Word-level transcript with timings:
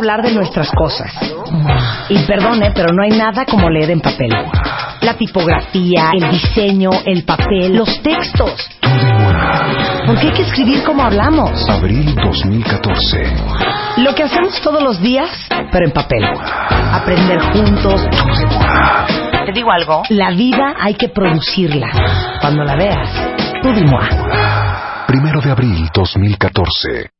Hablar 0.00 0.22
de 0.22 0.32
nuestras 0.32 0.70
cosas. 0.70 1.12
Y 2.08 2.18
perdone, 2.20 2.70
pero 2.74 2.88
no 2.90 3.02
hay 3.02 3.10
nada 3.10 3.44
como 3.44 3.68
leer 3.68 3.90
en 3.90 4.00
papel. 4.00 4.30
La 5.02 5.12
tipografía, 5.12 6.12
el 6.14 6.30
diseño, 6.30 6.88
el 7.04 7.22
papel, 7.24 7.76
los 7.76 8.00
textos. 8.00 8.66
Porque 10.06 10.28
hay 10.28 10.32
que 10.32 10.40
escribir 10.40 10.82
como 10.84 11.02
hablamos. 11.02 11.68
Abril 11.68 12.14
2014. 12.14 13.24
Lo 13.98 14.14
que 14.14 14.22
hacemos 14.22 14.58
todos 14.62 14.82
los 14.82 15.02
días, 15.02 15.28
pero 15.70 15.84
en 15.84 15.92
papel. 15.92 16.24
Aprender 16.24 17.38
juntos. 17.52 18.00
Te 19.44 19.52
digo 19.52 19.70
algo. 19.70 20.04
La 20.08 20.30
vida 20.30 20.76
hay 20.80 20.94
que 20.94 21.10
producirla. 21.10 21.88
Cuando 22.40 22.64
la 22.64 22.74
veas, 22.74 23.10
tú. 23.62 23.68
Primero 25.06 25.42
de 25.42 25.50
abril 25.50 25.90
2014. 25.92 27.19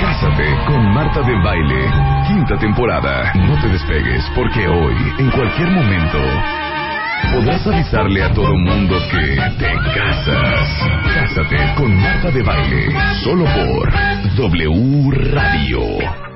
Cásate 0.00 0.56
con 0.66 0.94
Marta 0.94 1.20
de 1.20 1.34
Baile, 1.42 1.84
quinta 2.26 2.56
temporada. 2.56 3.32
No 3.34 3.60
te 3.60 3.68
despegues 3.68 4.24
porque 4.34 4.66
hoy, 4.66 4.94
en 5.18 5.30
cualquier 5.30 5.70
momento, 5.70 6.18
podrás 7.32 7.66
avisarle 7.66 8.22
a 8.22 8.32
todo 8.32 8.56
mundo 8.56 8.96
que 9.10 9.36
te 9.58 9.74
casas. 9.94 10.68
Cásate 11.14 11.74
con 11.76 11.94
Marta 11.94 12.30
de 12.30 12.42
Baile, 12.42 12.94
solo 13.22 13.44
por 13.44 13.92
W 14.36 15.10
Radio. 15.32 16.29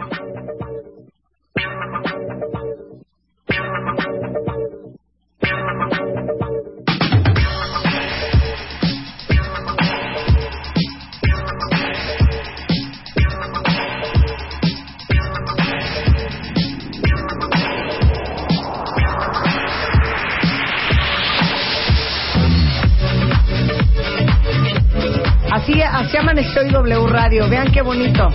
Así, 25.64 25.80
así 25.80 26.16
amaneció 26.18 26.60
hoy 26.60 26.68
W 26.68 27.06
Radio. 27.06 27.48
Vean 27.48 27.72
qué 27.72 27.80
bonito. 27.80 28.28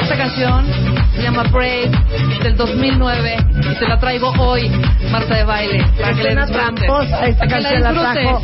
Esta 0.00 0.16
canción 0.16 0.64
se 1.16 1.22
llama 1.22 1.42
Brave 1.50 1.90
del 2.44 2.56
2009 2.56 3.36
y 3.58 3.74
te 3.74 3.88
la 3.88 3.98
traigo 3.98 4.30
hoy, 4.38 4.70
Marta 5.10 5.34
de 5.34 5.42
Baile, 5.42 5.84
para 6.00 6.14
que 6.14 6.34
la 6.34 6.46
tramposa. 6.46 7.26
Esta 7.26 7.46
Para 7.46 7.62
canción 7.62 7.82
la 7.82 7.92
trajo 7.94 8.42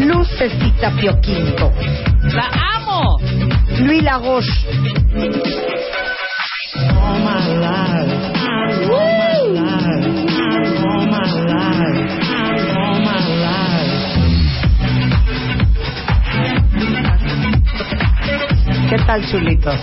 Lucecita 0.00 0.90
Pio 1.00 1.18
Quinto. 1.22 1.72
¡La 2.24 2.50
amo! 2.76 3.16
Luis 3.78 4.02
Lagos. 4.02 4.44
¿Qué 18.88 18.96
tal, 19.06 19.20
chulitos? 19.30 19.80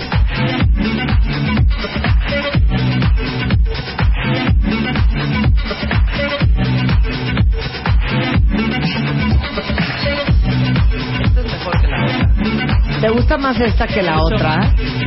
Esta 11.23 11.39
es 11.39 11.45
mejor 11.51 11.81
que 11.81 11.87
la 11.87 12.03
otra. 12.03 12.99
¿Te 13.01 13.09
gusta 13.09 13.37
más 13.37 13.59
esta 13.59 13.87
que 13.87 14.01
la 14.01 14.15
Mucho. 14.17 14.35
otra? 14.35 14.53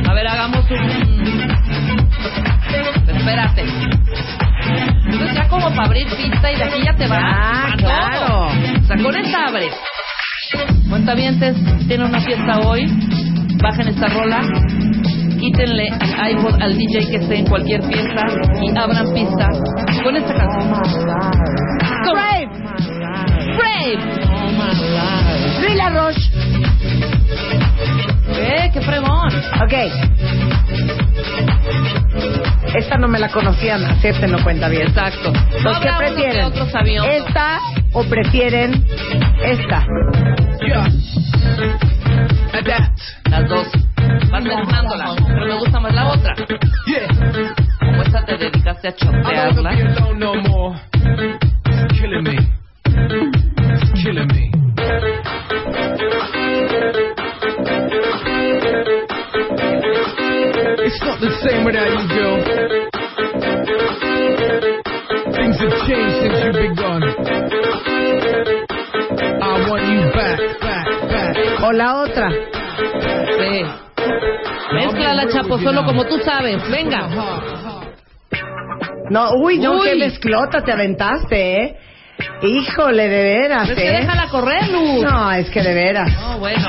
A 0.09 0.13
ver, 0.13 0.27
hagamos 0.27 0.65
un... 0.69 1.47
Espérate. 3.07 3.63
Entonces 5.05 5.33
ya 5.35 5.47
como 5.47 5.69
para 5.69 5.83
abrir 5.85 6.07
pista 6.07 6.51
y 6.51 6.55
de 6.57 6.63
aquí 6.63 6.81
ya 6.83 6.93
te 6.95 7.07
va 7.07 7.17
Ah, 7.19 7.69
a 7.71 7.75
claro. 7.77 8.25
todo. 8.27 8.47
O 8.47 8.83
sea, 8.87 8.97
con 8.97 9.15
esta 9.15 9.45
abres. 9.47 9.73
Cuentavientes, 10.89 11.55
tienen 11.87 12.07
una 12.07 12.19
fiesta 12.21 12.59
hoy. 12.59 12.85
Bajen 13.61 13.87
esta 13.87 14.07
rola. 14.07 14.41
Quítenle 15.39 15.87
el 15.87 16.31
iPod 16.31 16.61
al 16.61 16.77
DJ 16.77 17.09
que 17.09 17.15
esté 17.17 17.35
en 17.37 17.45
cualquier 17.47 17.81
fiesta 17.83 18.21
y 18.61 18.77
abran 18.77 19.13
pista 19.13 19.49
con 20.03 20.15
esta 20.15 20.33
canción. 20.33 20.73
Con- 22.03 22.13
Brave. 22.13 22.49
Brave. 23.57 23.99
Luis 25.61 25.75
Lagos. 25.75 26.15
¡Eh, 28.39 28.69
qué 28.73 28.81
fregón! 28.81 29.29
Ok. 29.63 29.73
Esta 32.75 32.97
no 32.97 33.07
me 33.07 33.19
la 33.19 33.29
conocían, 33.29 33.83
hacerte 33.85 34.27
no 34.27 34.43
cuenta 34.43 34.67
bien. 34.69 34.87
Exacto. 34.87 35.31
¿Los 35.63 35.73
No 35.75 35.79
que 35.81 35.89
prefieren? 35.97 36.51
¿Esta 37.05 37.59
o 37.93 38.03
prefieren 38.03 38.85
esta? 39.43 39.85
Las 42.67 43.47
dos. 43.47 43.67
Vas 44.29 44.43
mezclándola. 44.43 45.15
Pero 45.25 45.45
me 45.45 45.57
gusta 45.57 45.79
más 45.79 45.93
la 45.93 46.11
otra. 46.11 46.35
Como 47.79 48.01
esta 48.01 48.25
te 48.25 48.37
dedicaste 48.37 48.89
a 48.89 48.91
killing 51.97 52.23
me. 52.23 52.35
It's 52.85 54.03
killing 54.03 54.27
me. 54.27 54.51
It's 60.83 61.01
not 61.03 61.19
the 61.21 61.31
same 61.41 61.63
without 61.63 61.87
you, 61.87 62.07
girl. 62.15 62.37
Things 65.31 65.57
have 65.61 65.75
changed 65.87 66.15
since 66.21 66.37
you've 66.43 66.53
been 66.53 66.75
gone. 66.75 67.03
I 69.41 69.69
want 69.69 69.83
you 69.87 70.11
back, 70.11 70.39
back, 70.59 70.87
back. 71.09 71.63
O 71.63 71.71
la 71.71 72.03
otra. 72.03 72.56
Solo 75.63 75.85
como 75.85 76.05
tú 76.05 76.17
sabes. 76.19 76.57
Venga. 76.69 77.07
No, 79.09 79.31
uy, 79.35 79.57
no, 79.59 79.79
Uy. 79.79 79.87
qué 79.89 79.95
mezclota 79.95 80.61
te 80.61 80.71
aventaste, 80.71 81.63
¿eh? 81.63 81.75
Híjole, 82.41 83.07
de 83.07 83.23
veras, 83.23 83.69
Es 83.69 83.75
que 83.77 83.87
¿eh? 83.87 83.97
déjala 84.01 84.27
correr, 84.29 84.67
Luz. 84.69 85.03
No, 85.03 85.31
es 85.31 85.49
que 85.49 85.61
de 85.61 85.73
veras. 85.73 86.11
No, 86.19 86.39
bueno. 86.39 86.67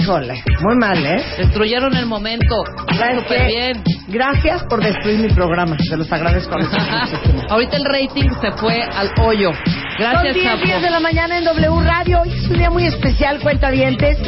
Híjole, 0.00 0.42
muy 0.60 0.76
mal, 0.76 1.06
¿eh? 1.06 1.24
Destruyeron 1.38 1.96
el 1.96 2.06
momento. 2.06 2.56
¿Sabes 2.98 3.22
Súper 3.22 3.46
bien. 3.46 3.84
Gracias 4.08 4.64
por 4.64 4.82
destruir 4.82 5.18
mi 5.20 5.28
programa. 5.28 5.76
Se 5.88 5.96
los 5.96 6.10
agradezco 6.12 6.54
a 6.54 6.58
los 6.58 6.68
Ahorita 7.50 7.76
el 7.76 7.84
rating 7.84 8.28
se 8.40 8.52
fue 8.52 8.82
al 8.82 9.10
hoyo. 9.22 9.50
Gracias, 9.98 10.22
Son 10.22 10.32
10, 10.34 10.44
Chapo. 10.44 10.64
10 10.64 10.82
de 10.82 10.90
la 10.90 11.00
mañana 11.00 11.38
en 11.38 11.44
W 11.44 11.80
Radio. 11.84 12.20
Hoy 12.22 12.32
es 12.32 12.50
un 12.50 12.58
día 12.58 12.70
muy 12.70 12.86
especial, 12.86 13.38
cuentavientes, 13.40 14.18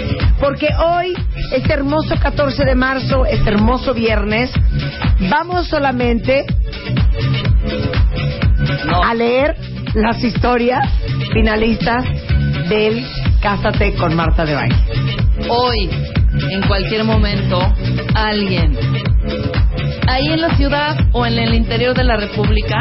porque 0.40 0.68
hoy, 0.78 1.12
este 1.52 1.72
hermoso 1.72 2.16
14 2.20 2.64
de 2.64 2.74
marzo, 2.74 3.24
este 3.26 3.50
hermoso 3.50 3.94
viernes, 3.94 4.50
vamos 5.30 5.68
solamente 5.68 6.44
No. 8.86 9.02
a 9.02 9.14
leer 9.14 9.56
las 9.94 10.22
historias 10.22 10.86
finalistas 11.32 12.04
del 12.68 13.04
Cásate 13.40 13.94
con 13.94 14.14
Marta 14.14 14.44
de 14.44 14.54
Baile. 14.54 14.76
Hoy, 15.48 15.88
en 16.50 16.62
cualquier 16.66 17.04
momento, 17.04 17.58
alguien, 18.14 18.76
ahí 20.08 20.26
en 20.28 20.40
la 20.40 20.56
ciudad 20.56 20.96
o 21.12 21.24
en 21.26 21.38
el 21.38 21.54
interior 21.54 21.94
de 21.96 22.04
la 22.04 22.16
República, 22.16 22.76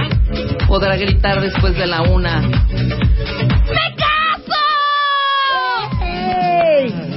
podrá 0.67 0.95
gritar 0.97 1.39
después 1.41 1.75
de 1.77 1.85
la 1.87 2.01
una. 2.01 2.41
¡Me 2.41 3.95
caso! 3.95 4.61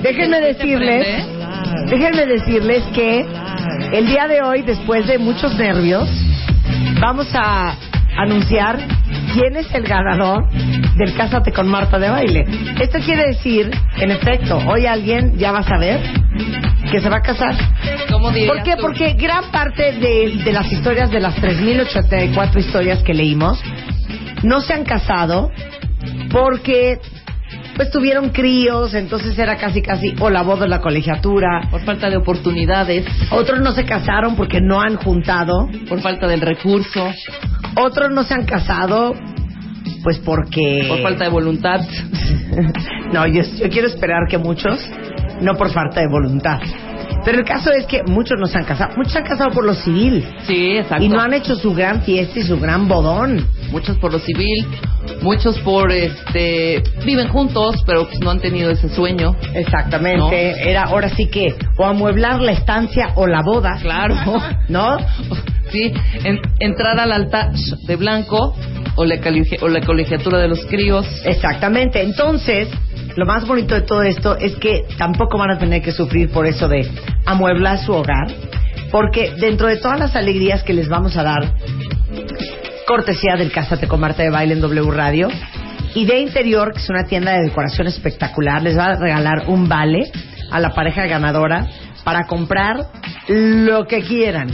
Déjenme 0.03 0.39
¿Te 0.41 0.47
decirles? 0.55 1.27
Déjenme 1.89 2.27
decirles 2.27 2.83
que 2.95 3.27
el 3.93 4.07
día 4.07 4.27
de 4.29 4.43
hoy, 4.43 4.63
después 4.63 5.07
de 5.07 5.19
muchos 5.19 5.57
nervios, 5.57 6.09
vamos 7.01 7.27
a 7.35 7.75
anunciar 8.17 8.79
quién 9.33 9.57
es 9.57 9.73
el 9.75 9.83
ganador 9.85 10.49
del 10.97 11.15
Cásate 11.15 11.53
con 11.53 11.69
Marta 11.69 11.99
de 11.99 12.11
Baile. 12.11 12.45
Esto 12.81 12.99
quiere 12.99 13.29
decir, 13.29 13.71
en 13.99 14.11
efecto, 14.11 14.59
hoy 14.67 14.87
alguien 14.87 15.37
ya 15.39 15.53
va 15.53 15.61
a 15.61 15.63
saber 15.63 16.01
que 16.91 17.01
se 17.01 17.09
va 17.09 17.19
a 17.19 17.23
casar. 17.23 17.55
¿Cómo 18.11 18.31
¿Por 18.31 18.63
qué? 18.63 18.77
tú? 18.77 18.83
Porque 18.83 19.13
gran 19.15 19.51
parte 19.51 19.93
de, 19.93 20.43
de 20.45 20.53
las 20.53 20.71
historias, 20.73 21.11
de 21.11 21.21
las 21.21 21.37
3.084 21.37 22.59
historias 22.59 23.03
que 23.03 23.15
leímos, 23.15 23.63
no 24.43 24.61
se 24.61 24.75
han 24.75 24.85
casado 24.85 25.51
porque 26.31 26.99
pues 27.79 27.93
tuvieron 27.93 28.31
críos, 28.31 28.93
entonces 28.93 29.39
era 29.39 29.57
casi 29.57 29.81
casi 29.81 30.13
o 30.19 30.29
la 30.31 30.43
boda 30.43 30.65
o 30.65 30.69
la 30.69 30.81
colegiatura. 30.81 31.69
Por 31.71 31.81
falta 31.83 32.11
de 32.11 32.17
oportunidades, 32.17 33.07
Otros 33.31 33.61
no 33.61 33.71
se 33.71 33.85
casaron 33.85 34.35
porque 34.35 34.61
no 34.61 34.81
han 34.81 34.97
juntado. 34.97 35.69
por 35.89 36.01
falta 36.01 36.27
del 36.27 36.41
recurso, 36.41 37.09
Otros 37.77 38.11
no 38.11 38.25
se 38.25 38.35
han 38.35 38.45
casado 38.45 39.15
pues 40.03 40.19
porque... 40.19 40.87
por 40.89 41.03
falta 41.03 41.25
de 41.25 41.31
voluntad. 41.31 41.81
no, 43.13 43.27
yo, 43.29 43.43
yo 43.43 43.69
quiero 43.69 43.87
esperar 43.87 44.23
que 44.29 44.39
muchos, 44.39 44.79
no 45.41 45.55
por 45.55 45.71
falta 45.71 46.01
de 46.01 46.09
voluntad. 46.09 46.59
Pero 47.25 47.39
el 47.39 47.45
caso 47.45 47.71
es 47.73 47.87
que 47.87 48.03
muchos 48.05 48.39
no 48.39 48.47
se 48.47 48.59
han 48.59 48.65
casado. 48.65 48.95
Muchos 48.97 49.13
se 49.13 49.19
han 49.19 49.25
casado 49.25 49.51
por 49.51 49.65
lo 49.65 49.75
civil. 49.75 50.25
Sí, 50.47 50.77
exacto. 50.79 51.05
Y 51.05 51.09
no 51.09 51.21
han 51.21 51.35
hecho 51.35 51.57
su 51.57 51.75
gran 51.75 52.03
fiesta 52.03 52.39
y 52.39 52.43
su 52.43 52.59
gran 52.59 52.89
bodón. 52.89 53.47
Muchos 53.71 53.99
por 53.99 54.13
lo 54.13 54.19
civil, 54.19 54.67
muchos 55.21 55.59
por 55.61 55.93
este 55.93 56.83
viven 57.05 57.29
juntos, 57.29 57.83
pero 57.87 58.07
pues 58.07 58.19
no 58.21 58.31
han 58.31 58.41
tenido 58.41 58.71
ese 58.71 58.89
sueño. 58.89 59.35
Exactamente. 59.55 60.69
Era 60.71 60.85
ahora 60.85 61.09
sí 61.11 61.27
que 61.27 61.55
o 61.77 61.85
amueblar 61.85 62.41
la 62.41 62.53
estancia 62.53 63.11
o 63.15 63.27
la 63.27 63.43
boda. 63.43 63.79
Claro. 63.81 64.15
¿No? 64.69 64.97
Sí, 65.71 65.93
en- 66.25 66.41
entrar 66.61 66.99
al 66.99 67.13
altar 67.13 67.51
de 67.87 67.97
blanco 67.97 68.57
o 68.95 69.05
la, 69.05 69.17
o 69.61 69.69
la 69.69 69.81
colegiatura 69.83 70.39
de 70.39 70.49
los 70.49 70.65
críos. 70.65 71.07
Exactamente. 71.27 72.01
Entonces, 72.03 72.69
lo 73.19 73.27
más 73.27 73.45
bonito 73.49 73.75
de 73.75 73.81
todo 73.81 74.03
esto 74.03 74.37
es 74.37 74.55
que 74.59 74.85
tampoco 74.97 75.39
van 75.39 75.51
a 75.51 75.59
tener 75.59 75.83
que 75.83 75.91
sufrir 75.91 76.31
por 76.31 76.47
eso 76.47 76.69
de 76.69 76.89
amueblar 77.27 77.79
su 77.79 77.93
hogar, 77.93 78.29
porque 78.93 79.35
dentro 79.41 79.67
de 79.67 79.79
todas 79.79 79.99
las 79.99 80.15
alegrías 80.15 80.63
que 80.63 80.73
les 80.73 80.89
vamos 80.89 81.17
a 81.17 81.25
dar, 81.25 81.53
cortesía 82.87 83.35
del 83.37 83.51
Cásate 83.51 83.89
con 83.89 83.99
Marta 83.99 84.23
de 84.23 84.31
Baile 84.31 84.55
en 84.55 84.61
W 84.61 84.89
Radio, 84.93 85.31
Idea 85.97 86.21
Interior, 86.21 86.73
que 86.73 86.79
es 86.79 86.89
una 86.91 87.07
tienda 87.07 87.33
de 87.33 87.47
decoración 87.47 87.89
espectacular, 87.89 88.63
les 88.63 88.79
va 88.79 88.85
a 88.85 88.95
regalar 88.95 89.49
un 89.49 89.69
vale 89.69 90.13
a 90.53 90.61
la 90.61 90.73
pareja 90.73 91.05
ganadora 91.07 91.67
para 92.05 92.25
comprar 92.29 92.87
lo 93.27 93.85
que 93.89 94.03
quieran 94.03 94.49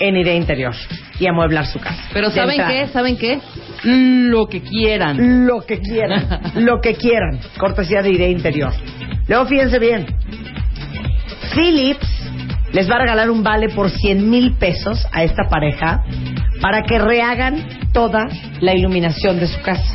en 0.00 0.16
Idea 0.16 0.34
Interior 0.34 0.74
y 1.18 1.26
amueblar 1.26 1.66
su 1.66 1.78
casa. 1.78 2.02
Pero 2.12 2.30
¿saben 2.30 2.60
qué? 2.66 2.86
¿Saben 2.88 3.16
qué? 3.16 3.40
Lo 3.84 4.46
que 4.46 4.62
quieran. 4.62 5.46
Lo 5.46 5.60
que 5.60 5.80
quieran, 5.80 6.26
lo 6.56 6.80
que 6.80 6.94
quieran, 6.94 7.38
cortesía 7.58 8.02
de 8.02 8.10
idea 8.10 8.28
interior. 8.28 8.72
Luego 9.28 9.46
fíjense 9.46 9.78
bien, 9.78 10.06
Philips 11.54 12.08
les 12.72 12.90
va 12.90 12.96
a 12.96 12.98
regalar 13.00 13.30
un 13.30 13.42
vale 13.42 13.68
por 13.68 13.90
100 13.90 14.28
mil 14.28 14.54
pesos 14.54 15.06
a 15.12 15.22
esta 15.22 15.44
pareja 15.48 16.02
para 16.60 16.82
que 16.82 16.98
rehagan 16.98 17.64
toda 17.92 18.26
la 18.60 18.74
iluminación 18.74 19.38
de 19.38 19.46
su 19.46 19.60
casa. 19.62 19.94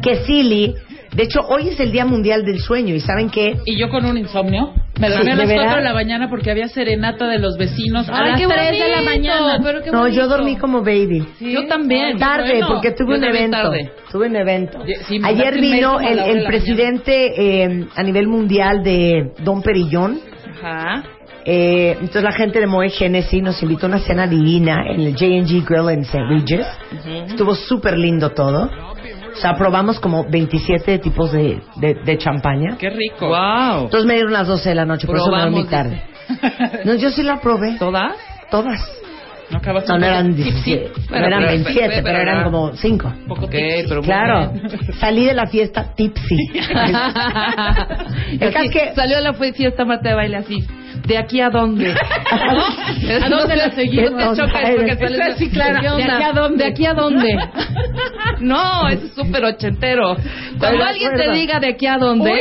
Que 0.01 0.25
Silly, 0.25 0.73
de 1.15 1.23
hecho, 1.23 1.39
hoy 1.47 1.69
es 1.69 1.79
el 1.79 1.91
Día 1.91 2.05
Mundial 2.05 2.43
del 2.45 2.59
Sueño 2.59 2.93
y 2.93 2.99
¿saben 2.99 3.29
qué? 3.29 3.57
Y 3.65 3.77
yo 3.77 3.89
con 3.89 4.05
un 4.05 4.17
insomnio. 4.17 4.73
Me 4.99 5.09
dormí 5.09 5.25
Sí, 5.25 5.31
a 5.31 5.35
¿de 5.35 5.45
las 5.45 5.47
4 5.47 5.57
veras? 5.61 5.75
de 5.77 5.81
la 5.83 5.93
mañana 5.93 6.29
porque 6.29 6.51
había 6.51 6.67
serenata 6.69 7.27
de 7.27 7.39
los 7.39 7.57
vecinos 7.57 8.07
a 8.07 8.21
las 8.23 8.39
qué 8.39 8.47
3 8.47 8.71
de 8.79 8.89
la 8.89 9.01
mañana. 9.01 9.59
pero 9.63 9.81
qué 9.81 9.91
No, 9.91 10.07
yo 10.07 10.27
dormí 10.27 10.55
como 10.57 10.79
baby. 10.83 11.27
Sí. 11.37 11.51
Yo 11.51 11.67
también. 11.67 12.05
Ay, 12.13 12.17
Tarde, 12.17 12.49
bueno. 12.51 12.67
porque 12.67 12.91
tuve 12.91 13.11
Yo 13.13 13.17
un 13.17 13.23
evento. 13.25 13.57
tarde. 13.57 13.91
Tuve 14.11 14.27
un 14.27 14.35
evento. 14.37 14.79
Sí, 15.07 15.19
Ayer 15.23 15.59
vino 15.59 15.99
el, 15.99 16.19
el 16.19 16.43
presidente 16.45 17.63
eh, 17.63 17.85
a 17.95 18.03
nivel 18.03 18.27
mundial 18.27 18.83
de 18.83 19.33
Don 19.43 19.61
Perillón. 19.61 20.19
Ajá. 20.61 21.03
Eh, 21.47 21.91
entonces 21.99 22.23
la 22.23 22.31
gente 22.31 22.59
de 22.59 22.65
Moe 22.65 22.89
Genesis 22.89 23.43
nos 23.43 23.61
invitó 23.61 23.85
a 23.85 23.89
una 23.89 23.99
cena 23.99 24.25
divina 24.27 24.77
en 24.89 25.01
el 25.01 25.13
J&G 25.13 25.63
Grill 25.63 25.89
en 25.89 25.99
St. 26.01 26.23
Regis. 26.27 26.65
Estuvo 27.27 27.53
súper 27.53 27.97
lindo 27.97 28.31
todo. 28.31 28.67
O 29.35 29.37
sea, 29.37 29.53
probamos 29.57 29.99
como 29.99 30.23
27 30.29 30.99
tipos 30.99 31.31
de, 31.31 31.61
de, 31.75 31.93
de 31.95 32.17
champaña. 32.17 32.77
Qué 32.77 32.89
rico. 32.89 33.27
Wow. 33.27 33.83
Entonces 33.85 34.05
me 34.05 34.13
dieron 34.15 34.31
las 34.33 34.47
12 34.47 34.69
de 34.69 34.75
la 34.75 34.85
noche, 34.85 35.05
por 35.07 35.17
eso 35.17 35.29
me 35.29 35.39
dormí 35.41 35.63
Probamos, 35.65 35.69
tarde. 35.69 36.01
No, 36.85 36.95
yo 36.95 37.09
sí 37.11 37.21
la 37.23 37.39
probé. 37.41 37.75
¿Todas? 37.77 38.13
Todas. 38.49 38.79
No 39.51 39.59
No, 39.59 39.97
no 39.99 40.05
eran 40.05 40.33
Sí, 40.35 40.43
sí. 40.63 40.71
17, 40.71 40.91
no 41.11 41.17
eran 41.17 41.39
pero- 41.41 41.51
27, 41.51 41.87
pero- 41.89 42.03
pero 42.03 42.17
eran 42.19 42.43
como 42.45 42.73
5. 42.73 43.13
Poco 43.27 43.45
Ok, 43.45 43.51
tipsy. 43.51 43.83
pero 43.87 43.95
muy 44.01 44.05
Claro, 44.05 44.51
bien. 44.53 44.93
salí 44.99 45.25
de 45.25 45.33
la 45.35 45.45
fiesta 45.47 45.93
tipsy. 45.95 46.35
El 48.39 48.51
caso 48.53 48.65
es 48.65 48.71
que 48.71 48.93
Salió 48.95 49.17
a 49.17 49.21
la 49.21 49.33
fiesta 49.33 49.85
Marta 49.85 50.09
de 50.09 50.15
baile 50.15 50.37
así. 50.37 50.65
¿De 51.07 51.17
aquí 51.17 51.41
a 51.41 51.49
dónde? 51.49 51.93
¿A 52.31 53.29
dónde 53.29 53.55
la 53.55 53.71
seguimos? 53.71 54.11
No 54.11 54.33
te 54.33 54.75
porque 54.75 54.95
sales 54.95 55.37
Sí, 55.37 55.49
claro. 55.49 55.97
¿Qué 55.97 56.03
¿De 56.03 56.11
aquí 56.11 56.23
a 56.23 56.33
dónde? 56.33 56.63
¿De 56.63 56.69
aquí 56.69 56.85
a 56.85 56.93
dónde? 56.93 57.37
No, 58.39 58.87
eso 58.89 59.05
es 59.05 59.13
súper 59.13 59.45
ochentero. 59.45 60.15
Cuando 60.59 60.77
de 60.79 60.83
alguien 60.83 61.11
te 61.15 61.31
diga 61.31 61.59
de 61.59 61.67
aquí 61.69 61.87
a 61.87 61.97
dónde, 61.97 62.33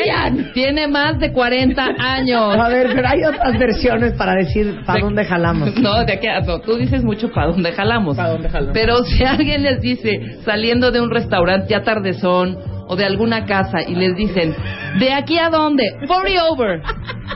tiene 0.53 0.89
más 0.89 1.19
de 1.21 1.33
40 1.33 1.87
años. 1.99 2.57
A 2.59 2.69
ver, 2.69 2.89
pero 2.95 3.09
hay 3.09 3.23
otras 3.25 3.57
versiones 3.59 4.13
para 4.15 4.35
decir 4.35 4.83
para 4.85 5.01
dónde 5.01 5.25
jalamos. 5.25 5.73
No, 5.85 6.05
de 6.05 6.15
aquí 6.15 6.27
a, 6.27 6.41
no, 6.41 6.61
tú 6.61 6.77
dices 6.77 7.05
mucho 7.05 7.31
para 7.31 7.49
dónde 7.49 7.73
jalamos. 7.73 8.17
¿Pa' 8.17 8.31
dónde 8.31 8.49
jalamos? 8.49 8.73
Pero 8.73 9.05
si 9.05 9.23
alguien 9.23 9.63
les 9.63 9.81
dice, 9.81 10.39
saliendo 10.45 10.91
de 10.91 11.01
un 11.01 11.11
restaurante 11.11 11.67
ya 11.69 11.83
tardezón 11.83 12.59
o 12.87 12.97
de 12.97 13.05
alguna 13.05 13.47
casa 13.47 13.79
y 13.87 13.95
les 13.95 14.17
dicen, 14.17 14.55
¿de 14.99 15.13
aquí 15.13 15.39
a 15.39 15.51
dónde? 15.51 15.85
40 16.07 16.45
over. 16.47 16.83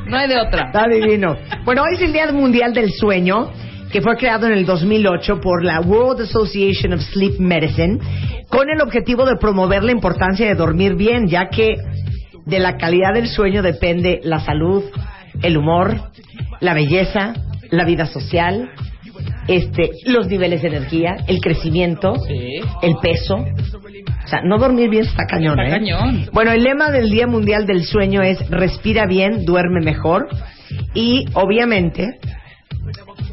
No 0.07 0.17
hay 0.17 0.29
de 0.29 0.39
otra. 0.39 0.67
Está 0.67 0.87
divino. 0.89 1.37
Bueno, 1.65 1.83
hoy 1.83 1.95
es 1.95 2.03
el 2.03 2.13
Día 2.13 2.31
Mundial 2.33 2.73
del 2.73 2.93
Sueño 2.93 3.51
que 3.91 4.03
fue 4.03 4.17
creado 4.17 4.47
en 4.47 4.53
el 4.53 4.67
2008 4.67 5.41
por 5.41 5.65
la 5.65 5.81
World 5.81 6.23
Association 6.23 6.93
of 6.93 7.01
Sleep 7.01 7.39
Medicine 7.39 7.99
con 8.49 8.69
el 8.71 8.81
objetivo 8.81 9.25
de 9.25 9.37
promover 9.37 9.83
la 9.83 9.93
importancia 9.93 10.47
de 10.47 10.55
dormir 10.55 10.95
bien, 10.95 11.29
ya 11.29 11.49
que 11.49 11.77
de 12.45 12.59
la 12.59 12.77
calidad 12.77 13.15
del 13.15 13.29
sueño 13.29 13.63
depende 13.63 14.21
la 14.25 14.41
salud, 14.41 14.85
el 15.43 15.57
humor, 15.57 16.11
la 16.61 16.75
belleza, 16.75 17.35
la 17.71 17.85
vida 17.85 18.07
social, 18.07 18.71
este, 19.49 19.91
los 20.07 20.29
niveles 20.29 20.63
de 20.63 20.69
energía, 20.69 21.17
el 21.27 21.41
crecimiento, 21.41 22.15
el 22.83 22.97
peso. 23.03 23.45
O 24.25 24.29
sea, 24.29 24.43
no 24.43 24.59
dormir 24.59 24.91
bien 24.91 25.05
está 25.05 25.25
cañón, 25.27 25.59
Está 25.59 25.77
¿eh? 25.77 25.79
cañón. 25.79 26.29
Bueno, 26.33 26.53
el 26.53 26.63
lema 26.63 26.91
del 26.91 27.11
Día 27.11 27.27
Mundial 27.27 27.67
del 27.67 27.85
Sueño 27.85 28.23
es 28.23 28.39
respira 28.51 29.07
bien, 29.07 29.45
duerme 29.45 29.81
mejor 29.81 30.29
y 30.95 31.27
obviamente 31.35 32.19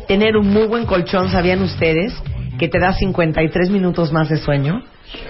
tener 0.07 0.37
un 0.37 0.47
muy 0.47 0.67
buen 0.67 0.85
colchón, 0.85 1.29
¿sabían 1.29 1.61
ustedes? 1.61 2.13
Que 2.59 2.67
te 2.67 2.79
da 2.79 2.93
53 2.93 3.69
minutos 3.69 4.13
más 4.13 4.29
de 4.29 4.37
sueño. 4.37 4.83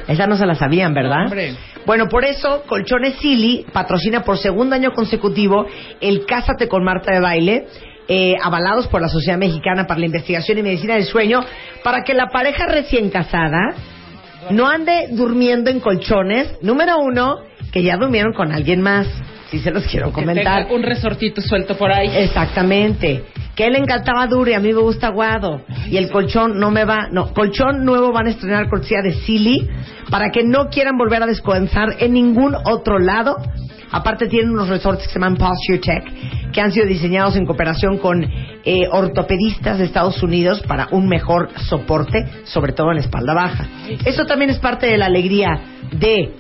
Esa 0.08 0.28
no 0.28 0.38
se 0.38 0.46
la 0.46 0.56
sabían, 0.56 0.94
¿verdad? 0.94 1.26
Hombre. 1.26 1.56
Bueno, 1.86 2.08
por 2.08 2.26
eso 2.26 2.64
Colchones 2.68 3.16
Silly 3.16 3.66
patrocina 3.72 4.24
por 4.24 4.38
segundo 4.38 4.76
año 4.76 4.92
consecutivo 4.94 5.66
el 6.02 6.26
Cásate 6.26 6.68
con 6.68 6.84
Marta 6.84 7.14
de 7.14 7.20
Baile, 7.20 7.68
eh, 8.08 8.36
avalados 8.42 8.88
por 8.88 9.02
la 9.02 9.08
Sociedad 9.08 9.38
Mexicana 9.38 9.86
para 9.86 10.00
la 10.00 10.08
Investigación 10.08 10.58
y 10.58 10.64
Medicina 10.64 10.96
del 10.96 11.06
Sueño, 11.06 11.44
para 11.84 12.04
que 12.04 12.14
la 12.14 12.28
pareja 12.28 12.66
recién 12.68 13.10
casada 13.10 13.74
no 14.52 14.68
ande 14.68 15.08
durmiendo 15.12 15.70
en 15.70 15.80
colchones. 15.80 16.62
Número 16.62 16.98
uno, 17.00 17.40
que 17.72 17.84
ya 17.84 17.98
durmieron 17.98 18.34
con 18.34 18.52
alguien 18.52 18.82
más. 18.82 19.08
Si 19.52 19.60
se 19.60 19.72
los 19.72 19.86
quiero 19.86 20.08
Que 20.08 20.14
comentar. 20.24 20.64
tenga 20.64 20.76
un 20.76 20.84
resortito 20.84 21.42
suelto 21.42 21.78
por 21.78 21.92
ahí. 21.92 22.10
Exactamente. 22.16 23.24
Que 23.56 23.66
él 23.68 23.74
le 23.74 23.80
encantaba 23.80 24.28
duro 24.28 24.50
y 24.52 24.54
a 24.54 24.60
mí 24.60 24.74
me 24.74 24.82
gusta 24.82 25.08
aguado. 25.08 25.62
Y 25.90 25.98
el 25.98 26.10
colchón 26.10 26.60
no 26.60 26.72
me 26.72 26.84
va. 26.84 27.08
No, 27.12 27.34
colchón 27.34 27.86
nuevo 27.86 28.12
van 28.12 28.28
a 28.28 28.32
estrenar 28.32 28.68
cortesía 28.70 29.02
de 29.02 29.14
Silly 29.14 29.70
para 30.10 30.30
que 30.30 30.44
no 30.44 30.68
quieran 30.70 30.98
volver 30.98 31.24
a 31.24 31.26
descansar 31.26 31.96
en 32.00 32.14
ningún 32.14 32.56
otro 32.66 33.00
lado. 33.00 33.38
Aparte 33.92 34.28
tienen 34.28 34.50
unos 34.52 34.68
resorts 34.68 35.04
que 35.04 35.08
se 35.14 35.20
llaman 35.20 35.38
Posture 35.38 35.78
Tech, 35.80 36.52
que 36.52 36.60
han 36.60 36.72
sido 36.74 36.86
diseñados 36.86 37.38
en 37.38 37.46
cooperación 37.46 37.98
con 37.98 38.24
eh, 38.24 38.88
ortopedistas 38.92 39.78
de 39.78 39.86
Estados 39.86 40.22
Unidos 40.22 40.62
para 40.68 40.88
un 40.92 41.08
mejor 41.08 41.50
soporte, 41.70 42.26
sobre 42.44 42.74
todo 42.74 42.90
en 42.90 42.96
la 42.98 43.04
espalda 43.04 43.34
baja. 43.34 43.68
Eso 44.04 44.26
también 44.26 44.50
es 44.50 44.60
parte 44.60 44.88
de 44.88 44.98
la 44.98 45.06
alegría 45.06 45.48
de 45.92 46.34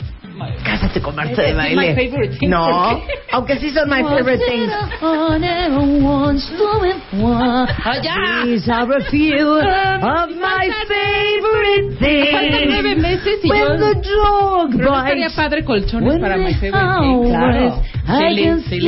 Cásate 0.63 1.01
con 1.01 1.15
Marta 1.15 1.41
de 1.41 1.53
Baile. 1.53 2.09
No, 2.47 3.01
aunque 3.31 3.57
sí 3.57 3.69
son 3.71 3.89
my 3.89 4.03
favorite 4.03 4.43
things. 4.45 4.71
These 8.45 8.69
are 8.69 8.91
a 8.91 9.03
few 9.09 9.47
of 9.59 10.29
my 10.29 10.69
favorite 10.87 11.97
Faltan 11.99 12.67
nueve 12.67 12.83
things. 12.83 13.01
meses 13.01 13.39
y 13.43 13.47
yo... 13.49 13.55
the 13.77 13.93
dog 13.95 14.71
Pero 14.71 14.91
no 14.91 14.97
estaría 14.97 15.25
bites. 15.27 15.33
padre 15.35 15.63
colchones 15.63 16.19
para 16.19 16.37
My 16.37 16.53
Favorite 16.53 16.77
hours 16.77 17.21
Thing. 17.21 17.29
Claro. 17.29 17.81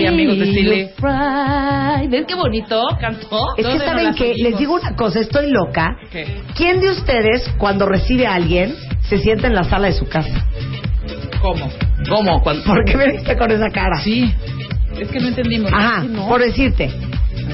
Amigos 0.08 0.40
de 0.40 0.46
Silly. 0.46 0.90
¿Ves 2.10 2.26
qué 2.28 2.36
bonito 2.36 2.84
cantó? 3.00 3.40
Es 3.58 3.64
que 3.64 3.64
¿Dónde 3.64 3.78
nos 3.80 3.88
saben 3.88 4.14
que 4.16 4.34
les 4.36 4.58
digo 4.58 4.76
una 4.76 4.96
cosa, 4.96 5.20
estoy 5.20 5.52
loca. 5.52 5.98
¿Quién 6.56 6.80
de 6.80 6.92
ustedes 6.92 7.50
cuando 7.58 7.86
recibe 7.86 8.28
a 8.28 8.36
alguien 8.36 8.76
se 9.02 9.18
sienta 9.18 9.48
en 9.48 9.56
la 9.56 9.64
sala 9.64 9.88
de 9.88 9.94
su 9.94 10.08
casa? 10.08 10.46
¿Cómo? 11.42 11.70
¿Cómo? 12.10 12.44
¿Por 12.44 12.86
qué 12.86 12.98
me 12.98 13.12
viste 13.12 13.38
con 13.38 13.52
esa 13.52 13.70
cara? 13.70 14.00
Sí. 14.02 14.34
Es 15.00 15.10
que 15.10 15.20
no 15.20 15.28
entendimos. 15.28 15.72
Ajá, 15.72 16.04
no. 16.04 16.28
por 16.28 16.42
decirte, 16.42 16.90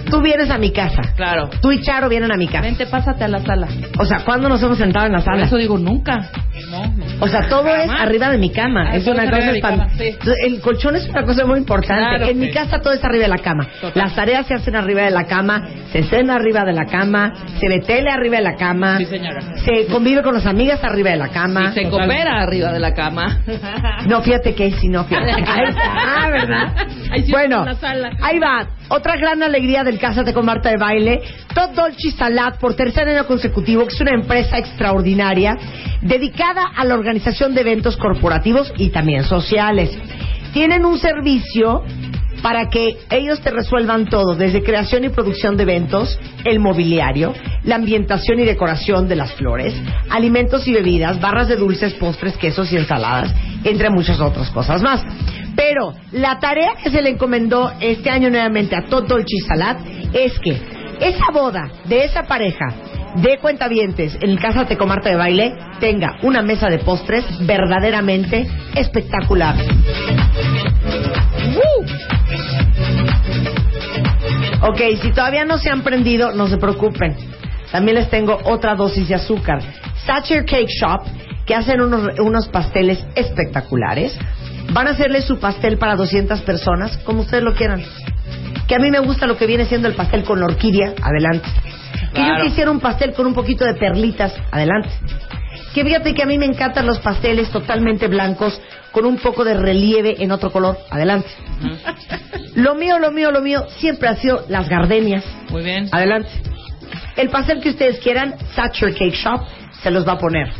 tú 0.10 0.22
vienes 0.22 0.50
a 0.50 0.58
mi 0.58 0.72
casa, 0.72 1.02
Claro. 1.16 1.50
tú 1.62 1.72
y 1.72 1.82
Charo 1.82 2.10
vienen 2.10 2.32
a 2.32 2.36
mi 2.38 2.48
casa. 2.48 2.62
Vente, 2.62 2.86
pásate 2.88 3.24
a 3.24 3.28
la 3.28 3.40
sala. 3.40 3.68
O 4.00 4.06
sea, 4.06 4.20
¿cuándo 4.25 4.50
nos 4.50 4.62
hemos 4.63 4.78
sentado 4.78 5.06
en 5.06 5.12
la 5.13 5.20
Por 5.20 5.25
sala? 5.25 5.46
eso 5.46 5.58
digo 5.58 5.78
nunca. 5.78 6.30
No, 6.70 6.86
no. 6.88 7.06
O 7.20 7.28
sea, 7.28 7.48
todo 7.50 7.68
es 7.68 7.90
arriba 7.90 8.30
de 8.30 8.38
mi 8.38 8.50
cama. 8.52 8.90
Ah, 8.92 8.96
es 8.96 9.08
una 9.08 9.30
cosa 9.30 9.88
sí. 9.98 10.16
El 10.46 10.62
colchón 10.62 10.96
es 10.96 11.08
una 11.10 11.24
cosa 11.24 11.46
muy 11.46 11.60
importante. 11.60 12.04
Claro, 12.04 12.25
en 12.28 12.40
mi 12.40 12.52
casa 12.52 12.80
todo 12.80 12.94
es 12.94 13.04
arriba 13.04 13.24
de 13.24 13.30
la 13.30 13.38
cama. 13.38 13.68
Total. 13.82 13.92
Las 13.96 14.16
tareas 14.16 14.46
se 14.48 14.54
hacen 14.54 14.75
arriba 14.75 15.02
de 15.04 15.12
la 15.12 15.25
cama, 15.25 15.68
se 15.92 16.04
cena 16.04 16.36
arriba 16.36 16.63
de 16.66 16.74
la 16.74 16.86
cama, 16.86 17.34
se 17.60 17.68
ve 17.68 17.80
tele 17.80 18.10
arriba 18.10 18.38
de 18.38 18.44
la 18.44 18.56
cama, 18.56 18.98
Sí, 18.98 19.06
señora. 19.06 19.42
se 19.63 19.86
convive 19.88 20.22
con 20.22 20.34
las 20.36 20.46
amigas 20.46 20.84
arriba 20.84 21.12
de 21.12 21.18
la 21.18 21.30
cama. 21.30 21.70
Y 21.72 21.74
se 21.84 21.90
coopera 21.90 22.42
arriba 22.42 22.72
de 22.72 22.80
la 22.80 22.94
cama. 22.94 23.40
No, 24.08 24.22
fíjate 24.22 24.54
que 24.56 24.72
sí, 24.74 24.88
no, 24.90 25.04
fíjate. 25.06 25.32
Ahí 25.48 25.66
está, 25.70 26.30
¿verdad? 26.30 26.74
Ahí 27.12 27.24
sí 27.24 27.32
bueno, 27.32 27.60
en 27.60 27.66
la 27.66 27.75
sala. 27.75 28.12
ahí 28.22 28.40
va. 28.40 28.66
Otra 28.96 29.18
gran 29.18 29.42
alegría 29.42 29.84
del 29.84 29.98
Cásate 29.98 30.36
con 30.36 30.46
Marta 30.46 30.70
de 30.70 30.78
Baile. 30.78 31.24
Todd 31.56 31.72
Dolce 31.72 32.12
Salat, 32.12 32.60
por 32.60 32.76
tercer 32.76 33.10
año 33.10 33.26
consecutivo, 33.26 33.88
que 33.88 33.96
es 33.96 34.00
una 34.00 34.14
empresa 34.14 34.60
extraordinaria 34.60 35.58
dedicada 36.04 36.62
a 36.76 36.86
la 36.86 36.94
organización 36.94 37.56
de 37.56 37.62
eventos 37.62 37.98
corporativos 37.98 38.72
y 38.78 38.92
también 38.92 39.24
sociales. 39.24 39.98
Tienen 40.54 40.86
un 40.86 41.00
servicio 41.00 41.84
para 42.44 42.70
que 42.70 42.98
ellos 43.10 43.40
te 43.42 43.52
resuelvan 43.52 44.06
todo, 44.06 44.36
desde 44.36 44.62
creación 44.62 45.06
y 45.06 45.10
producción 45.10 45.56
de 45.56 45.64
eventos, 45.64 46.20
el 46.44 46.60
mobiliario, 46.60 47.34
la 47.64 47.76
ambientación 47.76 48.38
y 48.42 48.44
decoración 48.44 49.08
de 49.08 49.16
las 49.16 49.34
flores, 49.36 49.74
alimentos 50.10 50.68
y 50.68 50.74
bebidas, 50.74 51.22
barras 51.22 51.48
de 51.48 51.56
dulces, 51.56 51.94
postres, 51.94 52.36
quesos 52.36 52.72
y 52.74 52.76
ensaladas, 52.76 53.34
entre 53.64 53.90
muchas 53.90 54.20
otras 54.20 54.50
cosas 54.50 54.82
más. 54.82 55.02
Pero 55.56 55.94
la 56.12 56.38
tarea 56.40 56.74
que 56.84 56.92
se 56.92 57.02
le 57.02 57.12
encomendó 57.12 57.72
este 57.80 58.10
año 58.10 58.30
nuevamente 58.30 58.76
a 58.76 58.84
Todd 58.84 59.08
Dolce 59.08 59.38
Salat 59.48 59.80
es 60.12 60.38
que 60.40 60.60
esa 61.00 61.32
boda 61.32 61.72
de 61.86 62.04
esa 62.04 62.24
pareja 62.24 62.66
de 63.16 63.38
cuentavientes 63.38 64.16
en 64.22 64.32
el 64.32 64.40
Cásate 64.40 64.76
con 64.76 64.90
Marta 64.90 65.10
de 65.10 65.16
Baile 65.16 65.56
tenga 65.80 66.18
una 66.24 66.42
mesa 66.42 66.70
de 66.70 66.80
postres 66.80 67.24
verdaderamente 67.46 68.48
espectacular. 68.76 69.56
Ok, 74.65 74.79
si 75.01 75.12
todavía 75.12 75.43
no 75.43 75.58
se 75.58 75.70
han 75.70 75.84
prendido, 75.84 76.32
no 76.32 76.48
se 76.48 76.58
preocupen. 76.58 77.17
También 77.70 77.96
les 77.96 78.10
tengo 78.10 78.39
otra 78.46 78.75
dosis 78.75 79.10
de 79.10 79.15
azúcar. 79.15 79.62
Satcher 80.05 80.46
Cake 80.46 80.70
Shop, 80.70 81.01
que 81.46 81.53
hacen 81.53 81.82
unos, 81.82 82.17
unos 82.20 82.48
pasteles 82.48 83.05
espectaculares. 83.15 84.17
Van 84.72 84.88
a 84.88 84.91
hacerle 84.91 85.22
su 85.22 85.38
pastel 85.38 85.77
para 85.77 85.96
200 85.98 86.41
personas, 86.43 86.98
como 87.00 87.24
ustedes 87.24 87.43
lo 87.43 87.53
quieran. 87.55 87.84
Que 88.65 88.75
a 88.75 88.79
mí 88.79 88.89
me 88.89 89.00
gusta 89.00 89.27
lo 89.27 89.36
que 89.36 89.48
viene 89.48 89.65
siendo 89.65 89.89
el 89.89 89.96
pastel 89.96 90.24
con 90.24 90.39
la 90.39 90.46
orquídea, 90.46 90.93
adelante. 91.01 91.50
Que 92.13 92.22
yo 92.22 92.46
quisiera 92.46 92.72
un 92.72 92.79
pastel 92.79 93.13
con 93.13 93.27
un 93.27 93.34
poquito 93.34 93.65
de 93.65 93.74
perlitas, 93.74 94.34
adelante. 94.50 94.89
Que 95.74 95.84
fíjate 95.84 96.13
que 96.13 96.24
a 96.24 96.25
mí 96.25 96.38
me 96.38 96.46
encantan 96.46 96.86
los 96.86 97.00
pasteles 97.00 97.50
totalmente 97.50 98.08
blancos 98.08 98.62
con 98.93 99.05
un 99.05 99.17
poco 99.17 99.43
de 99.43 99.55
relieve 99.55 100.24
en 100.24 100.32
otro 100.32 100.51
color, 100.51 100.77
adelante. 100.89 101.27
Lo 102.55 102.75
mío, 102.75 103.00
lo 103.00 103.12
mío, 103.12 103.32
lo 103.32 103.41
mío 103.41 103.65
siempre 103.77 104.10
ha 104.10 104.15
sido 104.15 104.46
las 104.50 104.70
gardenias. 104.70 105.24
Muy 105.50 105.63
bien. 105.63 105.89
Adelante. 105.91 106.29
El 107.15 107.29
pastel 107.29 107.62
que 107.62 107.70
ustedes 107.70 108.00
quieran, 108.00 108.36
Thatcher 108.55 108.93
Cake 108.93 109.15
Shop 109.15 109.41
se 109.82 109.91
los 109.91 110.08
va 110.08 110.13
a 110.13 110.17
poner. 110.17 110.51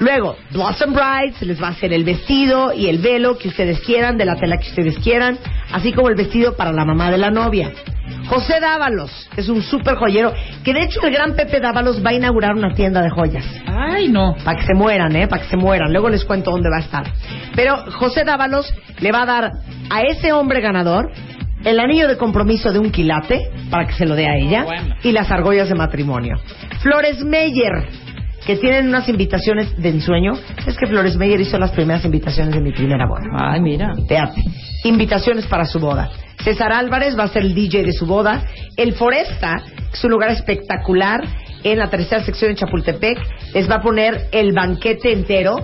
Luego, 0.00 0.36
Blossom 0.52 0.92
Bride 0.92 1.34
se 1.38 1.46
les 1.46 1.60
va 1.62 1.68
a 1.68 1.70
hacer 1.70 1.92
el 1.92 2.04
vestido 2.04 2.72
y 2.72 2.86
el 2.88 2.98
velo 2.98 3.36
que 3.36 3.48
ustedes 3.48 3.80
quieran, 3.80 4.16
de 4.16 4.24
la 4.24 4.36
tela 4.36 4.56
que 4.58 4.68
ustedes 4.68 4.96
quieran, 4.98 5.38
así 5.72 5.92
como 5.92 6.08
el 6.08 6.14
vestido 6.14 6.56
para 6.56 6.72
la 6.72 6.84
mamá 6.84 7.10
de 7.10 7.18
la 7.18 7.30
novia. 7.30 7.72
José 8.28 8.60
Dávalos, 8.60 9.28
es 9.36 9.48
un 9.48 9.62
súper 9.62 9.96
joyero, 9.96 10.32
que 10.62 10.72
de 10.72 10.84
hecho 10.84 11.00
el 11.02 11.12
gran 11.12 11.34
Pepe 11.34 11.60
Dávalos 11.60 12.04
va 12.04 12.10
a 12.10 12.14
inaugurar 12.14 12.54
una 12.54 12.74
tienda 12.74 13.02
de 13.02 13.10
joyas. 13.10 13.44
Ay, 13.66 14.08
no. 14.08 14.36
Para 14.44 14.58
que 14.60 14.66
se 14.66 14.74
mueran, 14.74 15.14
¿eh? 15.16 15.26
Para 15.28 15.42
que 15.42 15.48
se 15.48 15.56
mueran. 15.56 15.90
Luego 15.92 16.08
les 16.08 16.24
cuento 16.24 16.50
dónde 16.50 16.68
va 16.70 16.76
a 16.76 16.80
estar. 16.80 17.04
Pero 17.56 17.76
José 17.92 18.24
Dávalos 18.24 18.72
le 19.00 19.12
va 19.12 19.22
a 19.22 19.26
dar 19.26 19.50
a 19.90 20.00
ese 20.02 20.32
hombre 20.32 20.60
ganador 20.60 21.10
el 21.64 21.80
anillo 21.80 22.06
de 22.06 22.16
compromiso 22.16 22.72
de 22.72 22.78
un 22.78 22.90
quilate 22.90 23.50
para 23.70 23.86
que 23.86 23.94
se 23.94 24.06
lo 24.06 24.14
dé 24.14 24.26
a 24.28 24.36
ella 24.36 24.64
Bueno. 24.64 24.94
y 25.02 25.12
las 25.12 25.30
argollas 25.30 25.68
de 25.68 25.74
matrimonio. 25.74 26.36
Flores 26.82 27.24
Meyer, 27.24 27.88
que 28.48 28.56
tienen 28.56 28.88
unas 28.88 29.06
invitaciones 29.10 29.76
de 29.76 29.90
ensueño. 29.90 30.32
Es 30.66 30.74
que 30.78 30.86
Flores 30.86 31.18
Meyer 31.18 31.38
hizo 31.38 31.58
las 31.58 31.70
primeras 31.70 32.02
invitaciones 32.06 32.54
de 32.54 32.62
mi 32.62 32.72
primera 32.72 33.06
boda. 33.06 33.20
Ay, 33.30 33.60
mira. 33.60 33.94
Fíjate, 33.94 34.42
invitaciones 34.84 35.46
para 35.46 35.66
su 35.66 35.78
boda. 35.78 36.08
César 36.42 36.72
Álvarez 36.72 37.14
va 37.18 37.24
a 37.24 37.28
ser 37.28 37.42
el 37.42 37.54
DJ 37.54 37.84
de 37.84 37.92
su 37.92 38.06
boda. 38.06 38.42
El 38.74 38.94
Foresta, 38.94 39.62
es 39.92 40.02
un 40.02 40.12
lugar 40.12 40.30
espectacular 40.30 41.20
en 41.62 41.78
la 41.78 41.90
tercera 41.90 42.24
sección 42.24 42.52
de 42.52 42.56
Chapultepec, 42.56 43.18
les 43.52 43.70
va 43.70 43.74
a 43.74 43.82
poner 43.82 44.28
el 44.32 44.54
banquete 44.54 45.12
entero. 45.12 45.58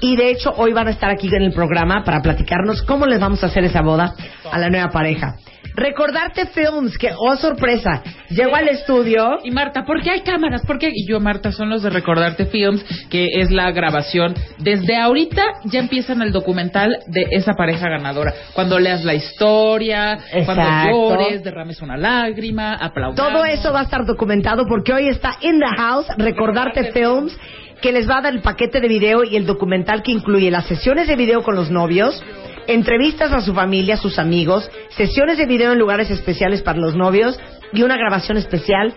Y 0.00 0.16
de 0.16 0.30
hecho, 0.30 0.54
hoy 0.56 0.72
van 0.72 0.88
a 0.88 0.92
estar 0.92 1.10
aquí 1.10 1.28
en 1.28 1.42
el 1.42 1.52
programa 1.52 2.04
para 2.04 2.22
platicarnos 2.22 2.80
cómo 2.84 3.04
les 3.04 3.20
vamos 3.20 3.44
a 3.44 3.48
hacer 3.48 3.64
esa 3.64 3.82
boda 3.82 4.14
a 4.50 4.58
la 4.58 4.70
nueva 4.70 4.88
pareja. 4.88 5.36
Recordarte 5.76 6.46
Films, 6.46 6.96
que, 6.96 7.10
oh 7.14 7.36
sorpresa, 7.36 8.02
llegó 8.30 8.56
al 8.56 8.68
estudio. 8.68 9.38
Y 9.44 9.50
Marta, 9.50 9.84
¿por 9.84 10.02
qué 10.02 10.10
hay 10.10 10.20
cámaras? 10.22 10.62
¿Por 10.66 10.78
qué? 10.78 10.90
Y 10.90 11.06
yo, 11.06 11.20
Marta, 11.20 11.52
son 11.52 11.68
los 11.68 11.82
de 11.82 11.90
Recordarte 11.90 12.46
Films, 12.46 12.82
que 13.10 13.28
es 13.34 13.50
la 13.50 13.70
grabación. 13.72 14.34
Desde 14.58 14.96
ahorita 14.96 15.42
ya 15.64 15.80
empiezan 15.80 16.22
el 16.22 16.32
documental 16.32 16.96
de 17.08 17.26
esa 17.30 17.52
pareja 17.52 17.90
ganadora. 17.90 18.32
Cuando 18.54 18.78
leas 18.78 19.04
la 19.04 19.12
historia, 19.12 20.16
cuando 20.46 20.62
Exacto. 20.62 20.90
llores, 20.90 21.44
derrames 21.44 21.82
una 21.82 21.98
lágrima, 21.98 22.72
aplaudas. 22.74 23.16
Todo 23.16 23.44
eso 23.44 23.70
va 23.70 23.80
a 23.80 23.84
estar 23.84 24.06
documentado 24.06 24.64
porque 24.66 24.94
hoy 24.94 25.08
está 25.08 25.36
in 25.42 25.60
the 25.60 25.76
house 25.76 26.06
Recordarte 26.16 26.92
Films, 26.92 27.36
que 27.82 27.92
les 27.92 28.08
va 28.08 28.18
a 28.18 28.22
dar 28.22 28.32
el 28.32 28.40
paquete 28.40 28.80
de 28.80 28.88
video 28.88 29.24
y 29.24 29.36
el 29.36 29.44
documental 29.44 30.02
que 30.02 30.12
incluye 30.12 30.50
las 30.50 30.66
sesiones 30.66 31.06
de 31.06 31.16
video 31.16 31.42
con 31.42 31.54
los 31.54 31.70
novios, 31.70 32.22
entrevistas 32.66 33.32
a 33.32 33.40
su 33.40 33.54
familia, 33.54 33.94
a 33.94 33.98
sus 33.98 34.18
amigos, 34.18 34.70
sesiones 34.90 35.38
de 35.38 35.46
video 35.46 35.72
en 35.72 35.78
lugares 35.78 36.10
especiales 36.10 36.62
para 36.62 36.78
los 36.78 36.94
novios 36.94 37.38
y 37.72 37.82
una 37.82 37.96
grabación 37.96 38.36
especial 38.36 38.94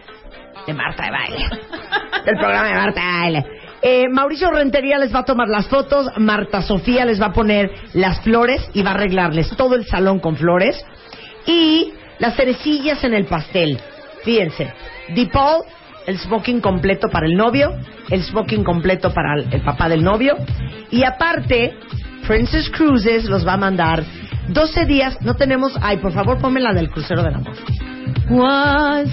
de 0.65 0.73
Marta 0.73 1.05
de 1.05 1.11
Baile. 1.11 1.49
del 2.25 2.37
programa 2.37 2.67
de 2.67 2.73
Marta 2.73 3.01
de 3.01 3.19
Baile. 3.19 3.45
Eh, 3.81 4.09
Mauricio 4.09 4.51
Rentería 4.51 4.97
les 4.97 5.13
va 5.13 5.19
a 5.19 5.25
tomar 5.25 5.47
las 5.47 5.67
fotos, 5.67 6.07
Marta 6.17 6.61
Sofía 6.61 7.05
les 7.05 7.21
va 7.21 7.27
a 7.27 7.33
poner 7.33 7.71
las 7.93 8.19
flores 8.21 8.69
y 8.73 8.81
va 8.81 8.91
a 8.91 8.93
arreglarles 8.95 9.49
todo 9.55 9.75
el 9.75 9.85
salón 9.85 10.19
con 10.19 10.35
flores 10.35 10.83
y 11.45 11.93
las 12.19 12.35
cerecillas 12.35 13.03
en 13.05 13.13
el 13.13 13.25
pastel. 13.25 13.79
Fíjense, 14.23 14.73
DePaul, 15.15 15.63
el 16.07 16.17
smoking 16.19 16.59
completo 16.59 17.07
para 17.09 17.25
el 17.25 17.35
novio, 17.35 17.71
el 18.09 18.21
smoking 18.21 18.65
completo 18.65 19.13
para 19.13 19.35
el, 19.35 19.53
el 19.53 19.61
papá 19.61 19.87
del 19.87 20.03
novio 20.03 20.35
y 20.91 21.05
aparte 21.05 21.77
Princess 22.29 22.69
Cruises 22.69 23.25
los 23.25 23.45
va 23.45 23.53
a 23.53 23.57
mandar 23.57 24.03
12 24.49 24.85
días. 24.85 25.19
No 25.21 25.33
tenemos, 25.33 25.73
ay, 25.81 25.97
por 25.97 26.13
favor, 26.13 26.37
ponme 26.37 26.59
la 26.59 26.73
del 26.73 26.91
crucero 26.91 27.23
del 27.23 27.33
amor. 27.33 27.55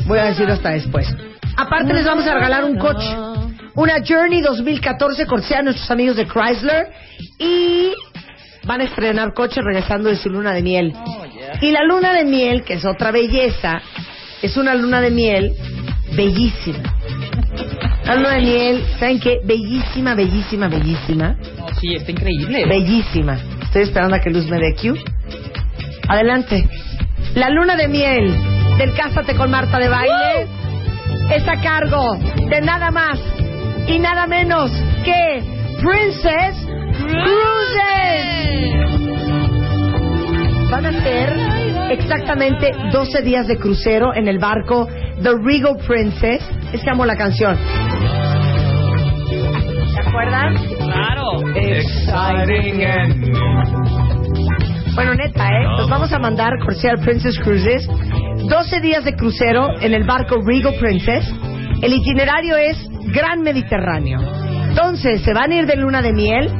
Voy 0.04 0.18
a 0.18 0.26
decirlo 0.26 0.52
hasta 0.52 0.72
después. 0.72 1.08
Aparte 1.56 1.94
les 1.94 2.04
vamos 2.04 2.26
a 2.26 2.34
regalar 2.34 2.64
un 2.64 2.76
coche. 2.76 3.08
Una 3.74 3.94
Journey 4.06 4.42
2014 4.42 5.24
cortesía 5.24 5.60
a 5.60 5.62
nuestros 5.62 5.90
amigos 5.90 6.16
de 6.16 6.26
Chrysler 6.26 6.88
y 7.38 7.94
van 8.66 8.82
a 8.82 8.84
estrenar 8.84 9.32
coche 9.32 9.62
regresando 9.62 10.10
de 10.10 10.16
su 10.16 10.28
luna 10.28 10.52
de 10.52 10.60
miel. 10.60 10.92
Y 11.62 11.72
la 11.72 11.84
luna 11.84 12.12
de 12.12 12.26
miel, 12.26 12.64
que 12.64 12.74
es 12.74 12.84
otra 12.84 13.12
belleza, 13.12 13.80
es 14.42 14.58
una 14.58 14.74
luna 14.74 15.00
de 15.00 15.10
miel 15.10 15.54
bellísima. 16.14 16.82
De 18.06 18.40
miel, 18.40 18.84
¿saben 19.00 19.18
qué? 19.18 19.40
Bellísima, 19.44 20.14
bellísima, 20.14 20.68
bellísima. 20.68 21.36
No, 21.58 21.66
sí, 21.80 21.96
está 21.96 22.12
increíble. 22.12 22.64
Bellísima. 22.66 23.36
Estoy 23.62 23.82
esperando 23.82 24.14
a 24.14 24.20
que 24.20 24.30
Luz 24.30 24.46
me 24.46 24.58
dé 24.58 24.76
cue. 24.80 25.02
Adelante. 26.08 26.68
La 27.34 27.50
luna 27.50 27.74
de 27.74 27.88
miel 27.88 28.32
del 28.78 28.94
Cásate 28.94 29.34
con 29.34 29.50
Marta 29.50 29.80
de 29.80 29.88
Baile 29.88 30.46
es 31.34 31.48
a 31.48 31.60
cargo 31.60 32.16
de 32.48 32.60
nada 32.60 32.92
más 32.92 33.18
y 33.88 33.98
nada 33.98 34.28
menos 34.28 34.70
que 35.04 35.42
Princess 35.82 36.56
Cruises. 37.08 38.36
Van 40.70 40.86
a 40.86 40.92
ser 41.02 41.55
exactamente 41.90 42.72
12 42.92 43.22
días 43.22 43.46
de 43.46 43.56
crucero 43.56 44.14
en 44.14 44.28
el 44.28 44.38
barco 44.38 44.86
The 45.22 45.30
Regal 45.42 45.76
Princess. 45.86 46.42
Es 46.72 46.82
que 46.82 46.90
amo 46.90 47.04
la 47.06 47.16
canción. 47.16 47.56
¿Se 49.94 50.00
acuerdan? 50.00 50.54
Claro. 50.78 51.40
Exciting 51.54 52.80
Bueno, 54.94 55.14
neta, 55.14 55.48
¿eh? 55.48 55.64
Nos 55.78 55.88
vamos 55.88 56.12
a 56.12 56.18
mandar 56.18 56.52
Corsair 56.64 56.98
Princess 56.98 57.38
Cruises 57.40 57.88
12 58.48 58.80
días 58.80 59.04
de 59.04 59.14
crucero 59.14 59.68
en 59.80 59.94
el 59.94 60.04
barco 60.04 60.36
Regal 60.44 60.74
Princess. 60.78 61.24
El 61.82 61.92
itinerario 61.92 62.56
es 62.56 62.76
Gran 63.12 63.42
Mediterráneo. 63.42 64.20
Entonces, 64.68 65.22
se 65.22 65.32
van 65.32 65.52
a 65.52 65.54
ir 65.56 65.66
de 65.66 65.76
luna 65.76 66.02
de 66.02 66.12
miel 66.12 66.50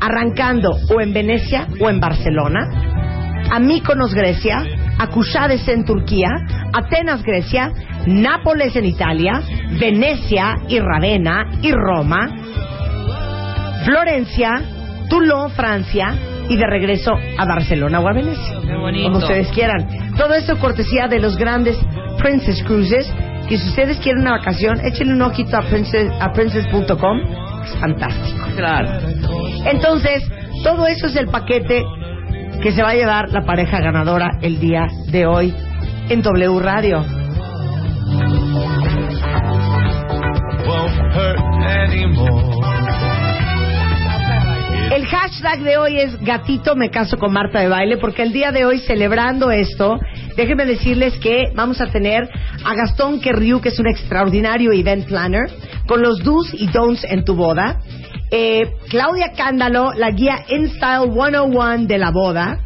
arrancando 0.00 0.76
o 0.90 1.00
en 1.00 1.12
Venecia 1.12 1.66
o 1.80 1.88
en 1.88 2.00
Barcelona, 2.00 2.93
a 3.50 3.58
Mykonos, 3.58 4.14
Grecia, 4.14 4.64
a 4.98 5.08
en 5.70 5.84
Turquía, 5.84 6.28
Atenas, 6.72 7.22
Grecia, 7.22 7.72
Nápoles 8.06 8.76
en 8.76 8.84
Italia, 8.84 9.40
Venecia 9.78 10.56
y 10.68 10.78
Ravenna 10.78 11.58
y 11.62 11.72
Roma, 11.72 12.28
Florencia, 13.84 14.62
Toulon, 15.08 15.50
Francia 15.50 16.14
y 16.48 16.56
de 16.56 16.66
regreso 16.66 17.12
a 17.38 17.44
Barcelona 17.44 18.00
o 18.00 18.08
a 18.08 18.12
Venecia. 18.12 18.54
Como 19.04 19.18
ustedes 19.18 19.48
quieran. 19.52 20.14
Todo 20.16 20.34
esto 20.34 20.58
cortesía 20.58 21.08
de 21.08 21.18
los 21.18 21.36
grandes 21.36 21.78
Princess 22.18 22.62
Cruises, 22.64 23.12
que 23.48 23.58
si 23.58 23.68
ustedes 23.68 23.98
quieren 23.98 24.22
una 24.22 24.38
vacación, 24.38 24.80
échenle 24.80 25.14
un 25.14 25.22
ojito 25.22 25.56
a, 25.56 25.62
princess, 25.62 26.10
a 26.20 26.32
princess.com. 26.32 27.20
Es 27.64 27.76
fantástico. 27.78 28.46
Claro. 28.56 28.90
Entonces, 29.64 30.22
todo 30.62 30.86
eso 30.86 31.06
es 31.06 31.16
el 31.16 31.28
paquete 31.28 31.84
que 32.64 32.72
se 32.72 32.82
va 32.82 32.92
a 32.92 32.94
llevar 32.94 33.28
la 33.28 33.42
pareja 33.42 33.78
ganadora 33.78 34.38
el 34.40 34.58
día 34.58 34.88
de 35.08 35.26
hoy 35.26 35.54
en 36.08 36.22
W 36.22 36.60
Radio. 36.60 37.04
El 44.90 45.04
hashtag 45.04 45.60
de 45.60 45.76
hoy 45.76 46.00
es 46.00 46.18
gatito 46.22 46.74
me 46.74 46.88
caso 46.88 47.18
con 47.18 47.34
Marta 47.34 47.60
de 47.60 47.68
baile 47.68 47.98
porque 47.98 48.22
el 48.22 48.32
día 48.32 48.50
de 48.50 48.64
hoy 48.64 48.78
celebrando 48.78 49.50
esto, 49.50 49.98
déjenme 50.34 50.64
decirles 50.64 51.18
que 51.18 51.52
vamos 51.54 51.82
a 51.82 51.88
tener 51.88 52.26
a 52.64 52.74
Gastón 52.74 53.20
Querriu 53.20 53.60
que 53.60 53.68
es 53.68 53.78
un 53.78 53.88
extraordinario 53.88 54.72
event 54.72 55.04
planner 55.04 55.50
con 55.86 56.00
los 56.00 56.20
do's 56.24 56.54
y 56.54 56.68
don'ts 56.68 57.04
en 57.04 57.26
tu 57.26 57.34
boda. 57.36 57.78
Eh, 58.30 58.62
Claudia 58.88 59.32
Cándalo, 59.36 59.92
la 59.92 60.10
guía 60.10 60.44
In 60.48 60.68
Style 60.70 61.12
101 61.12 61.86
de 61.86 61.98
la 61.98 62.10
boda. 62.10 62.58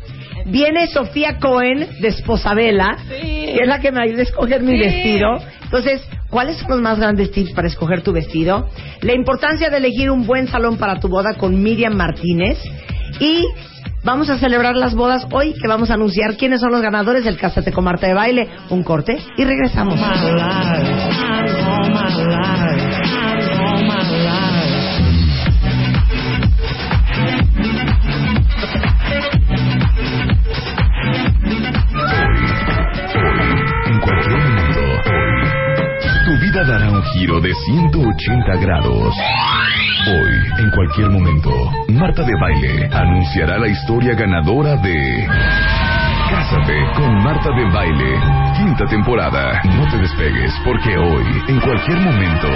Viene 0.46 0.86
Sofía 0.86 1.38
Cohen 1.38 1.86
de 2.00 2.08
Esposabela, 2.08 2.96
que 3.08 3.58
es 3.60 3.68
la 3.68 3.80
que 3.80 3.92
me 3.92 4.02
ayuda 4.02 4.20
a 4.20 4.22
escoger 4.22 4.62
mi 4.62 4.78
vestido. 4.78 5.38
Entonces, 5.62 6.00
¿cuáles 6.30 6.56
son 6.56 6.70
los 6.70 6.80
más 6.80 6.98
grandes 6.98 7.30
tips 7.30 7.52
para 7.52 7.68
escoger 7.68 8.02
tu 8.02 8.12
vestido? 8.12 8.70
La 9.02 9.14
importancia 9.14 9.68
de 9.68 9.76
elegir 9.76 10.10
un 10.10 10.26
buen 10.26 10.48
salón 10.48 10.78
para 10.78 11.00
tu 11.00 11.08
boda 11.08 11.34
con 11.34 11.62
Miriam 11.62 11.94
Martínez. 11.94 12.58
Y 13.20 13.44
vamos 14.04 14.30
a 14.30 14.38
celebrar 14.38 14.74
las 14.76 14.94
bodas 14.94 15.26
hoy, 15.32 15.52
que 15.52 15.68
vamos 15.68 15.90
a 15.90 15.94
anunciar 15.94 16.36
quiénes 16.36 16.60
son 16.60 16.70
los 16.70 16.80
ganadores 16.80 17.24
del 17.24 17.36
Cásate 17.36 17.72
con 17.72 17.84
Marta 17.84 18.06
de 18.06 18.14
Baile. 18.14 18.48
Un 18.70 18.82
corte 18.82 19.18
y 19.36 19.44
regresamos. 19.44 20.00
Un 36.98 37.04
giro 37.12 37.40
de 37.40 37.52
180 37.54 38.56
grados. 38.56 39.14
Hoy, 40.06 40.64
en 40.64 40.70
cualquier 40.70 41.10
momento, 41.10 41.50
Marta 41.88 42.22
de 42.22 42.32
Baile 42.40 42.88
anunciará 42.92 43.58
la 43.58 43.68
historia 43.68 44.14
ganadora 44.14 44.76
de 44.76 45.26
Cásate 46.30 46.76
con 46.96 47.22
Marta 47.22 47.50
de 47.50 47.70
Baile, 47.70 48.20
quinta 48.56 48.84
temporada. 48.86 49.62
No 49.76 49.86
te 49.88 49.98
despegues 49.98 50.52
porque 50.64 50.96
hoy, 50.96 51.24
en 51.48 51.60
cualquier 51.60 51.98
momento, 51.98 52.48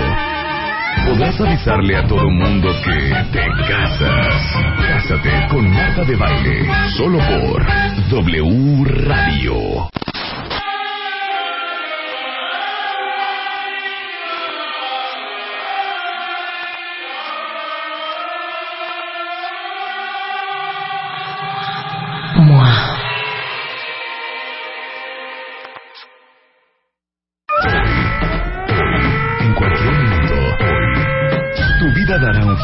podrás 1.06 1.40
avisarle 1.40 1.96
a 1.96 2.06
todo 2.06 2.28
mundo 2.28 2.68
que 2.84 3.14
te 3.32 3.46
casas. 3.68 4.56
Cásate 4.88 5.46
con 5.50 5.70
Marta 5.70 6.02
de 6.04 6.16
Baile, 6.16 6.68
solo 6.96 7.18
por 7.18 7.64
W 8.10 8.84
Radio. 9.06 9.88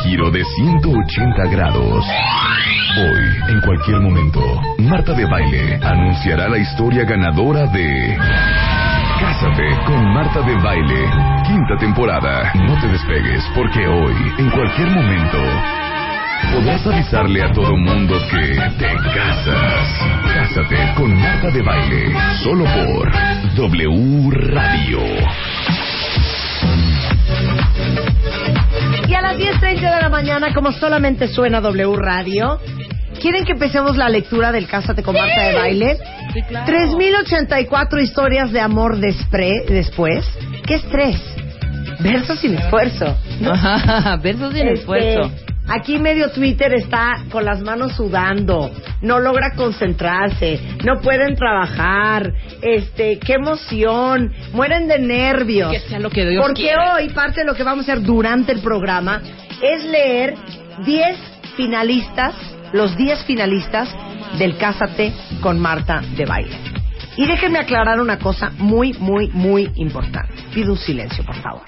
Giro 0.09 0.31
de 0.31 0.42
180 0.42 1.51
grados. 1.51 2.05
Hoy, 2.97 3.53
en 3.53 3.61
cualquier 3.61 4.01
momento, 4.01 4.40
Marta 4.79 5.12
de 5.12 5.27
Baile 5.27 5.79
anunciará 5.83 6.49
la 6.49 6.57
historia 6.57 7.05
ganadora 7.05 7.66
de 7.66 8.16
Cásate 9.21 9.68
con 9.85 10.14
Marta 10.14 10.40
de 10.40 10.55
Baile, 10.62 11.11
quinta 11.47 11.77
temporada. 11.79 12.53
No 12.55 12.81
te 12.81 12.88
despegues 12.88 13.44
porque 13.55 13.87
hoy, 13.87 14.14
en 14.38 14.51
cualquier 14.51 14.90
momento, 14.92 15.38
podrás 16.55 16.87
avisarle 16.87 17.42
a 17.42 17.53
todo 17.53 17.77
mundo 17.77 18.16
que 18.31 18.55
te 18.79 18.94
casas. 19.14 19.88
Cásate 20.33 20.94
con 20.97 21.14
Marta 21.21 21.51
de 21.51 21.62
Baile, 21.62 22.14
solo 22.42 22.64
por 22.64 23.12
W 23.57 24.31
Radio. 24.55 25.01
A 29.18 29.20
las 29.20 29.37
10.30 29.37 29.81
de 29.96 30.00
la 30.02 30.09
mañana, 30.09 30.54
como 30.54 30.70
solamente 30.70 31.26
suena 31.26 31.61
W 31.61 31.96
Radio, 31.96 32.61
¿quieren 33.20 33.44
que 33.44 33.52
empecemos 33.52 33.96
la 33.96 34.09
lectura 34.09 34.52
del 34.52 34.68
Cásate 34.68 35.02
con 35.02 35.12
Marta 35.16 35.42
de 35.48 35.54
Baile? 35.57 35.98
Sí, 36.33 36.42
claro. 36.42 36.66
3084 36.66 38.00
historias 38.00 38.52
de 38.52 38.61
amor 38.61 38.98
despre- 38.98 39.64
después. 39.68 40.24
¿Qué 40.64 40.74
estrés? 40.74 41.20
Verso 41.98 42.37
sin 42.37 42.54
esfuerzo. 42.59 43.16
Ajá, 43.50 44.16
versos 44.22 44.52
sin 44.54 44.68
Este, 44.68 44.81
esfuerzo. 44.81 45.33
Aquí 45.70 45.98
medio 45.98 46.31
Twitter 46.31 46.72
está 46.72 47.24
con 47.31 47.44
las 47.44 47.61
manos 47.61 47.94
sudando, 47.94 48.70
no 49.02 49.20
logra 49.20 49.54
concentrarse, 49.54 50.59
no 50.83 51.00
pueden 51.02 51.35
trabajar, 51.37 52.33
este, 52.62 53.18
qué 53.18 53.35
emoción, 53.35 54.33
mueren 54.52 54.88
de 54.88 54.98
nervios. 54.98 55.70
Que 55.70 55.81
sea 55.81 55.98
lo 55.98 56.09
que 56.09 56.24
Dios 56.26 56.42
Porque 56.42 56.62
quiera. 56.62 56.94
hoy 56.94 57.11
parte 57.11 57.40
de 57.40 57.46
lo 57.46 57.54
que 57.54 57.64
vamos 57.64 57.87
a 57.87 57.92
hacer 57.92 58.02
durante 58.02 58.52
el 58.52 58.61
programa 58.61 59.20
es 59.61 59.85
leer 59.85 60.37
10 60.87 61.18
finalistas, 61.54 62.35
los 62.72 62.96
10 62.96 63.24
finalistas 63.24 63.94
del 64.38 64.57
Cásate 64.57 65.12
con 65.42 65.59
Marta 65.59 66.00
de 66.16 66.24
Baile. 66.24 66.57
Y 67.18 67.26
déjenme 67.26 67.59
aclarar 67.59 68.00
una 68.00 68.18
cosa 68.18 68.52
muy, 68.57 68.94
muy, 68.94 69.28
muy 69.35 69.70
importante. 69.74 70.33
Pido 70.54 70.72
un 70.72 70.78
silencio, 70.78 71.24
por 71.24 71.35
favor. 71.35 71.66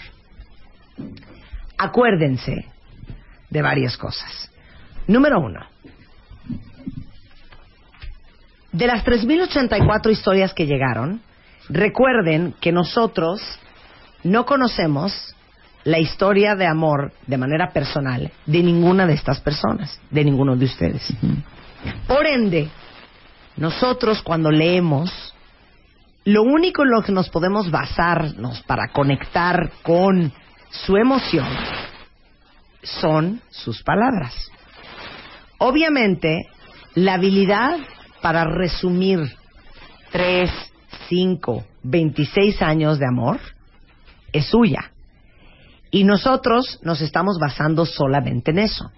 Acuérdense 1.76 2.64
de 3.50 3.62
varias 3.62 3.96
cosas. 3.96 4.50
Número 5.06 5.40
uno. 5.40 5.60
De 8.72 8.86
las 8.86 9.04
3.084 9.04 10.10
historias 10.12 10.54
que 10.54 10.66
llegaron, 10.66 11.20
recuerden 11.68 12.54
que 12.60 12.70
nosotros 12.70 13.42
no 14.22 14.46
conocemos 14.46 15.34
la 15.82 15.98
historia 15.98 16.54
de 16.54 16.66
amor 16.66 17.12
de 17.26 17.38
manera 17.38 17.70
personal 17.70 18.30
de 18.46 18.62
ninguna 18.62 19.06
de 19.06 19.14
estas 19.14 19.40
personas, 19.40 20.00
de 20.10 20.24
ninguno 20.24 20.54
de 20.56 20.66
ustedes. 20.66 21.12
Por 22.06 22.26
ende, 22.26 22.68
nosotros 23.56 24.22
cuando 24.22 24.50
leemos, 24.50 25.34
lo 26.24 26.42
único 26.42 26.82
en 26.82 26.90
lo 26.90 27.02
que 27.02 27.12
nos 27.12 27.30
podemos 27.30 27.70
basarnos 27.70 28.62
para 28.62 28.92
conectar 28.92 29.70
con 29.82 30.32
su 30.70 30.96
emoción 30.96 31.46
son 32.82 33.40
sus 33.50 33.82
palabras. 33.82 34.50
Obviamente, 35.58 36.46
la 36.94 37.14
habilidad 37.14 37.76
para 38.22 38.44
resumir 38.44 39.20
3, 40.12 40.50
5, 41.08 41.64
26 41.82 42.62
años 42.62 42.98
de 42.98 43.06
amor 43.06 43.38
es 44.32 44.46
suya. 44.46 44.90
Y 45.90 46.04
nosotros 46.04 46.78
nos 46.82 47.00
estamos 47.00 47.38
basando 47.40 47.84
solamente 47.84 48.52
en 48.52 48.60
eso. 48.60 48.90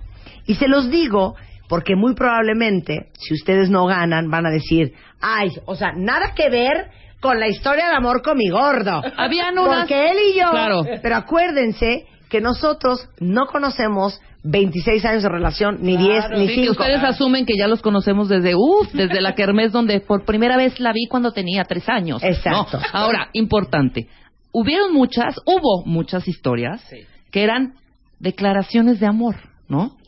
Y 0.46 0.54
se 0.56 0.68
los 0.68 0.90
digo 0.90 1.34
porque 1.68 1.96
muy 1.96 2.14
probablemente, 2.14 3.10
si 3.18 3.32
ustedes 3.34 3.70
no 3.70 3.86
ganan, 3.86 4.28
van 4.30 4.44
a 4.46 4.50
decir, 4.50 4.92
ay, 5.20 5.50
o 5.64 5.74
sea, 5.74 5.92
nada 5.96 6.34
que 6.34 6.50
ver 6.50 6.90
con 7.20 7.40
la 7.40 7.48
historia 7.48 7.88
de 7.88 7.94
amor 7.96 8.20
con 8.20 8.36
mi 8.36 8.48
gordo. 8.50 9.00
Habían 9.16 9.56
unas- 9.58 9.80
Porque 9.80 10.10
él 10.10 10.16
y 10.32 10.38
yo, 10.38 10.50
Claro. 10.50 10.82
pero 11.02 11.16
acuérdense 11.16 12.06
que 12.32 12.40
nosotros 12.40 13.10
no 13.20 13.44
conocemos 13.46 14.18
26 14.42 15.04
años 15.04 15.22
de 15.22 15.28
relación, 15.28 15.80
ni 15.82 15.98
10, 15.98 16.30
ni 16.30 16.48
Sí, 16.48 16.54
que 16.54 16.60
5. 16.62 16.72
ustedes 16.72 17.04
asumen 17.04 17.44
que 17.44 17.58
ya 17.58 17.68
los 17.68 17.82
conocemos 17.82 18.30
desde, 18.30 18.54
uff, 18.54 18.90
desde 18.94 19.20
la 19.20 19.34
kermés 19.34 19.70
donde 19.70 20.00
por 20.00 20.24
primera 20.24 20.56
vez 20.56 20.80
la 20.80 20.94
vi 20.94 21.08
cuando 21.10 21.32
tenía 21.32 21.64
tres 21.64 21.86
años. 21.90 22.22
Exacto. 22.24 22.78
¿no? 22.78 22.84
Ahora, 22.94 23.28
importante, 23.34 24.08
hubieron 24.50 24.94
muchas, 24.94 25.36
hubo 25.44 25.84
muchas 25.84 26.26
historias 26.26 26.82
que 27.30 27.42
eran 27.42 27.74
declaraciones 28.18 28.98
de 28.98 29.06
amor, 29.06 29.36
¿no? 29.68 29.98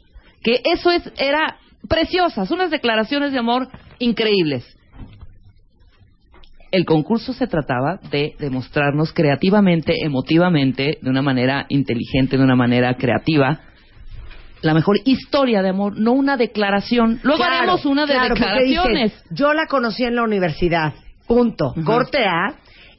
Que 0.43 0.63
eso 0.75 0.91
es, 0.93 1.03
era 1.19 1.59
preciosas, 1.91 2.51
unas 2.51 2.71
declaraciones 2.71 3.33
de 3.33 3.39
amor 3.39 3.69
increíbles. 3.99 4.65
El 6.75 6.85
concurso 6.85 7.33
se 7.33 7.47
trataba 7.47 8.01
de 8.11 8.35
demostrarnos 8.41 9.13
creativamente, 9.13 9.95
emotivamente, 10.05 10.99
de 11.01 11.09
una 11.11 11.23
manera 11.23 11.67
inteligente, 11.69 12.37
de 12.37 12.43
una 12.43 12.57
manera 12.57 12.95
creativa, 12.97 13.61
la 14.61 14.75
mejor 14.75 14.97
historia 15.05 15.63
de 15.63 15.69
amor, 15.69 15.97
no 15.97 16.13
una 16.13 16.37
declaración. 16.37 17.21
Luego 17.23 17.39
Claro, 17.39 17.55
haremos 17.59 17.85
una 17.87 18.07
de 18.07 18.15
claro, 18.15 18.35
declaraciones. 18.35 19.13
dicen, 19.13 19.37
yo 19.37 19.53
la 19.53 19.67
conocí 19.67 20.03
en 20.05 20.17
la 20.17 20.23
universidad. 20.25 20.95
Punto. 21.29 21.75
Corte 21.85 22.25
A. 22.25 22.55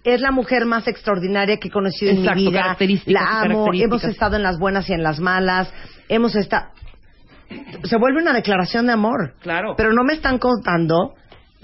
Es 0.05 0.21
la 0.21 0.31
mujer 0.31 0.65
más 0.65 0.87
extraordinaria 0.87 1.57
que 1.57 1.67
he 1.67 1.71
conocido 1.71 2.11
en 2.11 2.21
mi 2.21 2.45
vida. 2.47 2.61
características, 2.61 3.13
La 3.13 3.41
amo. 3.41 3.65
características. 3.65 3.83
Hemos 3.83 4.03
estado 4.05 4.35
en 4.37 4.43
las 4.43 4.57
buenas 4.59 4.89
y 4.89 4.93
en 4.93 5.03
las 5.03 5.19
malas. 5.19 5.73
Hemos 6.07 6.35
estado. 6.35 6.67
Se 7.83 7.97
vuelve 7.97 8.21
una 8.21 8.31
declaración 8.33 8.85
de 8.85 8.93
amor. 8.93 9.33
Claro. 9.41 9.73
Pero 9.75 9.91
no 9.91 10.03
me 10.03 10.13
están 10.13 10.37
contando 10.37 11.15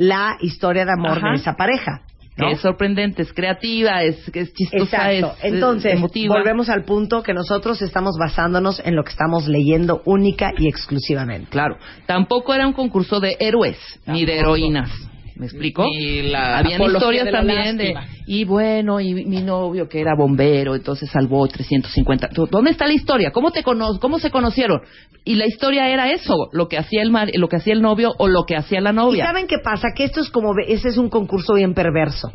la 0.02 0.38
historia 0.42 0.84
de 0.84 0.94
amor 0.94 1.20
Ajá. 1.20 1.30
de 1.30 1.36
esa 1.36 1.54
pareja. 1.54 2.02
¿no? 2.38 2.48
Que 2.48 2.54
es 2.54 2.62
sorprendente, 2.62 3.22
es 3.22 3.34
creativa, 3.34 4.02
es, 4.02 4.18
es 4.34 4.52
chistosa, 4.54 5.12
Exacto. 5.14 5.38
es, 5.40 5.46
es 5.46 5.54
Entonces, 5.54 5.94
emotiva. 5.94 6.36
volvemos 6.38 6.70
al 6.70 6.86
punto 6.86 7.22
que 7.22 7.34
nosotros 7.34 7.82
estamos 7.84 8.16
basándonos 8.18 8.82
en 8.84 8.96
lo 8.96 9.04
que 9.04 9.12
estamos 9.12 9.48
leyendo 9.48 10.02
única 10.06 10.54
y 10.58 10.68
exclusivamente. 10.68 11.50
Claro, 11.52 11.78
tampoco 12.08 12.54
era 12.56 12.66
un 12.66 12.74
concurso 12.74 13.20
de 13.20 13.38
héroes 13.40 13.78
ni 14.08 14.26
de 14.26 14.40
heroínas. 14.40 14.90
¿Me 15.36 15.46
explico? 15.46 15.84
Ni 15.86 16.24
la 16.24 16.60
Habían 16.60 16.82
historias 16.82 17.26
de 17.26 17.32
la 17.32 17.38
también 17.39 17.78
de, 17.78 17.96
y 18.28 18.44
bueno, 18.46 19.00
y 19.00 19.13
mi 19.26 19.41
novio 19.41 19.88
que 19.89 20.00
era 20.02 20.15
bombero, 20.15 20.76
entonces 20.76 21.10
salvó 21.10 21.48
350. 21.48 22.30
¿Tú- 22.30 22.48
¿Dónde 22.48 22.72
está 22.72 22.86
la 22.88 22.94
historia? 22.94 23.32
¿Cómo 23.32 23.52
te 23.52 23.63
cono 23.63 23.88
¿Cómo 24.00 24.20
se 24.20 24.30
conocieron? 24.32 24.82
Y 25.24 25.36
la 25.36 25.46
historia 25.46 25.88
era 25.89 26.12
eso, 26.12 26.36
lo 26.52 26.67
que 26.67 26.78
hacía 26.78 27.02
el 27.02 27.12
mar 27.12 27.30
lo 27.34 27.48
que 27.48 27.56
hacía 27.58 27.74
el 27.74 27.82
novio 27.82 28.13
o 28.17 28.28
lo 28.28 28.44
que 28.46 28.56
hacía 28.56 28.82
la 28.82 28.91
¿Y 28.91 28.96
novia. 28.96 29.26
saben 29.26 29.48
qué 29.48 29.58
pasa? 29.63 29.89
Que 29.96 30.04
esto 30.04 30.20
es 30.22 30.30
como, 30.30 30.54
ese 30.67 30.89
es 30.89 30.98
un 30.98 31.10
concurso 31.10 31.54
bien 31.54 31.74
perverso. 31.74 32.32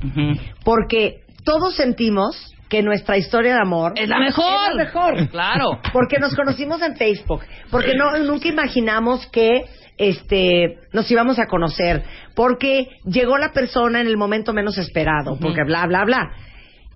Porque 0.65 1.21
todos 1.45 1.75
sentimos 1.75 2.53
que 2.69 2.83
nuestra 2.83 3.17
historia 3.17 3.55
de 3.55 3.61
amor 3.61 3.93
Es 3.97 4.09
la 4.09 4.19
mejor. 4.19 4.45
Es 4.71 4.77
la 4.77 4.85
mejor. 4.85 5.29
Claro. 5.31 5.81
Porque 5.93 6.19
nos 6.19 6.35
conocimos 6.35 6.83
en 6.83 6.97
Facebook. 6.97 7.43
Porque 7.71 7.93
no, 7.95 8.19
nunca 8.25 8.49
imaginamos 8.49 9.27
que 9.29 9.65
este 9.99 10.79
nos 10.93 11.11
íbamos 11.11 11.39
a 11.39 11.47
conocer. 11.47 12.03
Porque 12.35 12.89
llegó 13.05 13.39
la 13.39 13.53
persona 13.53 14.01
en 14.01 14.07
el 14.07 14.17
momento 14.17 14.53
menos 14.53 14.79
esperado. 14.79 15.39
Porque 15.41 15.63
bla, 15.65 15.87
bla, 15.87 16.05
bla. 16.05 16.31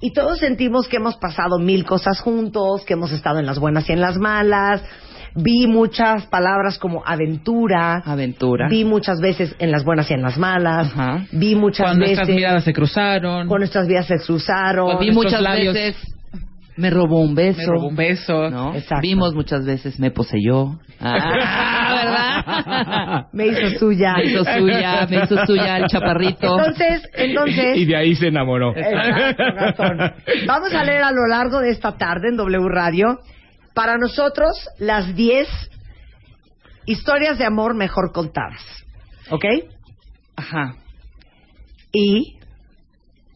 Y 0.01 0.13
todos 0.13 0.39
sentimos 0.39 0.89
que 0.89 0.97
hemos 0.97 1.17
pasado 1.17 1.59
mil 1.59 1.85
cosas 1.85 2.21
juntos, 2.21 2.85
que 2.87 2.95
hemos 2.95 3.13
estado 3.13 3.39
en 3.39 3.47
las 3.47 3.59
buenas 3.59 3.89
y 3.89 3.93
en 3.93 4.01
las 4.01 4.17
malas. 4.17 4.83
Vi 5.35 5.67
muchas 5.69 6.27
palabras 6.27 6.79
como 6.79 7.03
aventura. 7.07 8.03
Aventura. 8.05 8.67
Vi 8.69 8.85
muchas 8.85 9.21
veces 9.21 9.55
en 9.61 9.71
las 9.71 9.85
buenas 9.85 10.11
y 10.11 10.15
en 10.15 10.23
las 10.23 10.39
malas. 10.39 10.89
Ajá. 10.89 11.27
Vi 11.33 11.55
muchas 11.55 11.87
Cuando 11.87 12.03
veces 12.05 12.19
estas 12.21 12.35
miradas 12.35 12.65
se 12.65 12.73
cruzaron. 12.73 13.47
cuando 13.47 13.59
nuestras 13.59 13.87
vidas 13.87 14.07
se 14.07 14.17
cruzaron. 14.19 14.99
Vi 14.99 15.09
estos 15.11 15.25
muchas 15.25 15.41
labios- 15.43 15.75
veces 15.75 15.97
me 16.81 16.91
robó 16.91 17.21
un 17.21 17.35
beso. 17.35 17.61
Me 17.61 17.67
robó 17.67 17.89
un 17.89 17.97
beso. 17.97 18.51
¿no? 18.51 18.75
Exacto. 18.75 19.03
Vimos 19.03 19.35
muchas 19.35 19.65
veces 19.65 19.99
me 20.01 20.11
poseyó. 20.11 20.79
Ah, 21.03 21.95
¿verdad? 21.95 23.27
Me 23.33 23.47
hizo 23.47 23.79
suya. 23.79 24.15
Me 24.17 24.25
hizo 24.25 24.45
suya, 24.45 25.07
me 25.09 25.25
hizo 25.25 25.47
suya 25.47 25.79
el 25.79 25.87
chaparrito. 25.87 26.59
Entonces, 26.59 27.09
entonces. 27.15 27.77
Y 27.77 27.87
de 27.87 27.97
ahí 27.97 28.15
se 28.15 28.29
enamoró. 28.29 28.77
Exacto. 28.77 29.43
Vamos 30.47 30.75
a 30.75 30.85
leer 30.85 31.03
a 31.03 31.11
lo 31.11 31.27
largo 31.27 31.61
de 31.61 31.71
esta 31.71 31.97
tarde 31.97 32.29
en 32.29 32.37
W 32.37 32.69
Radio, 32.69 33.19
para 33.75 33.97
nosotros, 33.97 34.51
las 34.79 35.15
10 35.15 35.49
historias 36.87 37.39
de 37.39 37.47
amor 37.47 37.75
mejor 37.75 38.13
contadas. 38.13 38.63
¿Ok? 39.31 39.45
Ajá. 40.37 40.75
Y 41.93 42.37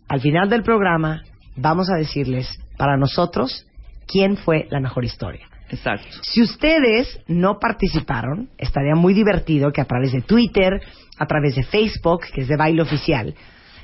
al 0.08 0.20
final 0.20 0.48
del 0.48 0.62
programa, 0.62 1.22
vamos 1.56 1.88
a 1.90 1.96
decirles, 1.96 2.46
para 2.76 2.96
nosotros, 2.96 3.66
quién 4.06 4.36
fue 4.36 4.66
la 4.70 4.80
mejor 4.80 5.04
historia. 5.04 5.46
Exacto. 5.70 6.06
Si 6.22 6.42
ustedes 6.42 7.18
no 7.26 7.58
participaron, 7.58 8.48
estaría 8.58 8.94
muy 8.94 9.14
divertido 9.14 9.72
que 9.72 9.80
a 9.80 9.86
través 9.86 10.12
de 10.12 10.20
Twitter, 10.22 10.80
a 11.18 11.26
través 11.26 11.54
de 11.56 11.62
Facebook, 11.64 12.20
que 12.32 12.42
es 12.42 12.48
de 12.48 12.56
baile 12.56 12.82
oficial, 12.82 13.34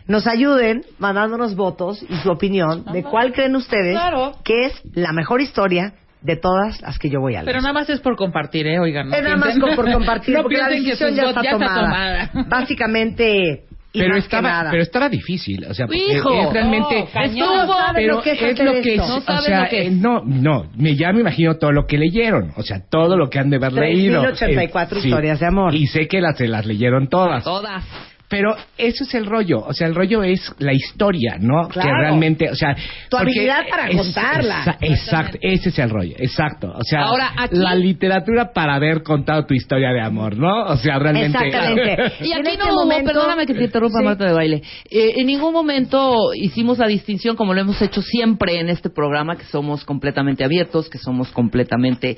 nos 0.07 0.27
ayuden 0.27 0.83
mandándonos 0.99 1.55
votos 1.57 2.05
y 2.09 2.15
su 2.17 2.31
opinión 2.31 2.85
de 2.93 3.03
cuál 3.03 3.33
creen 3.33 3.57
ustedes 3.57 3.93
Claro. 3.93 4.33
que 4.45 4.67
es 4.67 4.83
la 4.95 5.13
mejor 5.13 5.41
historia 5.41 5.95
de 6.21 6.37
todas 6.37 6.81
las 6.83 6.99
que 6.99 7.09
yo 7.09 7.21
voy 7.21 7.35
a 7.35 7.43
leer. 7.43 7.47
Pero 7.47 7.61
nada 7.63 7.73
más 7.73 7.89
es 7.89 8.01
por 8.01 8.15
compartir, 8.17 8.67
¿eh? 8.67 8.79
Oigan, 8.79 9.09
no 9.09 9.17
es 9.17 9.23
nada 9.23 9.37
más 9.37 9.57
por 9.75 9.91
compartir, 9.91 10.35
no 10.37 10.43
porque 10.43 10.59
la 10.59 10.69
decisión 10.69 11.15
ya, 11.15 11.31
está, 11.31 11.43
tomada. 11.43 12.29
tomada. 12.31 12.47
Básicamente, 12.49 13.65
y 13.93 13.99
Pero 13.99 14.17
estaba, 14.17 14.69
pero 14.71 14.83
estaba 14.83 15.09
difícil, 15.09 15.65
o 15.69 15.75
sea, 15.75 15.87
porque 15.87 16.17
Hijo, 16.17 16.33
es 16.33 16.53
realmente, 16.53 17.01
no, 17.01 17.07
cañón. 17.07 17.61
Estuvo, 17.61 17.75
¿saben 17.77 17.95
pero 17.95 18.15
lo 18.17 18.23
que 18.23 18.31
es 18.33 18.59
lo 18.61 18.73
que 18.73 18.95
es? 18.95 18.99
No 18.99 19.17
o 19.17 19.21
sea, 19.21 19.63
lo 19.65 19.69
que 19.69 19.87
es. 19.87 19.93
no, 19.93 20.23
no, 20.25 20.71
me, 20.77 20.95
ya 20.95 21.13
me 21.13 21.21
imagino 21.21 21.57
todo 21.57 21.73
lo 21.73 21.87
que 21.87 21.99
leyeron, 21.99 22.53
o 22.57 22.63
sea, 22.63 22.81
todo 22.89 23.17
lo 23.17 23.29
que 23.29 23.41
han 23.41 23.51
de 23.51 23.57
haber 23.57 23.73
leído. 23.73 24.23
3.084 24.23 24.97
Eh, 24.97 25.01
sí. 25.01 25.09
historias 25.09 25.41
de 25.41 25.47
amor. 25.47 25.75
Y 25.75 25.89
sé 25.89 26.07
que 26.07 26.21
las, 26.21 26.37
se 26.39 26.47
las 26.47 26.67
leyeron 26.67 27.09
todas. 27.09 27.43
Todas. 27.43 27.85
Pero 28.31 28.55
eso 28.79 29.03
es 29.03 29.13
el 29.15 29.27
rollo, 29.27 29.59
o 29.67 29.73
sea, 29.75 29.89
el 29.89 29.95
rollo 29.97 30.23
es 30.23 30.55
la 30.61 30.73
historia, 30.73 31.37
¿no? 31.41 31.67
Claro. 31.69 31.89
Que 31.91 31.95
realmente, 32.01 32.49
o 32.49 32.55
sea... 32.55 32.77
Tu 33.09 33.17
habilidad 33.17 33.65
para 33.69 33.89
es- 33.91 33.97
contarla. 33.97 34.63
exa- 34.65 34.77
exacto, 34.83 35.39
ese 35.43 35.69
es 35.71 35.79
el 35.81 35.91
rollo, 35.91 36.15
exacto. 36.17 36.73
O 36.73 36.85
sea, 36.85 37.03
Ahora, 37.07 37.33
aquí- 37.37 37.57
la 37.57 37.75
literatura 37.75 38.53
para 38.53 38.77
haber 38.77 39.03
contado 39.03 39.45
tu 39.47 39.55
historia 39.55 39.91
de 39.91 40.01
amor, 40.01 40.37
¿no? 40.37 40.63
O 40.67 40.77
sea, 40.77 41.01
realmente... 41.01 41.39
Exactamente. 41.45 42.13
Y 42.25 42.31
En 42.31 42.39
aquí 42.39 42.51
este 42.53 42.59
no 42.59 42.73
hubo, 42.73 42.83
momento- 42.85 43.13
perdóname 43.13 43.47
que 43.47 43.55
te 43.55 43.65
interrumpa 43.65 43.99
Sí. 43.99 44.05
Marta 44.05 44.25
de 44.27 44.33
baile. 44.33 44.63
Eh, 44.89 45.15
en 45.17 45.27
ningún 45.27 45.53
momento 45.53 46.33
hicimos 46.33 46.79
la 46.79 46.87
distinción 46.87 47.35
como 47.35 47.53
lo 47.53 47.61
hemos 47.61 47.83
hecho 47.83 48.01
siempre 48.01 48.61
en 48.61 48.69
este 48.69 48.91
programa, 48.91 49.35
que 49.37 49.45
somos 49.47 49.85
completamente 49.85 50.45
abiertos, 50.45 50.89
que 50.89 50.99
somos 50.99 51.33
completamente 51.33 52.17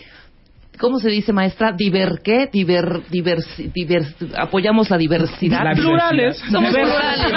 ¿Cómo 0.79 0.99
se 0.99 1.11
dice, 1.11 1.33
maestra? 1.33 1.73
Diver, 1.77 2.21
¿qué? 2.25 2.49
Diver, 2.53 3.03
diversi- 3.11 3.71
divers- 3.73 4.15
apoyamos 4.37 4.91
la 4.91 4.97
diversidad. 4.97 5.63
La 5.65 5.75
Plurales. 5.75 6.39
Somos 6.51 6.73
plurales. 6.73 7.33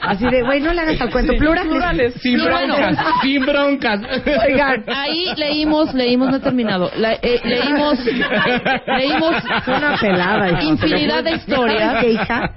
Así 0.00 0.24
de, 0.30 0.42
güey, 0.42 0.60
no 0.60 0.72
le 0.72 0.80
hagas 0.80 1.00
al 1.00 1.10
cuento. 1.10 1.34
Plurales. 1.34 1.66
Plurales. 1.70 2.14
Sin 2.22 2.42
broncas, 2.42 2.98
sin 3.22 3.44
broncas. 3.44 4.00
Oigan, 4.48 4.84
Ahí 4.86 5.26
leímos, 5.36 5.92
leímos, 5.92 6.30
no 6.30 6.36
he 6.36 6.40
terminado. 6.40 6.90
La- 6.96 7.14
eh, 7.14 7.40
leímos, 7.44 7.98
leímos 8.06 9.34
Fue 9.64 9.76
una 9.76 9.96
pelada, 9.98 10.62
infinidad 10.62 11.24
de 11.24 11.30
¿Sabes 11.30 11.48
historias. 11.48 11.96
qué, 12.00 12.10
hija? 12.12 12.50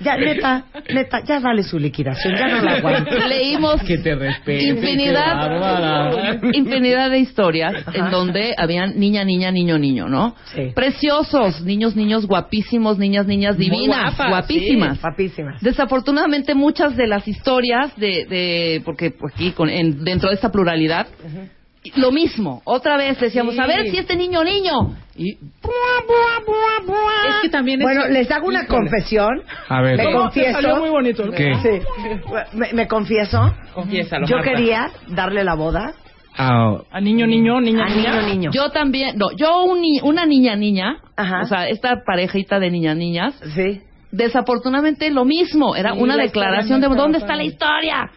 Ya, 0.00 0.16
neta, 0.16 0.64
neta, 0.92 1.20
ya 1.24 1.38
dale 1.40 1.62
su 1.62 1.78
liquidación, 1.78 2.34
ya 2.36 2.48
no 2.48 2.60
la 2.62 2.72
aguanto. 2.74 3.28
Leímos 3.28 3.80
Que 3.82 3.98
te 3.98 4.14
respete. 4.16 4.64
infinidad, 4.64 6.42
infinidad 6.52 7.10
de 7.10 7.18
historias 7.20 7.72
en 7.94 8.10
donde 8.10 8.52
habían 8.58 8.98
niña, 9.12 9.24
niña, 9.24 9.50
niño, 9.50 9.78
niño, 9.78 10.08
¿no? 10.08 10.34
Sí. 10.54 10.72
Preciosos, 10.74 11.60
niños, 11.62 11.94
niños 11.96 12.26
guapísimos, 12.26 12.98
niñas, 12.98 13.26
niñas 13.26 13.56
divinas, 13.58 14.16
guapas, 14.16 14.28
guapísimas. 14.30 14.94
sí, 14.96 15.00
guapísimas. 15.02 15.60
Desafortunadamente 15.62 16.54
muchas 16.54 16.96
de 16.96 17.06
las 17.06 17.26
historias 17.28 17.94
de, 17.96 18.24
de 18.26 18.82
porque 18.84 19.10
pues, 19.10 19.34
aquí 19.34 19.52
con, 19.52 19.68
en- 19.68 20.02
dentro 20.04 20.28
de 20.30 20.34
esta 20.36 20.50
pluralidad 20.50 21.06
lo 21.96 22.12
mismo, 22.12 22.62
otra 22.64 22.96
vez 22.96 23.18
decíamos, 23.20 23.58
a 23.58 23.66
ver 23.66 23.90
si 23.90 23.98
este 23.98 24.14
niño 24.14 24.44
niño 24.44 24.94
y 25.16 25.32
Es 25.32 25.38
que 27.42 27.48
también 27.48 27.80
es... 27.80 27.84
Bueno, 27.84 28.06
les 28.08 28.30
hago 28.30 28.46
una 28.46 28.62
Híjole. 28.62 28.78
confesión. 28.88 29.42
A 29.68 29.82
ver. 29.82 29.96
Me 29.96 30.12
confieso. 30.12 30.52
salió 30.52 30.76
muy 30.76 30.90
bonito. 30.90 31.28
¿Qué? 31.30 31.54
Sí. 31.56 31.68
Me, 32.52 32.72
me 32.72 32.86
confieso. 32.86 33.52
Confiésalo, 33.74 34.26
Yo 34.26 34.36
Marta. 34.36 34.50
quería 34.52 34.90
darle 35.08 35.44
la 35.44 35.54
boda 35.54 35.94
Ah, 36.36 36.78
A 36.90 37.00
niño, 37.00 37.26
niño, 37.26 37.60
niña, 37.60 37.84
a 37.84 37.88
niña. 37.88 38.10
niño 38.20 38.28
niño. 38.34 38.50
yo 38.52 38.70
también, 38.70 39.16
no, 39.18 39.26
yo 39.36 39.64
un 39.64 39.80
una 40.02 40.24
niña 40.26 40.56
niña, 40.56 40.98
Ajá. 41.16 41.40
o 41.42 41.44
sea, 41.44 41.68
esta 41.68 42.04
parejita 42.04 42.58
de 42.58 42.70
niñas 42.70 42.96
niñas 42.96 43.34
Sí. 43.54 43.80
desafortunadamente 44.10 45.10
lo 45.10 45.24
mismo, 45.24 45.76
era 45.76 45.92
Sí, 45.94 46.00
una 46.00 46.16
la 46.16 46.22
declaración 46.24 46.80
de 46.80 46.88
¿dónde 46.88 47.18
está 47.18 47.36
la 47.36 47.44
historia? 47.44 48.10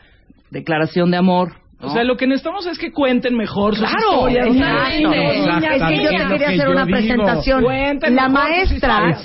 Declaración 0.50 1.12
de 1.12 1.18
amor. 1.18 1.54
¿No? 1.80 1.88
O 1.88 1.90
sea, 1.92 2.04
lo 2.04 2.16
que 2.18 2.26
necesitamos 2.28 2.66
es 2.68 2.78
que 2.78 2.92
cuenten 2.92 3.36
mejor 3.36 3.76
sus 3.76 3.88
Claro, 3.90 4.28
historias. 4.30 4.48
exacto. 4.48 4.90
niños, 4.96 5.14
Es 5.16 5.84
que 5.84 6.04
yo 6.04 6.10
te 6.10 6.28
quería 6.34 6.48
hacer 6.50 6.70
una 6.70 6.86
digo. 6.86 6.98
presentación. 6.98 7.64
Cuenten 7.64 8.16
La 8.16 8.30
maestra. 8.30 9.18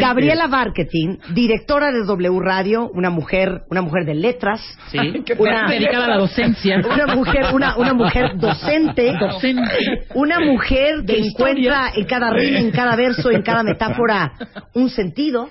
Gabriela 0.00 0.48
Marketing, 0.48 1.16
directora 1.34 1.90
de 1.90 2.04
W 2.06 2.40
Radio, 2.40 2.88
una 2.94 3.10
mujer, 3.10 3.62
una 3.70 3.82
mujer 3.82 4.04
de 4.04 4.14
letras, 4.14 4.60
Sí. 4.90 4.98
Una, 5.38 5.68
Dedicada 5.68 6.06
a 6.06 6.08
la 6.08 6.16
docencia. 6.18 6.76
una 6.78 7.14
mujer, 7.14 7.46
una, 7.52 7.76
una 7.76 7.92
mujer 7.94 8.36
docente, 8.36 9.12
Docente. 9.18 10.06
una 10.14 10.40
mujer 10.40 11.04
que 11.06 11.12
De 11.14 11.18
encuentra 11.26 11.90
en 11.94 12.04
cada 12.06 12.30
rima, 12.30 12.58
en 12.58 12.70
cada 12.70 12.96
verso, 12.96 13.30
en 13.30 13.42
cada 13.42 13.62
metáfora 13.62 14.32
un 14.74 14.88
sentido. 14.88 15.48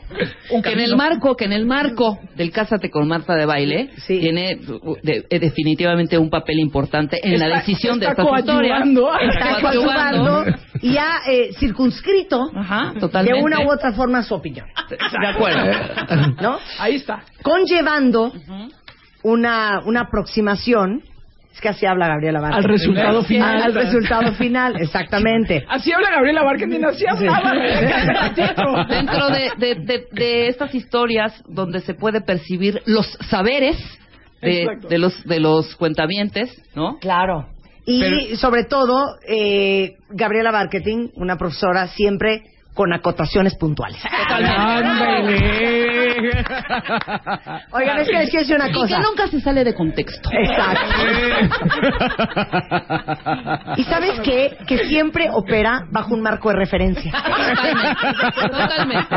que 0.63 0.71
en 0.71 0.79
el 0.79 0.95
marco, 0.95 1.36
que 1.36 1.45
en 1.45 1.53
el 1.53 1.65
marco 1.65 2.19
del 2.36 2.51
Cásate 2.51 2.89
con 2.89 3.07
Marta 3.07 3.36
de 3.36 3.45
baile 3.45 3.89
Sí. 3.97 4.19
tiene 4.19 4.60
uh, 4.67 4.95
de- 5.03 5.25
eh, 5.29 5.39
definitivamente 5.39 6.17
un 6.17 6.29
papel 6.39 6.60
importante 6.60 7.19
en 7.23 7.39
la 7.39 7.45
Está- 7.47 7.58
decisión 7.60 8.00
de 8.00 8.08
historias. 8.08 8.43
coadyuvando. 8.45 9.10
Está 9.19 9.62
coadyuvando 9.62 10.45
y 10.82 10.97
ha 10.97 11.17
eh, 11.28 11.50
circunscrito 11.60 12.50
Ajá, 12.56 12.93
de 13.23 13.34
una 13.41 13.62
u 13.62 13.71
otra 13.71 13.91
forma 13.93 14.21
su 14.23 14.34
opinión, 14.36 14.67
De 15.21 15.28
acuerdo. 15.28 15.71
¿no? 16.41 16.58
Ahí 16.80 16.95
está. 16.95 17.21
Conllevando 17.41 18.32
una, 19.23 19.80
una 19.86 20.02
aproximación, 20.02 21.02
es 21.54 21.62
que 21.62 21.69
así 21.69 21.86
habla 21.88 22.08
Gabriela 22.08 22.39
Vargas. 22.39 22.60
Al 22.60 22.69
resultado 22.69 23.23
final. 23.23 23.62
Al, 23.63 23.73
resultado 23.73 24.32
final, 24.34 24.76
exactamente. 24.80 25.65
Así 25.67 25.91
habla 25.91 26.12
Gabriela 26.12 26.43
Barkentin, 26.43 26.86
así 26.86 27.04
hablaba. 27.08 27.52
Dentro 28.88 29.28
de, 29.30 29.52
de, 29.58 29.76
de- 29.76 30.06
de 30.12 30.47
estas 30.50 30.73
historias 30.76 31.43
donde 31.47 31.80
se 31.82 31.93
puede 31.95 32.21
percibir 32.21 32.82
los 32.86 33.08
saberes 33.30 33.76
de, 34.41 34.67
de 34.89 34.97
los 34.97 35.23
de 35.23 35.39
los 35.39 35.76
cuentavientes, 35.76 36.50
¿no? 36.76 36.97
Claro. 37.00 37.47
Y 37.86 38.02
Pero- 38.02 38.36
sobre 38.38 38.65
todo, 38.65 39.15
eh, 39.28 39.95
Gabriela 40.10 40.52
Marketing, 40.52 41.10
una 41.15 41.38
profesora 41.38 41.88
siempre 41.88 42.43
con 42.73 42.93
acotaciones 42.93 43.56
puntuales. 43.56 44.00
¡Ándale! 44.30 45.96
Oigan, 47.71 47.99
es 47.99 48.08
que 48.08 48.13
les 48.17 48.30
quiero 48.30 48.39
decir 48.45 48.56
una 48.56 48.69
Y 48.69 48.71
que 48.73 48.80
cosa. 48.80 48.99
nunca 48.99 49.27
se 49.27 49.39
sale 49.41 49.63
de 49.63 49.73
contexto. 49.73 50.30
Exacto. 50.32 50.86
¿Y 53.77 53.84
sabes 53.84 54.19
qué? 54.21 54.58
Que 54.67 54.86
siempre 54.88 55.30
opera 55.32 55.84
bajo 55.91 56.13
un 56.13 56.21
marco 56.21 56.49
de 56.49 56.56
referencia. 56.56 57.12
Totalmente. 58.41 59.15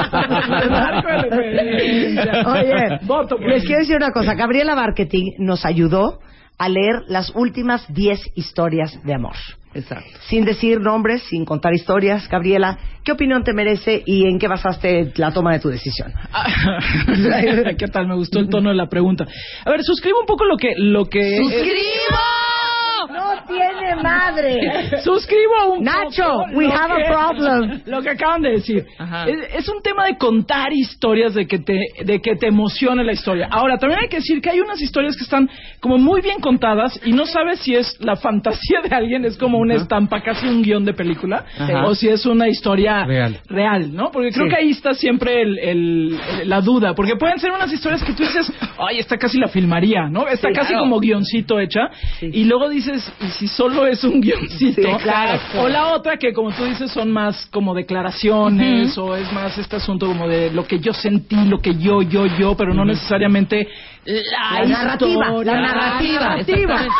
Oye, 2.46 2.98
Voto 3.02 3.36
por 3.36 3.48
les 3.48 3.64
quiero 3.64 3.80
decir 3.80 3.96
una 3.96 4.10
cosa. 4.12 4.34
Gabriela 4.34 4.74
Marketing 4.74 5.32
nos 5.38 5.64
ayudó 5.64 6.20
a 6.60 6.68
leer 6.68 7.04
las 7.08 7.34
últimas 7.34 7.82
10 7.88 8.32
historias 8.34 9.02
de 9.02 9.14
amor. 9.14 9.34
Exacto. 9.72 10.10
Sin 10.28 10.44
decir 10.44 10.78
nombres, 10.78 11.22
sin 11.22 11.46
contar 11.46 11.72
historias. 11.72 12.28
Gabriela, 12.28 12.78
¿qué 13.02 13.12
opinión 13.12 13.42
te 13.44 13.54
merece 13.54 14.02
y 14.04 14.26
en 14.26 14.38
qué 14.38 14.46
basaste 14.46 15.10
la 15.16 15.32
toma 15.32 15.54
de 15.54 15.60
tu 15.60 15.70
decisión? 15.70 16.12
¿Qué 17.78 17.88
tal? 17.88 18.08
Me 18.08 18.14
gustó 18.14 18.40
el 18.40 18.50
tono 18.50 18.68
de 18.68 18.76
la 18.76 18.90
pregunta. 18.90 19.26
A 19.64 19.70
ver, 19.70 19.82
suscribo 19.82 20.20
un 20.20 20.26
poco 20.26 20.44
lo 20.44 20.58
que... 20.58 20.74
Lo 20.76 21.06
que 21.06 21.38
¡Suscribo! 21.38 22.69
¡No 23.08 23.44
tiene 23.46 23.96
madre! 24.02 25.00
Suscribo 25.04 25.74
un 25.74 25.84
Nacho, 25.84 26.22
poco 26.24 26.44
we 26.54 26.66
have 26.66 26.92
a 26.92 27.08
problem. 27.08 27.82
Lo 27.86 28.02
que 28.02 28.10
acaban 28.10 28.42
de 28.42 28.50
decir. 28.50 28.86
Es, 29.26 29.38
es 29.64 29.68
un 29.68 29.82
tema 29.82 30.06
de 30.06 30.16
contar 30.16 30.72
historias, 30.72 31.34
de 31.34 31.46
que 31.46 31.58
te 31.58 31.80
de 32.04 32.20
que 32.20 32.36
te 32.36 32.46
emocione 32.48 33.04
la 33.04 33.12
historia. 33.12 33.48
Ahora, 33.50 33.78
también 33.78 34.00
hay 34.02 34.08
que 34.08 34.16
decir 34.16 34.40
que 34.40 34.50
hay 34.50 34.60
unas 34.60 34.80
historias 34.80 35.16
que 35.16 35.22
están 35.24 35.48
como 35.80 35.98
muy 35.98 36.20
bien 36.20 36.40
contadas 36.40 37.00
y 37.04 37.12
no 37.12 37.26
sabes 37.26 37.60
si 37.60 37.74
es 37.74 37.96
la 38.00 38.16
fantasía 38.16 38.80
de 38.82 38.94
alguien, 38.94 39.24
es 39.24 39.36
como 39.36 39.58
una 39.58 39.74
estampa, 39.74 40.20
casi 40.22 40.46
un 40.46 40.62
guion 40.62 40.84
de 40.84 40.94
película, 40.94 41.44
Ajá. 41.58 41.86
o 41.86 41.94
si 41.94 42.08
es 42.08 42.26
una 42.26 42.48
historia 42.48 43.04
Real. 43.04 43.38
real, 43.48 43.94
¿no? 43.94 44.10
Porque 44.10 44.30
creo 44.30 44.46
Sí. 44.46 44.50
que 44.50 44.56
ahí 44.56 44.70
está 44.70 44.94
siempre 44.94 45.42
el, 45.42 45.58
el- 45.58 46.18
el- 46.40 46.48
la 46.48 46.60
duda, 46.60 46.94
porque 46.94 47.16
pueden 47.16 47.38
ser 47.38 47.50
unas 47.52 47.72
historias 47.72 48.02
que 48.02 48.12
tú 48.12 48.22
dices, 48.22 48.52
ay, 48.78 48.98
esta 48.98 49.16
casi 49.16 49.38
la 49.38 49.48
filmaría, 49.48 50.08
¿no? 50.08 50.26
Está 50.28 50.48
Sí, 50.48 50.54
casi 50.54 50.68
claro. 50.68 50.82
como 50.84 51.00
guioncito 51.00 51.60
hecha, 51.60 51.88
Sí. 52.18 52.30
y 52.32 52.44
luego 52.44 52.68
dices, 52.68 52.89
¿y 53.20 53.30
si 53.30 53.48
solo 53.48 53.86
es 53.86 54.02
un 54.04 54.20
guioncito? 54.20 54.82
Sí, 54.82 55.02
claro. 55.02 55.38
O 55.58 55.68
la 55.68 55.88
otra 55.94 56.16
que, 56.16 56.32
como 56.32 56.50
tú 56.52 56.64
dices, 56.64 56.90
son 56.90 57.10
más 57.12 57.46
como 57.52 57.74
declaraciones 57.74 58.96
o 58.98 59.16
es 59.16 59.30
más 59.32 59.56
este 59.58 59.76
asunto 59.76 60.06
como 60.06 60.26
de 60.28 60.50
lo 60.50 60.66
que 60.66 60.78
yo 60.80 60.92
sentí, 60.92 61.36
lo 61.46 61.58
que 61.60 61.74
yo, 61.76 62.02
yo, 62.02 62.26
yo, 62.26 62.56
pero 62.56 62.74
no 62.74 62.84
necesariamente 62.84 63.68
la, 64.04 64.62
La 64.62 64.66
narrativa, 64.68 65.26
historia. 65.26 65.52
la 65.54 65.60
narrativa. 65.60 66.36
Exactamente. 66.38 66.94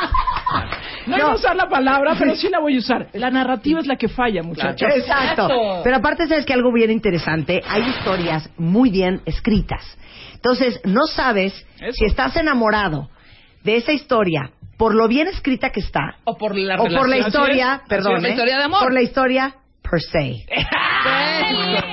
No, 1.06 1.16
iba 1.16 1.26
a 1.26 1.30
No. 1.30 1.34
usar 1.36 1.56
la 1.56 1.68
palabra, 1.68 2.14
pero 2.18 2.34
sí 2.36 2.48
la 2.50 2.60
voy 2.60 2.76
a 2.76 2.78
usar. 2.78 3.08
La 3.14 3.30
narrativa 3.30 3.80
es 3.80 3.86
la 3.86 3.96
que 3.96 4.08
falla, 4.08 4.42
muchachos. 4.42 4.88
Exacto. 4.94 5.80
Pero 5.82 5.96
aparte, 5.96 6.26
¿sabes 6.26 6.44
que 6.44 6.52
Algo 6.52 6.72
bien 6.72 6.90
interesante. 6.90 7.62
Hay 7.66 7.82
historias 7.88 8.50
muy 8.58 8.90
bien 8.90 9.22
escritas. 9.24 9.82
Entonces, 10.34 10.80
no 10.84 11.06
sabes 11.06 11.54
Eso. 11.80 11.92
si 11.92 12.04
estás 12.04 12.36
enamorado 12.36 13.08
de 13.64 13.76
esa 13.76 13.92
historia 13.92 14.50
por 14.80 14.94
lo 14.94 15.06
bien 15.08 15.28
escrita 15.28 15.70
que 15.70 15.80
está 15.80 16.16
O 16.24 16.38
por 16.38 16.56
la 16.56 16.76
o 16.80 16.86
por 16.88 17.06
la 17.08 17.18
historia, 17.18 17.82
perdón. 17.86 18.22
La 18.22 18.28
¿eh? 18.28 18.30
historia 18.32 18.56
de 18.56 18.62
amor. 18.64 18.82
por 18.82 18.92
la 18.94 19.02
historia 19.02 19.54
per 19.82 20.00
se. 20.00 20.46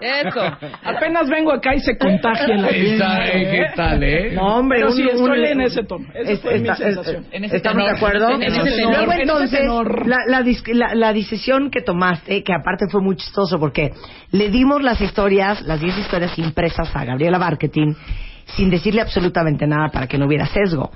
Eso. 0.00 0.40
Apenas 0.84 1.28
vengo 1.28 1.52
acá 1.52 1.74
y 1.74 1.80
se 1.80 1.96
contagia 1.98 2.56
la 2.56 2.68
Está- 2.68 3.22
gente, 3.22 3.50
¿Qué 3.50 3.64
tal, 3.76 4.02
eh? 4.02 4.32
No, 4.32 4.56
hombre, 4.58 4.78
Pero 4.80 4.90
un- 4.90 4.96
sí, 4.96 5.02
un- 5.02 5.34
en 5.44 5.60
ese 5.60 5.82
tono. 5.84 6.06
Esa 6.14 6.30
es- 6.32 6.40
fue 6.40 6.58
mi 6.58 6.68
sensación. 6.74 7.24
es- 7.24 7.32
En 7.32 7.44
ese 7.44 7.56
¿Estamos 7.56 7.82
tenor. 7.84 7.90
de 7.92 7.96
acuerdo? 7.96 8.30
En 8.30 8.42
ese 8.42 8.62
tenor. 8.62 8.90
Luego 8.96 9.04
En 9.04 9.10
ese 9.12 9.22
entonces, 9.22 9.60
tenor. 9.60 10.06
la, 10.06 10.16
la, 10.26 10.42
dis- 10.42 10.72
la- 10.72 10.94
la 10.94 11.12
decisión 11.12 11.70
que 11.70 11.80
tomaste, 11.82 12.42
que 12.42 12.52
aparte 12.52 12.86
fue 12.90 13.00
muy 13.00 13.16
chistoso 13.16 13.58
porque 13.58 13.92
le 14.32 14.48
dimos 14.50 14.82
las 14.82 15.00
historias, 15.00 15.62
las 15.62 15.80
10 15.80 15.96
historias 15.98 16.36
impresas 16.38 16.94
a 16.94 17.04
Gabriela 17.04 17.38
Marketing 17.38 17.94
sin 18.56 18.70
decirle 18.70 19.00
absolutamente 19.00 19.66
nada 19.66 19.88
para 19.88 20.06
que 20.06 20.18
no 20.18 20.26
hubiera 20.26 20.46
sesgo. 20.46 20.90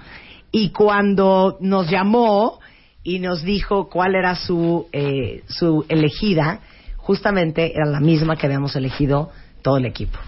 Y 0.50 0.70
cuando 0.70 1.58
nos 1.60 1.90
llamó 1.90 2.60
y 3.02 3.18
nos 3.18 3.42
dijo 3.42 3.88
cuál 3.88 4.14
era 4.14 4.34
su, 4.34 4.86
eh, 4.92 5.42
su 5.48 5.84
elegida, 5.88 6.60
justamente 6.96 7.74
era 7.74 7.86
la 7.86 8.00
misma 8.00 8.36
que 8.36 8.46
habíamos 8.46 8.76
elegido 8.76 9.30
todo 9.62 9.76
el 9.76 9.86
equipo. 9.86 10.18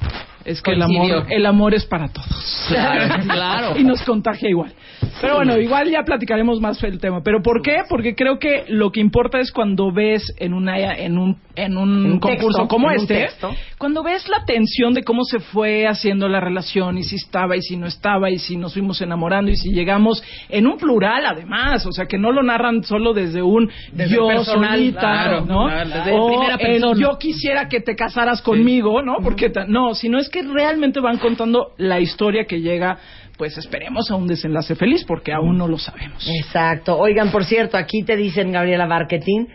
Es 0.44 0.62
que 0.62 0.72
el 0.72 0.82
amor, 0.82 1.26
el 1.28 1.46
amor 1.46 1.74
es 1.74 1.84
para 1.84 2.08
todos. 2.08 2.66
Claro, 2.68 3.22
claro. 3.28 3.78
y 3.78 3.84
nos 3.84 4.02
contagia 4.02 4.48
igual. 4.48 4.72
Pero 5.20 5.36
bueno, 5.36 5.58
igual 5.58 5.90
ya 5.90 6.02
platicaremos 6.02 6.60
más 6.60 6.82
el 6.82 6.98
tema. 6.98 7.22
¿Pero 7.22 7.42
por 7.42 7.62
qué? 7.62 7.82
Porque 7.88 8.14
creo 8.14 8.38
que 8.38 8.64
lo 8.68 8.90
que 8.90 9.00
importa 9.00 9.38
es 9.38 9.52
cuando 9.52 9.92
ves 9.92 10.34
en 10.38 10.54
una 10.54 10.78
en 10.78 11.18
un 11.18 11.36
en 11.56 11.76
un, 11.76 12.20
concurso 12.20 12.46
texto, 12.46 12.68
como 12.68 12.90
en 12.90 13.00
este, 13.00 13.28
cuando 13.76 14.02
ves 14.02 14.28
la 14.28 14.44
tensión 14.44 14.94
de 14.94 15.02
cómo 15.02 15.24
se 15.24 15.40
fue 15.40 15.86
haciendo 15.86 16.28
la 16.28 16.40
relación 16.40 16.96
y 16.96 17.02
si 17.02 17.16
estaba 17.16 17.56
y 17.56 17.60
si 17.60 17.76
no 17.76 17.86
estaba 17.86 18.30
y 18.30 18.38
si 18.38 18.56
nos 18.56 18.72
fuimos 18.72 19.02
enamorando 19.02 19.50
y 19.50 19.56
si 19.56 19.70
llegamos 19.70 20.22
en 20.48 20.66
un 20.66 20.78
plural 20.78 21.26
además, 21.26 21.84
o 21.86 21.92
sea, 21.92 22.06
que 22.06 22.18
no 22.18 22.32
lo 22.32 22.42
narran 22.42 22.82
solo 22.84 23.12
desde 23.12 23.42
un 23.42 23.70
Desde 23.92 24.14
yo 24.14 24.28
personal, 24.28 24.78
solita, 24.78 25.00
claro, 25.00 25.44
¿no? 25.44 25.68
desde 25.68 26.12
o 26.12 26.28
primera 26.28 26.56
persona. 26.56 26.98
yo 26.98 27.18
quisiera 27.18 27.68
que 27.68 27.80
te 27.80 27.94
casaras 27.94 28.40
conmigo, 28.40 29.02
¿no? 29.02 29.16
Porque 29.22 29.52
no, 29.66 29.94
sino 29.94 30.18
es 30.18 30.29
que 30.30 30.42
realmente 30.42 31.00
van 31.00 31.18
contando 31.18 31.74
la 31.76 32.00
historia 32.00 32.44
que 32.46 32.60
llega, 32.60 32.98
pues 33.36 33.56
esperemos 33.58 34.10
a 34.10 34.16
un 34.16 34.26
desenlace 34.26 34.74
feliz 34.74 35.04
porque 35.04 35.32
aún 35.32 35.58
no 35.58 35.68
lo 35.68 35.78
sabemos. 35.78 36.26
Exacto. 36.42 36.96
Oigan, 36.98 37.30
por 37.30 37.44
cierto, 37.44 37.76
aquí 37.76 38.02
te 38.02 38.16
dicen 38.16 38.52
Gabriela 38.52 38.86
Barquetín. 38.86 39.48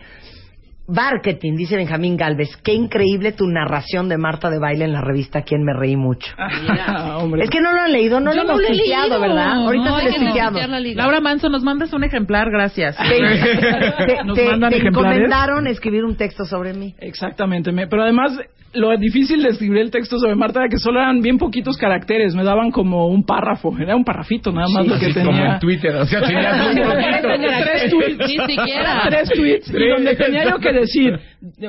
Barquetín, 0.88 1.56
dice 1.56 1.76
Benjamín 1.76 2.16
Galvez, 2.16 2.56
qué 2.62 2.72
increíble 2.72 3.32
tu 3.32 3.46
narración 3.48 4.08
de 4.08 4.18
Marta 4.18 4.50
de 4.50 4.58
baile 4.60 4.84
en 4.84 4.92
la 4.92 5.00
revista 5.00 5.42
Quien 5.42 5.64
me 5.64 5.72
reí 5.74 5.96
mucho. 5.96 6.32
Ah. 6.38 7.18
Es 7.42 7.50
que 7.50 7.60
no 7.60 7.72
lo 7.72 7.80
han 7.80 7.92
leído, 7.92 8.20
no 8.20 8.30
Yo 8.30 8.44
lo 8.44 8.50
hemos 8.50 8.62
lo 8.62 8.68
he 8.68 8.70
tuiteado, 8.76 9.08
leído. 9.08 9.20
¿verdad? 9.20 9.52
Ahorita 9.64 9.84
No, 9.84 9.96
se 9.96 10.02
hay 10.06 10.12
les 10.12 10.68
la 10.70 10.80
liga. 10.80 11.02
Laura 11.02 11.20
Manso, 11.20 11.48
nos 11.48 11.62
mandas 11.62 11.92
un 11.92 12.04
ejemplar, 12.04 12.50
gracias. 12.50 12.96
Te, 13.08 14.06
te- 14.06 14.24
Nos 14.24 14.36
te- 14.36 14.48
mandan 14.48 14.70
te 14.70 14.76
ejemplares. 14.78 15.16
encomendaron 15.16 15.66
escribir 15.66 16.04
un 16.04 16.16
texto 16.16 16.44
sobre 16.44 16.72
mí. 16.72 16.94
Exactamente, 17.00 17.72
me- 17.72 17.86
pero 17.88 18.02
además 18.02 18.38
lo 18.72 18.94
difícil 18.98 19.42
de 19.42 19.48
escribir 19.50 19.78
el 19.78 19.90
texto 19.90 20.18
sobre 20.18 20.34
Marta 20.34 20.60
era 20.60 20.68
que 20.68 20.76
solo 20.78 21.00
eran 21.00 21.20
bien 21.22 21.38
poquitos 21.38 21.78
caracteres, 21.78 22.34
me 22.34 22.44
daban 22.44 22.70
como 22.70 23.06
un 23.06 23.24
párrafo, 23.24 23.74
era 23.78 23.96
un 23.96 24.04
parrafito 24.04 24.52
nada 24.52 24.66
más 24.68 24.86
lo 24.86 24.98
que 24.98 25.06
Así 25.06 25.14
tenía. 25.14 25.30
como 25.32 25.52
en 25.54 25.58
Twitter, 25.60 25.96
o 25.96 26.04
sea, 26.04 26.20
tenía 26.20 26.52
muy 26.62 26.82
poquito. 26.82 27.28
tres 27.62 27.90
tweets, 27.90 28.18
Ni 28.18 28.54
siquiera. 28.54 29.02
tres 29.08 29.30
tweets, 29.30 29.70
y 29.70 29.88
donde 29.88 30.14
tenía 30.16 30.44
yo 30.50 30.58
que 30.58 30.72
decir 30.80 31.18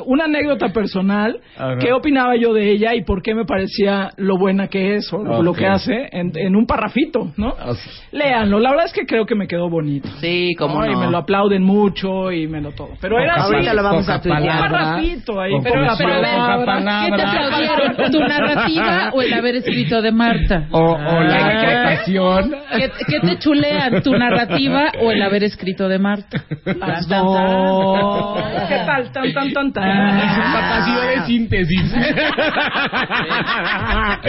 una 0.05 0.25
anécdota 0.25 0.69
personal, 0.69 1.39
Ajá. 1.57 1.77
qué 1.79 1.93
opinaba 1.93 2.35
yo 2.35 2.53
de 2.53 2.71
ella 2.71 2.95
y 2.95 3.03
por 3.03 3.21
qué 3.21 3.33
me 3.35 3.45
parecía 3.45 4.09
lo 4.17 4.37
buena 4.37 4.67
que 4.67 4.95
es 4.95 5.11
o 5.13 5.23
lo 5.41 5.51
Ok. 5.51 5.57
que 5.57 5.67
hace 5.67 6.07
en, 6.11 6.31
en 6.35 6.55
un 6.55 6.65
parrafito, 6.65 7.31
¿no? 7.37 7.49
Ok. 7.49 7.77
Léanlo, 8.11 8.59
la 8.59 8.69
verdad 8.71 8.85
es 8.87 8.93
que 8.93 9.05
creo 9.05 9.25
que 9.25 9.35
me 9.35 9.47
quedó 9.47 9.69
bonito. 9.69 10.07
Sí, 10.19 10.55
como 10.57 10.85
Y 10.85 10.89
no. 10.91 10.99
me 10.99 11.07
lo 11.11 11.17
aplauden 11.17 11.63
mucho 11.63 12.31
y 12.31 12.47
me 12.47 12.61
lo 12.61 12.71
todo. 12.71 12.89
Pero 13.01 13.19
era 13.19 13.35
así, 13.35 13.53
Ahorita 13.53 13.73
lo 13.73 13.83
vamos 13.83 14.09
a 14.09 14.21
tuitear. 14.21 14.41
un 14.41 14.47
parrafito 14.71 15.39
ahí. 15.41 15.51
con 15.51 15.63
Pero, 15.63 15.75
pero 15.97 16.13
a 16.13 16.17
ver, 16.17 16.65
palabra, 16.65 17.05
¿Qué 17.05 17.15
te 17.15 17.21
aplaudieron? 17.21 18.11
¿Tu 18.11 18.19
narrativa 18.19 19.09
o 19.13 19.21
el 19.21 19.33
haber 19.33 19.55
escrito 19.57 20.01
de 20.01 20.11
Marta? 20.11 20.67
O, 20.71 20.79
o 20.79 21.19
la 21.21 21.37
Ah. 21.37 21.49
decretación. 21.49 22.55
¿Qué, 22.77 22.91
qué 23.07 23.19
te 23.27 23.39
chulean? 23.39 24.01
¿Tu 24.01 24.11
narrativa 24.11 24.91
o 25.01 25.11
el 25.11 25.21
haber 25.21 25.43
escrito 25.43 25.87
de 25.87 25.99
Marta? 25.99 26.43
Las 26.65 27.07
dos. 27.07 28.37
¿Qué 28.69 28.75
tal? 28.85 28.96
Tan, 29.13 29.33
tan, 29.33 29.53
tan, 29.53 29.73
tan. 29.73 30.19
Capacidad 30.53 31.07
de 31.15 31.25
síntesis. 31.25 31.93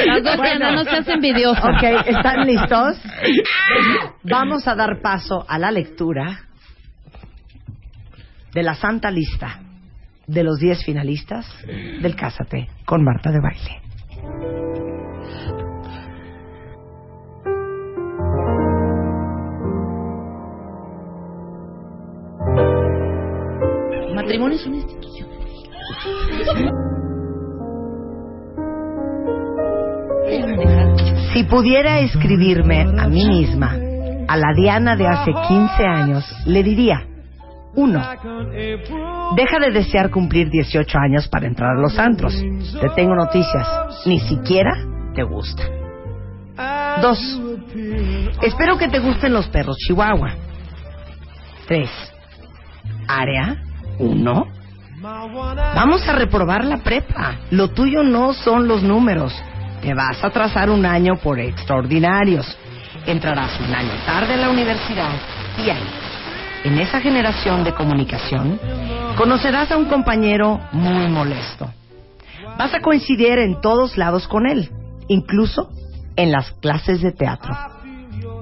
Las 0.07 0.23
dos 0.23 0.43
Diana, 0.43 0.73
no 0.73 0.85
seas 0.85 1.09
envidiosa. 1.09 1.71
Ok, 1.71 1.83
¿están 2.07 2.47
listos? 2.47 3.01
Vamos 4.23 4.69
a 4.69 4.75
dar 4.75 5.01
paso 5.01 5.45
a 5.49 5.59
la 5.59 5.71
lectura 5.71 6.41
de 8.53 8.63
la 8.63 8.75
santa 8.75 9.11
lista 9.11 9.61
de 10.27 10.45
los 10.45 10.59
10 10.59 10.85
finalistas 10.85 11.47
del 12.03 12.15
Cásate 12.15 12.69
con 12.85 13.03
Marta 13.03 13.31
de 13.31 13.41
Baile. 13.41 13.81
Si 31.33 31.45
pudiera 31.45 32.01
escribirme 32.01 32.81
a 32.81 33.09
mí 33.09 33.25
misma, 33.27 33.77
a 34.29 34.37
la 34.37 34.53
Diana 34.55 34.97
de 34.97 35.07
hace 35.07 35.33
15 35.33 35.85
años, 35.85 36.25
le 36.47 36.63
diría, 36.63 37.07
uno, 37.75 38.01
deja 39.37 39.59
de 39.61 39.71
desear 39.73 40.11
cumplir 40.11 40.51
18 40.51 40.99
años 40.99 41.29
para 41.29 41.47
entrar 41.47 41.77
a 41.77 41.81
los 41.81 41.99
antros. 41.99 42.35
Te 42.81 42.89
tengo 42.97 43.15
noticias, 43.15 43.67
ni 44.05 44.21
siquiera 44.21 44.73
te 45.15 45.23
gusta. 45.23 45.63
Dos, 47.01 47.19
espero 48.43 48.77
que 48.77 48.89
te 48.89 48.99
gusten 48.99 49.33
los 49.33 49.47
perros 49.49 49.77
chihuahua. 49.77 50.35
Tres, 51.67 51.91
área, 53.07 53.63
uno, 53.99 54.47
Vamos 55.01 56.09
a 56.09 56.13
reprobar 56.13 56.65
la 56.65 56.79
prepa. 56.79 57.37
Lo 57.51 57.69
tuyo 57.69 58.03
no 58.03 58.35
son 58.35 58.67
los 58.67 58.83
números. 58.83 59.33
Te 59.81 59.95
vas 59.95 60.23
a 60.25 60.27
atrasar 60.27 60.71
un 60.71 60.85
año 60.85 61.17
por 61.23 61.39
extraordinarios. 61.39 62.57
Entrarás 63.07 63.61
un 63.61 63.73
año 63.73 63.93
tarde 64.05 64.35
en 64.35 64.41
la 64.41 64.51
universidad 64.51 65.13
y 65.57 65.71
ahí, 65.71 65.89
en 66.65 66.79
esa 66.79 67.01
generación 67.01 67.63
de 67.63 67.73
comunicación, 67.73 68.59
conocerás 69.17 69.71
a 69.71 69.77
un 69.77 69.85
compañero 69.85 70.61
muy 70.73 71.09
molesto. 71.09 71.71
Vas 72.59 72.75
a 72.75 72.81
coincidir 72.81 73.39
en 73.39 73.61
todos 73.61 73.97
lados 73.97 74.27
con 74.27 74.49
él, 74.49 74.69
incluso 75.07 75.71
en 76.17 76.33
las 76.33 76.51
clases 76.61 77.01
de 77.01 77.13
teatro. 77.13 77.57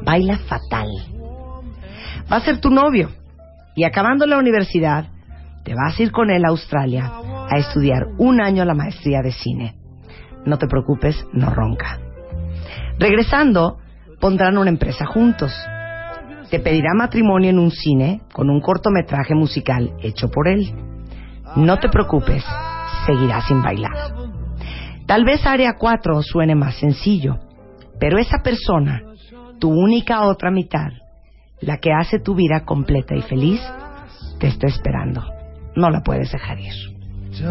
Baila 0.02 0.38
fatal. 0.38 0.88
Va 2.32 2.36
a 2.38 2.40
ser 2.40 2.60
tu 2.60 2.70
novio 2.70 3.10
y 3.74 3.84
acabando 3.84 4.26
la 4.26 4.38
universidad, 4.38 5.06
te 5.66 5.74
vas 5.74 5.98
a 5.98 6.02
ir 6.02 6.12
con 6.12 6.30
él 6.30 6.44
a 6.44 6.50
Australia 6.50 7.12
a 7.50 7.58
estudiar 7.58 8.06
un 8.18 8.40
año 8.40 8.64
la 8.64 8.74
maestría 8.74 9.20
de 9.20 9.32
cine. 9.32 9.74
No 10.44 10.58
te 10.58 10.68
preocupes, 10.68 11.26
no 11.32 11.50
ronca. 11.50 11.98
Regresando, 13.00 13.78
pondrán 14.20 14.58
una 14.58 14.70
empresa 14.70 15.06
juntos. 15.06 15.52
Te 16.50 16.60
pedirá 16.60 16.94
matrimonio 16.94 17.50
en 17.50 17.58
un 17.58 17.72
cine 17.72 18.22
con 18.32 18.48
un 18.48 18.60
cortometraje 18.60 19.34
musical 19.34 19.92
hecho 20.00 20.30
por 20.30 20.46
él. 20.46 20.72
No 21.56 21.78
te 21.78 21.88
preocupes, 21.88 22.44
seguirá 23.04 23.40
sin 23.40 23.60
bailar. 23.60 24.14
Tal 25.04 25.24
vez 25.24 25.44
Área 25.44 25.72
4 25.76 26.22
suene 26.22 26.54
más 26.54 26.76
sencillo, 26.76 27.40
pero 27.98 28.18
esa 28.18 28.38
persona, 28.38 29.02
tu 29.58 29.68
única 29.68 30.22
otra 30.22 30.52
mitad, 30.52 30.90
la 31.60 31.78
que 31.78 31.92
hace 31.92 32.20
tu 32.20 32.36
vida 32.36 32.64
completa 32.64 33.16
y 33.16 33.22
feliz, 33.22 33.60
te 34.38 34.46
está 34.46 34.68
esperando. 34.68 35.35
No 35.76 35.90
la 35.90 36.00
puedes 36.00 36.32
dejar 36.32 36.58
ir. 36.58 36.72
Este 37.30 37.44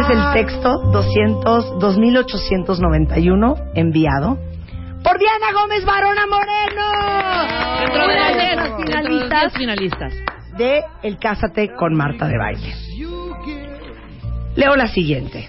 es 0.00 0.08
el 0.10 0.32
texto 0.34 0.68
200, 0.92 1.78
2891 1.78 3.54
enviado 3.74 4.36
por 5.04 5.18
Diana 5.18 5.52
Gómez 5.52 5.84
Barona 5.84 6.26
Moreno. 6.26 6.82
Dentro 7.80 7.98
de 8.00 8.04
Una 8.04 8.16
las 8.16 8.36
de 8.36 8.56
las 8.56 8.70
finalistas 8.84 9.52
finalistas. 9.54 10.12
de 10.58 10.82
El 11.02 11.18
Cásate 11.18 11.72
con 11.74 11.94
Marta 11.94 12.26
de 12.26 12.36
Baile. 12.38 12.74
Leo 14.56 14.74
la 14.76 14.86
siguiente. 14.88 15.46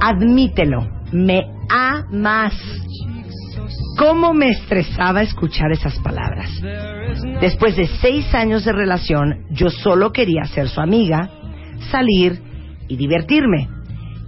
Admítelo, 0.00 0.88
me 1.12 1.42
amas. 1.70 2.54
¿Cómo 3.98 4.32
me 4.32 4.50
estresaba 4.50 5.22
escuchar 5.22 5.72
esas 5.72 5.98
palabras? 6.00 6.50
Después 7.40 7.76
de 7.76 7.86
seis 8.00 8.32
años 8.34 8.64
de 8.64 8.72
relación, 8.72 9.46
yo 9.50 9.70
solo 9.70 10.12
quería 10.12 10.44
ser 10.44 10.68
su 10.68 10.80
amiga, 10.80 11.30
salir 11.90 12.40
y 12.88 12.96
divertirme. 12.96 13.68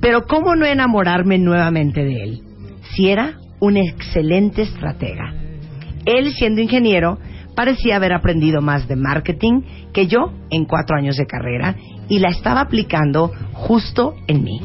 Pero 0.00 0.26
¿cómo 0.26 0.56
no 0.56 0.66
enamorarme 0.66 1.38
nuevamente 1.38 2.04
de 2.04 2.22
él? 2.22 2.42
Si 2.94 3.08
era 3.08 3.38
un 3.60 3.76
excelente 3.76 4.62
estratega. 4.62 5.34
Él, 6.06 6.32
siendo 6.32 6.60
ingeniero, 6.60 7.18
parecía 7.54 7.96
haber 7.96 8.12
aprendido 8.12 8.62
más 8.62 8.88
de 8.88 8.96
marketing 8.96 9.62
que 9.92 10.06
yo 10.06 10.32
en 10.50 10.64
cuatro 10.64 10.96
años 10.96 11.16
de 11.16 11.26
carrera 11.26 11.76
y 12.08 12.18
la 12.18 12.30
estaba 12.30 12.62
aplicando 12.62 13.30
justo 13.52 14.14
en 14.26 14.42
mí. 14.42 14.60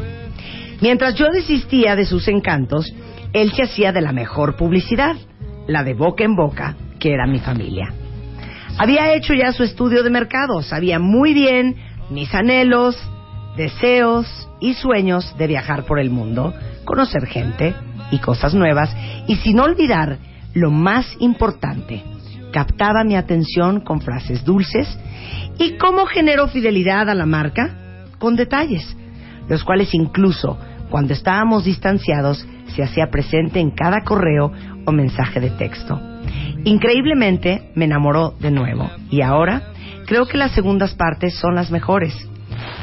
Mientras 0.82 1.16
yo 1.16 1.30
desistía 1.30 1.96
de 1.96 2.06
sus 2.06 2.28
encantos, 2.28 2.94
él 3.36 3.52
se 3.52 3.64
hacía 3.64 3.92
de 3.92 4.00
la 4.00 4.14
mejor 4.14 4.56
publicidad, 4.56 5.18
la 5.68 5.84
de 5.84 5.94
boca 5.94 6.24
en 6.24 6.38
boca, 6.38 6.78
que 7.00 7.14
era 7.14 7.28
mi 7.28 7.40
familia. 7.40 7.94
Había 8.78 9.14
hecho 9.14 9.34
ya 9.34 9.52
su 9.52 9.64
estudio 9.64 10.04
de 10.04 10.10
mercado, 10.10 10.62
sabía 10.62 11.00
muy 11.00 11.34
bien 11.34 11.76
mis 12.10 12.34
anhelos, 12.34 12.98
deseos 13.58 14.26
y 14.62 14.74
sueños 14.74 15.36
de 15.38 15.48
viajar 15.48 15.84
por 15.84 16.00
el 16.00 16.12
mundo, 16.12 16.54
conocer 16.86 17.26
gente 17.26 17.76
y 18.10 18.20
cosas 18.20 18.54
nuevas, 18.54 18.96
y 19.28 19.36
sin 19.36 19.60
olvidar 19.60 20.18
lo 20.54 20.72
más 20.72 21.06
importante, 21.20 22.04
captaba 22.54 23.04
mi 23.04 23.18
atención 23.18 23.82
con 23.82 24.00
frases 24.00 24.46
dulces 24.46 24.88
y 25.60 25.74
cómo 25.74 26.06
generó 26.06 26.48
fidelidad 26.48 27.10
a 27.10 27.16
la 27.16 27.26
marca 27.26 28.00
con 28.18 28.38
detalles. 28.38 28.96
los 29.48 29.64
cuales 29.64 29.94
incluso 29.94 30.58
cuando 30.90 31.14
estábamos 31.14 31.66
distanciados 31.66 32.46
se 32.76 32.84
hacía 32.84 33.10
presente 33.10 33.60
en 33.60 33.72
cada 33.72 34.02
correo 34.02 34.52
o 34.86 34.92
mensaje 34.92 35.40
de 35.40 35.50
texto. 35.52 36.00
Increíblemente 36.64 37.72
me 37.76 37.86
enamoró 37.86 38.34
de 38.40 38.52
nuevo 38.52 38.90
y 39.10 39.22
ahora 39.22 39.62
creo 40.06 40.26
que 40.26 40.38
las 40.38 40.52
segundas 40.52 40.94
partes 40.94 41.38
son 41.38 41.56
las 41.56 41.72
mejores, 41.72 42.14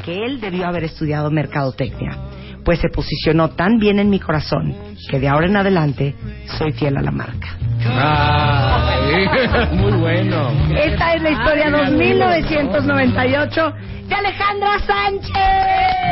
que 0.05 0.25
él 0.25 0.39
debió 0.39 0.67
haber 0.67 0.83
estudiado 0.83 1.31
mercadotecnia, 1.31 2.17
pues 2.63 2.79
se 2.79 2.89
posicionó 2.89 3.49
tan 3.49 3.79
bien 3.79 3.99
en 3.99 4.09
mi 4.09 4.19
corazón 4.19 4.73
que 5.09 5.19
de 5.19 5.27
ahora 5.27 5.47
en 5.47 5.57
adelante 5.57 6.15
soy 6.57 6.71
fiel 6.71 6.97
a 6.97 7.01
la 7.01 7.11
marca. 7.11 7.57
Ay, 7.85 9.27
muy 9.77 9.91
bueno. 9.93 10.49
Esta 10.75 11.15
es 11.15 11.21
la 11.21 11.31
historia 11.31 11.69
2998 11.69 13.73
de 14.07 14.15
Alejandra 14.15 14.79
Sánchez. 14.79 15.31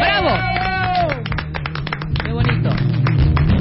¡Bravo! 0.01 0.80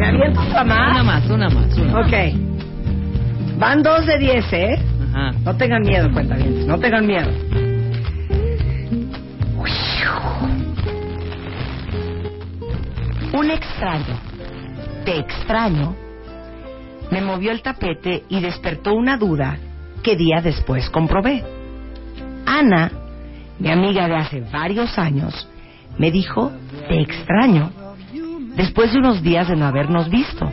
¿Me 0.01 0.07
aviento 0.07 0.40
otra 0.40 0.64
más? 0.64 0.92
Una 0.92 1.03
más, 1.03 1.30
una 1.30 1.48
más. 1.51 1.76
Una. 1.76 2.01
Ok. 2.01 3.59
Van 3.59 3.82
dos 3.82 4.07
de 4.07 4.18
diez, 4.18 4.53
¿eh? 4.53 4.78
Ajá. 5.12 5.32
No 5.44 5.55
tengan 5.57 5.82
miedo, 5.82 6.11
cuenta 6.11 6.36
bien. 6.36 6.66
No 6.66 6.78
tengan 6.78 7.07
miedo. 7.07 7.30
Un 13.32 13.51
extraño, 13.51 14.18
te 15.05 15.18
extraño, 15.18 15.94
me 17.11 17.20
movió 17.20 17.53
el 17.53 17.62
tapete 17.62 18.24
y 18.28 18.40
despertó 18.40 18.94
una 18.94 19.16
duda 19.18 19.57
que 20.03 20.16
día 20.16 20.40
después 20.42 20.90
comprobé. 20.90 21.44
Ana, 22.44 22.90
mi 23.59 23.70
amiga 23.70 24.09
de 24.09 24.16
hace 24.16 24.40
varios 24.53 24.98
años, 24.98 25.48
me 25.96 26.11
dijo, 26.11 26.51
te 26.88 27.01
extraño, 27.01 27.70
después 28.57 28.92
de 28.92 28.98
unos 28.98 29.22
días 29.22 29.48
de 29.48 29.57
no 29.57 29.66
habernos 29.66 30.09
visto. 30.11 30.51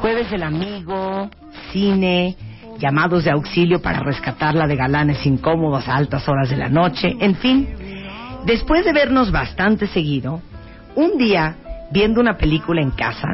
Jueves 0.00 0.30
del 0.30 0.42
amigo, 0.42 1.30
cine, 1.72 2.36
llamados 2.78 3.24
de 3.24 3.30
auxilio 3.30 3.80
para 3.80 4.00
rescatarla 4.00 4.66
de 4.66 4.76
galanes 4.76 5.24
incómodos 5.24 5.88
a 5.88 5.96
altas 5.96 6.28
horas 6.28 6.50
de 6.50 6.56
la 6.56 6.68
noche, 6.68 7.16
en 7.20 7.34
fin. 7.36 7.68
Después 8.44 8.84
de 8.84 8.92
vernos 8.92 9.32
bastante 9.32 9.86
seguido, 9.86 10.40
un 10.94 11.18
día, 11.18 11.56
viendo 11.90 12.20
una 12.20 12.36
película 12.36 12.80
en 12.80 12.90
casa, 12.90 13.28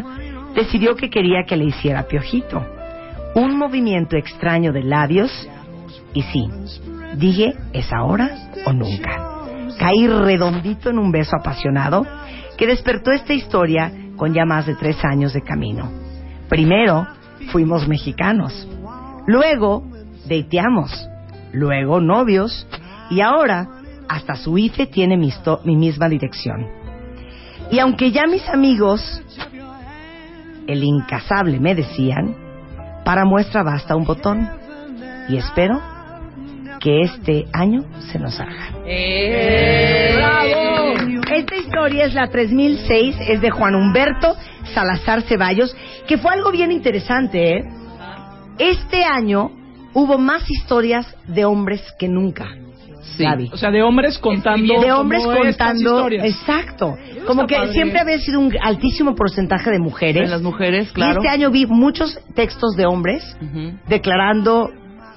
decidió 0.55 0.97
que 0.97 1.11
quería 1.11 1.45
que 1.47 1.57
le 1.57 1.65
hiciera 1.65 2.05
piojito. 2.05 2.65
Un 3.35 3.57
movimiento 3.57 4.17
extraño 4.17 4.73
de 4.73 4.83
labios 4.83 5.31
y 6.15 6.23
sí, 6.23 6.49
dije, 7.17 7.55
¿es 7.73 7.93
ahora 7.93 8.31
o 8.67 8.73
nunca? 8.73 9.29
Caí 9.79 10.07
redondito 10.07 10.91
en 10.91 10.99
un 10.99 11.11
beso 11.11 11.35
apasionado 11.37 12.07
que 12.63 12.69
despertó 12.69 13.11
esta 13.11 13.33
historia 13.33 13.93
con 14.15 14.33
ya 14.35 14.45
más 14.45 14.67
de 14.67 14.77
tres 14.77 14.97
años 15.05 15.33
de 15.33 15.43
camino. 15.43 15.91
Primero, 16.49 17.09
fuimos 17.51 17.89
mexicanos. 17.89 18.69
Luego, 19.27 19.83
dateamos. 20.29 20.93
Luego, 21.53 22.01
novios. 22.01 22.65
Y 23.11 23.21
ahora, 23.21 23.67
hasta 24.09 24.37
su 24.37 24.57
IFE 24.57 24.87
tiene 24.87 25.17
mi, 25.17 25.33
mi 25.65 25.75
misma 25.75 26.09
dirección. 26.09 26.69
Y 27.73 27.81
aunque 27.81 28.13
ya 28.13 28.29
mis 28.29 28.49
amigos, 28.49 29.21
el 30.69 30.85
incasable, 30.85 31.59
me 31.59 31.75
decían, 31.75 32.37
para 33.05 33.25
muestra 33.25 33.65
basta 33.65 33.97
un 33.97 34.05
botón. 34.05 34.49
Y 35.29 35.37
espero 35.37 35.83
que 36.79 37.01
este 37.01 37.47
año 37.53 37.83
se 38.13 38.21
nos 38.21 38.39
haga. 38.39 38.71
¡Bravo! 40.15 41.22
Historia 41.83 42.05
es 42.05 42.15
la 42.15 42.29
3006, 42.29 43.17
es 43.29 43.41
de 43.41 43.51
Juan 43.51 43.75
Humberto 43.75 44.37
Salazar 44.73 45.23
Ceballos, 45.23 45.75
que 46.07 46.17
fue 46.17 46.33
algo 46.33 46.53
bien 46.53 46.71
interesante, 46.71 47.57
¿eh? 47.57 47.65
Este 48.57 49.03
año 49.03 49.51
hubo 49.93 50.17
más 50.17 50.49
historias 50.49 51.13
de 51.27 51.45
hombres 51.45 51.83
que 51.99 52.07
nunca. 52.07 52.47
Sí. 53.17 53.25
Gaby. 53.25 53.51
O 53.53 53.57
sea, 53.57 53.73
de 53.73 53.83
hombres 53.83 54.17
contando. 54.19 54.81
de 54.81 54.93
hombres 54.93 55.25
como 55.25 55.37
contando, 55.39 56.09
exacto, 56.09 56.95
como 57.27 57.49
que 57.49 57.57
padre. 57.57 57.73
siempre 57.73 57.99
había 57.99 58.19
sido 58.21 58.39
un 58.39 58.55
altísimo 58.63 59.17
porcentaje 59.17 59.73
de 59.73 59.81
mujeres. 59.81 60.23
De 60.23 60.37
las 60.37 60.43
mujeres, 60.43 60.89
Y 60.91 60.93
claro. 60.93 61.19
este 61.21 61.29
año 61.29 61.51
vi 61.51 61.67
muchos 61.67 62.17
textos 62.37 62.77
de 62.77 62.87
hombres 62.87 63.37
declarando 63.89 64.71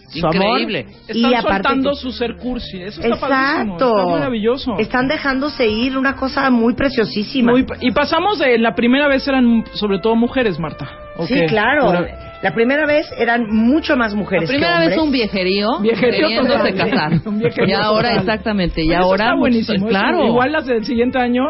su 0.09 0.19
Increíble. 0.19 0.79
amor 0.81 0.93
Están 1.07 1.31
y 1.31 1.33
aparte 1.35 1.53
soltando 1.69 1.93
su 1.95 2.11
ser 2.11 2.35
cursi. 2.37 2.81
Eso 2.81 3.01
está 3.01 3.19
padrísimo, 3.19 3.73
Exacto. 3.75 3.97
Está 3.99 4.11
maravilloso. 4.11 4.77
Están 4.79 5.07
dejándose 5.07 5.67
ir 5.67 5.97
una 5.97 6.15
cosa 6.15 6.49
muy 6.49 6.73
preciosísima. 6.73 7.51
Muy- 7.51 7.65
y 7.81 7.91
pasamos 7.91 8.39
de 8.39 8.57
la 8.57 8.75
primera 8.75 9.07
vez 9.07 9.27
eran 9.27 9.63
sobre 9.73 9.99
todo 9.99 10.15
mujeres, 10.15 10.59
Marta. 10.59 10.87
¿o 11.17 11.25
Sí, 11.25 11.39
claro. 11.47 12.05
La 12.45 12.53
primera 12.53 12.85
vez 12.85 13.07
eran 13.17 13.47
mucho 13.49 13.97
más 13.97 14.11
La 14.13 14.19
mujeres 14.19 14.47
primera 14.47 14.79
que 14.81 14.89
vez 14.89 14.97
un 14.99 15.11
viejerío, 15.11 15.79
Viejerío 15.81 16.27
queriéndose 16.27 16.73
total. 16.73 16.91
casar. 16.91 17.11
Un 17.25 17.39
viejerío 17.39 17.67
Y 17.69 17.73
ahora, 17.73 18.09
total. 18.09 18.19
exactamente. 18.19 18.83
Y 18.83 18.91
Eso 18.91 19.01
ahora, 19.01 19.23
está 19.25 19.35
buenísimo. 19.35 19.87
claro. 19.87 20.27
Igual 20.27 20.51
las 20.51 20.67
del 20.67 20.85
siguiente 20.85 21.17
año, 21.17 21.41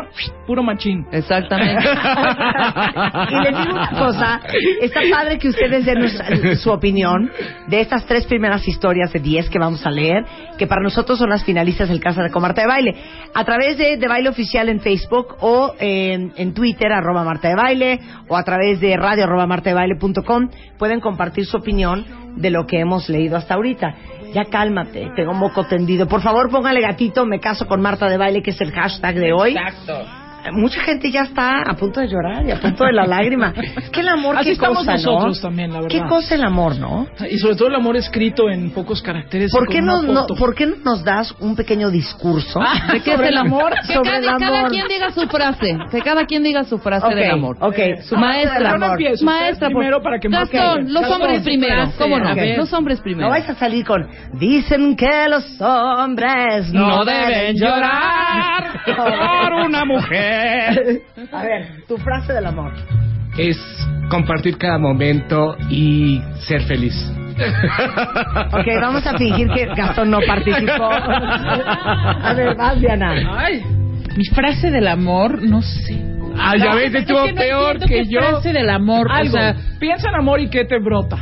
puro 0.47 0.63
machín. 0.63 1.05
Exactamente. 1.11 1.83
y 3.29 3.43
les 3.43 3.57
digo 3.57 3.73
una 3.73 3.89
cosa, 3.89 4.39
está 4.81 5.01
padre 5.11 5.37
que 5.37 5.49
ustedes 5.49 5.85
den 5.85 6.55
su 6.55 6.71
opinión 6.71 7.29
de 7.67 7.81
estas 7.81 8.05
tres 8.05 8.25
primeras 8.25 8.65
historias 8.65 9.11
de 9.11 9.19
10 9.19 9.49
que 9.49 9.59
vamos 9.59 9.85
a 9.85 9.91
leer, 9.91 10.23
que 10.57 10.65
para 10.65 10.81
nosotros 10.81 11.19
son 11.19 11.29
las 11.29 11.43
finalistas 11.43 11.89
del 11.89 11.99
Casa 11.99 12.23
de 12.23 12.31
Comarta 12.31 12.61
de 12.61 12.67
Baile. 12.67 12.95
A 13.33 13.43
través 13.43 13.77
de, 13.77 13.97
de 13.97 14.07
Baile 14.07 14.29
Oficial 14.29 14.69
en 14.69 14.79
Facebook 14.79 15.35
o 15.41 15.73
en, 15.77 16.31
en 16.37 16.53
Twitter, 16.53 16.89
arroba 16.93 17.25
Marta 17.25 17.49
de 17.49 17.55
Baile, 17.55 17.99
o 18.29 18.37
a 18.37 18.43
través 18.45 18.79
de 18.79 18.95
radio 18.95 19.25
arroba 19.25 19.45
martadebaile.com, 19.45 20.49
pueden 20.85 20.99
compartir 20.99 21.47
su 21.47 21.57
opinión 21.57 22.05
de 22.35 22.51
lo 22.51 22.67
que 22.67 22.79
hemos 22.79 23.09
leído 23.09 23.37
hasta 23.37 23.55
ahorita. 23.55 23.95
Ya 24.35 24.45
cálmate, 24.45 25.09
tengo 25.15 25.33
moco 25.33 25.63
tendido. 25.63 26.07
Por 26.07 26.21
favor, 26.21 26.51
póngale 26.51 26.79
gatito, 26.79 27.25
me 27.25 27.39
caso 27.39 27.65
con 27.65 27.81
Marta 27.81 28.07
de 28.07 28.17
Baile, 28.17 28.43
que 28.43 28.51
es 28.51 28.61
el 28.61 28.71
hashtag 28.71 29.15
de 29.15 29.33
hoy. 29.33 29.55
Mucha 30.51 30.81
gente 30.81 31.11
ya 31.11 31.21
está 31.21 31.61
a 31.61 31.75
punto 31.75 31.99
de 31.99 32.07
llorar 32.07 32.45
y 32.45 32.51
a 32.51 32.59
punto 32.59 32.85
de 32.85 32.93
la 32.93 33.05
lágrima. 33.07 33.53
Es 33.77 33.89
que 33.89 34.01
el 34.01 34.07
amor, 34.09 34.35
Así 34.37 34.45
qué 34.45 34.51
estamos 34.53 34.79
cosa, 34.79 34.93
nosotros 34.93 35.37
¿no? 35.37 35.41
también, 35.49 35.71
la 35.73 35.81
verdad. 35.81 35.89
Qué 35.89 36.01
cosa 36.07 36.35
el 36.35 36.43
amor, 36.43 36.77
¿no? 36.77 37.07
Y 37.29 37.37
sobre 37.39 37.55
todo 37.55 37.67
el 37.69 37.75
amor 37.75 37.95
escrito 37.97 38.49
en 38.49 38.71
pocos 38.71 39.01
caracteres. 39.01 39.51
¿Por 39.51 39.67
qué, 39.67 39.81
no, 39.81 40.01
no-. 40.01 40.27
¿Por 40.27 40.53
qué 40.55 40.65
no 40.67 40.75
nos 40.83 41.03
das 41.03 41.33
un 41.39 41.55
pequeño 41.55 41.89
discurso 41.89 42.59
¿De 42.91 43.01
qué 43.01 43.13
es 43.13 43.19
el 43.19 43.37
amor? 43.37 43.73
Que 43.87 43.93
Sobre 43.93 44.09
cada, 44.11 44.17
el 44.33 44.39
cada 44.39 44.59
amor. 44.59 44.71
quien 44.71 44.87
diga 44.87 45.11
su 45.11 45.27
frase. 45.27 45.77
Que 45.91 46.01
cada 46.01 46.25
quien 46.25 46.43
diga 46.43 46.63
su 46.63 46.77
frase 46.77 47.07
del 47.15 47.31
amor. 47.31 47.57
ok, 47.59 47.75
su 48.01 48.15
frase 48.15 48.15
Maestra, 48.15 48.71
amor. 48.71 48.89
Empiezo, 48.91 49.25
maestra, 49.25 49.69
por- 49.69 49.77
primero 49.77 50.01
para 50.01 50.19
que 50.19 50.29
me 50.29 50.37
Gastón, 50.37 50.93
los 50.93 51.01
Gastón, 51.03 51.21
hombres 51.21 51.41
primero. 51.43 51.91
¿Cómo 51.97 52.19
no? 52.19 52.35
Los 52.35 52.73
hombres 52.73 53.01
primero. 53.01 53.27
No 53.27 53.29
vais 53.31 53.49
a 53.49 53.55
salir 53.55 53.85
con 53.85 54.07
Dicen 54.33 54.95
que 54.95 55.27
los 55.29 55.59
hombres 55.61 56.71
no, 56.73 56.87
No 56.97 57.05
deben 57.05 57.55
llorar 57.55 58.81
por 58.85 59.53
una 59.65 59.85
mujer. 59.85 60.34
A 61.31 61.43
ver, 61.43 61.83
tu 61.87 61.97
frase 61.97 62.33
del 62.33 62.45
amor. 62.45 62.71
Es 63.37 63.57
compartir 64.09 64.57
cada 64.57 64.77
momento 64.77 65.57
y 65.69 66.21
ser 66.47 66.61
feliz. 66.63 66.93
Ok, 68.53 68.65
vamos 68.81 69.05
a 69.05 69.17
fingir 69.17 69.49
que 69.49 69.65
Gastón 69.75 70.09
no 70.11 70.19
participó. 70.25 70.89
A 70.89 72.33
ver, 72.35 72.55
vas, 72.55 72.79
Diana. 72.79 73.13
Ay, 73.37 73.61
Mi 74.15 74.23
frase 74.33 74.71
del 74.71 74.87
amor, 74.87 75.41
no 75.43 75.61
sé. 75.61 76.01
Ah, 76.37 76.53
ya 76.57 76.75
ves, 76.75 76.93
estuvo 76.93 77.19
Es 77.19 77.25
que 77.27 77.33
no 77.33 77.39
peor 77.41 77.79
que 77.79 77.85
qué 77.85 78.03
yo. 78.09 78.19
frase 78.21 78.53
del 78.53 78.69
amor, 78.69 79.07
algo. 79.11 79.35
o 79.35 79.39
sea, 79.39 79.55
Piensa 79.79 80.09
en 80.09 80.15
amor 80.15 80.39
y 80.39 80.49
qué 80.49 80.65
te 80.65 80.79
brota. 80.79 81.17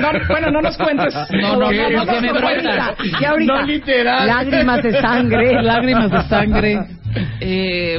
No, 0.00 0.08
bueno, 0.28 0.50
no 0.50 0.60
nos 0.60 0.76
cuentes. 0.76 1.14
No, 1.40 1.56
no, 1.56 1.72
no, 1.72 1.90
no, 1.90 2.06
que 2.06 2.20
me 2.20 2.32
brota. 2.32 2.94
ahorita, 3.28 3.54
No 3.54 3.62
literal. 3.62 4.26
lágrimas 4.26 4.82
de 4.82 5.00
sangre. 5.00 5.62
lágrimas 5.62 6.10
de 6.10 6.22
sangre. 6.28 6.78
Eh, 7.40 7.98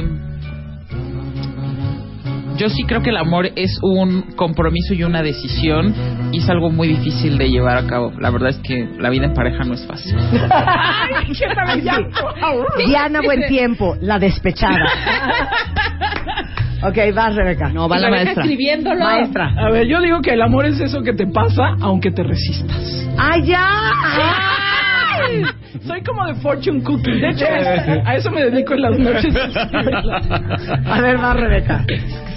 yo 2.56 2.68
sí 2.68 2.84
creo 2.86 3.00
que 3.00 3.08
el 3.10 3.16
amor 3.16 3.48
es 3.56 3.78
un 3.82 4.22
compromiso 4.36 4.92
y 4.92 5.02
una 5.02 5.22
decisión 5.22 5.94
y 6.30 6.38
es 6.38 6.48
algo 6.50 6.70
muy 6.70 6.88
difícil 6.88 7.38
de 7.38 7.48
llevar 7.48 7.78
a 7.78 7.86
cabo. 7.86 8.12
La 8.18 8.30
verdad 8.30 8.50
es 8.50 8.58
que 8.58 8.86
la 8.98 9.08
vida 9.08 9.24
en 9.26 9.34
pareja 9.34 9.64
no 9.64 9.72
es 9.72 9.86
fácil. 9.86 10.14
Ay, 10.50 11.32
¿qué? 11.32 12.84
Diana 12.86 13.22
Buen 13.22 13.48
Tiempo, 13.48 13.96
la 14.00 14.18
despechada. 14.18 14.76
Ok, 16.82 16.96
vas, 17.14 17.34
Rebeca. 17.34 17.68
No, 17.68 17.90
va 17.90 17.98
la 17.98 18.08
maestra. 18.08 18.42
escribiéndolo. 18.42 19.04
Maestra. 19.04 19.52
A 19.58 19.70
ver, 19.70 19.86
yo 19.86 20.00
digo 20.00 20.22
que 20.22 20.32
el 20.32 20.40
amor 20.40 20.64
es 20.64 20.80
eso 20.80 21.02
que 21.02 21.12
te 21.12 21.26
pasa 21.26 21.76
aunque 21.80 22.10
te 22.10 22.22
resistas. 22.22 23.06
¡Ay, 23.18 23.42
ya! 23.44 23.62
Ay, 23.62 24.89
Soy 25.86 26.02
como 26.02 26.26
de 26.26 26.34
fortune 26.36 26.82
cookie. 26.82 27.20
De 27.20 27.28
hecho, 27.30 27.44
a 28.04 28.16
eso 28.16 28.30
me 28.30 28.42
dedico 28.44 28.74
en 28.74 28.82
las 28.82 28.98
noches. 28.98 29.34
A 30.86 31.00
ver, 31.00 31.18
vas, 31.18 31.36
Rebeca. 31.36 31.84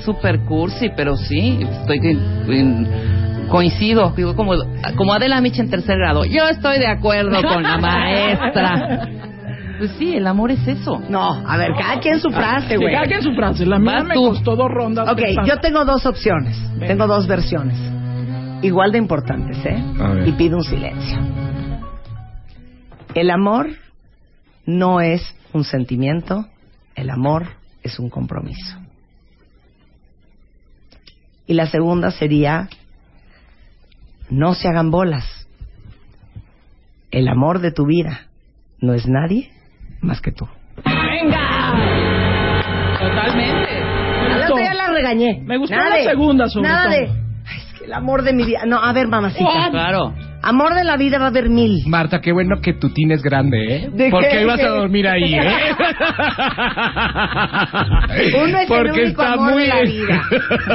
Super 0.03 0.39
cursi, 0.41 0.89
pero 0.95 1.15
sí, 1.15 1.59
estoy 1.79 1.97
en- 1.99 2.51
en- 2.51 2.87
coincido, 3.49 4.13
digo 4.15 4.35
como 4.35 4.53
como 4.95 5.13
Adela 5.13 5.39
Micha 5.41 5.61
en 5.61 5.69
tercer 5.69 5.97
grado. 5.97 6.25
Yo 6.25 6.47
estoy 6.47 6.79
de 6.79 6.87
acuerdo 6.87 7.41
con 7.43 7.63
la 7.63 7.77
maestra. 7.77 9.07
Pues 9.79 9.91
sí, 9.97 10.15
el 10.15 10.27
amor 10.27 10.51
es 10.51 10.65
eso. 10.67 11.01
No, 11.09 11.33
a 11.45 11.57
ver, 11.57 11.71
cada 11.77 11.99
quien 11.99 12.19
su 12.19 12.29
frase, 12.29 12.69
Sí, 12.69 12.75
güey. 12.75 12.93
cada 12.93 13.05
quien 13.05 13.21
su 13.21 13.33
frase. 13.33 13.65
La 13.65 13.79
mía 13.79 14.03
me 14.03 14.13
tú. 14.13 14.27
costó 14.29 14.55
dos 14.55 14.69
rondas. 14.69 15.09
Ok, 15.09 15.17
pensando. 15.17 15.49
yo 15.49 15.59
tengo 15.59 15.83
dos 15.83 16.05
opciones. 16.05 16.57
Tengo 16.79 17.07
dos 17.07 17.27
versiones. 17.27 17.75
Igual 18.61 18.91
de 18.93 18.97
importantes, 18.99 19.57
¿eh? 19.65 19.83
Y 20.25 20.31
pido 20.33 20.57
un 20.57 20.63
silencio. 20.63 21.17
El 23.15 23.29
amor 23.31 23.67
no 24.65 25.01
es 25.01 25.35
un 25.53 25.63
sentimiento, 25.63 26.47
el 26.95 27.09
amor 27.09 27.47
es 27.83 27.99
un 27.99 28.09
compromiso. 28.09 28.77
Y 31.45 31.53
la 31.53 31.67
segunda 31.67 32.11
sería, 32.11 32.69
no 34.29 34.53
se 34.55 34.67
hagan 34.67 34.89
bolas. 34.89 35.47
El 37.11 37.27
amor 37.27 37.59
de 37.59 37.71
tu 37.71 37.85
vida 37.85 38.27
no 38.79 38.93
es 38.93 39.07
nadie 39.07 39.51
más 40.01 40.21
que 40.21 40.31
tú. 40.31 40.47
Totalmente. 42.99 43.79
La 44.39 44.47
ya 44.63 44.73
la 44.73 44.87
regañé. 44.89 45.41
Me 45.43 45.57
gustó 45.57 45.75
Nada 45.75 45.89
la 45.89 45.95
de- 45.97 46.03
segunda, 46.05 46.47
sobre 46.47 46.67
Nada 46.69 46.83
todo. 46.85 46.93
de, 46.93 47.07
"Ay, 47.45 47.57
es 47.57 47.79
que 47.79 47.85
el 47.85 47.93
amor 47.93 48.23
de 48.23 48.33
mi 48.33 48.43
vida. 48.45 48.65
No, 48.65 48.81
a 48.81 48.91
ver, 48.93 49.07
mamacita. 49.07 49.69
Claro. 49.71 50.13
Amor 50.45 50.75
de 50.75 50.83
la 50.83 50.97
vida 50.97 51.19
va 51.19 51.25
a 51.25 51.27
haber 51.29 51.49
mil. 51.49 51.83
Marta, 51.87 52.19
qué 52.19 52.33
bueno 52.33 52.57
que 52.61 52.73
tu 52.73 52.89
tin 52.93 53.11
es 53.11 53.21
grande, 53.23 53.75
¿eh? 53.77 53.89
¿De 53.93 54.09
Porque 54.11 54.27
qué? 54.29 54.41
ibas 54.43 54.59
a 54.59 54.67
dormir 54.69 55.07
ahí, 55.07 55.35
¿eh? 55.35 55.39
Uno 58.43 58.59
es 58.59 58.67
Porque 58.67 58.89
el 58.89 58.93
único 59.05 59.21
está 59.21 59.33
amor 59.33 59.53
muy... 59.53 59.63
de 59.63 59.67
la 59.69 59.81
vida. 59.81 60.21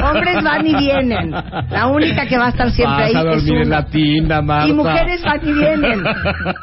Hombres 0.09 0.43
van 0.43 0.67
y 0.67 0.75
vienen. 0.75 1.31
La 1.69 1.87
única 1.87 2.25
que 2.27 2.37
va 2.37 2.47
a 2.47 2.49
estar 2.49 2.69
siempre 2.71 2.97
Vas 2.97 3.05
ahí 3.05 3.15
a 3.15 3.19
es 3.19 3.25
dormir 3.25 3.53
en 3.55 3.61
uno. 3.67 3.69
la 3.69 3.85
tinda, 3.85 4.41
Marta. 4.41 4.67
Y 4.67 4.73
mujeres 4.73 5.21
van 5.23 5.39
y 5.47 5.53
vienen. 5.53 6.03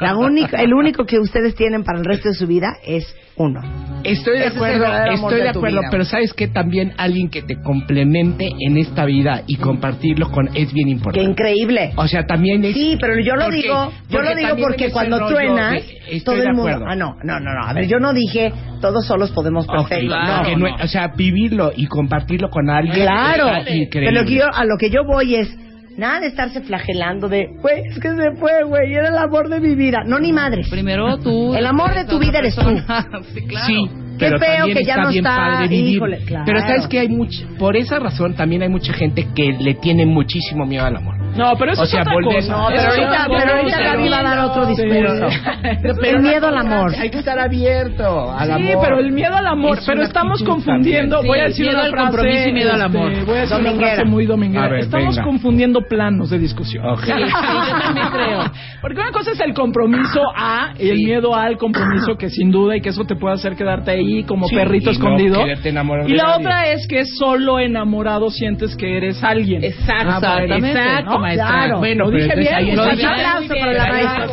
La 0.00 0.16
única, 0.16 0.60
el 0.62 0.74
único 0.74 1.04
que 1.06 1.18
ustedes 1.18 1.54
tienen 1.54 1.84
para 1.84 1.98
el 1.98 2.04
resto 2.04 2.28
de 2.30 2.34
su 2.34 2.46
vida 2.46 2.68
es 2.84 3.14
uno. 3.36 3.60
Estoy 4.04 4.34
de 4.34 4.46
Ese 4.46 4.48
es 4.48 4.54
acuerdo, 4.56 4.84
estoy 5.12 5.40
de 5.40 5.48
acuerdo, 5.48 5.78
vida. 5.80 5.88
pero 5.90 6.04
sabes 6.04 6.32
que 6.32 6.46
también 6.46 6.92
alguien 6.96 7.28
que 7.28 7.42
te 7.42 7.60
complemente 7.60 8.48
en 8.60 8.76
esta 8.78 9.04
vida 9.04 9.42
y 9.48 9.56
compartirlo 9.56 10.30
con 10.30 10.48
es 10.54 10.72
bien 10.72 10.86
Qué 10.88 10.92
importante. 10.92 11.28
increíble. 11.30 11.92
O 11.96 12.06
sea, 12.06 12.24
también 12.24 12.64
es 12.64 12.74
Sí, 12.74 12.96
pero 13.00 13.18
yo 13.18 13.34
lo 13.34 13.44
porque- 13.44 13.56
digo, 13.62 13.92
yo 14.08 14.22
lo 14.22 14.34
digo 14.34 14.56
porque 14.62 14.90
cuando 14.92 15.26
truenas, 15.26 15.72
de- 16.08 16.20
todo 16.20 16.36
el 16.40 16.52
mundo. 16.54 16.84
Ah, 16.86 16.94
no, 16.94 17.16
no, 17.24 17.40
no, 17.40 17.52
no. 17.52 17.66
A 17.66 17.72
ver, 17.72 17.88
yo 17.88 17.98
no 17.98 18.12
dije 18.12 18.52
todos 18.80 19.06
solos 19.06 19.32
podemos 19.32 19.66
perfecto. 19.66 20.14
no, 20.16 20.42
que 20.44 20.56
no- 20.56 20.74
o 20.82 20.86
sea, 20.86 21.08
vivirlo 21.08 21.72
y 21.76 21.86
compartirlo 21.86 22.48
con 22.48 22.70
alguien 22.70 22.94
Claro, 23.06 23.48
está 23.48 23.74
increíble. 23.74 24.20
pero 24.22 24.30
yo, 24.30 24.44
a 24.54 24.64
lo 24.64 24.76
que 24.78 24.88
yo 24.90 25.04
voy 25.04 25.34
es 25.34 25.48
nada 25.96 26.20
de 26.20 26.26
estarse 26.28 26.60
flagelando 26.62 27.28
de, 27.28 27.48
güey, 27.60 27.82
es 27.88 27.98
que 27.98 28.08
se 28.10 28.32
fue, 28.38 28.64
güey, 28.64 28.94
era 28.94 29.08
el 29.08 29.18
amor 29.18 29.48
de 29.48 29.60
mi 29.60 29.74
vida. 29.74 30.02
No, 30.06 30.18
ni 30.18 30.32
madre. 30.32 30.62
Primero 30.70 31.18
tú. 31.18 31.54
El 31.54 31.66
amor 31.66 31.94
de 31.94 32.04
tu 32.04 32.18
vida 32.18 32.38
eres 32.38 32.54
tú. 32.56 32.62
sí, 33.34 33.42
claro. 33.46 33.66
Sí, 33.66 33.90
Qué 34.18 34.30
pero 34.30 34.38
feo 34.38 34.66
que 34.66 34.84
ya 34.84 34.94
está 34.94 35.02
no 35.02 35.10
bien 35.10 35.26
está, 35.26 35.36
padre 35.36 35.68
vivir. 35.68 35.96
híjole, 35.96 36.18
claro. 36.24 36.44
Pero 36.46 36.60
sabes 36.60 36.86
que 36.86 36.98
hay 37.00 37.08
mucha, 37.08 37.46
por 37.58 37.76
esa 37.76 37.98
razón 37.98 38.34
también 38.34 38.62
hay 38.62 38.68
mucha 38.70 38.92
gente 38.94 39.26
que 39.34 39.52
le 39.52 39.74
tiene 39.74 40.06
muchísimo 40.06 40.64
miedo 40.64 40.86
al 40.86 40.96
amor. 40.96 41.16
No, 41.36 41.56
pero 41.58 41.72
eso 41.72 41.82
O 41.82 41.84
es 41.84 41.90
sea, 41.90 42.00
otra 42.02 42.14
volver- 42.14 42.34
cosa. 42.36 42.52
No, 42.56 42.66
pero 42.68 42.80
es 42.80 42.86
ahorita, 42.88 43.26
otra 43.26 43.38
pero 43.38 43.56
ahorita 43.56 43.76
cosa. 43.78 43.90
Gaby 43.92 44.08
va 44.08 44.18
a 44.18 44.22
dar 44.22 44.38
otro 44.46 44.64
Sí. 44.66 44.82
discurso. 44.82 45.26
El 46.06 46.20
miedo 46.22 46.46
al 46.48 46.56
amor. 46.58 46.92
Hay 46.98 47.10
que 47.10 47.18
estar 47.18 47.38
abierto 47.38 48.30
al 48.32 48.46
Sí, 48.46 48.52
amor. 48.70 48.84
pero 48.84 48.98
el 49.00 49.12
miedo 49.12 49.34
al 49.36 49.46
amor. 49.46 49.78
Es 49.78 49.84
pero 49.86 50.02
estamos 50.02 50.42
confundiendo. 50.42 51.16
también. 51.16 51.28
voy 51.28 51.38
a 51.40 51.42
Sí, 51.44 51.48
decir 51.62 51.66
miedo 51.66 51.76
una 51.78 51.84
al 51.86 51.90
frase. 51.90 52.06
compromiso 52.10 52.48
y 52.48 52.52
miedo 52.52 52.70
al 52.72 52.76
este, 52.76 52.98
amor. 52.98 53.24
Voy 53.26 53.36
a 53.36 53.40
decir 53.40 53.56
una 53.60 53.72
frase 53.72 54.04
muy 54.04 54.26
dominguera. 54.26 54.78
Estamos 54.78 55.18
confundiendo 55.20 55.80
planos 55.82 56.30
de 56.30 56.38
discusión. 56.38 56.84
Sí, 56.98 57.12
sí, 57.12 57.12
yo 57.20 57.78
también 57.80 58.06
creo. 58.12 58.40
Porque 58.80 59.00
una 59.00 59.12
cosa 59.12 59.32
es 59.32 59.40
el 59.40 59.54
compromiso 59.54 60.20
a 60.36 60.72
y 60.78 60.88
el 60.90 60.98
miedo 60.98 61.34
al 61.34 61.56
compromiso 61.58 62.16
que 62.16 62.30
sin 62.30 62.50
duda 62.50 62.76
y 62.76 62.80
que 62.80 62.90
eso 62.90 63.04
te 63.04 63.16
puede 63.16 63.34
hacer 63.34 63.56
quedarte 63.56 63.90
ahí 63.92 64.24
como 64.24 64.46
Sí, 64.48 64.54
perrito 64.54 64.90
escondido. 64.90 65.40
y 66.06 66.14
la 66.14 66.36
otra 66.36 66.68
es 66.68 66.86
que 66.86 67.04
solo 67.04 67.58
enamorado 67.58 68.30
sientes 68.30 68.76
que 68.76 68.96
eres 68.96 69.22
alguien. 69.22 69.64
Exacto, 69.64 70.26
Ah, 70.26 70.42
exactamente, 70.42 70.70
exacto. 70.70 71.10
Maestra. 71.26 71.46
Claro. 71.48 71.78
Bueno, 71.78 72.04
pero 72.10 72.16
dije 72.24 72.36
bien. 72.40 72.54
ahí 72.54 72.70
Un 72.70 72.96
bien. 72.96 73.06
aplauso 73.06 73.54
para 73.60 73.72
la 73.72 73.86
maestra. 73.88 74.26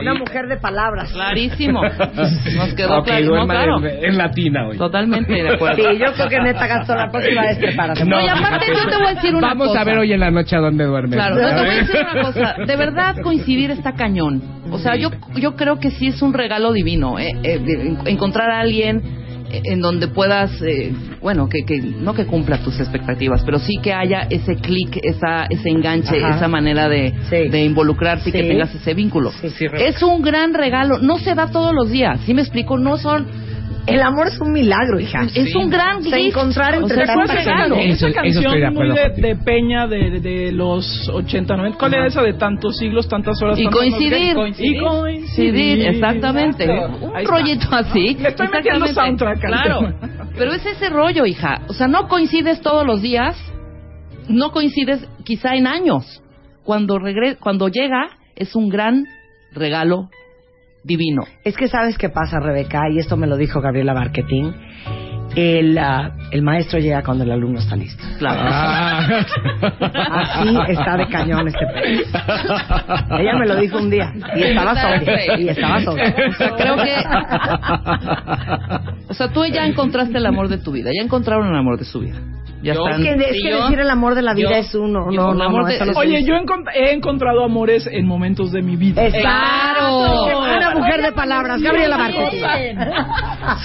Una 0.00 0.14
mujer 0.14 0.46
de 0.48 0.56
palabras. 0.56 1.12
Clarísimo. 1.12 1.82
Nos 2.56 2.74
quedó 2.74 2.98
Ok, 2.98 3.04
clarísimo, 3.04 3.36
duerma 3.36 3.54
claro. 3.54 3.78
en, 3.78 4.04
en 4.04 4.18
latina 4.18 4.66
hoy. 4.68 4.76
Totalmente 4.78 5.32
de 5.32 5.54
acuerdo. 5.54 5.76
Sí, 5.76 5.98
yo 5.98 6.12
creo 6.14 6.28
que 6.28 6.40
neta 6.40 6.66
gastó 6.66 6.94
la 6.94 7.08
próxima 7.10 7.42
vez 7.42 7.58
prepárate. 7.58 8.04
No, 8.04 8.16
Oye, 8.16 8.30
aparte 8.30 8.66
yo 8.68 8.88
te 8.90 8.96
voy 8.96 9.06
a 9.06 9.14
decir 9.14 9.34
una 9.34 9.48
Vamos 9.48 9.68
cosa. 9.68 9.80
a 9.80 9.84
ver 9.84 9.98
hoy 9.98 10.12
en 10.12 10.20
la 10.20 10.30
noche 10.30 10.56
a 10.56 10.60
dónde 10.60 10.84
duermes. 10.84 11.14
Claro, 11.14 11.36
no, 11.36 11.48
te 11.48 11.54
voy 11.54 11.68
a 11.68 11.74
decir 11.74 12.00
una 12.12 12.22
cosa. 12.22 12.54
De 12.66 12.76
verdad, 12.76 13.16
coincidir 13.22 13.70
está 13.70 13.92
cañón. 13.92 14.42
O 14.70 14.78
sea, 14.78 14.96
yo, 14.96 15.10
yo 15.36 15.54
creo 15.56 15.78
que 15.78 15.90
sí 15.90 16.08
es 16.08 16.22
un 16.22 16.32
regalo 16.32 16.72
divino. 16.72 17.18
¿eh? 17.18 17.32
Eh, 17.42 17.60
encontrar 18.06 18.50
a 18.50 18.60
alguien 18.60 19.21
en 19.52 19.80
donde 19.80 20.08
puedas, 20.08 20.50
eh, 20.62 20.92
bueno, 21.20 21.48
que, 21.48 21.64
que 21.64 21.80
no 21.80 22.14
que 22.14 22.26
cumpla 22.26 22.58
tus 22.58 22.80
expectativas, 22.80 23.42
pero 23.44 23.58
sí 23.58 23.74
que 23.82 23.92
haya 23.92 24.26
ese 24.30 24.56
clic, 24.56 24.98
esa, 25.02 25.44
ese 25.50 25.68
enganche, 25.68 26.16
Ajá. 26.24 26.36
esa 26.36 26.48
manera 26.48 26.88
de, 26.88 27.12
Sí. 27.30 27.48
de 27.48 27.64
involucrarse 27.64 28.30
y 28.30 28.32
que 28.32 28.42
tengas 28.42 28.74
ese 28.74 28.94
vínculo. 28.94 29.30
Sí, 29.32 29.66
es 29.78 30.02
un 30.02 30.22
gran 30.22 30.54
regalo. 30.54 30.98
No 30.98 31.18
se 31.18 31.34
da 31.34 31.46
todos 31.48 31.72
los 31.74 31.90
días. 31.90 32.20
¿Sí 32.24 32.34
me 32.34 32.42
explico? 32.42 32.78
No 32.78 32.96
son. 32.96 33.26
El 33.86 34.00
amor 34.00 34.28
es 34.28 34.40
un 34.40 34.52
milagro, 34.52 35.00
hija. 35.00 35.26
Es 35.34 35.54
un 35.56 35.68
gran 35.68 35.96
O 35.98 36.02
sea, 36.02 36.16
gift. 36.18 36.28
encontrar 36.36 36.74
O 36.76 36.82
entre 36.82 36.96
sea, 37.04 37.06
tantas 37.14 37.34
regalo. 37.44 37.76
Esa 37.76 38.06
Eso- 38.08 38.14
canción 38.14 38.74
muy 38.74 38.88
de, 38.90 39.36
Peña 39.44 39.86
de, 39.88 40.20
de 40.20 40.52
los 40.52 41.08
80, 41.08 41.56
90. 41.56 41.78
¿Cuál 41.78 41.94
era 41.94 42.06
esa 42.06 42.22
de 42.22 42.34
tantos 42.34 42.76
siglos, 42.76 43.08
tantas 43.08 43.42
horas? 43.42 43.58
Y 43.58 43.64
tantas 43.64 43.80
coincidir. 43.80 44.12
noches? 44.34 44.60
Y 44.60 44.78
coincidir. 44.78 44.82
Coincidir, 44.82 45.86
exactamente. 45.88 46.64
Exacto. 46.64 47.06
Un 47.06 47.16
Ahí 47.16 47.24
está. 47.24 47.36
rollito 47.36 47.66
así. 47.74 48.14
Le 48.14 48.28
estoy 48.28 48.48
metiendo 48.48 48.86
soundtrack 48.86 49.40
Claro. 49.40 49.94
Pero 50.38 50.52
es 50.52 50.64
ese 50.64 50.88
rollo, 50.88 51.26
hija. 51.26 51.62
O 51.68 51.72
sea, 51.72 51.88
no 51.88 52.06
coincides 52.08 52.60
todos 52.60 52.86
los 52.86 53.02
días. 53.02 53.36
No 54.28 54.52
coincides 54.52 55.06
quizá 55.24 55.56
en 55.56 55.66
años. 55.66 56.22
Cuando 56.64 56.98
regre 57.00 57.36
cuando 57.36 57.66
llega, 57.68 58.10
es 58.36 58.54
un 58.54 58.68
gran 58.68 59.04
regalo 59.52 60.08
divino. 60.84 61.24
Es 61.44 61.56
que 61.56 61.68
sabes 61.68 61.96
qué 61.98 62.08
pasa, 62.08 62.40
Rebeca, 62.40 62.88
y 62.90 62.98
esto 62.98 63.16
me 63.16 63.26
lo 63.26 63.36
dijo 63.36 63.60
Gabriela 63.60 63.94
Marketing. 63.94 64.52
El, 65.34 65.78
ah, 65.78 66.14
el 66.30 66.42
maestro 66.42 66.78
llega 66.78 67.02
cuando 67.02 67.24
el 67.24 67.32
alumno 67.32 67.58
está 67.58 67.74
listo. 67.74 68.04
Claro. 68.18 68.42
Ah. 68.44 69.24
Así 70.42 70.58
está 70.68 70.98
de 70.98 71.08
cañón 71.08 71.48
este 71.48 71.66
país. 71.66 72.02
Ella 73.18 73.38
me 73.38 73.46
lo 73.46 73.56
dijo 73.56 73.78
un 73.78 73.88
día 73.88 74.12
y 74.36 74.42
estaba 74.42 74.74
sobria. 74.74 75.40
Y 75.40 75.48
estaba 75.48 75.80
sobria. 75.80 76.14
O 76.28 76.32
sea, 76.34 76.50
creo 76.50 76.76
que. 76.76 76.96
O 79.08 79.14
sea, 79.14 79.32
tú 79.32 79.46
ya 79.46 79.64
encontraste 79.64 80.18
el 80.18 80.26
amor 80.26 80.48
de 80.48 80.58
tu 80.58 80.70
vida. 80.72 80.90
Ya 80.94 81.02
encontraron 81.02 81.48
el 81.48 81.56
amor 81.56 81.78
de 81.78 81.86
su 81.86 82.00
vida. 82.00 82.20
Ya 82.62 82.74
Yo- 82.74 82.86
Es 82.88 82.96
están. 82.98 83.02
que, 83.18 83.24
es 83.30 83.42
que 83.42 83.54
decir 83.54 83.80
el 83.80 83.90
amor 83.90 84.14
de 84.14 84.22
la 84.22 84.34
vida 84.34 84.50
yo- 84.50 84.56
es 84.56 84.74
uno. 84.74 85.06
No, 85.10 85.32
el 85.32 85.38
no, 85.38 85.44
amor 85.44 85.62
no, 85.62 85.66
de- 85.68 85.84
no 85.86 85.92
Oye, 85.98 86.24
yo 86.24 86.34
he 86.34 86.40
encont- 86.40 86.70
he 86.74 86.92
encontrado 86.92 87.42
amores 87.44 87.88
en 87.90 88.06
momentos 88.06 88.52
de 88.52 88.62
mi 88.62 88.76
vida. 88.76 89.04
Exacto. 89.04 90.38
Una 90.38 90.70
mujer 90.76 91.02
de 91.02 91.12
palabras, 91.12 91.60
Gabriela 91.60 91.98
Marketing. 91.98 92.42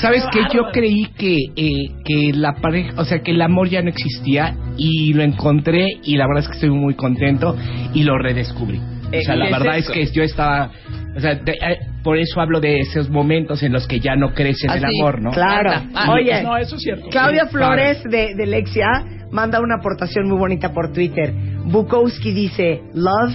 Sabes 0.01 0.23
que 0.31 0.39
yo 0.53 0.63
creí 0.71 1.05
que 1.17 1.35
eh, 1.55 1.91
que 2.03 2.31
la 2.33 2.53
pareja, 2.53 2.93
o 2.99 3.05
sea, 3.05 3.19
que 3.19 3.31
el 3.31 3.41
amor 3.41 3.69
ya 3.69 3.81
no 3.81 3.89
existía 3.89 4.55
y 4.77 5.13
lo 5.13 5.23
encontré 5.23 5.85
y 6.03 6.17
la 6.17 6.25
verdad 6.27 6.43
es 6.43 6.47
que 6.49 6.53
estoy 6.55 6.69
muy 6.71 6.95
contento 6.95 7.55
y 7.93 8.03
lo 8.03 8.17
redescubrí. 8.17 8.79
O 8.79 9.21
sea, 9.21 9.35
Eh, 9.35 9.37
la 9.37 9.45
¿qué 9.45 9.51
es 9.51 9.59
verdad 9.59 9.77
es, 9.77 9.89
que 9.89 10.05
yo 10.07 10.23
estaba, 10.23 10.69
o 11.15 11.19
sea, 11.19 11.35
de- 11.35 11.51
eh, 11.53 11.77
por 12.07 12.17
eso 12.17 12.39
hablo 12.39 12.61
de 12.61 12.79
esos 12.79 13.09
momentos 13.09 13.61
en 13.63 13.73
los 13.73 13.85
que 13.85 13.99
ya 13.99 14.15
no 14.15 14.33
crees 14.33 14.63
en 14.63 14.71
el 14.71 14.85
Así, 14.85 15.01
amor, 15.01 15.21
¿no? 15.21 15.31
Claro. 15.31 15.71
Ah, 15.93 16.13
Oye, 16.13 16.41
No, 16.41 16.55
eso 16.55 16.77
es 16.77 16.81
cierto. 16.81 17.09
Claudia 17.09 17.43
Sí, 17.47 17.51
Flores 17.51 18.01
de, 18.05 18.33
de 18.33 18.45
Lexia 18.45 18.87
manda 19.29 19.59
una 19.59 19.75
aportación 19.75 20.29
muy 20.29 20.37
bonita 20.37 20.71
por 20.71 20.93
Twitter. 20.93 21.33
Bukowski 21.65 22.31
dice, 22.31 22.81
Love 22.93 23.33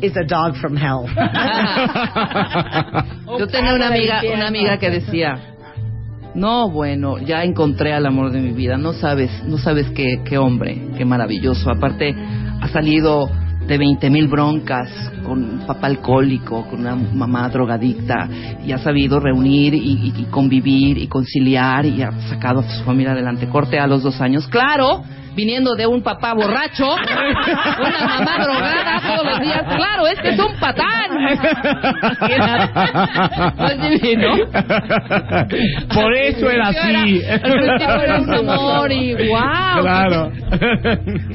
is 0.00 0.16
a 0.16 0.22
dog 0.26 0.56
from 0.56 0.78
hell. 0.78 1.04
Yo 3.38 3.46
tenía 3.48 3.74
una 3.74 3.88
amiga, 3.88 4.22
una 4.34 4.48
amiga 4.48 4.78
que 4.78 4.88
decía, 4.88 5.34
no, 6.34 6.70
bueno, 6.70 7.18
ya 7.18 7.44
encontré 7.44 7.92
al 7.92 8.06
amor 8.06 8.32
de 8.32 8.40
mi 8.40 8.52
vida. 8.52 8.78
No 8.78 8.94
sabes, 8.94 9.44
no 9.44 9.58
sabes 9.58 9.90
qué, 9.90 10.22
qué 10.24 10.38
hombre, 10.38 10.80
qué 10.96 11.04
maravilloso. 11.04 11.68
Aparte, 11.68 12.14
ha 12.62 12.68
salido 12.68 13.28
de 13.66 13.78
20 13.78 14.10
mil 14.10 14.28
broncas 14.28 14.88
con 15.24 15.42
un 15.42 15.66
papá 15.66 15.88
alcohólico, 15.88 16.66
con 16.68 16.80
una 16.80 16.94
mamá 16.94 17.48
drogadicta 17.48 18.28
y 18.64 18.72
ha 18.72 18.78
sabido 18.78 19.18
reunir 19.20 19.74
y, 19.74 19.78
y- 19.78 20.12
y 20.16 20.24
convivir 20.30 20.98
y 20.98 21.08
conciliar 21.08 21.84
y 21.86 22.02
ha 22.02 22.12
sacado 22.28 22.60
a 22.60 22.68
su 22.70 22.84
familia 22.84 23.12
adelante. 23.12 23.48
Corte 23.48 23.78
a 23.78 23.86
los 23.86 24.02
dos 24.02 24.20
años. 24.20 24.46
Claro, 24.48 25.02
viniendo 25.36 25.74
de 25.76 25.86
un 25.86 26.02
papá 26.02 26.32
borracho, 26.32 26.94
una 26.94 28.08
mamá 28.08 28.38
drogada 28.42 29.00
todos 29.06 29.26
los 29.26 29.40
días. 29.40 29.62
Claro, 29.76 30.06
es 30.06 30.18
que 30.20 30.30
es 30.30 30.40
un 30.40 30.56
patán. 30.58 30.86
No 33.56 33.66
es 33.68 34.00
divino. 34.00 34.36
Por 35.92 36.14
eso 36.14 36.50
era 36.50 36.68
así. 36.68 37.20
Principio 37.42 38.02
era 38.02 38.20
un 38.20 38.48
amor 38.48 38.92
y 38.92 39.14
wow. 39.28 39.82
Claro. 39.82 40.32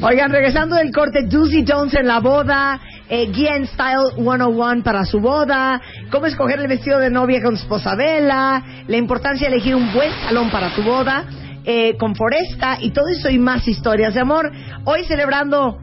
Oigan, 0.01 0.31
regresando 0.31 0.75
del 0.75 0.91
corte, 0.91 1.25
Do's 1.27 1.53
y 1.53 1.63
Don'ts 1.63 1.95
en 1.95 2.07
la 2.07 2.19
boda, 2.19 2.79
eh, 3.09 3.27
guía 3.31 3.55
en 3.55 3.67
Style 3.67 4.13
101 4.15 4.83
para 4.83 5.05
su 5.05 5.19
boda, 5.19 5.81
cómo 6.09 6.25
escoger 6.25 6.59
el 6.59 6.67
vestido 6.67 6.99
de 6.99 7.09
novia 7.09 7.41
con 7.43 7.55
esposa 7.55 7.95
vela, 7.95 8.63
la 8.87 8.97
importancia 8.97 9.49
de 9.49 9.55
elegir 9.55 9.75
un 9.75 9.91
buen 9.93 10.11
salón 10.23 10.49
para 10.49 10.69
tu 10.69 10.81
boda, 10.81 11.25
eh, 11.65 11.95
con 11.97 12.15
Foresta 12.15 12.77
y 12.79 12.91
todo 12.91 13.07
eso 13.09 13.29
y 13.29 13.37
más 13.37 13.67
historias 13.67 14.13
de 14.13 14.21
amor. 14.21 14.51
Hoy 14.85 15.03
celebrando 15.05 15.77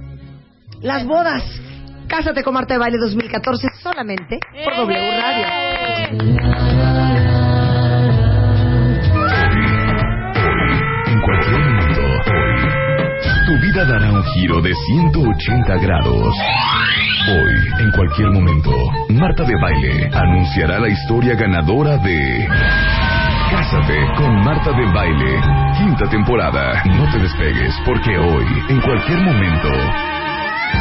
las 0.81 1.07
bodas. 1.07 1.43
Cásate 2.09 2.43
con 2.43 2.55
Marta 2.55 2.75
de 2.75 2.81
Baile 2.81 2.99
2014 2.99 3.69
solamente 3.83 4.39
por 4.65 4.77
W 4.77 5.21
Radio. 5.21 5.47
En 11.07 11.21
cualquier 11.21 11.61
momento, 11.61 12.01
hoy, 12.31 12.69
tu 13.47 13.67
vida 13.67 13.85
dará 13.85 14.11
un 14.11 14.25
giro 14.25 14.61
de 14.63 14.75
180 14.75 15.77
grados. 15.77 16.35
Hoy, 17.29 17.85
en 17.85 17.91
cualquier 17.91 18.31
momento, 18.31 18.71
Marta 19.11 19.45
de 19.45 19.55
Baile 19.61 20.11
anunciará 20.15 20.79
la 20.79 20.89
historia 20.89 21.35
ganadora 21.35 21.99
de 21.99 22.49
Cásate 23.51 23.99
con 24.17 24.45
Marta 24.45 24.73
de 24.73 24.85
Baile, 24.93 25.41
quinta 25.79 26.09
temporada. 26.11 26.83
No 26.85 27.11
te 27.11 27.19
despegues 27.19 27.75
porque 27.85 28.19
hoy, 28.19 28.47
en 28.69 28.81
cualquier 28.81 29.21
momento, 29.21 29.69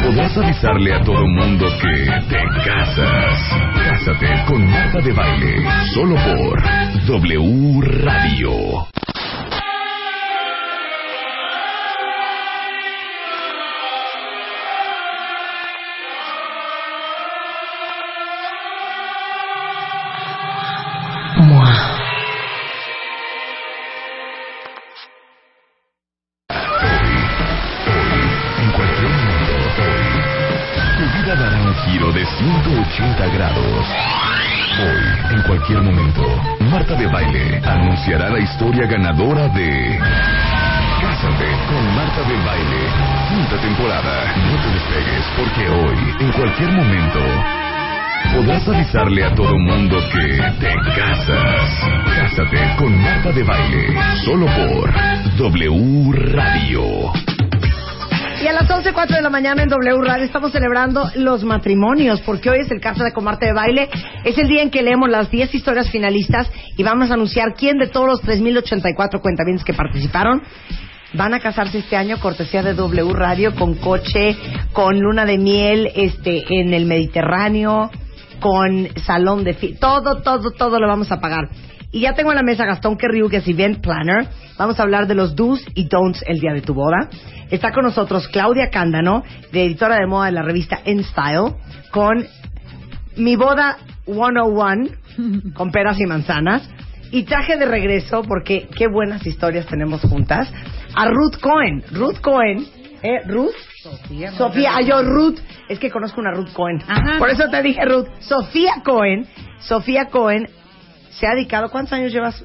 podrás 0.04 0.36
avisarle 0.36 0.94
a 0.94 1.02
todo 1.02 1.26
mundo 1.26 1.66
que 1.80 2.10
te 2.28 2.44
casas. 2.66 3.38
Cásate 3.88 4.44
con 4.46 4.70
Marta 4.70 5.00
de 5.00 5.12
Baile, 5.12 5.66
solo 5.94 6.14
por 6.16 6.62
W 7.06 7.80
Radio. 8.02 8.86
Baile 38.08 38.16
anunciará 38.16 38.30
la 38.30 38.38
historia 38.38 38.86
ganadora 38.86 39.48
de 39.48 39.98
Cásate 41.00 41.46
con 41.68 41.94
Marta 41.94 42.22
de 42.22 42.36
Baile, 42.42 42.88
quinta 43.28 43.60
temporada. 43.60 44.34
No 44.34 44.62
te 44.62 44.70
despegues 44.70 45.24
porque 45.36 45.68
hoy, 45.68 46.14
en 46.20 46.32
cualquier 46.32 46.72
momento, 46.72 47.20
podrás 48.34 48.66
avisarle 48.68 49.24
a 49.24 49.34
todo 49.34 49.58
mundo 49.58 49.98
que 50.12 50.42
te 50.58 50.74
casas. 50.96 51.70
Cásate 52.16 52.76
con 52.78 52.98
Marta 52.98 53.32
de 53.32 53.42
Baile, 53.42 53.94
solo 54.24 54.46
por 54.46 54.92
W 55.36 56.12
Radio. 56.32 57.37
Y 58.40 58.46
a 58.46 58.52
las 58.52 58.68
11.04 58.68 59.16
de 59.16 59.22
la 59.22 59.30
mañana 59.30 59.64
en 59.64 59.68
W 59.68 60.00
Radio 60.02 60.24
estamos 60.24 60.52
celebrando 60.52 61.10
los 61.16 61.42
matrimonios, 61.42 62.20
porque 62.20 62.48
hoy 62.50 62.60
es 62.60 62.70
el 62.70 62.80
caso 62.80 63.02
de 63.02 63.12
Comarte 63.12 63.46
de 63.46 63.52
Baile. 63.52 63.90
Es 64.24 64.38
el 64.38 64.46
día 64.46 64.62
en 64.62 64.70
que 64.70 64.82
leemos 64.82 65.08
las 65.10 65.28
10 65.28 65.52
historias 65.52 65.90
finalistas 65.90 66.48
y 66.76 66.84
vamos 66.84 67.10
a 67.10 67.14
anunciar 67.14 67.54
quién 67.54 67.78
de 67.78 67.88
todos 67.88 68.06
los 68.06 68.22
3.084 68.22 69.20
cuentavientes 69.20 69.64
que 69.64 69.74
participaron 69.74 70.42
van 71.14 71.34
a 71.34 71.40
casarse 71.40 71.78
este 71.78 71.96
año, 71.96 72.20
cortesía 72.20 72.62
de 72.62 72.74
W 72.74 73.12
Radio, 73.12 73.54
con 73.54 73.74
coche, 73.74 74.36
con 74.72 75.00
luna 75.00 75.24
de 75.24 75.38
miel 75.38 75.90
este, 75.96 76.44
en 76.60 76.74
el 76.74 76.84
Mediterráneo, 76.84 77.90
con 78.40 78.88
salón 79.06 79.42
de 79.42 79.54
todo, 79.80 80.22
todo, 80.22 80.50
todo 80.52 80.78
lo 80.78 80.86
vamos 80.86 81.10
a 81.10 81.20
pagar. 81.20 81.48
Y 81.90 82.00
ya 82.00 82.14
tengo 82.14 82.30
en 82.30 82.36
la 82.36 82.42
mesa 82.42 82.64
a 82.64 82.66
Gastón 82.66 82.98
Querriu, 82.98 83.28
que 83.28 83.38
es 83.38 83.48
Event 83.48 83.80
Planner. 83.80 84.28
Vamos 84.58 84.78
a 84.78 84.82
hablar 84.82 85.06
de 85.06 85.14
los 85.14 85.34
do's 85.34 85.64
y 85.74 85.88
don'ts 85.88 86.22
el 86.26 86.38
día 86.38 86.52
de 86.52 86.60
tu 86.60 86.74
boda. 86.74 87.08
Está 87.50 87.72
con 87.72 87.84
nosotros 87.84 88.28
Claudia 88.28 88.68
Cándano, 88.68 89.22
de 89.52 89.64
editora 89.64 89.96
de 89.96 90.06
moda 90.06 90.26
de 90.26 90.32
la 90.32 90.42
revista 90.42 90.80
In 90.84 91.02
Style, 91.02 91.54
con 91.90 92.26
Mi 93.16 93.36
Boda 93.36 93.78
101, 94.04 94.90
con 95.54 95.70
peras 95.70 95.98
y 95.98 96.04
manzanas. 96.04 96.68
Y 97.10 97.22
traje 97.22 97.56
de 97.56 97.64
regreso, 97.64 98.22
porque 98.22 98.68
qué 98.76 98.86
buenas 98.86 99.26
historias 99.26 99.64
tenemos 99.66 100.02
juntas, 100.02 100.52
a 100.94 101.06
Ruth 101.08 101.40
Cohen. 101.40 101.82
Ruth 101.90 102.20
Cohen, 102.20 102.66
¿eh? 103.02 103.22
Ruth. 103.26 103.54
Sofía. 103.82 104.32
Sofía, 104.32 104.72
ah, 104.74 104.82
yo 104.82 105.02
Ruth. 105.02 105.38
Es 105.70 105.78
que 105.78 105.90
conozco 105.90 106.20
una 106.20 106.32
Ruth 106.32 106.52
Cohen. 106.52 106.82
Por 107.18 107.30
eso 107.30 107.48
te 107.48 107.62
dije 107.62 107.82
Ruth. 107.86 108.08
Sofía 108.18 108.82
Cohen. 108.84 109.26
Sofía 109.60 110.06
Cohen 110.10 110.48
se 111.18 111.26
ha 111.26 111.34
dedicado, 111.34 111.70
¿cuántos 111.70 111.92
años 111.92 112.12
llevas? 112.12 112.44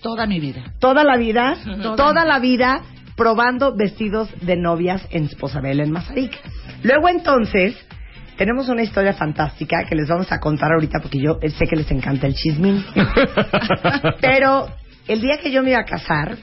Toda 0.00 0.26
mi 0.26 0.40
vida. 0.40 0.72
Toda 0.78 1.04
la 1.04 1.16
vida, 1.16 1.56
Toda. 1.82 1.96
toda 1.96 2.24
la 2.24 2.38
vida 2.38 2.82
probando 3.16 3.74
vestidos 3.76 4.28
de 4.40 4.56
novias 4.56 5.06
en 5.10 5.24
Esposabel 5.24 5.80
en 5.80 5.92
Mazarik. 5.92 6.38
Luego 6.82 7.08
entonces 7.08 7.76
tenemos 8.36 8.68
una 8.68 8.82
historia 8.82 9.12
fantástica 9.12 9.84
que 9.84 9.94
les 9.94 10.08
vamos 10.08 10.32
a 10.32 10.40
contar 10.40 10.72
ahorita 10.72 10.98
porque 11.00 11.20
yo 11.20 11.38
sé 11.40 11.66
que 11.66 11.76
les 11.76 11.90
encanta 11.90 12.26
el 12.26 12.34
chismín. 12.34 12.84
Pero 14.20 14.68
el 15.06 15.20
día 15.20 15.38
que 15.38 15.52
yo 15.52 15.62
me 15.62 15.70
iba 15.70 15.80
a 15.80 15.84
casar, 15.84 16.36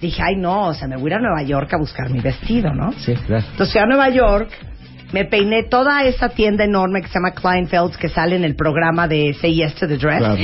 dije, 0.00 0.22
ay 0.22 0.36
no, 0.36 0.68
o 0.68 0.74
sea, 0.74 0.86
me 0.86 0.96
voy 0.96 1.10
a 1.10 1.14
ir 1.14 1.18
a 1.18 1.20
Nueva 1.20 1.42
York 1.42 1.72
a 1.72 1.78
buscar 1.78 2.10
mi 2.10 2.20
vestido, 2.20 2.72
¿no? 2.72 2.92
Sí, 2.92 3.14
claro. 3.14 3.44
Entonces 3.50 3.72
fui 3.72 3.80
a 3.80 3.86
Nueva 3.86 4.08
York, 4.10 4.50
me 5.12 5.24
peiné 5.24 5.64
toda 5.64 6.04
esa 6.04 6.28
tienda 6.28 6.64
enorme 6.64 7.02
que 7.02 7.08
se 7.08 7.14
llama 7.14 7.32
Kleinfeld's 7.32 7.96
que 7.96 8.08
sale 8.08 8.36
en 8.36 8.44
el 8.44 8.54
programa 8.54 9.08
de 9.08 9.34
Say 9.40 9.54
Yes 9.54 9.74
to 9.74 9.88
the 9.88 9.96
Dress. 9.96 10.18
Claro. 10.18 10.42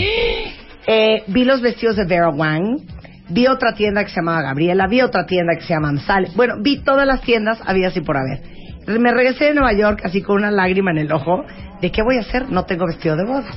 Eh, 0.86 1.22
vi 1.26 1.44
los 1.44 1.60
vestidos 1.60 1.96
de 1.96 2.04
Vera 2.04 2.30
Wang, 2.30 2.80
vi 3.28 3.46
otra 3.46 3.74
tienda 3.74 4.04
que 4.04 4.10
se 4.10 4.16
llamaba 4.16 4.42
Gabriela, 4.42 4.86
vi 4.86 5.02
otra 5.02 5.26
tienda 5.26 5.54
que 5.56 5.62
se 5.62 5.74
llama 5.74 5.88
Amsal. 5.88 6.28
Bueno, 6.34 6.54
vi 6.60 6.78
todas 6.78 7.06
las 7.06 7.22
tiendas, 7.22 7.58
había 7.66 7.88
así 7.88 8.00
por 8.00 8.16
haber. 8.16 8.40
Me 8.86 9.12
regresé 9.12 9.46
de 9.46 9.54
Nueva 9.54 9.72
York 9.72 10.00
así 10.04 10.22
con 10.22 10.36
una 10.36 10.50
lágrima 10.50 10.92
en 10.92 10.98
el 10.98 11.12
ojo 11.12 11.44
de 11.80 11.90
qué 11.90 12.02
voy 12.02 12.18
a 12.18 12.20
hacer, 12.20 12.50
no 12.50 12.64
tengo 12.64 12.86
vestido 12.86 13.16
de 13.16 13.24
bodas. 13.24 13.56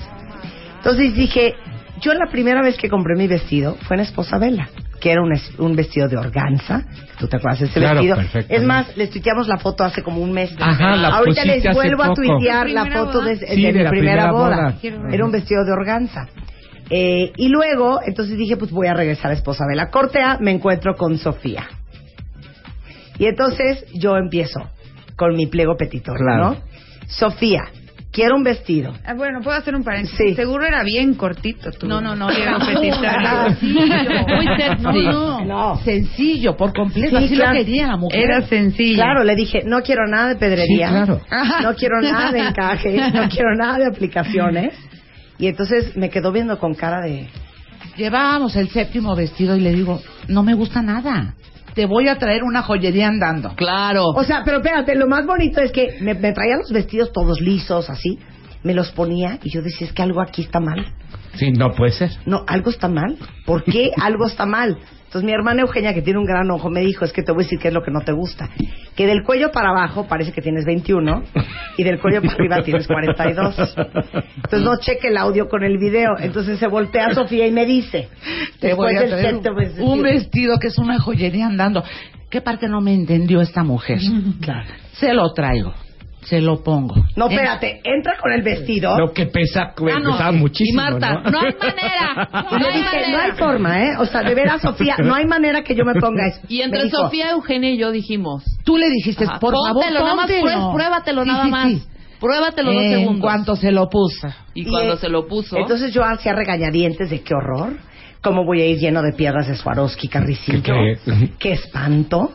Entonces 0.77 1.13
dije, 1.13 1.55
yo 2.01 2.13
la 2.13 2.31
primera 2.31 2.61
vez 2.61 2.77
que 2.77 2.89
compré 2.89 3.15
mi 3.15 3.27
vestido 3.27 3.75
fue 3.87 3.97
en 3.97 4.01
Esposa 4.01 4.37
Vela, 4.37 4.69
que 4.99 5.11
era 5.11 5.21
un, 5.21 5.31
es- 5.33 5.51
un 5.57 5.75
vestido 5.75 6.07
de 6.07 6.17
organza. 6.17 6.83
¿Tú 7.19 7.27
te 7.27 7.37
acuerdas 7.37 7.59
de 7.61 7.65
ese 7.67 7.79
Claro, 7.79 8.01
vestido? 8.03 8.45
Es 8.49 8.63
más, 8.63 8.95
les 8.97 9.09
tuiteamos 9.09 9.47
la 9.47 9.57
foto 9.57 9.83
hace 9.83 10.03
como 10.03 10.21
un 10.21 10.31
mes. 10.31 10.53
Ajá, 10.59 10.95
la 10.95 11.09
Ahorita 11.09 11.45
les 11.45 11.63
vuelvo 11.73 12.03
a 12.03 12.13
tuitear 12.13 12.69
la 12.69 12.83
¿Primera 12.83 13.05
foto 13.05 13.21
de, 13.21 13.35
de 13.35 13.47
Sí, 13.47 13.55
mi 13.57 13.71
de 13.71 13.83
la 13.83 13.89
primera, 13.89 14.29
primera 14.29 14.31
boda. 14.31 14.75
Era 15.11 15.25
un 15.25 15.31
vestido 15.31 15.63
de 15.65 15.71
organza. 15.71 16.27
Eh, 16.91 17.31
y 17.37 17.49
luego, 17.49 17.99
entonces 18.05 18.37
dije, 18.37 18.57
pues 18.57 18.71
voy 18.71 18.87
a 18.87 18.93
regresar 18.93 19.31
a 19.31 19.35
Esposa 19.35 19.63
Vela. 19.69 19.89
Corte 19.91 20.21
A, 20.21 20.37
me 20.39 20.51
encuentro 20.51 20.95
con 20.95 21.17
Sofía. 21.17 21.67
Y 23.17 23.25
entonces 23.25 23.85
yo 23.93 24.17
empiezo 24.17 24.69
con 25.15 25.35
mi 25.35 25.47
pliego 25.47 25.75
petitorio, 25.77 26.25
Claro. 26.25 26.43
¿no? 26.51 26.57
Sofía, 27.07 27.63
quiero 28.11 28.35
un 28.35 28.43
vestido. 28.43 28.93
Ah, 29.05 29.13
bueno, 29.13 29.39
puedo 29.41 29.57
hacer 29.57 29.75
un 29.75 29.83
paréntesis. 29.83 30.17
Sí. 30.17 30.35
Seguro 30.35 30.65
era 30.65 30.83
bien 30.83 31.13
cortito. 31.13 31.71
Tu 31.71 31.87
No, 31.87 32.01
no, 32.01 32.15
no, 32.15 32.27
quiero 32.27 32.51
no. 32.59 32.65
petitar. 32.65 33.57
Muy 33.61 34.47
sexy. 34.57 34.83
No, 34.83 34.91
No, 35.41 35.45
No. 35.45 35.77
Sencillo, 35.83 36.55
por 36.57 36.73
completo. 36.73 37.17
Sí, 37.19 37.25
Así 37.25 37.35
claro. 37.35 37.53
lo 37.53 37.59
quería 37.59 37.87
la 37.87 37.97
mujer. 37.97 38.19
Era 38.21 38.41
sencillo. 38.43 38.95
Claro, 38.95 39.23
le 39.23 39.35
dije, 39.35 39.61
no 39.65 39.81
quiero 39.81 40.07
nada 40.07 40.29
de 40.29 40.35
pedrería. 40.35 40.87
Sí, 40.87 40.93
claro. 40.93 41.21
No 41.63 41.73
quiero 41.75 42.01
nada 42.01 42.31
de 42.31 42.39
encaje, 42.39 43.11
no 43.13 43.29
quiero 43.29 43.55
nada 43.55 43.77
de 43.77 43.85
aplicaciones. 43.87 44.73
Y 45.37 45.47
entonces 45.47 45.95
me 45.95 46.09
quedó 46.09 46.31
viendo 46.31 46.57
con 46.59 46.73
cara 46.75 47.01
de... 47.01 47.27
Llevábamos 47.95 48.55
el 48.55 48.69
séptimo 48.69 49.15
vestido 49.15 49.55
y 49.55 49.61
le 49.61 49.73
digo, 49.73 50.01
no 50.27 50.43
me 50.43 50.53
gusta 50.53 50.81
nada. 50.81 51.35
Te 51.79 51.85
voy 51.85 52.09
a 52.09 52.17
traer 52.17 52.43
una 52.43 52.61
joyería 52.61 53.07
andando. 53.07 53.55
Claro. 53.55 54.07
O 54.07 54.25
sea, 54.25 54.41
pero 54.43 54.57
espérate, 54.57 54.95
lo 54.95 55.07
más 55.07 55.25
bonito 55.25 55.61
es 55.61 55.71
que 55.71 55.95
me, 56.01 56.13
me 56.13 56.33
traía 56.33 56.57
los 56.57 56.73
vestidos 56.73 57.13
todos 57.13 57.39
lisos, 57.39 57.89
así. 57.89 58.19
Me 58.63 58.73
los 58.73 58.91
ponía 58.91 59.39
y 59.41 59.49
yo 59.49 59.61
decía, 59.61 59.87
es 59.87 59.93
que 59.93 60.01
algo 60.01 60.19
aquí 60.19 60.41
está 60.41 60.59
mal. 60.59 60.93
Sí, 61.35 61.53
no 61.53 61.71
puede 61.71 61.93
ser. 61.93 62.11
No, 62.25 62.43
algo 62.47 62.69
está 62.69 62.89
mal. 62.89 63.17
¿Por 63.45 63.63
qué 63.63 63.91
algo 64.01 64.25
está 64.25 64.45
mal? 64.45 64.77
Entonces 65.09 65.25
mi 65.25 65.31
hermana 65.33 65.63
Eugenia, 65.63 65.91
que 65.95 66.03
tiene 66.03 66.19
un 66.19 66.25
gran 66.27 66.51
ojo, 66.51 66.69
me 66.69 66.81
dijo, 66.81 67.03
es 67.03 67.11
que 67.11 67.23
te 67.23 67.31
voy 67.31 67.41
a 67.41 67.45
decir 67.45 67.57
qué 67.57 67.69
es 67.69 67.73
lo 67.73 67.81
que 67.81 67.89
no 67.89 68.01
te 68.01 68.11
gusta. 68.11 68.47
Que 68.95 69.07
del 69.07 69.23
cuello 69.23 69.49
para 69.51 69.69
abajo 69.71 70.05
parece 70.07 70.31
que 70.31 70.39
tienes 70.39 70.65
21 70.65 71.23
y 71.77 71.83
del 71.83 71.99
cuello 71.99 72.21
para 72.21 72.33
arriba 72.35 72.61
tienes 72.61 72.85
42. 72.85 73.55
Entonces 73.57 74.61
no 74.61 74.77
cheque 74.79 75.07
el 75.07 75.17
audio 75.17 75.47
con 75.49 75.63
el 75.63 75.79
video. 75.79 76.11
Entonces 76.19 76.59
se 76.59 76.67
voltea 76.67 77.07
a 77.07 77.15
Sofía 77.15 77.47
y 77.47 77.51
me 77.51 77.65
dice, 77.65 78.07
Te 78.59 78.75
voy 78.75 78.93
después 78.93 78.97
a 79.13 79.15
traer 79.17 79.33
set 79.35 79.41
te 79.41 79.49
voy 79.49 79.65
a 79.65 79.67
decir- 79.69 79.83
un 79.83 80.01
vestido 80.03 80.59
que 80.59 80.67
es 80.67 80.77
una 80.77 80.99
joyería 80.99 81.47
andando. 81.47 81.83
¿Qué 82.29 82.41
parte 82.41 82.67
no 82.69 82.79
me 82.79 82.93
entendió 82.93 83.41
esta 83.41 83.63
mujer? 83.63 83.97
Claro. 84.41 84.67
Se 84.91 85.11
lo 85.15 85.33
traigo. 85.33 85.73
Se 86.21 86.41
lo 86.41 86.61
pongo. 86.63 86.95
No, 87.15 87.25
En- 87.27 87.31
espérate, 87.31 87.81
entra 87.83 88.17
con 88.21 88.31
el 88.31 88.41
vestido. 88.41 88.97
Lo 88.97 89.13
que 89.13 89.25
pesa, 89.27 89.73
Ah, 89.75 89.99
no. 89.99 90.11
pesaba 90.11 90.31
muchísimo, 90.33 90.81
Y 90.81 90.83
Marta, 90.91 91.13
¿no? 91.23 91.31
no 91.31 91.39
hay 91.39 91.53
manera. 91.59 92.29
Y 92.49 92.53
No 92.53 92.59
le 92.59 92.67
hay 92.67 92.77
dije, 92.77 92.95
manera. 92.95 93.09
no 93.11 93.19
hay 93.23 93.31
forma, 93.31 93.83
¿eh? 93.85 93.91
O 93.99 94.05
sea, 94.05 94.21
de 94.23 94.35
veras, 94.35 94.61
Sofía, 94.61 94.95
no 95.03 95.15
hay 95.15 95.25
manera 95.25 95.63
que 95.63 95.75
yo 95.75 95.85
me 95.85 95.93
ponga 95.95 96.27
eso. 96.27 96.41
Y 96.49 96.61
entre 96.61 96.83
dijo, 96.83 96.97
Sofía, 96.97 97.31
Eugenia 97.31 97.71
y 97.71 97.77
yo 97.77 97.91
dijimos, 97.91 98.43
Tú 98.65 98.77
le 98.77 98.89
dijiste, 98.89 99.23
Ajá, 99.23 99.39
por 99.39 99.53
favor, 99.53 99.81
póntelo, 99.81 99.99
nada 100.01 100.15
más, 100.15 100.27
pruébatelo 100.73 101.23
Sí, 101.23 101.27
nada 101.29 101.45
sí, 101.45 101.49
más. 101.51 101.67
sí. 101.71 101.83
Pruébatelo 102.19 102.73
dos 102.73 102.83
En 102.83 102.99
segundos. 102.99 103.21
cuanto 103.21 103.55
se 103.55 103.71
lo 103.71 103.87
puso. 103.89 104.27
Y 104.53 104.65
cuando 104.65 104.97
se 104.97 105.07
lo 105.07 105.25
puso. 105.27 105.57
Entonces 105.57 105.93
yo 105.93 106.03
hacía 106.03 106.33
regañadientes 106.33 107.09
de 107.09 107.21
qué 107.21 107.33
horror. 107.33 107.77
¿Cómo 108.21 108.43
voy 108.43 108.61
a 108.61 108.65
ir 108.65 108.77
lleno 108.77 109.01
de 109.01 109.13
piedras 109.13 109.47
de 109.47 109.55
Swarovski, 109.55 110.09
Carricillo? 110.09 110.61
¿Qué 110.61 110.97
¿Qué 111.39 111.53
espanto? 111.53 112.33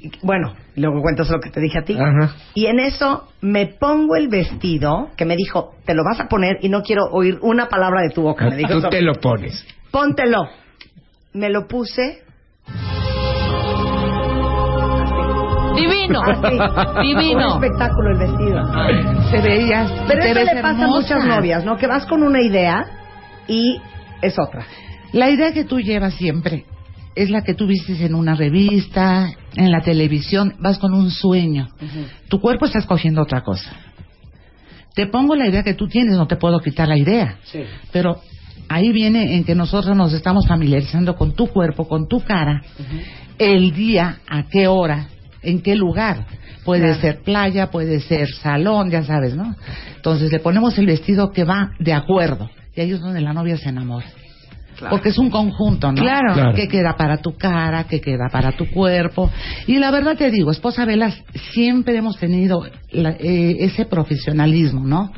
Y, 0.00 0.10
Bueno, 0.22 0.54
luego 0.74 1.00
cuentas 1.00 1.30
lo 1.30 1.40
que 1.40 1.50
te 1.50 1.60
dije 1.60 1.78
a 1.78 1.82
ti. 1.82 1.96
Ajá. 1.98 2.34
Y 2.54 2.66
en 2.66 2.80
eso 2.80 3.28
me 3.40 3.66
pongo 3.66 4.16
el 4.16 4.28
vestido 4.28 5.08
que 5.16 5.24
me 5.24 5.36
dijo, 5.36 5.74
te 5.84 5.94
lo 5.94 6.02
vas 6.04 6.20
a 6.20 6.28
poner 6.28 6.58
y 6.60 6.68
no 6.68 6.82
quiero 6.82 7.04
oír 7.12 7.38
una 7.42 7.68
palabra 7.68 8.02
de 8.02 8.10
tu 8.10 8.22
boca. 8.22 8.48
Me 8.48 8.56
dijo, 8.56 8.80
Tú 8.80 8.88
te 8.88 9.02
lo 9.02 9.14
pones. 9.14 9.66
Póntelo. 9.90 10.48
Me 11.32 11.48
lo 11.50 11.66
puse. 11.66 12.22
Divino. 15.76 16.20
Así. 16.22 16.58
Divino. 17.08 17.56
Un 17.56 17.64
espectáculo 17.64 18.10
el 18.10 18.18
vestido. 18.18 18.62
Se 19.30 19.40
veía. 19.40 19.86
Pero 20.06 20.20
te 20.20 20.30
eso 20.30 20.40
ves 20.40 20.54
le 20.54 20.62
pasa 20.62 20.84
a 20.84 20.88
muchas 20.88 21.24
novias, 21.24 21.64
¿no? 21.64 21.76
Que 21.76 21.86
vas 21.86 22.06
con 22.06 22.22
una 22.22 22.40
idea 22.40 22.86
y 23.46 23.80
es 24.22 24.38
otra. 24.38 24.66
La 25.12 25.30
idea 25.30 25.52
que 25.52 25.64
tú 25.64 25.80
llevas 25.80 26.14
siempre 26.14 26.64
es 27.16 27.30
la 27.30 27.42
que 27.42 27.54
tú 27.54 27.66
vistes 27.66 28.00
en 28.02 28.14
una 28.14 28.34
revista, 28.36 29.28
en 29.56 29.70
la 29.72 29.80
televisión, 29.80 30.54
vas 30.60 30.78
con 30.78 30.92
un 30.94 31.10
sueño. 31.10 31.68
Tu 32.28 32.40
cuerpo 32.40 32.66
está 32.66 32.78
escogiendo 32.78 33.22
otra 33.22 33.42
cosa. 33.42 33.72
Te 34.94 35.06
pongo 35.06 35.34
la 35.34 35.46
idea 35.48 35.62
que 35.62 35.74
tú 35.74 35.88
tienes, 35.88 36.14
no 36.16 36.26
te 36.26 36.36
puedo 36.36 36.60
quitar 36.60 36.88
la 36.88 36.96
idea. 36.96 37.38
Pero 37.92 38.20
ahí 38.68 38.92
viene 38.92 39.36
en 39.36 39.44
que 39.44 39.54
nosotros 39.54 39.96
nos 39.96 40.12
estamos 40.12 40.46
familiarizando 40.46 41.16
con 41.16 41.32
tu 41.34 41.46
cuerpo, 41.48 41.88
con 41.88 42.06
tu 42.06 42.20
cara, 42.20 42.62
el 43.38 43.72
día, 43.74 44.18
a 44.28 44.44
qué 44.44 44.66
hora, 44.68 45.08
en 45.42 45.60
qué 45.62 45.74
lugar. 45.74 46.26
Puede 46.64 46.82
Claro. 46.86 47.00
ser 47.00 47.22
playa, 47.22 47.70
puede 47.70 48.00
ser 48.00 48.28
salón, 48.28 48.90
ya 48.90 49.04
sabes, 49.04 49.36
¿no? 49.36 49.54
Entonces 49.96 50.32
le 50.32 50.40
ponemos 50.40 50.76
el 50.78 50.86
vestido 50.86 51.30
que 51.30 51.44
va 51.44 51.70
de 51.78 51.92
acuerdo. 51.92 52.50
Y 52.74 52.80
ahí 52.80 52.90
es 52.90 53.00
donde 53.00 53.20
la 53.20 53.32
novia 53.32 53.56
se 53.56 53.68
enamora. 53.68 54.06
Porque 54.90 55.08
es 55.10 55.18
un 55.18 55.30
conjunto, 55.30 55.90
¿no? 55.92 56.02
Claro. 56.02 56.34
Claro. 56.34 56.54
Que 56.54 56.68
queda 56.68 56.96
para 56.96 57.18
tu 57.18 57.36
cara, 57.36 57.84
que 57.84 58.00
queda 58.00 58.28
para 58.30 58.52
tu 58.52 58.66
cuerpo. 58.70 59.30
Y 59.66 59.78
la 59.78 59.90
verdad 59.90 60.16
te 60.16 60.30
digo, 60.30 60.50
esposa 60.50 60.84
Velas, 60.84 61.22
siempre 61.52 61.96
hemos 61.96 62.18
tenido 62.18 62.62
la- 62.92 63.16
eh, 63.18 63.56
ese 63.60 63.86
profesionalismo, 63.86 64.84
¿no? 64.86 65.10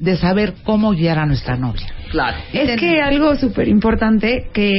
De 0.00 0.16
saber 0.16 0.54
cómo 0.62 0.92
guiar 0.92 1.18
a 1.18 1.26
nuestra 1.26 1.56
novia. 1.56 1.86
Claro. 2.12 2.36
Es 2.52 2.78
que 2.80 3.00
algo 3.02 3.34
súper 3.34 3.66
importante 3.68 4.48
que 4.54 4.72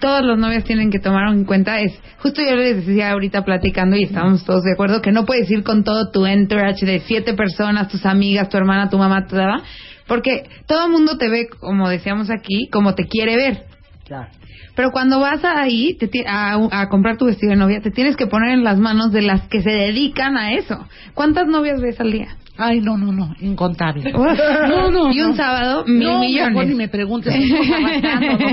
todos 0.00 0.22
los 0.24 0.36
novios 0.36 0.64
tienen 0.64 0.90
que 0.90 0.98
tomar 0.98 1.32
en 1.32 1.44
cuenta 1.44 1.78
es, 1.80 1.92
justo 2.18 2.42
yo 2.42 2.56
les 2.56 2.84
decía 2.84 3.12
ahorita 3.12 3.42
platicando 3.44 3.96
y 3.96 4.02
estábamos 4.02 4.44
todos 4.44 4.64
de 4.64 4.72
acuerdo, 4.72 5.00
que 5.00 5.12
no 5.12 5.24
puedes 5.24 5.48
ir 5.50 5.62
con 5.62 5.84
todo 5.84 6.10
tu 6.10 6.26
entourage 6.26 6.84
de 6.84 6.98
siete 7.00 7.34
personas, 7.34 7.88
tus 7.88 8.04
amigas, 8.04 8.48
tu 8.48 8.56
hermana, 8.56 8.90
tu 8.90 8.98
mamá, 8.98 9.26
tu 9.26 9.36
daba, 9.36 9.62
porque 10.06 10.48
todo 10.66 10.86
el 10.86 10.92
mundo 10.92 11.18
te 11.18 11.28
ve, 11.28 11.48
como 11.48 11.88
decíamos 11.88 12.30
aquí, 12.30 12.68
como 12.70 12.94
te 12.94 13.06
quiere 13.06 13.36
ver. 13.36 13.64
Claro. 14.04 14.30
Pero 14.74 14.90
cuando 14.90 15.20
vas 15.20 15.44
ahí 15.44 15.96
te 15.96 16.10
a, 16.26 16.58
a 16.70 16.88
comprar 16.88 17.16
tu 17.16 17.26
vestido 17.26 17.50
de 17.50 17.56
novia, 17.56 17.80
te 17.80 17.90
tienes 17.90 18.16
que 18.16 18.26
poner 18.26 18.50
en 18.50 18.64
las 18.64 18.78
manos 18.78 19.12
de 19.12 19.22
las 19.22 19.42
que 19.48 19.62
se 19.62 19.70
dedican 19.70 20.36
a 20.36 20.52
eso. 20.52 20.86
¿Cuántas 21.14 21.46
novias 21.46 21.80
ves 21.80 22.00
al 22.00 22.10
día? 22.10 22.36
Ay, 22.56 22.80
no, 22.80 22.96
no, 22.96 23.10
no, 23.12 23.34
incontable. 23.40 24.12
No, 24.12 24.90
no, 24.90 25.12
y 25.12 25.20
un 25.20 25.30
no. 25.30 25.36
sábado, 25.36 25.84
mil 25.86 26.06
no, 26.06 26.20
millones. 26.20 26.68
ni 26.68 26.74
me 26.74 26.88
preguntes. 26.88 27.34
no, 27.36 27.56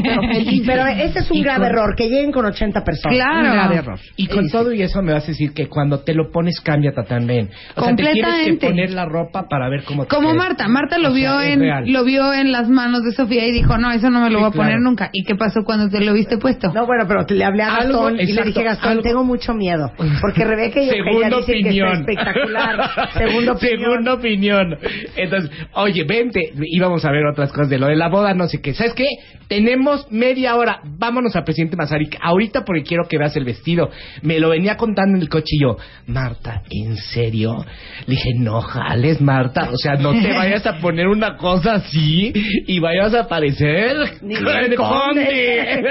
pero 0.03 0.21
feliz. 0.33 0.63
Pero 0.65 0.85
ese 0.87 1.19
es 1.19 1.31
un 1.31 1.37
Y 1.37 1.43
grave 1.43 1.59
con- 1.59 1.67
error, 1.67 1.95
que 1.95 2.09
lleguen 2.09 2.31
con 2.31 2.45
80 2.45 2.83
personas. 2.83 3.15
Claro. 3.17 3.37
Un 3.47 3.51
grave 3.53 3.75
error. 3.75 3.99
Y 4.15 4.27
con 4.27 4.49
todo 4.49 4.73
y 4.73 4.81
eso 4.81 5.01
me 5.01 5.13
vas 5.13 5.23
a 5.25 5.27
decir 5.27 5.53
que 5.53 5.67
cuando 5.67 5.99
te 5.99 6.13
lo 6.13 6.31
pones 6.31 6.59
cambia 6.61 6.91
también. 6.93 7.49
O 7.75 7.83
sea, 7.83 7.95
te 7.95 8.03
tienes 8.11 8.45
que 8.59 8.67
poner 8.67 8.91
la 8.91 9.05
ropa 9.05 9.47
para 9.47 9.69
ver 9.69 9.83
cómo 9.83 10.05
te 10.05 10.15
Como. 10.15 10.33
Marta, 10.33 10.67
Marta 10.67 10.97
lo 10.97 11.09
O 11.11 11.13
sea, 11.15 11.37
vio 11.37 11.41
en 11.41 11.93
lo 11.93 12.03
vio 12.03 12.33
en 12.33 12.51
las 12.51 12.69
manos 12.69 13.03
de 13.03 13.11
Sofía 13.11 13.45
y 13.47 13.51
dijo, 13.51 13.77
"No, 13.77 13.91
eso 13.91 14.09
no 14.09 14.21
me 14.21 14.29
lo 14.29 14.37
Sí, 14.39 14.43
voy 14.43 14.49
a 14.49 14.51
poner 14.51 14.71
claro. 14.77 14.81
nunca." 14.83 15.09
¿Y 15.13 15.23
qué 15.25 15.35
pasó 15.35 15.61
cuando 15.63 15.89
te 15.89 16.03
lo 16.03 16.13
viste 16.13 16.37
puesto? 16.37 16.71
No, 16.73 16.85
bueno, 16.87 17.05
pero 17.07 17.25
le 17.29 17.43
hablé 17.43 17.63
a 17.63 17.75
Algo, 17.75 18.03
Gastón 18.05 18.19
y 18.19 18.31
le 18.33 18.43
dije, 18.43 18.63
Gastón, 18.63 18.89
algo. 18.91 19.03
tengo 19.03 19.23
mucho 19.23 19.53
miedo. 19.53 19.91
Porque 20.21 20.43
Rebeca 20.45 20.79
y 20.81 20.89
Eugenia 20.89 21.11
Segunda 21.11 21.37
dicen 21.37 21.53
que 21.55 21.69
opinión. 21.69 21.87
está 21.89 21.99
espectacular. 22.11 22.89
Segunda 23.13 23.51
opinión. 23.53 23.90
Segunda 23.91 24.13
opinión. 24.13 24.77
Entonces, 25.17 25.51
oye, 25.73 26.05
vente. 26.05 26.53
Íbamos 26.61 27.03
a 27.03 27.11
ver 27.11 27.25
otras 27.25 27.51
cosas 27.51 27.69
de 27.69 27.77
lo 27.77 27.87
de 27.87 27.97
la 27.97 28.07
boda, 28.07 28.33
no 28.33 28.47
sé 28.47 28.61
qué. 28.61 28.73
¿Sabes 28.73 28.93
qué? 28.93 29.05
Tenemos 29.49 30.09
media 30.09 30.55
hora. 30.55 30.79
Vámonos 30.97 31.35
al 31.35 31.43
presidente 31.43 31.75
Mazarik. 31.75 32.17
Ahorita 32.21 32.63
porque 32.63 32.83
quiero 32.83 33.03
que 33.09 33.17
veas 33.17 33.35
el 33.35 33.43
vestido. 33.43 33.89
Me 34.21 34.39
lo 34.39 34.49
venía 34.49 34.77
contando 34.77 35.17
en 35.17 35.23
el 35.23 35.29
coche 35.29 35.57
y 35.57 35.61
yo, 35.63 35.75
Marta, 36.07 36.63
¿en 36.69 36.95
serio? 36.95 37.65
Le 38.07 38.15
dije, 38.15 38.29
no 38.37 38.61
jales, 38.61 39.19
Marta. 39.19 39.69
O 39.71 39.77
sea, 39.77 39.95
no 39.95 40.13
te 40.13 40.31
vayas 40.37 40.65
a 40.65 40.79
poner 40.79 41.09
una 41.09 41.35
cosa 41.35 41.73
así 41.73 42.31
y 42.67 42.79
vayas 42.79 43.13
a 43.13 43.27
parecer 43.27 43.97
Ni 44.21 44.35
el 44.35 44.75
conde. 44.75 45.83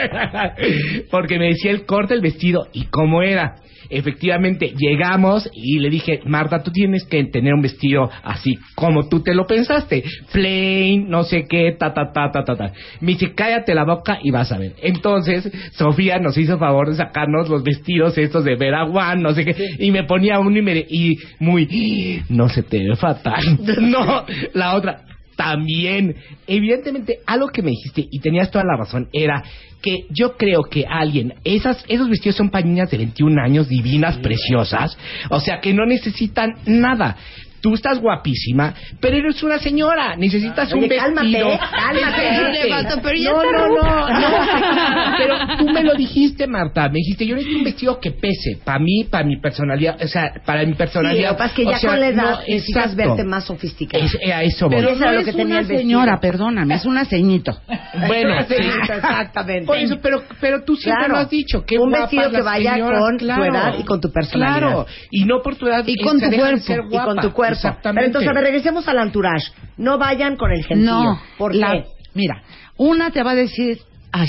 Porque 1.11 1.39
me 1.39 1.49
decía 1.49 1.71
el 1.71 1.85
corte 1.85 2.15
del 2.15 2.23
vestido 2.23 2.67
y 2.73 2.85
cómo 2.85 3.23
era. 3.23 3.57
Efectivamente, 3.91 4.73
llegamos 4.77 5.51
y 5.53 5.81
le 5.81 5.91
dije, 5.91 6.21
Marta, 6.25 6.63
tú 6.63 6.71
tienes 6.71 7.05
que 7.05 7.25
tener 7.25 7.53
un 7.55 7.61
vestido 7.61 7.90
así 8.23 8.59
como 8.75 9.09
tú 9.09 9.21
te 9.21 9.35
lo 9.35 9.47
pensaste. 9.47 10.05
Plain, 10.33 11.09
no 11.09 11.25
sé 11.25 11.45
qué, 11.49 11.75
ta, 11.79 11.93
ta, 11.93 12.13
ta, 12.13 12.31
ta, 12.31 12.45
ta, 12.45 12.57
ta. 12.57 12.73
Me 13.01 13.13
dice, 13.13 13.35
cállate 13.35 13.75
la 13.75 13.85
boca 13.85 14.19
y 14.23 14.31
vas 14.31 14.53
a 14.53 14.59
ver. 14.59 14.75
Entonces, 14.83 15.51
Sofía 15.73 16.19
nos 16.19 16.37
hizo 16.37 16.59
favor 16.59 16.91
de 16.91 16.97
sacarnos 16.97 17.49
los 17.49 17.63
vestidos 17.63 18.17
estos 18.19 18.45
de 18.45 18.57
Veraguan, 18.57 19.23
no 19.23 19.33
sé 19.33 19.45
qué, 19.45 19.55
y 19.79 19.91
me 19.91 20.05
ponía 20.05 20.39
uno 20.39 20.59
y, 20.59 20.63
me, 20.63 20.79
y 20.89 21.19
muy, 21.39 22.23
no 22.29 22.49
se 22.49 22.63
te 22.63 22.79
ve 22.79 22.97
fatal. 22.97 23.43
no, 23.81 24.25
la 24.55 24.75
otra, 24.75 25.03
también, 25.41 26.17
evidentemente, 26.47 27.21
algo 27.27 27.49
que 27.49 27.63
me 27.63 27.71
dijiste, 27.71 28.07
y 28.11 28.21
tenías 28.21 28.51
toda 28.51 28.65
la 28.65 28.77
razón, 28.77 29.09
era 29.11 29.43
que 29.81 30.05
yo 30.11 30.37
creo 30.37 30.65
que 30.65 30.85
alguien, 30.87 31.33
esas, 31.45 31.83
esos 31.89 32.11
vestidos 32.11 32.37
son 32.37 32.51
para 32.51 32.67
niñas 32.67 32.91
de 32.91 32.99
21 32.99 33.43
años, 33.43 33.67
divinas, 33.67 34.19
preciosas, 34.19 34.99
o 35.31 35.41
sea, 35.41 35.61
que 35.61 35.73
no 35.73 35.87
necesitan 35.87 36.57
nada. 36.67 37.17
Tú 37.61 37.75
estás 37.75 37.99
guapísima, 38.01 38.75
pero 39.01 39.17
eres 39.17 39.43
una 39.43 39.59
señora, 39.59 40.17
necesitas 40.17 40.73
un 40.73 40.81
Oye, 40.85 40.97
cálmate, 40.97 41.27
vestido. 41.29 41.59
cálmate. 41.59 43.01
pero 43.03 43.17
ya 43.17 43.33
no, 43.33 43.43
no, 43.43 43.69
no, 43.69 44.09
no. 44.09 45.17
Pero 45.19 45.35
tú 45.59 45.69
me 45.69 45.83
lo 45.85 45.95
dijiste, 45.95 46.47
Marta. 46.47 46.89
Me 46.89 46.95
dijiste, 46.99 47.27
yo 47.27 47.35
necesito 47.37 47.59
un 47.59 47.65
vestido 47.65 48.01
que 48.01 48.13
pese. 48.13 48.59
Para 48.65 48.79
mí, 48.79 49.05
para 49.11 49.25
mi 49.25 49.37
personalidad. 49.39 50.01
O 50.03 50.09
sea, 50.09 50.33
para 50.45 50.61
mi 50.65 50.73
Sí, 50.73 50.79
personalidad. 50.79 51.31
lo 51.33 51.37
que 51.37 51.45
es 51.45 51.53
que 51.53 51.67
O 51.67 51.71
ya 51.71 51.79
sea, 51.79 51.91
con 51.91 52.01
la 52.01 52.09
edad 52.09 52.23
no, 52.31 52.39
necesitas 52.49 52.93
exacto. 52.93 52.97
verte 53.17 53.25
más 53.25 53.45
sofisticada. 53.45 54.05
Es- 54.05 54.19
eh, 54.21 54.33
a 54.33 54.43
eso 54.43 54.67
voy. 54.69 54.77
Pero 54.77 54.91
eso 54.91 55.05
no 55.05 55.13
lo 55.13 55.23
que 55.25 55.31
es 55.31 55.37
tenía 55.37 55.45
una 55.47 55.61
el 55.61 55.67
señora, 55.67 56.21
perdóname, 56.21 56.75
es 56.75 56.85
una 56.87 57.05
ceñito. 57.05 57.59
Bueno, 58.07 58.35
sí. 58.49 58.55
exactamente. 58.55 59.67
Por 59.67 59.77
eso, 59.77 59.99
pero, 60.03 60.23
pero 60.41 60.65
tú 60.65 60.77
siempre 60.77 61.05
Claro. 61.07 61.15
lo 61.15 61.21
has 61.21 61.31
dicho. 61.31 61.65
Qué 61.67 61.79
Un 61.79 61.91
vestido 61.93 62.31
que 62.31 62.43
vaya 62.43 62.73
señora. 62.75 62.99
con 63.01 63.19
tu 63.19 63.25
Claro. 63.25 63.45
edad 63.45 63.75
y 63.79 63.85
con 63.85 64.01
tu 64.01 64.11
personalidad. 64.11 64.59
Claro, 64.61 64.87
y 65.11 65.25
no 65.25 65.43
por 65.43 65.57
tu 65.57 65.67
edad. 65.67 65.85
Y 65.87 65.97
con 65.97 66.19
tu 66.21 66.27
cuerpo. 66.31 66.73
y 66.91 66.99
con 66.99 67.17
tu 67.19 67.33
cuerpo. 67.33 67.50
Exactamente. 67.53 67.99
Pero 68.01 68.07
entonces, 68.07 68.31
a 68.31 68.33
ver, 68.35 68.45
regresemos 68.45 68.87
al 68.89 68.99
entourage. 68.99 69.53
No 69.77 69.99
vayan 69.99 70.37
con 70.37 70.51
el 70.53 70.65
gentío. 70.65 70.87
No, 70.91 71.21
¿Por 71.39 71.55
la- 71.55 71.73
qué? 71.73 71.85
Mira, 72.15 72.43
una 72.77 73.11
te 73.11 73.23
va 73.23 73.33
a 73.33 73.35
decir, 73.35 73.79
ay, 74.13 74.27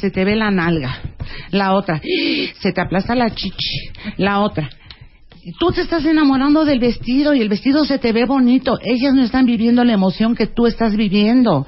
se 0.00 0.10
te 0.10 0.24
ve 0.24 0.34
la 0.36 0.50
nalga. 0.50 0.98
La 1.50 1.74
otra, 1.74 2.00
se 2.60 2.72
te 2.72 2.80
aplasta 2.80 3.14
la 3.14 3.30
chichi. 3.30 3.90
La 4.16 4.40
otra, 4.40 4.68
tú 5.58 5.70
te 5.72 5.80
estás 5.82 6.04
enamorando 6.04 6.64
del 6.64 6.78
vestido 6.78 7.34
y 7.34 7.40
el 7.40 7.48
vestido 7.48 7.84
se 7.84 7.98
te 7.98 8.12
ve 8.12 8.24
bonito. 8.24 8.78
Ellas 8.82 9.14
no 9.14 9.22
están 9.22 9.46
viviendo 9.46 9.84
la 9.84 9.92
emoción 9.92 10.34
que 10.34 10.46
tú 10.46 10.66
estás 10.66 10.96
viviendo. 10.96 11.66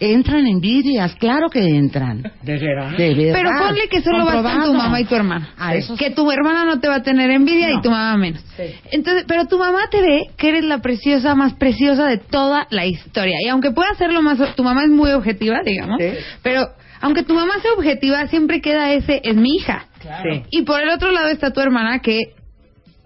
Entran 0.00 0.46
envidias, 0.46 1.14
claro 1.16 1.48
que 1.48 1.60
entran. 1.60 2.22
De 2.42 2.58
verdad. 2.58 2.92
Pero 2.96 3.50
ponle 3.58 3.88
que 3.88 4.02
solo 4.02 4.24
vas 4.24 4.42
con 4.42 4.64
tu 4.64 4.74
mamá 4.74 5.00
y 5.00 5.04
tu 5.04 5.14
hermana. 5.14 5.50
Eso 5.74 5.96
que 5.96 6.10
tu 6.10 6.30
hermana 6.30 6.64
no 6.64 6.80
te 6.80 6.88
va 6.88 6.96
a 6.96 7.02
tener 7.02 7.30
envidia 7.30 7.68
No. 7.70 7.78
y 7.78 7.82
tu 7.82 7.90
mamá 7.90 8.16
menos. 8.16 8.42
Sí. 8.56 8.64
Entonces, 8.90 9.24
pero 9.26 9.46
tu 9.46 9.58
mamá 9.58 9.88
te 9.90 10.02
ve 10.02 10.30
que 10.36 10.48
eres 10.48 10.64
la 10.64 10.78
preciosa 10.78 11.34
más 11.34 11.54
preciosa 11.54 12.06
de 12.06 12.18
toda 12.18 12.66
la 12.70 12.86
historia. 12.86 13.36
Y 13.44 13.48
aunque 13.48 13.70
pueda 13.70 13.94
ser 13.94 14.12
lo 14.12 14.20
más, 14.22 14.38
tu 14.56 14.64
mamá 14.64 14.82
es 14.84 14.90
muy 14.90 15.10
objetiva, 15.12 15.60
digamos. 15.64 15.98
Sí. 16.00 16.10
Pero 16.42 16.68
aunque 17.00 17.22
tu 17.22 17.34
mamá 17.34 17.54
sea 17.62 17.72
objetiva, 17.72 18.26
siempre 18.26 18.60
queda 18.60 18.92
ese 18.92 19.20
es 19.24 19.36
mi 19.36 19.56
hija. 19.56 19.86
Sí. 20.02 20.42
Y 20.50 20.62
por 20.62 20.80
el 20.82 20.90
otro 20.90 21.10
lado 21.12 21.28
está 21.28 21.52
tu 21.52 21.60
hermana 21.60 22.00
que 22.00 22.34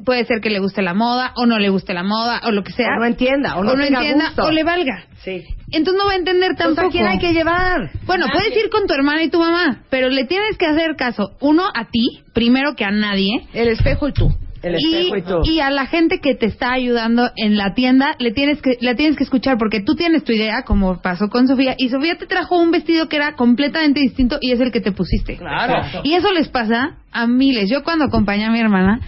puede 0.05 0.24
ser 0.24 0.40
que 0.40 0.51
le 0.51 0.59
guste 0.59 0.82
la 0.82 0.94
moda 0.94 1.32
o 1.36 1.46
no 1.46 1.59
le 1.59 1.68
guste 1.68 1.94
la 1.94 2.03
moda 2.03 2.40
o 2.44 2.51
lo 2.51 2.62
que 2.62 2.72
sea. 2.72 2.96
O 2.96 3.01
no 3.01 3.07
entienda, 3.07 3.57
o 3.57 3.64
no 3.64 3.72
tenga 3.72 4.01
entienda 4.01 4.26
gusto. 4.26 4.44
o 4.44 4.51
le 4.51 4.64
valga. 4.64 5.05
Sí. 5.22 5.44
Entonces 5.70 6.01
no 6.01 6.07
va 6.07 6.12
a 6.12 6.16
entender 6.16 6.55
tampoco. 6.57 6.88
¿a 6.88 6.90
quién 6.90 7.07
hay 7.07 7.18
que 7.18 7.32
llevar? 7.32 7.90
Bueno, 8.07 8.26
puedes 8.32 8.57
ir 8.57 8.70
con 8.70 8.86
tu 8.86 8.94
hermana 8.94 9.22
y 9.22 9.30
tu 9.30 9.38
mamá, 9.38 9.82
pero 9.90 10.09
le 10.09 10.24
tienes 10.24 10.57
que 10.57 10.66
hacer 10.66 10.96
caso, 10.96 11.32
uno, 11.40 11.64
a 11.74 11.86
ti, 11.90 12.22
primero 12.32 12.74
que 12.74 12.84
a 12.84 12.90
nadie. 12.90 13.46
El 13.53 13.68
espejo 13.68 14.09
y 14.09 14.12
tú. 14.12 14.30
El 14.62 14.74
espejo 14.74 15.16
y 15.16 15.22
tú. 15.22 15.40
y 15.44 15.61
a 15.61 15.70
la 15.70 15.86
gente 15.86 16.18
que 16.20 16.34
te 16.34 16.46
está 16.46 16.72
ayudando 16.72 17.30
en 17.36 17.57
la 17.57 17.74
tienda, 17.74 18.16
le 18.18 18.32
tienes 18.32 18.61
que 18.61 18.76
la 18.80 18.94
tienes 18.94 19.16
que 19.16 19.24
escuchar 19.24 19.57
porque 19.59 19.80
tú 19.80 19.94
tienes 19.94 20.24
tu 20.24 20.32
idea, 20.32 20.62
como 20.64 21.01
pasó 21.01 21.28
con 21.28 21.46
Sofía, 21.46 21.74
y 21.78 21.90
Sofía 21.90 22.16
te 22.16 22.26
trajo 22.26 22.59
un 22.59 22.70
vestido 22.70 23.09
que 23.09 23.16
era 23.16 23.34
completamente 23.34 24.01
distinto 24.01 24.38
y 24.40 24.53
es 24.53 24.61
el 24.61 24.72
que 24.72 24.80
te 24.80 24.92
pusiste. 24.92 25.36
Claro. 25.36 26.01
Y 26.03 26.14
eso 26.14 26.32
les 26.32 26.49
pasa 26.49 26.96
a 27.12 27.26
miles. 27.26 27.70
Yo 27.70 27.84
cuando 27.84 28.07
acompañé 28.07 28.46
a 28.46 28.51
mi 28.51 28.59
hermana, 28.59 29.01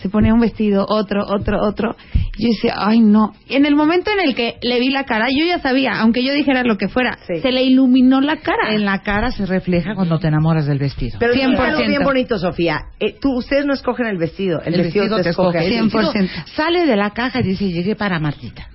se 0.00 0.08
ponía 0.08 0.32
un 0.32 0.40
vestido, 0.40 0.86
otro, 0.88 1.24
otro, 1.26 1.62
otro. 1.62 1.94
Yo 2.38 2.48
decía, 2.48 2.74
ay 2.76 3.00
no. 3.00 3.34
En 3.48 3.66
el 3.66 3.76
momento 3.76 4.10
en 4.10 4.28
el 4.28 4.34
que 4.34 4.56
le 4.62 4.80
vi 4.80 4.90
la 4.90 5.04
cara, 5.04 5.26
yo 5.30 5.44
ya 5.44 5.58
sabía, 5.58 6.00
aunque 6.00 6.24
yo 6.24 6.32
dijera 6.32 6.62
lo 6.62 6.76
que 6.78 6.88
fuera, 6.88 7.18
se 7.26 7.52
le 7.52 7.62
iluminó 7.62 8.20
la 8.20 8.36
cara. 8.36 8.74
En 8.74 8.84
la 8.84 9.02
cara 9.02 9.30
se 9.30 9.44
refleja 9.46 9.94
cuando 9.94 10.18
te 10.18 10.28
enamoras 10.28 10.66
del 10.66 10.78
vestido. 10.78 11.18
Pero 11.18 11.34
100%. 11.34 11.58
algo 11.58 11.86
bien 11.86 12.02
bonito, 12.02 12.38
Sofía. 12.38 12.80
Eh, 12.98 13.16
tú, 13.20 13.36
ustedes 13.36 13.66
no 13.66 13.74
escogen 13.74 14.06
el 14.06 14.18
vestido, 14.18 14.60
el, 14.62 14.74
vestido, 14.74 15.20
te 15.20 15.30
escoge. 15.30 15.66
El 15.66 15.82
vestido 15.82 16.12
Sale 16.54 16.86
de 16.86 16.96
la 16.96 17.10
caja 17.10 17.40
y 17.40 17.42
dice, 17.42 17.70
llegué 17.70 17.94
para 17.94 18.18
Martita. 18.18 18.68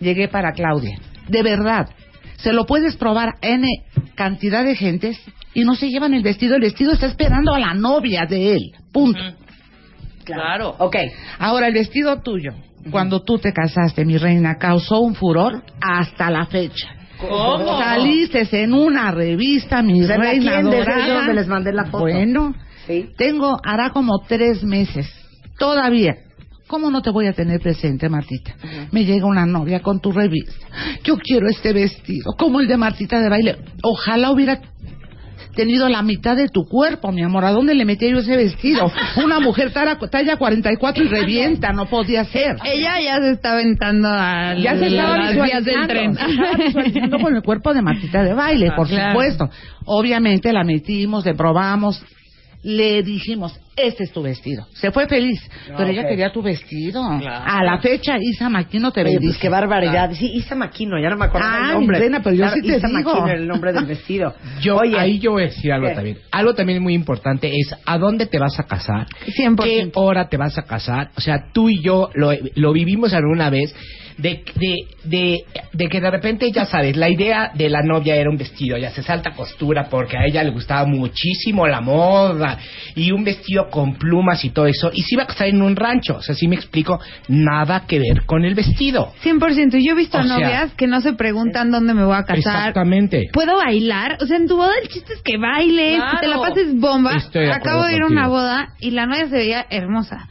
Llegué 0.00 0.28
para 0.28 0.52
Claudia. 0.52 0.98
De 1.28 1.42
verdad. 1.42 1.88
Se 2.36 2.52
lo 2.52 2.66
puedes 2.66 2.96
probar 2.96 3.34
N 3.42 3.66
cantidad 4.14 4.64
de 4.64 4.76
gentes 4.76 5.18
y 5.54 5.64
no 5.64 5.74
se 5.74 5.88
llevan 5.90 6.14
el 6.14 6.22
vestido. 6.22 6.54
El 6.54 6.60
vestido 6.60 6.92
está 6.92 7.06
esperando 7.06 7.52
a 7.52 7.58
la 7.58 7.74
novia 7.74 8.26
de 8.26 8.52
él. 8.52 8.72
Punto. 8.92 9.20
Claro. 10.34 10.74
Ok. 10.78 10.96
Ahora, 11.38 11.68
el 11.68 11.74
vestido 11.74 12.20
tuyo, 12.22 12.52
cuando 12.90 13.22
tú 13.22 13.38
te 13.38 13.52
casaste, 13.52 14.04
mi 14.04 14.16
reina, 14.18 14.56
causó 14.56 15.00
un 15.00 15.14
furor 15.14 15.62
hasta 15.80 16.30
la 16.30 16.46
fecha. 16.46 16.88
¿Cómo? 17.20 17.78
Saliste 17.78 18.46
en 18.62 18.72
una 18.72 19.10
revista, 19.10 19.82
mi 19.82 20.00
¿De 20.00 20.16
reina 20.16 20.62
dorada. 20.62 21.14
dónde 21.14 21.34
les 21.34 21.48
mandé 21.48 21.72
la 21.72 21.84
foto? 21.86 22.04
Bueno, 22.04 22.54
Sí. 22.86 23.10
tengo, 23.16 23.58
hará 23.64 23.90
como 23.90 24.20
tres 24.26 24.62
meses, 24.62 25.06
todavía. 25.58 26.16
¿Cómo 26.68 26.90
no 26.90 27.00
te 27.02 27.10
voy 27.10 27.26
a 27.26 27.32
tener 27.32 27.60
presente, 27.60 28.08
Martita? 28.10 28.54
Me 28.92 29.04
llega 29.04 29.26
una 29.26 29.46
novia 29.46 29.80
con 29.80 30.00
tu 30.00 30.12
revista. 30.12 30.66
Yo 31.02 31.16
quiero 31.16 31.48
este 31.48 31.72
vestido, 31.72 32.32
como 32.38 32.60
el 32.60 32.68
de 32.68 32.76
Martita 32.76 33.18
de 33.20 33.28
baile. 33.30 33.56
Ojalá 33.82 34.30
hubiera 34.30 34.60
tenido 35.58 35.88
la 35.88 36.02
mitad 36.02 36.36
de 36.36 36.48
tu 36.48 36.64
cuerpo, 36.66 37.10
mi 37.10 37.22
amor. 37.24 37.44
¿A 37.44 37.50
dónde 37.50 37.74
le 37.74 37.84
metí 37.84 38.08
yo 38.08 38.18
ese 38.18 38.36
vestido? 38.36 38.90
Una 39.24 39.40
mujer 39.40 39.72
talla, 39.72 39.98
talla 40.10 40.36
44 40.36 41.04
y 41.04 41.08
revienta, 41.08 41.72
no 41.72 41.86
podía 41.86 42.24
ser. 42.24 42.56
Ella 42.64 43.00
ya 43.02 43.18
se 43.20 43.32
está 43.32 43.52
aventando 43.54 44.08
a 44.08 44.54
Ya 44.54 44.76
se 44.76 44.86
estaba 44.86 45.16
las 45.18 45.34
vías 45.34 45.64
del 45.64 45.86
tren. 45.88 46.14
se 46.14 46.24
estaba 46.30 46.52
visualizando 46.64 47.18
con 47.18 47.34
el 47.34 47.42
cuerpo 47.42 47.74
de 47.74 47.82
Martita 47.82 48.22
de 48.22 48.34
baile, 48.34 48.70
por 48.76 48.86
Claro. 48.88 49.10
supuesto. 49.10 49.50
Obviamente 49.84 50.52
la 50.52 50.62
metimos, 50.62 51.24
le 51.24 51.34
probamos, 51.34 52.00
le 52.62 53.02
dijimos, 53.04 53.58
este 53.76 54.02
es 54.04 54.12
tu 54.12 54.20
vestido. 54.22 54.66
Se 54.74 54.90
fue 54.90 55.06
feliz, 55.06 55.40
pero 55.68 55.86
ella 55.86 56.06
quería 56.08 56.32
tu 56.32 56.42
vestido. 56.42 57.02
A 57.04 57.62
la 57.62 57.78
fecha, 57.78 58.16
Isa 58.20 58.48
Maquino 58.48 58.90
te 58.90 59.00
Oye, 59.02 59.10
bendice. 59.12 59.30
pues 59.32 59.38
qué 59.42 59.48
barbaridad. 59.48 60.10
Sí, 60.12 60.26
Isa 60.34 60.54
Maquino, 60.56 60.98
ya 61.00 61.08
no 61.10 61.16
me 61.16 61.26
acuerdo 61.26 61.46
Ah, 61.48 61.68
el 61.68 61.74
nombre. 61.74 61.98
reina, 62.00 62.20
pero 62.22 62.34
yo 62.34 62.42
Claro, 62.42 62.54
sí 62.56 62.62
te 62.68 62.76
Isa 62.78 62.88
digo. 62.88 63.12
Maquino 63.14 63.28
el 63.32 63.46
nombre 63.46 63.72
del 63.72 63.86
vestido. 63.86 64.34
Yo, 64.60 64.76
Oye, 64.76 64.98
ahí 64.98 65.18
yo 65.20 65.30
voy 65.32 65.44
a 65.44 65.46
decir 65.46 65.72
algo 65.72 65.88
¿qué? 65.88 65.94
también. 65.94 66.18
Algo 66.32 66.54
también 66.54 66.82
muy 66.82 66.94
importante 66.94 67.48
es 67.54 67.74
a 67.86 67.98
dónde 67.98 68.26
te 68.26 68.38
vas 68.40 68.58
a 68.58 68.64
casar, 68.64 69.06
100%. 69.26 69.62
qué 69.62 69.90
hora 69.94 70.28
te 70.28 70.36
vas 70.36 70.58
a 70.58 70.62
casar. 70.62 71.10
O 71.16 71.20
sea, 71.20 71.50
tú 71.52 71.68
y 71.68 71.80
yo 71.82 72.10
lo, 72.14 72.32
lo 72.56 72.72
vivimos 72.72 73.12
alguna 73.14 73.50
vez 73.50 73.74
de, 74.18 74.42
de, 74.56 74.74
de, 75.04 75.44
de 75.72 75.88
que 75.88 76.00
de 76.00 76.10
repente, 76.10 76.50
ya 76.52 76.66
sabes, 76.66 76.96
la 76.96 77.08
idea 77.08 77.52
de 77.54 77.68
la 77.70 77.82
novia 77.82 78.16
era 78.16 78.28
un 78.28 78.36
vestido, 78.36 78.76
ya 78.76 78.90
se 78.90 79.02
salta 79.02 79.30
costura 79.30 79.88
porque 79.88 80.16
a 80.18 80.26
ella 80.26 80.42
le 80.42 80.50
gustaba 80.50 80.84
muchísimo 80.84 81.66
la 81.66 81.80
moda 81.80 82.58
y 82.94 83.12
un 83.12 83.24
vestido 83.24 83.70
con 83.70 83.94
plumas 83.94 84.44
y 84.44 84.50
todo 84.50 84.66
eso. 84.66 84.90
Y 84.92 85.02
se 85.02 85.14
iba 85.14 85.22
a 85.22 85.26
casar 85.26 85.46
en 85.48 85.62
un 85.62 85.76
rancho. 85.76 86.16
O 86.16 86.22
sea, 86.22 86.34
si 86.34 86.48
me 86.48 86.56
explico, 86.56 87.00
nada 87.28 87.84
que 87.86 87.98
ver 87.98 88.26
con 88.26 88.44
el 88.44 88.54
vestido. 88.54 89.12
100%. 89.22 89.78
Yo 89.78 89.92
he 89.92 89.94
visto 89.94 90.18
O 90.18 90.20
a 90.20 90.24
sea- 90.24 90.34
novias 90.34 90.74
que 90.74 90.86
no 90.86 91.00
se 91.00 91.12
preguntan 91.14 91.70
dónde 91.70 91.94
me 91.94 92.04
voy 92.04 92.16
a 92.16 92.24
casar. 92.24 92.38
Exactamente. 92.38 93.28
¿Puedo 93.32 93.56
bailar? 93.56 94.18
O 94.20 94.26
sea, 94.26 94.36
en 94.36 94.48
tu 94.48 94.56
boda 94.56 94.72
el 94.82 94.88
chiste 94.88 95.14
es 95.14 95.22
que 95.22 95.38
bailes, 95.38 96.00
que 96.10 96.16
te 96.20 96.28
la 96.28 96.38
pases 96.40 96.74
bomba. 96.78 97.14
Estoy 97.16 97.42
de 97.46 97.52
acuerdo 97.52 97.68
Acabo 97.78 97.84
de 97.86 97.94
ir 97.96 98.02
a 98.02 98.06
una 98.06 98.26
boda 98.28 98.68
y 98.80 98.90
la 98.90 99.06
novia 99.06 99.28
se 99.28 99.36
veía 99.36 99.66
hermosa. 99.70 100.28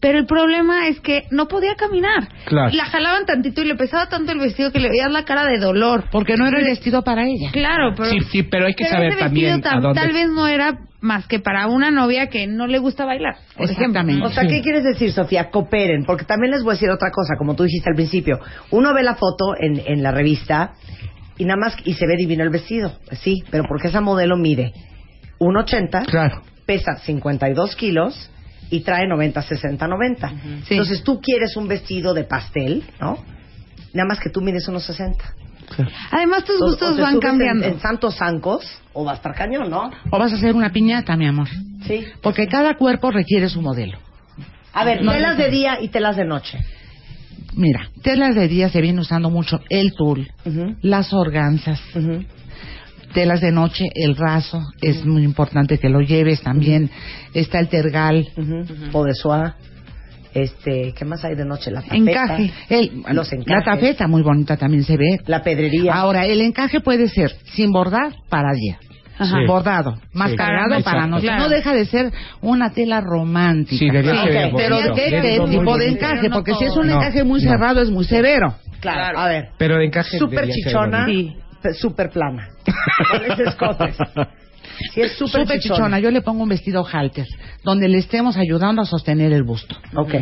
Pero 0.00 0.18
el 0.18 0.26
problema 0.26 0.86
es 0.88 1.00
que 1.00 1.24
no 1.30 1.48
podía 1.48 1.74
caminar. 1.74 2.28
Claro. 2.46 2.70
La 2.72 2.84
jalaban 2.84 3.26
tantito 3.26 3.62
y 3.62 3.66
le 3.66 3.74
pesaba 3.74 4.08
tanto 4.08 4.30
el 4.30 4.38
vestido 4.38 4.70
que 4.70 4.78
le 4.78 4.90
veías 4.90 5.10
la 5.10 5.24
cara 5.24 5.44
de 5.44 5.58
dolor. 5.58 6.04
Porque 6.12 6.36
no 6.36 6.46
era 6.46 6.58
el 6.60 6.64
vestido 6.66 7.02
para 7.02 7.24
ella. 7.24 7.50
Claro, 7.52 7.94
pero... 7.96 8.10
Sí, 8.10 8.20
sí, 8.30 8.42
pero 8.44 8.66
hay 8.66 8.74
que 8.74 8.84
pero 8.84 8.96
saber 8.96 9.10
ese 9.10 9.18
también 9.18 9.56
vestido 9.56 9.76
a 9.76 9.80
dónde... 9.80 10.00
Tal 10.00 10.12
vez 10.12 10.28
no 10.30 10.46
era 10.46 10.78
más 11.00 11.26
que 11.26 11.40
para 11.40 11.66
una 11.66 11.90
novia 11.90 12.28
que 12.28 12.46
no 12.46 12.66
le 12.66 12.78
gusta 12.78 13.04
bailar. 13.04 13.36
Por 13.56 13.64
Exactamente. 13.70 14.12
ejemplo. 14.12 14.28
O 14.28 14.32
sea, 14.32 14.46
¿qué 14.46 14.62
quieres 14.62 14.84
decir, 14.84 15.12
Sofía? 15.12 15.50
Cooperen, 15.50 16.04
porque 16.04 16.24
también 16.24 16.52
les 16.52 16.62
voy 16.62 16.72
a 16.72 16.74
decir 16.74 16.90
otra 16.90 17.10
cosa, 17.10 17.34
como 17.36 17.54
tú 17.56 17.64
dijiste 17.64 17.90
al 17.90 17.96
principio. 17.96 18.38
Uno 18.70 18.94
ve 18.94 19.02
la 19.02 19.14
foto 19.16 19.54
en, 19.58 19.82
en 19.84 20.02
la 20.02 20.12
revista 20.12 20.74
y 21.38 21.44
nada 21.44 21.58
más 21.58 21.76
y 21.84 21.94
se 21.94 22.06
ve 22.06 22.14
divino 22.16 22.42
el 22.44 22.50
vestido, 22.50 22.98
sí, 23.12 23.42
pero 23.50 23.64
porque 23.68 23.88
esa 23.88 24.00
modelo 24.00 24.36
mide 24.36 24.72
1.80, 25.38 26.06
Claro. 26.06 26.42
pesa 26.66 26.96
52 26.96 27.76
kilos 27.76 28.30
y 28.70 28.80
trae 28.80 29.06
90, 29.08 29.40
60, 29.42 29.86
90. 29.88 30.28
Sí. 30.28 30.74
Entonces 30.74 31.02
tú 31.02 31.20
quieres 31.20 31.56
un 31.56 31.68
vestido 31.68 32.14
de 32.14 32.24
pastel, 32.24 32.84
¿no? 33.00 33.18
Nada 33.94 34.08
más 34.08 34.20
que 34.20 34.30
tú 34.30 34.40
mides 34.40 34.66
unos 34.68 34.84
60. 34.84 35.24
Además, 36.10 36.44
tus 36.44 36.60
O- 36.60 36.64
o 36.64 36.68
gustos 36.68 36.96
te 36.96 37.02
van 37.02 37.12
subes 37.12 37.24
en- 37.24 37.30
cambiando. 37.30 37.64
En, 37.66 37.80
santos 37.80 38.16
zancos 38.16 38.64
o 38.92 39.04
va 39.04 39.12
a 39.12 39.14
estar 39.16 39.34
cañón, 39.34 39.68
¿no? 39.70 39.90
O 40.10 40.18
vas 40.18 40.32
a 40.32 40.36
hacer 40.36 40.54
una 40.54 40.70
piñata, 40.72 41.16
mi 41.16 41.26
amor. 41.26 41.48
Sí. 41.86 42.04
Porque 42.22 42.46
cada 42.46 42.74
cuerpo 42.76 43.10
requiere 43.10 43.48
su 43.48 43.60
modelo. 43.62 43.98
A 44.72 44.84
ver, 44.84 45.02
No, 45.02 45.12
telas 45.12 45.36
no. 45.36 45.44
de 45.44 45.50
día 45.50 45.78
y 45.80 45.88
telas 45.88 46.16
de 46.16 46.24
noche. 46.24 46.58
Mira, 47.54 47.88
telas 48.02 48.34
de 48.34 48.46
día 48.48 48.68
se 48.68 48.80
viene 48.80 49.00
usando 49.00 49.30
mucho 49.30 49.60
el 49.68 49.92
tul, 49.94 50.28
las 50.82 51.12
organzas, 51.12 51.80
ujú. 51.94 52.24
Telas 53.12 53.40
de 53.40 53.52
noche, 53.52 53.86
el 53.94 54.16
raso, 54.16 54.60
es 54.80 55.04
muy 55.04 55.22
importante 55.24 55.78
que 55.78 55.88
lo 55.88 56.00
lleves 56.00 56.42
también. 56.42 56.90
Está 57.34 57.58
el 57.60 57.68
tergal. 57.68 58.26
O 58.92 59.04
de 59.04 59.14
soie. 59.14 59.52
Este, 60.34 60.92
¿qué 60.96 61.04
más 61.04 61.24
hay 61.24 61.34
de 61.34 61.44
noche? 61.44 61.70
La 61.70 61.80
tafeta. 61.80 61.96
encaje, 61.96 62.52
el, 62.68 63.02
Los 63.12 63.32
la 63.32 63.38
encajes. 63.38 63.64
tafeta 63.64 64.06
muy 64.06 64.22
bonita 64.22 64.56
también 64.56 64.84
se 64.84 64.96
ve. 64.96 65.18
La 65.26 65.42
pedrería. 65.42 65.94
Ahora, 65.94 66.26
el 66.26 66.40
encaje 66.42 66.80
puede 66.80 67.08
ser 67.08 67.32
sin 67.54 67.72
bordar 67.72 68.12
para 68.28 68.52
día. 68.52 68.78
Ajá. 69.18 69.36
Sí. 69.40 69.46
Bordado, 69.48 69.98
más 70.12 70.30
Sí. 70.30 70.36
para 70.36 71.06
noche. 71.08 71.24
Claro. 71.26 71.42
No 71.44 71.48
deja 71.48 71.72
de 71.74 71.86
ser 71.86 72.12
una 72.40 72.70
tela 72.70 73.00
romántica. 73.00 73.78
Sí, 73.78 73.90
debería 73.90 74.22
ser 74.22 74.46
Ok, 74.46 74.52
Pero 74.58 74.76
bonito. 74.76 74.94
¿qué, 74.94 75.10
tipo 75.50 75.78
de 75.78 75.88
encaje? 75.88 76.28
No 76.28 76.34
Porque 76.36 76.54
si 76.54 76.64
es 76.66 76.76
un 76.76 76.86
No, 76.86 76.96
encaje 77.00 77.24
muy 77.24 77.42
no. 77.42 77.50
cerrado 77.50 77.82
es 77.82 77.90
muy 77.90 78.04
severo. 78.04 78.54
Claro. 78.80 79.18
A 79.18 79.26
ver. 79.28 79.48
Pero 79.58 79.76
de 79.78 79.86
encaje 79.86 80.18
ser 80.18 80.48
chichona. 80.50 81.06
pe- 81.62 81.74
Súper 81.74 82.10
plana. 82.10 82.50
Con 83.10 83.30
ese 83.32 83.42
escote. 83.44 83.92
Si 84.94 85.00
es 85.00 85.12
súper 85.12 85.42
chichona. 85.42 85.58
chichona. 85.60 85.98
Yo 86.00 86.10
le 86.10 86.22
pongo 86.22 86.42
un 86.42 86.48
vestido 86.48 86.86
halter, 86.90 87.26
donde 87.64 87.88
le 87.88 87.98
estemos 87.98 88.36
ayudando 88.36 88.82
a 88.82 88.84
sostener 88.84 89.32
el 89.32 89.42
busto. 89.42 89.76
Ok. 89.96 90.14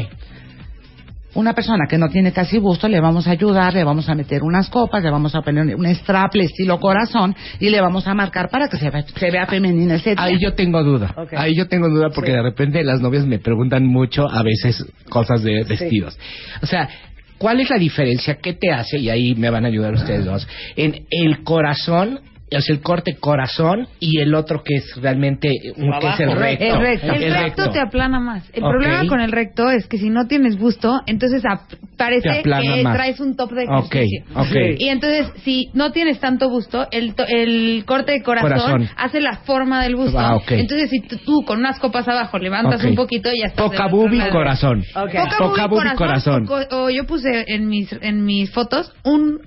Una 1.34 1.52
persona 1.52 1.84
que 1.86 1.98
no 1.98 2.08
tiene 2.08 2.32
casi 2.32 2.58
busto, 2.58 2.88
le 2.88 2.98
vamos 2.98 3.26
a 3.28 3.32
ayudar, 3.32 3.74
le 3.74 3.84
vamos 3.84 4.08
a 4.08 4.14
meter 4.14 4.42
unas 4.42 4.70
copas, 4.70 5.02
le 5.02 5.10
vamos 5.10 5.34
a 5.34 5.42
poner 5.42 5.76
un 5.76 5.84
straple 5.94 6.44
estilo 6.44 6.80
corazón 6.80 7.36
y 7.60 7.68
le 7.68 7.78
vamos 7.82 8.06
a 8.06 8.14
marcar 8.14 8.48
para 8.48 8.68
que 8.68 8.78
se 8.78 8.88
vea, 8.88 9.02
se 9.02 9.30
vea 9.30 9.44
femenina 9.46 9.96
día. 9.98 10.14
Ahí 10.16 10.38
yo 10.40 10.54
tengo 10.54 10.82
duda. 10.82 11.12
Ok. 11.14 11.34
Ahí 11.36 11.54
yo 11.54 11.68
tengo 11.68 11.90
duda 11.90 12.08
porque 12.14 12.30
Sí. 12.30 12.36
de 12.38 12.42
repente 12.42 12.82
las 12.82 13.02
novias 13.02 13.26
me 13.26 13.38
preguntan 13.38 13.84
mucho 13.84 14.26
a 14.26 14.42
veces 14.42 14.86
cosas 15.10 15.42
de 15.42 15.62
vestidos. 15.64 16.18
O 16.62 16.66
sea, 16.66 16.88
¿cuál 17.36 17.60
es 17.60 17.68
la 17.68 17.76
diferencia? 17.76 18.36
¿Qué 18.36 18.54
te 18.54 18.72
hace? 18.72 18.96
Y 18.98 19.10
ahí 19.10 19.34
me 19.34 19.50
van 19.50 19.66
a 19.66 19.68
ayudar 19.68 19.92
ustedes 19.92 20.24
dos. 20.24 20.48
En 20.74 21.04
el 21.10 21.44
corazón, 21.44 22.20
sea, 22.50 22.60
el 22.74 22.80
corte 22.80 23.16
corazón 23.16 23.88
y 23.98 24.20
el 24.20 24.34
otro 24.34 24.62
que 24.62 24.76
es 24.76 24.96
realmente 25.00 25.50
un, 25.76 25.90
que 26.00 26.08
es 26.08 26.20
el 26.20 26.32
recto. 26.36 26.64
El 26.64 26.78
recto. 26.80 27.12
El, 27.12 27.34
recto 27.34 27.70
te 27.70 27.80
aplana 27.80 28.20
más. 28.20 28.48
El 28.52 28.62
problema 28.62 29.06
con 29.08 29.20
el 29.20 29.32
recto 29.32 29.68
es 29.70 29.86
que 29.88 29.98
si 29.98 30.10
no 30.10 30.26
tienes 30.26 30.56
busto, 30.58 31.00
entonces 31.06 31.42
parece 31.96 32.42
que 32.42 32.82
más. 32.84 32.94
traes 32.96 33.20
un 33.20 33.36
top 33.36 33.50
de 33.52 33.64
Ok, 33.64 33.94
ejercicio. 33.94 34.24
ok. 34.34 34.78
Y 34.78 34.88
entonces, 34.88 35.32
si 35.42 35.70
no 35.74 35.90
tienes 35.92 36.20
tanto 36.20 36.48
busto, 36.48 36.86
el, 36.92 37.14
to- 37.14 37.26
el 37.26 37.84
corte 37.86 38.12
de 38.12 38.22
corazón, 38.22 38.50
Corazón. 38.50 38.88
hace 38.96 39.20
la 39.20 39.38
forma 39.38 39.82
del 39.82 39.96
busto. 39.96 40.18
Ah. 40.18 40.38
Entonces, 40.48 40.90
si 40.90 41.00
tú, 41.00 41.42
con 41.44 41.58
unas 41.58 41.78
copas 41.80 42.06
abajo 42.08 42.38
levantas 42.38 42.84
un 42.84 42.94
poquito, 42.94 43.28
ya 43.30 43.46
estás. 43.48 43.64
Poca 43.64 43.88
y 43.90 44.16
lado. 44.18 44.30
corazón. 44.30 44.84
Poca, 44.94 45.26
Poca 45.38 45.62
y 45.90 45.92
y 45.92 45.96
corazón. 45.96 46.46
O, 46.48 46.76
o 46.84 46.90
yo 46.90 47.04
puse 47.06 47.44
en 47.48 47.68
mis, 47.68 47.92
en 48.00 48.24
mis 48.24 48.50
fotos 48.52 48.92
un 49.04 49.40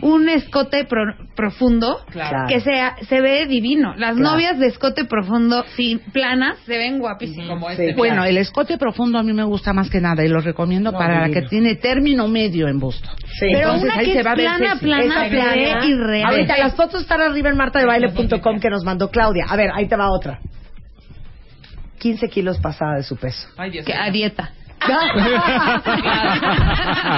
un 0.00 0.28
escote 0.28 0.84
pro- 0.84 1.14
profundo 1.36 2.00
Claro. 2.10 2.48
que 2.48 2.60
sea 2.60 2.96
se 3.08 3.20
ve 3.20 3.46
divino. 3.46 3.94
Las 3.96 4.16
Claro. 4.16 4.32
novias 4.32 4.58
de 4.58 4.66
escote 4.68 5.04
profundo 5.04 5.64
sin 5.76 6.00
planas 6.00 6.58
se 6.66 6.76
ven 6.78 6.98
guapísimas. 6.98 7.48
Como 7.48 7.68
Sí, 7.68 7.82
este. 7.82 7.94
Bueno, 7.94 8.24
el 8.24 8.36
escote 8.38 8.78
profundo 8.78 9.18
a 9.18 9.22
mí 9.22 9.32
me 9.32 9.44
gusta 9.44 9.72
más 9.72 9.90
que 9.90 10.00
nada 10.00 10.24
y 10.24 10.28
lo 10.28 10.40
recomiendo 10.40 10.92
para 10.92 11.20
la 11.28 11.32
que 11.32 11.42
tiene 11.42 11.76
término 11.76 12.26
medio 12.26 12.66
en 12.68 12.78
busto. 12.80 13.08
Sí. 13.38 13.46
Pero 13.52 13.74
Entonces, 13.74 13.84
una 13.84 13.98
que 13.98 14.12
se 14.12 14.18
es 14.20 14.26
va 14.26 14.30
a 14.32 14.34
ver 14.34 14.44
plana, 14.46 14.76
plana, 14.80 15.28
plana. 15.28 15.86
irreal. 15.86 16.30
Ahorita 16.30 16.58
las 16.58 16.74
fotos 16.74 17.02
están 17.02 17.20
arriba 17.20 17.50
en 17.50 17.56
martadebaile.com 17.56 18.58
que 18.60 18.70
nos 18.70 18.84
mandó 18.84 19.10
Claudia. 19.10 19.44
A 19.48 19.56
ver, 19.56 19.70
ahí 19.74 19.86
te 19.86 19.96
va 19.96 20.10
otra. 20.10 20.40
15 21.98 22.28
kilos 22.28 22.58
pasada 22.58 22.96
de 22.96 23.04
su 23.04 23.16
peso. 23.16 23.46
Ay, 23.56 23.70
Dios 23.70 23.86
Que 23.86 23.94
a 23.94 24.10
dieta. 24.10 24.50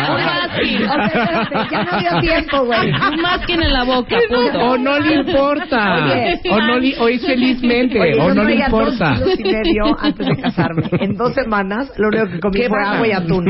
Un 0.08 0.24
masking. 0.24 0.82
O 0.84 1.08
sea, 1.08 1.68
ya 1.70 1.84
no 1.84 1.98
dio 1.98 2.20
tiempo, 2.20 2.64
güey. 2.64 2.90
Un 2.90 3.22
masking 3.22 3.62
en 3.62 3.72
la 3.72 3.84
boca, 3.84 4.16
punto. 4.28 4.58
O 4.58 4.78
no 4.78 4.98
le 4.98 5.14
importa. 5.14 6.04
Oye. 6.04 6.40
o 6.50 6.60
no 6.60 6.78
le, 6.78 6.98
o 6.98 7.08
es 7.08 7.24
felizmente. 7.24 8.00
Oye, 8.00 8.20
o 8.20 8.34
no 8.34 8.44
le 8.44 8.56
importa. 8.56 9.14
dos 9.18 9.36
kilos 9.36 9.38
y 9.38 9.44
medio 9.44 9.96
antes 10.00 10.26
de 10.26 10.36
casarme. 10.36 10.88
En 11.00 11.16
dos 11.16 11.34
semanas, 11.34 11.92
lo 11.96 12.08
único 12.08 12.26
que 12.26 12.40
comí 12.40 12.60
¿Qué 12.60 12.68
fue 12.68 12.82
agua 12.82 13.06
y 13.06 13.12
atún. 13.12 13.46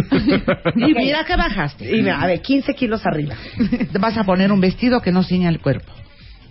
Y 0.77 0.95
mira 0.95 1.25
que 1.25 1.37
bajaste. 1.37 1.97
Y 1.97 2.03
mira, 2.03 2.21
a 2.21 2.27
ver, 2.27 2.41
15 2.41 2.75
kilos 2.75 3.05
arriba. 3.07 3.35
Te 3.93 3.99
vas 3.99 4.17
a 4.17 4.25
poner 4.25 4.53
un 4.53 4.61
vestido 4.61 5.01
que 5.01 5.13
no 5.13 5.23
ciña 5.23 5.49
el 5.49 5.61
cuerpo. 5.61 5.93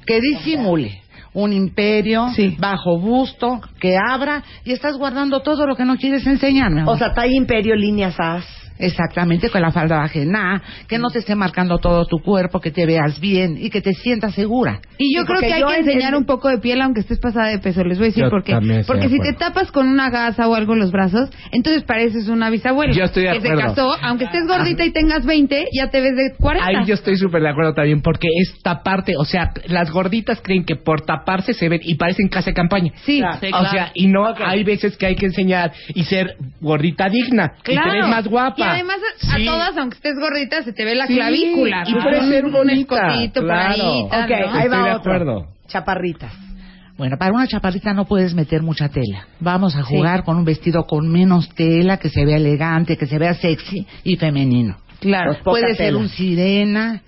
Que 0.06 0.20
disimule. 0.20 1.03
Un 1.34 1.52
imperio, 1.52 2.28
bajo 2.60 3.00
busto, 3.00 3.60
que 3.80 3.98
abra 3.98 4.44
y 4.64 4.72
estás 4.72 4.98
guardando 4.98 5.42
todo 5.42 5.66
lo 5.66 5.76
que 5.76 5.86
no 5.86 5.98
quieres 5.98 6.26
enseñarme. 6.28 6.84
O 6.86 6.96
sea, 6.98 7.14
talla 7.14 7.34
imperio, 7.34 7.76
líneas 7.76 8.16
as. 8.20 8.63
Exactamente, 8.80 9.50
con 9.50 9.62
la 9.62 9.72
falda 9.72 9.98
bajena, 9.98 10.62
que 10.88 10.98
no 10.98 11.10
te 11.10 11.20
esté 11.20 11.36
marcando 11.36 11.78
todo 11.78 12.06
tu 12.06 12.20
cuerpo, 12.20 12.60
que 12.60 12.72
te 12.72 12.86
veas 12.86 13.20
bien 13.20 13.58
y 13.60 13.70
que 13.70 13.82
te 13.82 13.94
sientas 13.94 14.34
segura. 14.34 14.80
Y 14.98 15.16
yo 15.16 15.22
Sí, 15.22 15.28
creo 15.28 15.40
que 15.40 15.54
hay 15.54 15.64
que 15.64 15.74
en- 15.80 15.88
enseñar 15.88 16.16
un 16.16 16.26
poco 16.26 16.50
de 16.50 16.58
piel 16.58 16.82
aunque 16.82 17.02
estés 17.02 17.20
pasada 17.20 17.48
de 17.48 17.60
peso. 17.60 17.84
Les 17.84 17.98
voy 17.98 18.06
a 18.06 18.10
decir 18.10 18.24
Yo 18.24 18.30
por 18.30 18.44
qué. 18.44 18.54
Porque 18.88 19.10
si 19.10 19.20
te 19.20 19.30
acuerdo. 19.30 19.38
tapas 19.40 19.72
con 19.72 19.88
una 19.88 20.10
gasa 20.10 20.48
o 20.48 20.56
algo 20.56 20.74
en 20.74 20.80
los 20.80 20.92
brazos, 20.92 21.30
entonces 21.52 21.84
pareces 21.84 22.28
una 22.28 22.50
bisabuela. 22.50 22.94
Yo 22.94 23.04
estoy 23.06 23.24
de 23.24 23.34
Que 23.34 23.42
se 23.42 23.48
acuerdo. 23.50 23.70
casó, 23.76 23.96
aunque 24.02 24.26
estés 24.26 24.48
gordita 24.48 24.86
y 24.86 24.92
tengas 24.92 25.26
20, 25.26 25.68
ya 25.74 25.90
te 25.90 26.02
ves 26.02 26.16
de 26.16 26.34
40. 26.38 26.68
Ahí 26.68 26.86
yo 26.86 26.94
estoy 26.96 27.16
súper 27.18 27.42
de 27.42 27.50
acuerdo 27.50 27.74
también, 27.74 28.02
porque 28.02 28.28
es 28.42 28.62
taparte, 28.62 29.16
o 29.18 29.26
sea, 29.26 29.52
las 29.68 29.92
gorditas 29.92 30.42
creen 30.42 30.66
que 30.66 30.76
por 30.76 31.02
taparse 31.02 31.54
se 31.54 31.70
ven 31.70 31.82
y 31.84 31.96
parecen 31.96 32.28
casa 32.28 32.50
de 32.52 32.54
campaña. 32.54 32.92
Sí, 33.06 33.22
Sí, 33.40 33.50
O 33.54 33.66
sea, 33.70 33.92
y 33.94 34.08
no, 34.08 34.26
hay 34.46 34.64
veces 34.64 34.98
que 34.98 35.06
hay 35.06 35.16
que 35.16 35.26
enseñar 35.28 35.72
y 35.94 36.04
ser 36.04 36.36
gordita 36.60 37.10
digna. 37.10 37.54
Claro. 37.64 37.88
Y 37.88 37.92
te 37.92 37.98
ves 38.00 38.08
más 38.10 38.28
guapa. 38.28 38.56
Y 38.64 38.68
además 38.70 38.98
a, 39.30 39.38
todas, 39.46 39.78
aunque 39.78 39.96
estés 39.98 40.16
gordita, 40.20 40.64
se 40.64 40.74
te 40.74 40.86
ve 40.86 40.96
la 40.96 41.08
Sí, 41.08 41.16
clavícula. 41.16 41.84
y 41.88 41.94
puede 41.96 42.22
ser 42.28 42.46
un 42.46 42.70
escotito 42.70 43.42
por 43.42 43.50
claro. 43.50 43.74
ahí. 43.74 44.08
tal, 44.10 44.24
Ok, 44.24 44.30
¿no? 44.30 44.36
ahí 44.36 44.64
Estoy 44.66 44.68
va 44.70 44.78
de 44.90 44.96
otro. 44.96 45.12
acuerdo. 45.14 45.48
Chaparritas. 45.68 46.34
Bueno, 46.98 47.18
para 47.18 47.32
una 47.34 47.48
chaparrita 47.48 47.94
no 47.94 48.06
puedes 48.06 48.34
meter 48.36 48.62
mucha 48.62 48.88
tela. 48.90 49.26
Vamos 49.40 49.76
a 49.76 49.82
jugar 49.82 50.24
con 50.24 50.38
un 50.38 50.46
vestido 50.46 50.84
con 50.86 51.10
menos 51.12 51.50
tela, 51.56 51.98
que 51.98 52.10
se 52.10 52.24
vea 52.24 52.38
elegante, 52.38 52.98
que 52.98 53.08
se 53.08 53.18
vea 53.18 53.34
sexy 53.34 53.88
y 54.04 54.16
femenino. 54.18 54.78
Claro. 55.00 55.32
Pues 55.32 55.44
puede 55.44 55.68
ser 55.76 55.88
tela. 55.88 55.98
un 55.98 56.10
sirena, 56.10 57.02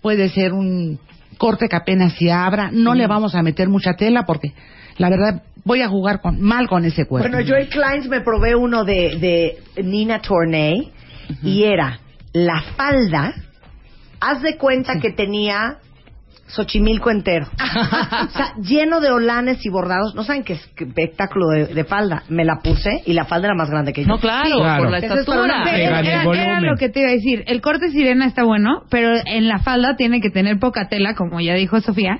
puede 0.00 0.28
ser 0.28 0.52
un 0.52 0.98
corte 1.38 1.66
que 1.68 1.74
apenas 1.76 2.12
se 2.14 2.30
abra. 2.30 2.70
No 2.72 2.94
le 2.94 3.06
vamos 3.08 3.34
a 3.34 3.42
meter 3.42 3.68
mucha 3.68 3.94
tela 3.94 4.22
porque, 4.26 4.52
la 4.98 5.10
verdad, 5.10 5.42
voy 5.66 5.82
a 5.82 5.88
jugar 5.88 6.20
con, 6.20 6.40
mal 6.40 6.68
con 6.68 6.84
ese 6.84 7.04
cuerpo. 7.06 7.28
Bueno, 7.28 7.44
yo 7.44 7.56
en 7.56 7.66
Kleins 7.66 8.08
me 8.08 8.20
probé 8.20 8.54
uno 8.54 8.84
de, 8.84 9.18
de 9.74 9.82
Nina 9.82 10.22
Tornay 10.22 10.92
y 11.42 11.64
era 11.64 11.98
la 12.32 12.62
falda. 12.76 13.34
Haz 14.20 14.42
de 14.42 14.56
cuenta 14.56 15.00
que 15.00 15.10
tenía 15.10 15.78
Xochimilco 16.48 17.10
entero. 17.10 17.46
o 17.58 18.30
sea, 18.30 18.54
lleno 18.62 19.00
de 19.00 19.10
olanes 19.10 19.64
y 19.64 19.68
bordados. 19.68 20.14
No 20.14 20.22
saben 20.24 20.44
qué 20.44 20.54
espectáculo 20.54 21.48
de, 21.48 21.66
de 21.66 21.84
falda. 21.84 22.22
Me 22.28 22.44
la 22.44 22.60
puse 22.62 23.02
y 23.04 23.12
la 23.12 23.24
falda 23.24 23.48
era 23.48 23.54
más 23.56 23.70
grande 23.70 23.92
que 23.92 24.02
yo. 24.02 24.08
No, 24.08 24.18
claro, 24.18 24.58
Claro. 24.58 24.82
por 24.84 24.90
la 24.92 24.98
Esa 24.98 25.06
es 25.06 25.24
para 25.26 25.40
estatura. 25.42 25.76
era, 25.78 26.00
era 26.00 26.24
volumen. 26.24 26.66
lo 26.66 26.76
que 26.76 26.88
te 26.88 27.00
iba 27.00 27.08
a 27.10 27.12
decir. 27.12 27.44
El 27.46 27.60
corte 27.60 27.90
sirena 27.90 28.26
está 28.26 28.44
bueno, 28.44 28.82
pero 28.90 29.10
en 29.26 29.48
la 29.48 29.58
falda 29.58 29.96
tiene 29.96 30.20
que 30.20 30.30
tener 30.30 30.58
poca 30.58 30.88
tela, 30.88 31.14
como 31.14 31.40
ya 31.40 31.54
dijo 31.54 31.80
Sofía. 31.80 32.18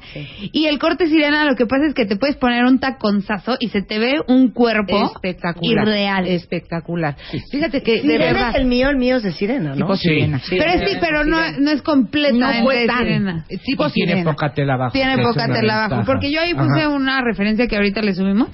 Y 0.52 0.66
el 0.66 0.78
corte 0.78 1.06
sirena 1.08 1.44
lo 1.44 1.54
que 1.56 1.66
pasa 1.66 1.86
es 1.88 1.94
que 1.94 2.04
te 2.06 2.16
puedes 2.16 2.36
poner 2.36 2.64
un 2.64 2.78
taconzazo 2.78 3.56
y 3.60 3.68
se 3.68 3.82
te 3.82 3.98
ve 3.98 4.20
un 4.28 4.50
cuerpo 4.50 5.04
espectacular. 5.14 5.86
irreal. 5.86 6.26
Espectacular. 6.26 7.16
Fíjate 7.50 7.82
que, 7.82 7.92
de 7.96 8.00
Sirena 8.02 8.24
verdad, 8.24 8.50
es 8.50 8.56
el 8.56 8.66
mío, 8.66 8.88
el 8.90 8.96
mío 8.96 9.16
es 9.16 9.22
de 9.22 9.32
sirena, 9.32 9.70
¿no? 9.70 9.76
tipo 9.76 9.96
Sí. 9.96 10.08
sirena. 10.08 10.40
pero 10.50 10.72
sí, 10.86 10.96
pero 11.00 11.24
no, 11.24 11.38
no 11.60 11.70
es 11.70 11.82
completamente 11.82 12.58
No 12.58 12.64
fue 12.64 12.86
tan- 12.86 12.98
sirena. 12.98 13.44
tipo 13.64 13.86
Y 13.86 13.90
tiene 14.16 14.30
poca 14.30 14.52
tela 14.52 14.74
abajo. 14.74 14.92
Tiene 14.92 15.18
poca 15.18 15.46
tela 15.48 15.84
abajo. 15.84 16.02
Porque 16.06 16.30
yo 16.30 16.40
ahí 16.40 16.54
puse 16.54 16.80
Ajá. 16.80 16.88
una 16.88 17.22
referencia 17.22 17.66
que 17.66 17.76
ahorita 17.76 18.02
le 18.02 18.14
subimos, 18.14 18.48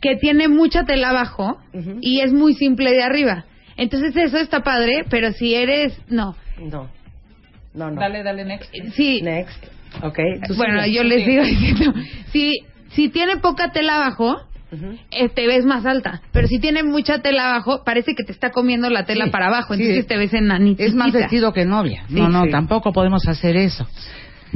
que 0.00 0.16
tiene 0.16 0.48
mucha 0.48 0.84
tela 0.84 1.10
abajo 1.10 1.58
y 2.00 2.20
es 2.20 2.32
muy 2.32 2.54
simple 2.54 2.90
de 2.92 3.02
arriba. 3.02 3.44
Entonces 3.76 4.14
eso 4.16 4.38
está 4.38 4.60
padre, 4.60 5.04
pero 5.08 5.32
si 5.32 5.54
eres... 5.54 5.98
No. 6.08 6.34
No. 6.58 6.88
No, 7.72 7.90
no. 7.90 8.00
Dale, 8.00 8.22
dale, 8.22 8.44
next. 8.44 8.74
Sí. 8.94 9.20
Next. 9.22 9.64
Ok. 10.02 10.18
tú 10.46 10.54
Bueno, 10.56 10.86
yo 10.86 11.02
les 11.04 11.24
sigo 11.24 11.42
diciendo, 11.44 11.94
si, 12.32 12.52
si 12.90 13.08
tiene 13.08 13.36
poca 13.38 13.72
tela 13.72 13.96
abajo, 13.96 14.36
eh, 15.10 15.28
te 15.28 15.46
ves 15.46 15.64
más 15.64 15.86
alta. 15.86 16.20
Pero 16.32 16.46
si 16.48 16.58
tiene 16.58 16.82
mucha 16.82 17.20
tela 17.20 17.50
abajo, 17.50 17.82
parece 17.84 18.14
que 18.14 18.22
te 18.24 18.32
está 18.32 18.50
comiendo 18.50 18.88
la 18.90 19.04
tela 19.04 19.26
Sí, 19.26 19.30
para 19.30 19.46
abajo. 19.46 19.74
sí. 19.74 19.82
Entonces 19.82 20.06
te 20.06 20.16
ves 20.16 20.32
enanita. 20.34 20.82
Es 20.82 20.94
más 20.94 21.12
vestido 21.12 21.52
que 21.52 21.64
novia. 21.64 22.04
Sí, 22.08 22.14
no, 22.14 22.28
no, 22.28 22.44
sí. 22.44 22.50
tampoco 22.50 22.92
podemos 22.92 23.26
hacer 23.28 23.56
eso. 23.56 23.86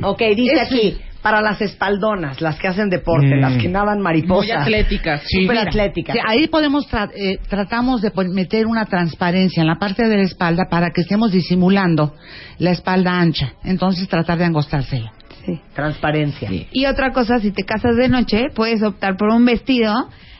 Ok, 0.03 0.23
dice 0.37 0.55
Es- 0.55 0.63
aquí, 0.63 0.97
para 1.23 1.41
las 1.41 1.61
espaldonas, 1.63 2.41
las 2.43 2.59
que 2.59 2.69
hacen 2.69 2.91
deporte, 2.91 3.35
Mm. 3.37 3.41
las 3.41 3.57
que 3.63 3.69
nadan 3.69 4.01
mariposas. 4.01 4.47
Muy 4.47 4.51
atléticas. 4.63 5.23
Súper 5.27 5.59
atléticas. 5.59 6.15
Sí, 6.15 6.21
ahí 6.27 6.49
podemos 6.49 6.87
tra- 6.91 7.11
eh, 7.15 7.39
tratamos 7.49 8.03
de 8.03 8.11
meter 8.29 8.67
una 8.67 8.85
transparencia 8.85 9.61
en 9.63 9.67
la 9.67 9.77
parte 9.77 10.07
de 10.07 10.17
la 10.17 10.23
espalda 10.25 10.65
para 10.71 10.91
que 10.91 11.01
estemos 11.01 11.33
disimulando 11.33 12.15
la 12.59 12.73
espalda 12.73 13.19
ancha. 13.19 13.55
Entonces 13.65 14.07
tratar 14.09 14.37
de 14.39 14.45
angostársela. 14.45 15.13
Sí. 15.47 15.61
Transparencia. 15.75 16.51
Y 16.73 16.87
otra 16.87 17.13
cosa, 17.13 17.39
si 17.39 17.51
te 17.53 17.65
casas 17.65 17.97
de 17.97 18.09
noche, 18.09 18.47
puedes 18.55 18.83
optar 18.83 19.17
por 19.17 19.29
un 19.31 19.45
vestido 19.45 19.93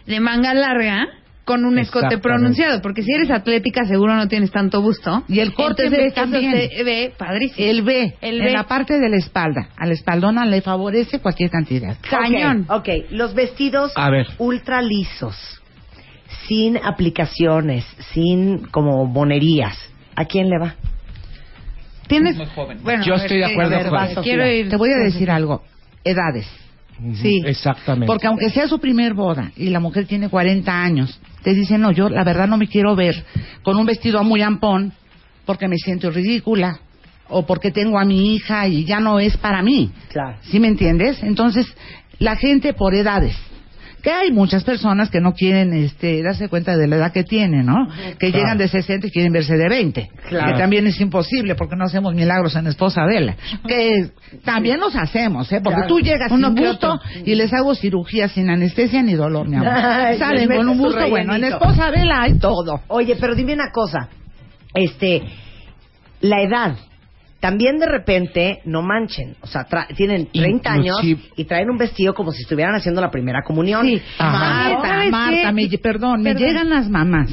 de 0.07 0.21
manga 0.21 0.53
larga 0.55 1.07
con 1.45 1.65
un 1.67 1.79
escote 1.79 2.17
pronunciado, 2.19 2.81
porque 2.81 3.03
si 3.03 3.13
eres 3.13 3.31
atlética 3.31 3.85
seguro 3.85 4.15
no 4.15 4.29
tienes 4.29 4.51
tanto 4.51 4.81
busto. 4.81 5.25
Y 5.29 5.41
el 5.41 5.53
corte 5.53 5.85
Entonces, 5.85 5.99
B 5.99 6.07
eso 6.07 6.15
también. 6.15 6.71
se 6.71 6.85
ve 6.85 7.13
padrísimo. 7.17 7.67
El 7.69 7.83
B, 7.83 8.15
El 8.23 8.39
en 8.41 8.45
B. 8.47 8.53
la 8.53 8.65
parte 8.65 8.99
de 8.99 9.09
la 9.11 9.17
espalda. 9.17 9.69
A 9.77 9.85
la 9.87 9.93
espaldona 9.93 10.47
le 10.47 10.63
favorece 10.63 11.19
cualquier 11.21 11.51
cantidad. 11.51 11.97
Cañón. 12.09 12.65
Ok, 12.69 12.89
ok. 12.89 12.89
los 13.11 13.35
vestidos 13.35 13.93
A 13.95 14.09
ver. 14.11 14.27
ultra 14.39 14.81
lisos, 14.81 15.37
sin 16.49 16.79
aplicaciones, 16.79 17.85
sin 18.15 18.67
como 18.69 19.05
monerías. 19.05 19.77
¿A 20.17 20.25
quién 20.25 20.49
le 20.49 20.59
va? 20.59 20.75
Tienes 22.07 22.37
Muy 22.37 22.47
joven. 22.47 22.79
Bueno, 22.83 23.03
Yo 23.05 23.15
ver, 23.15 23.23
estoy 23.23 23.39
de 23.41 23.47
¿qué- 23.47 23.53
acuerdo 23.53 23.75
a 23.75 23.79
ver, 23.79 23.89
con- 23.89 23.93
vas, 23.99 24.15
Quiero 24.23 24.47
ir. 24.47 24.69
Te 24.69 24.77
voy 24.77 24.91
a 24.93 24.97
decir 24.97 25.31
algo. 25.31 25.63
Edades. 26.05 26.47
Sí. 27.15 27.43
Exactamente. 27.45 28.07
Porque 28.07 28.27
aunque 28.27 28.51
sea 28.51 28.69
su 28.69 28.79
primer 28.79 29.15
boda 29.15 29.51
y 29.57 29.71
la 29.71 29.81
mujer 29.81 30.07
tiene 30.07 30.29
40 30.29 30.83
años, 30.83 31.21
te 31.43 31.55
dicen, 31.55 31.81
no, 31.81 31.93
yo 31.93 32.09
la 32.09 32.25
verdad 32.25 32.49
no 32.49 32.57
me 32.57 32.69
quiero 32.69 32.95
ver 32.95 33.25
con 33.63 33.77
un 33.77 33.87
vestido 33.87 34.23
muy 34.25 34.43
ampón 34.43 34.93
porque 35.45 35.69
me 35.69 35.77
siento 35.77 36.11
ridícula 36.11 36.79
o 37.29 37.47
porque 37.47 37.71
tengo 37.71 37.99
a 37.99 38.05
mi 38.05 38.35
hija 38.35 38.67
y 38.69 38.85
ya 38.85 39.01
no 39.01 39.19
es 39.19 39.37
para 39.37 39.63
mí. 39.63 39.91
Claro. 40.09 40.39
¿Sí 40.43 40.61
me 40.61 40.69
entiendes? 40.69 41.23
Entonces, 41.23 41.67
la 42.19 42.37
gente 42.37 42.75
por 42.75 42.95
edades. 42.95 43.37
Que 44.05 44.13
hay 44.13 44.31
muchas 44.31 44.63
personas 44.65 45.09
que 45.11 45.21
no 45.21 45.33
quieren 45.33 45.73
este, 45.73 46.23
darse 46.23 46.49
cuenta 46.51 46.77
de 46.77 46.87
la 46.87 46.97
edad 46.97 47.13
que 47.13 47.25
tienen, 47.25 47.65
¿no? 47.65 47.89
Que 48.19 48.31
Claro. 48.31 48.37
llegan 48.37 48.59
de 48.59 48.69
60 48.69 49.07
y 49.07 49.11
quieren 49.11 49.33
verse 49.33 49.57
de 49.57 49.67
20. 49.67 50.11
Claro. 50.29 50.53
Que 50.53 50.59
también 50.61 50.87
es 50.87 51.01
imposible 51.01 51.55
porque 51.55 51.75
no 51.75 51.85
hacemos 51.85 52.15
milagros 52.15 52.55
en 52.55 52.67
Esposa 52.67 53.03
Adela. 53.05 53.35
Que 53.67 54.11
también 54.45 54.79
los 54.79 54.95
hacemos, 54.95 55.51
¿eh? 55.53 55.61
Porque 55.65 55.77
Claro. 55.81 55.89
tú 55.89 56.01
llegas 56.01 56.31
Uno 56.31 56.49
sin 56.49 56.57
gusto 56.67 57.01
y 57.25 57.35
les 57.35 57.51
hago 57.55 57.75
cirugía 57.75 58.29
sin 58.29 58.51
anestesia 58.51 59.03
ni 59.03 59.15
dolor, 59.15 59.49
mi 59.49 59.57
amor. 59.57 59.69
Ay, 59.75 60.19
Salen 60.19 60.49
con 60.49 60.69
un 60.69 60.79
gusto 60.79 61.09
bueno. 61.09 61.35
En. 61.35 61.45
Esposa 61.45 61.87
Adela 61.87 62.21
hay 62.23 62.39
todo. 62.39 62.83
Oye, 62.89 63.17
pero 63.19 63.35
dime 63.35 63.55
una 63.55 63.71
cosa. 63.73 64.11
Este, 64.75 65.23
la 66.21 66.43
edad. 66.43 66.77
También 67.45 67.79
de 67.79 67.85
repente, 67.85 68.61
no 68.65 68.81
manchen. 68.81 69.37
O 69.43 69.47
sea, 69.47 69.67
tra- 69.69 69.87
tienen 69.95 70.29
30 70.33 70.73
años 70.73 70.97
y 71.37 71.45
traen 71.45 71.69
un 71.69 71.77
vestido 71.77 72.15
como 72.15 72.33
si 72.33 72.41
estuvieran 72.41 72.75
haciendo 72.75 73.03
la 73.03 73.11
primera 73.11 73.43
comunión. 73.45 73.87
Sí. 73.87 74.01
Marta, 74.19 74.89
¿Sabes 74.89 75.11
Marta, 75.11 75.53
me- 75.53 75.69
perdón, 75.79 76.23
me 76.23 76.35
llegan 76.35 76.71
las 76.71 76.89
mamás 76.89 77.29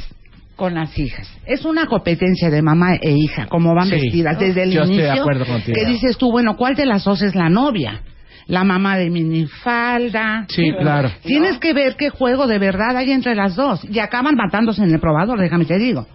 con 0.57 0.74
las 0.74 0.99
hijas. 0.99 1.28
Es 1.45 1.64
una 1.64 1.86
competencia 1.86 2.49
de 2.49 2.62
mamá 2.62 2.95
e 3.01 3.12
hija, 3.12 3.45
como 3.47 3.74
van 3.74 3.88
Sí. 3.88 3.95
vestidas 3.95 4.38
desde 4.38 4.64
el 4.64 4.72
Yo 4.72 4.82
estoy 4.82 4.97
de 4.97 5.03
inicio. 5.05 5.22
acuerdo 5.22 5.45
contigo. 5.45 5.76
Que 5.80 5.86
dices 5.86 6.18
tú, 6.18 6.30
bueno, 6.30 6.57
¿cuál 6.57 6.76
de 6.76 6.86
las 6.86 7.05
dos 7.05 7.22
es 7.22 7.34
la 7.34 7.47
novia? 7.47 8.01
La 8.47 8.66
mamá 8.66 8.97
de 8.97 9.09
minifalda. 9.09 10.45
Sí, 10.49 10.74
claro. 10.78 11.09
Tienes 11.24 11.57
que 11.59 11.74
ver 11.74 11.95
qué 11.95 12.09
juego 12.09 12.47
de 12.47 12.59
verdad 12.59 12.97
hay 12.97 13.12
entre 13.14 13.34
las 13.34 13.55
dos. 13.55 13.82
Y 13.89 13.99
acaban 13.99 14.36
matándose 14.36 14.84
en 14.84 14.91
el 14.93 14.99
probador, 14.99 15.39
déjame 15.39 15.64
te 15.64 15.78
digo. 15.78 16.05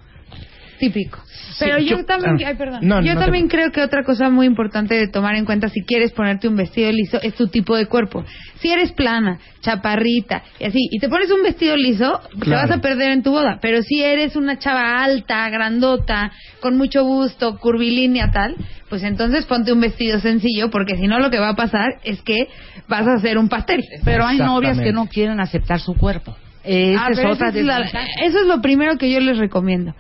Típico. 0.79 1.19
Pero 1.59 1.79
Sí, 1.79 1.87
yo, 1.87 1.97
yo- 1.99 2.05
también, 2.05 2.37
ah, 2.45 2.49
ay, 2.51 2.55
perdón. 2.57 2.81
no, 2.83 3.01
yo 3.03 3.15
no 3.15 3.19
te- 3.21 3.25
también 3.25 3.49
creo 3.49 3.73
que 3.73 3.81
otra 3.81 4.03
cosa 4.05 4.29
muy 4.29 4.47
importante 4.47 4.95
de 4.95 5.09
tomar 5.09 5.35
en 5.37 5.47
cuenta 5.47 5.69
si 5.71 5.83
quieres 5.85 6.13
ponerte 6.13 6.49
un 6.49 6.57
vestido 6.57 6.93
liso 6.93 7.19
es 7.23 7.35
tu 7.35 7.49
tipo 7.49 7.75
de 7.77 7.87
cuerpo. 7.87 8.25
Si 8.61 8.71
eres 8.71 8.93
plana, 8.93 9.39
chaparrita 9.63 10.43
y 10.59 10.65
así, 10.65 10.79
y 10.91 10.99
te 10.99 11.09
pones 11.09 11.31
un 11.31 11.43
vestido 11.43 11.77
liso, 11.77 12.21
te 12.43 12.51
vas 12.51 12.71
a 12.71 12.79
perder 12.83 13.11
en 13.13 13.23
tu 13.23 13.31
boda. 13.31 13.59
Pero 13.63 13.83
si 13.83 14.03
eres 14.03 14.37
una 14.37 14.59
chava 14.59 15.03
alta, 15.03 15.49
grandota, 15.49 16.31
con 16.61 16.77
mucho 16.77 17.05
busto, 17.05 17.57
curvilínea 17.59 18.31
tal, 18.31 18.57
pues 18.89 19.03
entonces 19.03 19.47
ponte 19.47 19.73
un 19.73 19.81
vestido 19.81 20.21
sencillo, 20.21 20.71
porque 20.71 20.97
si 20.97 21.07
no 21.07 21.19
lo 21.21 21.31
que 21.31 21.39
va 21.39 21.51
a 21.51 21.57
pasar 21.57 22.01
es 22.05 22.21
que 22.23 22.49
vas 22.89 23.07
a 23.07 23.15
hacer 23.15 23.39
un 23.39 23.49
pastel. 23.49 23.83
Pero 24.05 24.27
hay 24.27 24.39
novias 24.39 24.79
que 24.79 24.93
no 24.93 25.07
quieren 25.07 25.41
aceptar 25.41 25.81
su 25.81 25.95
cuerpo. 25.95 26.37
Ah, 26.69 27.09
es 27.11 27.17
pero 27.17 27.33
otra 27.33 27.49
esa 27.51 27.59
es 27.61 27.65
la- 27.65 27.79
desventaja. 27.79 28.25
eso 28.25 28.41
es 28.41 28.47
lo 28.47 28.61
primero 28.61 28.97
que 28.99 29.11
yo 29.11 29.21
les 29.21 29.39
recomiendo. 29.39 29.95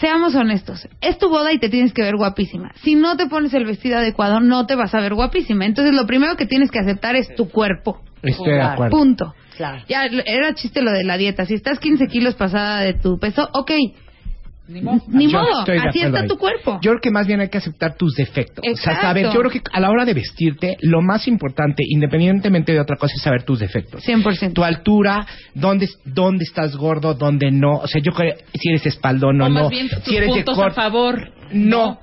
Seamos 0.00 0.34
honestos, 0.34 0.88
es 1.00 1.18
tu 1.18 1.28
boda 1.28 1.52
y 1.52 1.58
te 1.58 1.68
tienes 1.68 1.92
que 1.92 2.02
ver 2.02 2.16
guapísima. 2.16 2.72
Si 2.82 2.94
no 2.94 3.16
te 3.16 3.26
pones 3.26 3.54
el 3.54 3.64
vestido 3.64 3.98
adecuado, 3.98 4.40
no 4.40 4.66
te 4.66 4.74
vas 4.74 4.94
a 4.94 5.00
ver 5.00 5.14
guapísima. 5.14 5.64
Entonces, 5.64 5.94
lo 5.94 6.06
primero 6.06 6.36
que 6.36 6.46
tienes 6.46 6.70
que 6.70 6.78
aceptar 6.78 7.16
es 7.16 7.34
tu 7.34 7.48
cuerpo. 7.48 8.00
Estoy 8.22 8.52
de 8.52 8.62
acuerdo. 8.62 8.96
Punto. 8.96 9.34
Claro. 9.56 9.82
Ya, 9.88 10.04
era 10.04 10.54
chiste 10.54 10.82
lo 10.82 10.92
de 10.92 11.04
la 11.04 11.16
dieta. 11.16 11.46
Si 11.46 11.54
estás 11.54 11.78
15 11.78 12.08
kilos 12.08 12.34
pasada 12.34 12.80
de 12.80 12.94
tu 12.94 13.18
peso, 13.18 13.48
ok. 13.52 13.70
Ni 14.68 14.80
modo, 14.82 15.00
de 15.64 15.78
así 15.78 16.00
está 16.00 16.20
ahí. 16.20 16.28
tu 16.28 16.36
cuerpo. 16.38 16.78
Yo 16.82 16.90
creo 16.92 17.00
que 17.00 17.10
más 17.10 17.26
bien 17.26 17.40
hay 17.40 17.48
que 17.48 17.58
aceptar 17.58 17.94
tus 17.96 18.14
defectos. 18.14 18.58
O 18.58 18.62
sea, 18.62 18.72
Exacto. 18.72 19.02
saber, 19.02 19.24
yo 19.32 19.38
creo 19.40 19.50
que 19.50 19.60
a 19.72 19.80
la 19.80 19.90
hora 19.90 20.04
de 20.04 20.14
vestirte, 20.14 20.76
lo 20.80 21.02
más 21.02 21.28
importante, 21.28 21.84
independientemente 21.88 22.72
de 22.72 22.80
otra 22.80 22.96
cosa, 22.96 23.14
es 23.14 23.22
saber 23.22 23.44
tus 23.44 23.60
defectos. 23.60 24.02
100%. 24.04 24.52
Tu 24.54 24.64
altura, 24.64 25.26
dónde, 25.54 25.88
dónde 26.04 26.44
estás 26.44 26.76
gordo, 26.76 27.14
dónde 27.14 27.50
no. 27.50 27.74
O 27.78 27.86
sea, 27.86 28.00
yo 28.02 28.12
creo 28.12 28.34
si 28.54 28.68
eres 28.70 28.86
espaldón 28.86 29.40
o, 29.40 29.46
O 29.46 29.48
no. 29.48 29.68
bien 29.68 29.88
tus 29.88 30.02
si 30.04 30.16
eres 30.16 30.28
de 30.34 30.42
puntos 30.42 30.58
a 30.58 30.62
cor- 30.62 30.72
favor. 30.74 31.30
No, 31.52 31.78
no, 31.78 31.98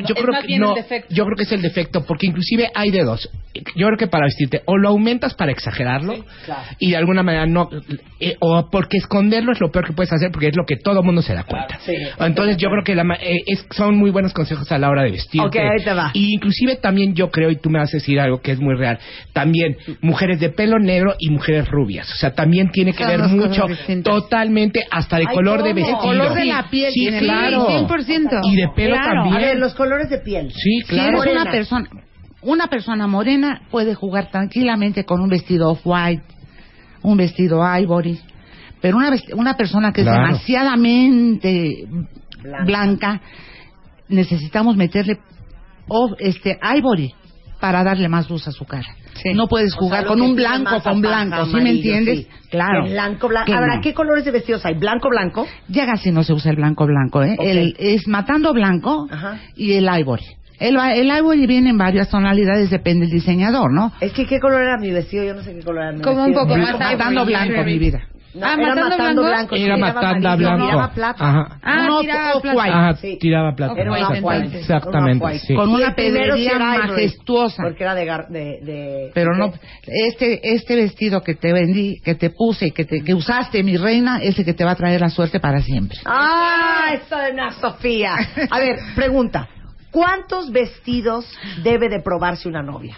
yo 0.00 0.14
es 0.14 0.20
creo 0.22 0.32
más 0.32 0.40
que 0.42 0.46
bien 0.48 0.60
no. 0.60 0.70
el 0.70 0.82
defecto. 0.82 1.14
Yo 1.14 1.24
creo 1.24 1.36
que 1.36 1.42
es 1.44 1.52
el 1.52 1.62
defecto, 1.62 2.04
porque 2.04 2.26
inclusive 2.26 2.70
hay 2.74 2.90
de 2.90 3.04
dos. 3.04 3.28
Yo 3.74 3.86
creo 3.86 3.96
que 3.96 4.06
para 4.06 4.24
vestirte 4.26 4.60
o 4.66 4.76
lo 4.76 4.90
aumentas 4.90 5.32
para 5.34 5.50
exagerarlo 5.50 6.14
y 6.78 6.90
de 6.90 6.96
alguna 6.98 7.22
manera 7.22 7.46
no, 7.46 7.70
eh, 8.20 8.36
o 8.40 8.68
porque 8.70 8.98
esconderlo 8.98 9.52
es 9.52 9.60
lo 9.60 9.70
peor 9.72 9.86
que 9.86 9.94
puedes 9.94 10.12
hacer 10.12 10.30
porque 10.30 10.48
es 10.48 10.56
lo 10.56 10.66
que 10.66 10.76
todo 10.76 11.02
mundo 11.02 11.22
se 11.22 11.32
da 11.32 11.44
cuenta. 11.44 11.78
Entonces 12.20 12.58
yo 12.58 12.68
creo 12.68 12.84
que 12.84 12.94
la 12.94 13.04
ma- 13.04 13.14
eh, 13.16 13.38
es- 13.46 13.66
son 13.70 13.96
muy 13.96 14.10
buenos 14.10 14.34
consejos 14.34 14.70
a 14.72 14.78
la 14.78 14.90
hora 14.90 15.04
de 15.04 15.12
vestirte. 15.12 15.46
Ok, 15.46 15.56
ahí 15.56 15.82
te 15.84 15.94
va. 15.94 16.10
Y 16.12 16.34
inclusive 16.34 16.76
también 16.76 17.14
yo 17.14 17.30
creo, 17.30 17.50
y 17.50 17.56
tú 17.56 17.70
me 17.70 17.78
vas 17.78 17.88
a 17.94 17.96
decir 17.96 18.20
algo 18.20 18.42
que 18.42 18.52
es 18.52 18.60
muy 18.60 18.74
real, 18.76 18.98
también 19.32 19.76
mujeres 20.02 20.38
de 20.38 20.50
pelo 20.50 20.78
negro 20.78 21.14
y 21.18 21.30
mujeres 21.30 21.66
rubias. 21.68 22.12
O 22.12 22.16
sea, 22.16 22.34
también 22.34 22.70
tiene 22.72 22.92
que 22.92 23.04
Son 23.04 23.08
ver 23.08 23.20
mucho, 23.30 23.64
totalmente, 24.02 24.84
hasta 24.90 25.16
de 25.18 25.24
Ay, 25.28 25.34
color 25.34 25.62
de 25.62 25.72
vestido. 25.72 25.98
color 25.98 26.34
de 26.34 26.44
la 26.44 26.68
piel 26.70 26.90
Sí, 26.92 27.00
tiene 27.00 27.18
claro. 27.20 27.66
100%. 27.68 28.40
Y 28.44 28.56
de 28.56 28.68
pelo 28.74 28.96
Claro. 28.96 29.22
también. 29.22 29.34
A 29.36 29.38
ver, 29.46 29.58
los 29.66 29.74
colores 29.74 30.08
de 30.10 30.18
piel. 30.18 30.50
Sí, 30.52 30.80
Si 30.80 30.86
claro. 30.86 31.22
eres 31.22 31.34
una 31.34 31.50
persona, 31.50 31.88
una 32.42 32.66
persona 32.68 33.06
morena 33.06 33.62
puede 33.70 33.94
jugar 33.94 34.30
tranquilamente 34.30 35.04
con 35.04 35.20
un 35.20 35.28
vestido 35.28 35.70
off-white, 35.70 36.22
un 37.02 37.16
vestido 37.16 37.60
ivory, 37.78 38.18
pero 38.80 38.96
una, 38.96 39.10
una 39.34 39.54
persona 39.56 39.92
que 39.92 40.02
Claro. 40.02 40.22
es 40.22 40.28
demasiadamente 40.28 41.86
blanca. 42.64 43.20
necesitamos 44.08 44.76
meterle 44.76 45.18
off- 45.88 46.14
este 46.20 46.58
ivory 46.78 47.12
para 47.66 47.82
darle 47.82 48.08
más 48.08 48.30
luz 48.30 48.46
a 48.46 48.52
su 48.52 48.64
cara. 48.64 48.86
No 49.34 49.48
puedes 49.48 49.74
O 49.74 49.78
jugar 49.78 50.00
sea, 50.02 50.08
con 50.08 50.20
un 50.20 50.36
blanco 50.36 50.80
con 50.82 51.00
blanco, 51.00 51.46
¿sí 51.46 51.56
me 51.56 51.70
entiendes? 51.70 52.18
sí. 52.18 52.26
Claro. 52.50 52.84
El 52.86 52.92
blanco, 52.92 53.26
blanco. 53.28 53.46
Que 53.46 53.54
Ahora, 53.54 53.76
no. 53.76 53.80
¿qué 53.82 53.92
colores 53.92 54.24
de 54.24 54.30
vestidos 54.30 54.64
hay? 54.64 54.74
¿Blanco, 54.74 55.08
blanco? 55.08 55.46
Ya 55.68 55.84
casi 55.84 56.12
no 56.12 56.22
se 56.22 56.32
usa 56.32 56.50
el 56.52 56.56
blanco 56.56 56.86
blanco, 56.86 57.22
¿eh? 57.24 57.36
El, 57.40 57.74
es 57.78 58.06
matando 58.06 58.52
blanco 58.52 59.08
Ajá. 59.10 59.40
y 59.56 59.72
el 59.72 59.88
ivory. 59.98 60.22
El, 60.60 60.76
el 60.76 61.08
ivory 61.18 61.46
viene 61.46 61.70
en 61.70 61.76
varias 61.78 62.08
tonalidades, 62.08 62.70
depende 62.70 63.06
del 63.06 63.14
diseñador, 63.14 63.72
¿no? 63.74 63.92
Es 64.00 64.12
que, 64.12 64.26
¿qué 64.26 64.38
color 64.38 64.62
era 64.62 64.78
mi 64.78 64.90
vestido? 64.92 65.24
Yo 65.24 65.34
no 65.34 65.42
sé 65.42 65.52
qué 65.54 65.62
color 65.62 65.82
era 65.82 65.92
mi 65.92 66.02
Como 66.02 66.20
un 66.22 66.26
vestido. 66.32 66.42
poco 66.46 66.56
más 66.56 66.72
Matando 66.78 67.22
ivory, 67.22 67.32
blanco, 67.32 67.64
mi 67.64 67.78
vida. 67.78 68.00
No, 68.36 68.46
Ah, 68.46 68.54
era 68.54 68.74
¿matando 68.74 68.90
matando 68.90 69.22
Era 69.26 69.74
amarillo, 69.74 70.00
blanco. 70.00 70.66
Tiraba 70.66 70.90
plata. 70.92 71.24
Ajá. 71.28 71.58
Ah, 71.62 71.86
No, 71.86 72.00
tiraba 72.00 72.40
plata. 72.40 72.58
white. 72.58 72.70
Ajá, 72.74 72.94
Sí. 72.96 73.18
tiraba 73.20 73.54
plata. 73.54 73.80
Era 73.80 73.90
una 73.92 74.08
white. 74.20 74.58
Exactamente, 74.58 75.24
Una 75.24 75.32
white. 75.32 75.46
sí. 75.46 75.54
Con 75.54 75.68
una 75.70 75.94
pedrería 75.94 76.58
majestuosa. 76.58 77.62
Porque 77.62 77.82
era 77.82 77.94
de... 77.94 78.04
de, 78.28 78.60
de 78.62 79.10
Pero 79.14 79.34
no, 79.36 79.52
este, 79.86 80.40
este 80.54 80.76
vestido 80.76 81.22
que 81.22 81.34
te 81.34 81.52
vendí, 81.52 82.00
que 82.04 82.14
te 82.14 82.30
puse, 82.30 82.70
que, 82.72 82.84
te, 82.84 83.02
que 83.02 83.14
usaste, 83.14 83.62
mi 83.62 83.76
reina, 83.76 84.18
es 84.22 84.38
el 84.38 84.44
que 84.44 84.54
te 84.54 84.64
va 84.64 84.72
a 84.72 84.76
traer 84.76 85.00
la 85.00 85.08
suerte 85.08 85.40
para 85.40 85.60
siempre. 85.60 85.98
¡Ah! 86.04 86.90
Esto 86.94 87.16
de 87.18 87.32
una 87.32 87.52
Sofía. 87.52 88.14
A 88.50 88.58
ver, 88.58 88.76
pregunta. 88.94 89.48
¿Cuántos 89.90 90.50
vestidos 90.52 91.26
debe 91.62 91.88
de 91.88 92.00
probarse 92.02 92.48
una 92.48 92.62
novia? 92.62 92.96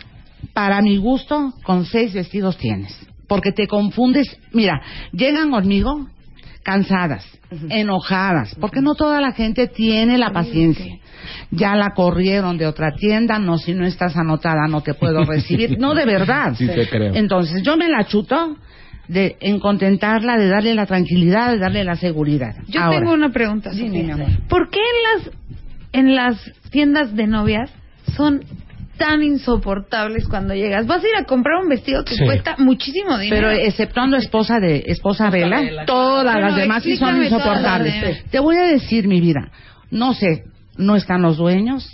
Para 0.53 0.80
mi 0.82 0.97
gusto, 0.97 1.53
con 1.64 1.84
seis 1.84 2.12
vestidos 2.12 2.57
tienes. 2.57 3.07
Porque 3.29 3.53
te 3.53 3.66
confundes. 3.66 4.26
Mira, 4.53 4.81
llegan 5.12 5.51
conmigo 5.51 6.09
cansadas, 6.62 7.24
enojadas, 7.70 8.55
porque 8.61 8.83
no 8.83 8.95
toda 8.95 9.20
la 9.20 9.33
gente 9.33 9.68
tiene 9.68 10.18
la 10.18 10.31
paciencia. 10.31 10.99
Ya 11.51 11.74
la 11.76 11.95
corrieron 11.95 12.59
de 12.59 12.66
otra 12.66 12.93
tienda, 12.95 13.39
no, 13.39 13.57
si 13.59 13.74
no 13.74 13.87
estás 13.87 14.16
anotada 14.16 14.66
no 14.68 14.83
te 14.83 14.95
puedo 14.95 15.24
recibir. 15.24 15.79
No, 15.79 15.95
de 15.95 16.05
verdad. 16.05 16.55
Sí, 16.57 16.66
te 16.66 16.89
creo. 16.89 17.14
Entonces, 17.14 17.62
yo 17.62 17.76
me 17.76 17.89
la 17.89 18.05
chuto 18.05 18.57
de 19.09 19.37
en 19.41 19.59
contentarla, 19.61 20.37
de 20.37 20.49
darle 20.49 20.74
la 20.74 20.87
tranquilidad, 20.87 21.53
de 21.53 21.59
darle 21.59 21.85
la 21.85 21.97
seguridad. 21.97 22.55
Yo 22.66 22.83
Ahora, 22.83 22.99
tengo 22.99 23.12
una 23.14 23.31
pregunta, 23.31 23.70
Sofía. 23.70 23.89
mi 23.89 24.11
amor. 24.11 24.29
¿Por 24.49 24.68
qué 24.68 24.81
en 24.81 25.24
las 25.24 25.35
en 25.93 26.14
las 26.14 26.53
tiendas 26.70 27.14
de 27.16 27.26
novias 27.26 27.70
son 28.14 28.43
tan 28.99 29.22
insoportables 29.22 30.28
cuando 30.28 30.55
llegas? 30.55 30.86
Vas 30.86 31.03
a 31.03 31.09
ir 31.09 31.16
a 31.16 31.24
comprar 31.24 31.62
un 31.62 31.68
vestido 31.68 32.05
que 32.05 32.14
Sí. 32.14 32.24
cuesta 32.24 32.57
muchísimo 32.59 33.16
dinero. 33.18 33.49
Pero 33.49 33.51
exceptuando 33.62 34.16
esposa 34.16 34.59
de 34.61 34.84
esposa 34.88 35.30
Vela, 35.30 35.84
todas 35.86 36.38
las 36.38 36.57
demás 36.57 36.82
sí 36.82 36.96
son 36.96 37.22
insoportables. 37.22 38.24
Te 38.30 38.38
voy 38.40 38.57
a 38.57 38.62
decir, 38.62 39.09
mi 39.09 39.20
vida, 39.20 39.51
no 39.90 40.12
sé, 40.14 40.44
no 40.76 40.96
están 40.96 41.22
los 41.22 41.36
dueños, 41.38 41.88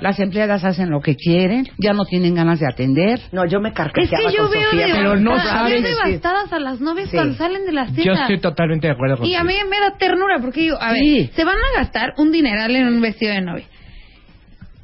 las 0.00 0.18
empleadas 0.20 0.64
hacen 0.64 0.88
lo 0.90 1.00
que 1.00 1.16
quieren, 1.16 1.68
ya 1.78 1.92
no 1.92 2.04
tienen 2.04 2.34
ganas 2.34 2.60
de 2.60 2.66
atender. 2.66 3.20
No, 3.32 3.44
yo 3.46 3.60
me 3.60 3.70
es 3.70 3.74
carcajeaba 3.74 4.30
que 4.30 4.36
yo 4.36 4.44
con 4.44 4.52
veo, 4.52 4.70
Sofía. 4.70 4.86
pero 4.92 5.16
no 5.16 5.38
sabes- 5.38 5.82
devastadas 5.82 6.52
a 6.52 6.58
las 6.60 6.80
novias 6.80 7.10
Sí. 7.10 7.16
cuando 7.16 7.36
salen 7.36 7.66
de 7.66 7.72
las 7.72 7.92
Yo 7.94 8.12
estoy 8.12 8.38
totalmente 8.40 8.86
de 8.86 8.92
acuerdo 8.92 9.14
Y 9.16 9.18
contigo. 9.18 9.40
a 9.40 9.44
mí 9.44 9.54
me 9.68 9.80
da 9.80 9.96
ternura 9.98 10.38
porque 10.40 10.60
digo, 10.60 10.76
a 10.80 10.92
ver, 10.92 11.02
se 11.34 11.44
van 11.44 11.56
a 11.56 11.78
gastar 11.80 12.10
un 12.18 12.30
dineral 12.30 12.74
en 12.76 12.86
un 12.88 13.00
vestido 13.00 13.32
de 13.32 13.40
novia. 13.40 13.64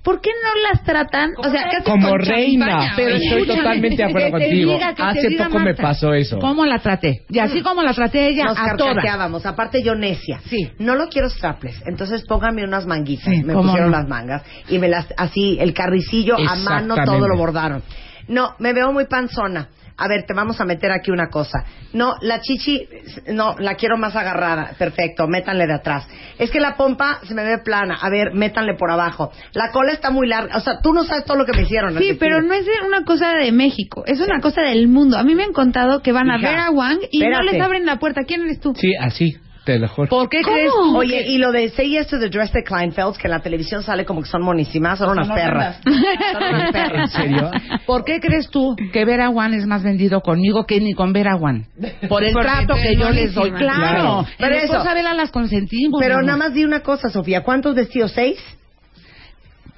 ¿Por 0.06 0.20
qué 0.20 0.30
no 0.40 0.70
las 0.70 0.84
tratan? 0.84 1.32
O 1.36 1.50
sea, 1.50 1.64
casi 1.64 1.82
como 1.82 2.10
con 2.10 2.20
reina, 2.20 2.92
pero 2.94 3.16
estoy 3.16 3.40
Escúchame, 3.40 3.58
totalmente 3.58 3.96
de 3.96 4.04
acuerdo 4.04 4.30
contigo. 4.30 4.78
Hace 4.98 5.30
poco 5.36 5.58
me 5.58 5.74
pasó 5.74 6.14
eso. 6.14 6.38
¿Cómo 6.38 6.64
la 6.64 6.78
traté? 6.78 7.24
Y 7.28 7.40
así 7.40 7.60
como 7.60 7.82
la 7.82 7.92
traté 7.92 8.28
ella 8.28 8.44
Nos 8.44 8.56
a 8.56 8.76
todas. 8.76 9.44
Aparte 9.44 9.82
yo 9.82 9.96
necia. 9.96 10.40
Sí. 10.48 10.70
No 10.78 10.94
lo 10.94 11.08
quiero 11.08 11.28
strapless. 11.28 11.82
Entonces 11.86 12.22
póngame 12.28 12.62
unas 12.62 12.86
manguitas. 12.86 13.24
Sí, 13.24 13.42
me 13.42 13.54
pusieron 13.54 13.90
no. 13.90 13.96
las 13.98 14.06
mangas. 14.06 14.44
Y 14.68 14.78
me 14.78 14.86
las, 14.86 15.12
así, 15.16 15.58
el 15.60 15.74
carricillo 15.74 16.36
a 16.38 16.54
mano 16.54 16.94
todo 17.04 17.26
lo 17.26 17.36
bordaron. 17.36 17.82
No, 18.28 18.54
me 18.60 18.72
veo 18.72 18.92
muy 18.92 19.06
panzona. 19.06 19.70
A 19.98 20.08
ver, 20.08 20.24
te 20.26 20.34
vamos 20.34 20.60
a 20.60 20.64
meter 20.64 20.90
aquí 20.92 21.10
una 21.10 21.28
cosa. 21.28 21.64
No, 21.94 22.16
la 22.20 22.40
chichi, 22.40 22.86
no, 23.28 23.54
la 23.58 23.74
quiero 23.74 23.96
más 23.96 24.14
agarrada. 24.14 24.72
Perfecto, 24.78 25.26
métanle 25.26 25.66
de 25.66 25.74
atrás. 25.74 26.06
Es 26.38 26.50
que 26.50 26.60
la 26.60 26.76
pompa 26.76 27.20
se 27.26 27.34
me 27.34 27.44
ve 27.44 27.58
plana. 27.58 27.96
A 28.00 28.10
ver, 28.10 28.34
métanle 28.34 28.74
por 28.74 28.90
abajo. 28.90 29.32
La 29.54 29.70
cola 29.70 29.92
está 29.92 30.10
muy 30.10 30.28
larga. 30.28 30.56
O 30.56 30.60
sea, 30.60 30.80
tú 30.82 30.92
no 30.92 31.04
sabes 31.04 31.24
todo 31.24 31.38
lo 31.38 31.46
que 31.46 31.52
me 31.52 31.62
hicieron. 31.62 31.96
Sí, 31.98 32.14
pero 32.18 32.42
no 32.42 32.52
es 32.52 32.66
una 32.86 33.04
cosa 33.04 33.34
de 33.34 33.52
México, 33.52 34.04
es 34.06 34.20
una 34.20 34.40
cosa 34.40 34.62
del 34.62 34.88
mundo. 34.88 35.16
A 35.16 35.22
mí 35.22 35.34
me 35.34 35.44
han 35.44 35.52
contado 35.52 36.02
que 36.02 36.12
van 36.12 36.30
a 36.30 36.38
ver 36.38 36.58
a 36.58 36.70
Wang 36.70 36.98
y 37.10 37.20
no 37.20 37.42
les 37.42 37.60
abren 37.60 37.86
la 37.86 37.98
puerta. 37.98 38.24
¿Quién 38.24 38.42
eres 38.42 38.60
tú? 38.60 38.74
Sí, 38.74 38.94
así, 39.00 39.36
te 39.66 39.78
lo 39.78 39.88
juro. 39.88 40.08
¿Por 40.08 40.30
qué 40.30 40.40
¿Cómo? 40.42 40.54
crees 40.54 40.70
tú 40.72 40.96
Oye, 40.96 41.24
que- 41.24 41.30
y 41.32 41.36
lo 41.38 41.52
de 41.52 41.68
Say 41.70 41.90
Yes 41.90 42.06
to 42.06 42.18
the 42.18 42.30
Dress 42.30 42.52
de 42.52 42.62
Kleinfelds, 42.62 43.18
que 43.18 43.26
en 43.26 43.32
la 43.32 43.40
televisión 43.40 43.82
sale 43.82 44.06
como 44.06 44.22
que 44.22 44.28
son 44.28 44.42
monísimas, 44.42 44.98
son 44.98 45.10
unas 45.10 45.28
perras. 45.28 45.80
Son 46.32 46.42
unas 46.42 46.72
perras. 46.72 47.14
¿En 47.14 47.22
serio? 47.22 47.50
¿Por 47.84 48.04
qué 48.04 48.20
crees 48.20 48.48
tú 48.48 48.74
que 48.92 49.04
Vera 49.04 49.28
One 49.28 49.56
es 49.56 49.66
más 49.66 49.82
vendido 49.82 50.20
conmigo 50.22 50.64
que 50.64 50.80
ni 50.80 50.94
con 50.94 51.12
Vera 51.12 51.36
One? 51.36 51.66
Por 52.08 52.24
el 52.24 52.32
Porque 52.32 52.48
trato 52.48 52.74
que 52.74 52.96
yo 52.96 53.10
les 53.10 53.34
doy. 53.34 53.50
Claro. 53.50 53.66
Claro. 53.66 54.26
Pero 54.38 54.54
eso-. 54.54 54.84
Vela 54.94 55.12
las 55.12 55.30
consentimos. 55.30 56.00
Pero 56.00 56.22
nada 56.22 56.38
más 56.38 56.54
di 56.54 56.64
una 56.64 56.80
cosa, 56.80 57.10
Sofía. 57.10 57.42
¿Cuántos 57.42 57.74
vestidos? 57.74 58.12
¿Seis? 58.12 58.38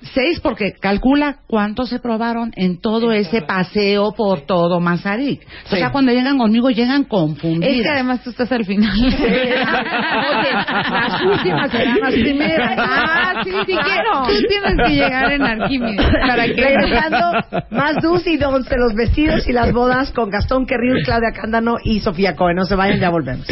Seis, 0.01 0.39
porque 0.41 0.75
calcula 0.81 1.39
cuántos 1.49 1.89
se 1.89 1.99
probaron 1.99 2.53
en 2.55 2.81
todo 2.81 3.12
ese 3.12 3.43
paseo 3.43 4.12
por 4.12 4.43
todo 4.43 4.79
Mazarik. 4.79 5.45
O 5.66 5.77
sea, 5.77 5.91
cuando 5.91 6.12
llegan 6.12 6.39
conmigo, 6.39 6.70
llegan 6.70 7.03
confundidas. 7.05 7.77
Es 7.77 7.83
que 7.83 7.89
además 7.89 8.23
tú 8.23 8.31
estás 8.31 8.51
al 8.53 8.65
final. 8.65 8.97
Oye, 8.99 10.53
las 10.53 11.23
últimas 11.23 11.70
serán 11.70 12.01
las 12.01 12.12
primeras. 12.15 12.79
Ah, 12.79 13.43
sí, 13.45 13.51
Si 13.66 13.73
claro. 13.73 14.25
quieres, 14.27 14.43
tú 14.43 14.49
tienes 14.49 14.87
que 14.87 14.95
llegar 14.95 15.33
en 15.33 15.43
Arquímedes 15.43 16.07
para 16.29 16.45
que 16.47 16.55
Regresando 16.55 17.33
más 17.70 17.97
do's 18.01 18.27
y 18.27 18.37
don'ts 18.37 18.69
de 18.69 18.77
los 18.79 18.95
vestidos 18.95 19.49
y 19.49 19.53
las 19.53 19.73
bodas 19.73 20.12
con 20.12 20.31
Gastón 20.31 20.66
Querrius, 20.66 21.05
Claudia 21.05 21.33
Cándano 21.35 21.77
y 21.83 22.01
Sofía 22.01 22.37
Cohen. 22.37 22.57
No 22.57 22.65
se 22.65 22.77
vayan, 22.77 23.01
ya 23.01 23.11
volvemos. 23.11 23.47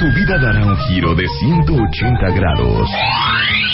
Tu 0.00 0.10
vida 0.12 0.38
dará 0.38 0.64
un 0.64 0.76
giro 0.88 1.14
de 1.14 1.28
180 1.28 2.30
grados. 2.30 2.88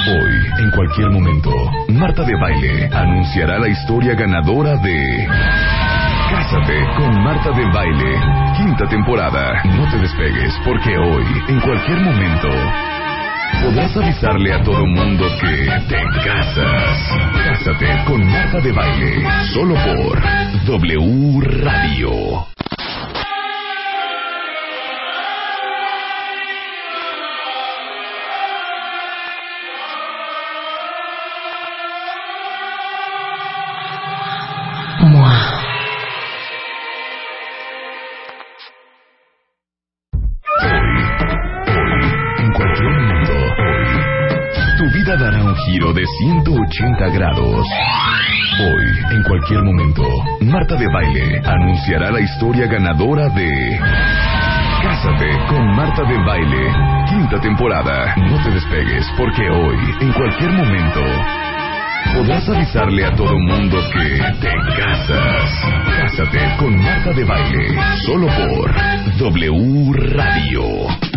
Hoy, 0.08 0.64
en 0.64 0.70
cualquier 0.72 1.10
momento, 1.10 1.50
Marta 1.88 2.24
de 2.24 2.34
Baile 2.34 2.90
anunciará 2.92 3.60
la 3.60 3.68
historia 3.68 4.14
ganadora 4.14 4.76
de 4.78 5.28
Cásate 6.28 6.84
con 6.96 7.22
Marta 7.22 7.50
de 7.52 7.64
Baile, 7.72 8.20
quinta 8.56 8.88
temporada. 8.88 9.62
No 9.66 9.88
te 9.88 9.98
despegues 9.98 10.52
porque 10.64 10.98
hoy, 10.98 11.24
en 11.46 11.60
cualquier 11.60 12.00
momento, 12.00 12.48
podrás 13.62 13.96
avisarle 13.96 14.52
a 14.52 14.62
todo 14.64 14.84
mundo 14.84 15.26
que 15.40 15.70
te 15.88 16.02
casas. 16.24 16.98
Cásate 17.44 18.04
con 18.04 18.26
Marta 18.26 18.60
de 18.60 18.72
Baile, 18.72 19.24
solo 19.54 19.76
por 19.76 20.20
W 20.66 21.40
Radio. 21.62 22.46
Giro 45.76 45.92
de 45.92 46.04
180 46.06 47.08
grados. 47.10 47.66
Hoy, 48.60 49.16
en 49.16 49.22
cualquier 49.24 49.62
momento, 49.62 50.02
Marta 50.40 50.74
de 50.76 50.86
Baile 50.88 51.42
anunciará 51.44 52.10
la 52.10 52.20
historia 52.20 52.66
ganadora 52.66 53.28
de 53.28 53.78
Cásate 54.82 55.28
con 55.48 55.66
Marta 55.76 56.02
de 56.04 56.16
Baile, 56.24 56.72
quinta 57.10 57.40
temporada. 57.40 58.14
No 58.16 58.42
te 58.42 58.50
despegues 58.52 59.06
porque 59.18 59.50
hoy, 59.50 59.76
en 60.00 60.12
cualquier 60.12 60.52
momento, 60.52 61.00
podrás 62.14 62.48
avisarle 62.48 63.04
a 63.04 63.14
todo 63.14 63.38
mundo 63.38 63.78
que 63.92 64.16
te 64.40 64.52
casas. 64.80 65.50
Cásate 65.98 66.56
con 66.58 66.74
Marta 66.78 67.12
de 67.12 67.24
Baile, 67.24 67.76
solo 68.06 68.28
por 68.28 68.74
W 69.18 69.92
Radio. 70.14 71.15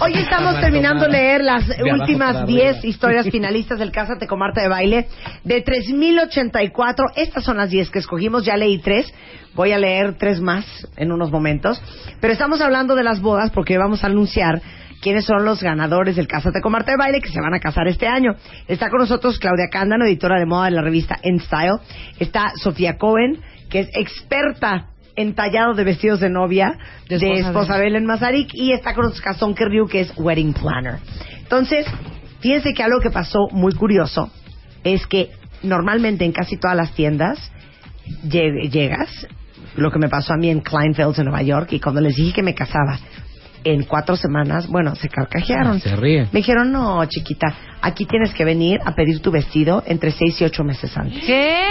Hoy 0.00 0.14
estamos 0.14 0.60
terminando 0.60 1.04
de 1.04 1.12
leer 1.12 1.44
las 1.44 1.68
De 1.84 1.92
últimas 1.92 2.34
para 2.34 2.46
10 2.46 2.76
arriba. 2.76 2.86
historias 2.88 3.26
finalistas 3.30 3.78
del 3.78 3.92
Cásate 3.92 4.26
con 4.26 4.38
Marta 4.38 4.62
de 4.62 4.68
Baile 4.68 5.08
de 5.44 5.60
3084. 5.60 7.06
Estas 7.16 7.44
son 7.44 7.58
las 7.58 7.68
10 7.68 7.90
que 7.90 7.98
escogimos, 7.98 8.44
ya 8.44 8.56
leí 8.56 8.78
tres. 8.78 9.12
Voy 9.54 9.72
a 9.72 9.78
leer 9.78 10.14
tres 10.16 10.40
más 10.40 10.64
en 10.96 11.12
unos 11.12 11.30
momentos. 11.30 11.82
Pero 12.20 12.32
estamos 12.32 12.62
hablando 12.62 12.94
de 12.94 13.04
las 13.04 13.20
bodas 13.20 13.50
porque 13.50 13.76
vamos 13.76 14.02
a 14.04 14.06
anunciar 14.06 14.62
quiénes 15.02 15.26
son 15.26 15.44
los 15.44 15.62
ganadores 15.62 16.16
del 16.16 16.28
Cásate 16.28 16.62
con 16.62 16.72
Marta 16.72 16.92
de 16.92 16.96
Baile 16.96 17.20
que 17.20 17.28
se 17.28 17.40
van 17.40 17.52
a 17.52 17.60
casar 17.60 17.86
este 17.86 18.06
año. 18.06 18.36
Está 18.66 18.88
con 18.88 19.00
nosotros 19.00 19.38
Claudia 19.38 19.68
Cándano, 19.70 20.06
editora 20.06 20.38
de 20.38 20.46
moda 20.46 20.64
de 20.64 20.70
la 20.70 20.82
revista 20.82 21.18
En 21.22 21.40
Style. 21.40 21.78
Está 22.18 22.52
Sofía 22.56 22.96
Cohen, 22.96 23.38
que 23.68 23.80
es 23.80 23.88
experta 23.94 24.93
en 25.16 25.34
tallado 25.34 25.74
de 25.74 25.84
vestidos 25.84 26.20
de 26.20 26.28
novia 26.30 26.76
de 27.08 27.16
esposa 27.16 27.48
esposa, 27.48 27.78
Bel. 27.78 27.96
en 27.96 28.06
Mazarik 28.06 28.48
y 28.54 28.72
está 28.72 28.94
con 28.94 29.04
nosotros 29.04 29.22
Cazón 29.24 29.54
Ryu, 29.56 29.86
que 29.86 30.00
es 30.00 30.12
Wedding 30.16 30.52
Planner. 30.54 30.96
Entonces, 31.40 31.86
fíjense 32.40 32.74
que 32.74 32.82
algo 32.82 33.00
que 33.00 33.10
pasó 33.10 33.48
muy 33.52 33.74
curioso 33.74 34.30
es 34.82 35.06
que 35.06 35.30
normalmente 35.62 36.24
en 36.24 36.32
casi 36.32 36.56
todas 36.56 36.76
las 36.76 36.92
tiendas 36.92 37.38
lleg- 38.26 38.70
llegas, 38.70 39.26
lo 39.76 39.90
que 39.90 39.98
me 39.98 40.08
pasó 40.08 40.34
a 40.34 40.36
mí 40.36 40.50
en 40.50 40.60
Kleinfeld, 40.60 41.18
en 41.18 41.24
Nueva 41.24 41.42
York, 41.42 41.72
y 41.72 41.80
cuando 41.80 42.00
les 42.00 42.16
dije 42.16 42.32
que 42.32 42.42
me 42.42 42.54
casaba 42.54 42.98
en 43.64 43.84
cuatro 43.84 44.14
semanas, 44.16 44.66
bueno, 44.68 44.94
se 44.94 45.08
carcajearon. 45.08 45.80
Se 45.80 45.96
ríen. 45.96 46.28
Me 46.32 46.40
dijeron, 46.40 46.70
no, 46.70 47.02
chiquita, 47.06 47.46
aquí 47.80 48.04
tienes 48.04 48.34
que 48.34 48.44
venir 48.44 48.78
a 48.84 48.94
pedir 48.94 49.20
tu 49.20 49.30
vestido 49.30 49.82
entre 49.86 50.10
seis 50.10 50.38
y 50.40 50.44
ocho 50.44 50.64
meses 50.64 50.94
antes. 50.98 51.24
¿Qué? 51.24 51.64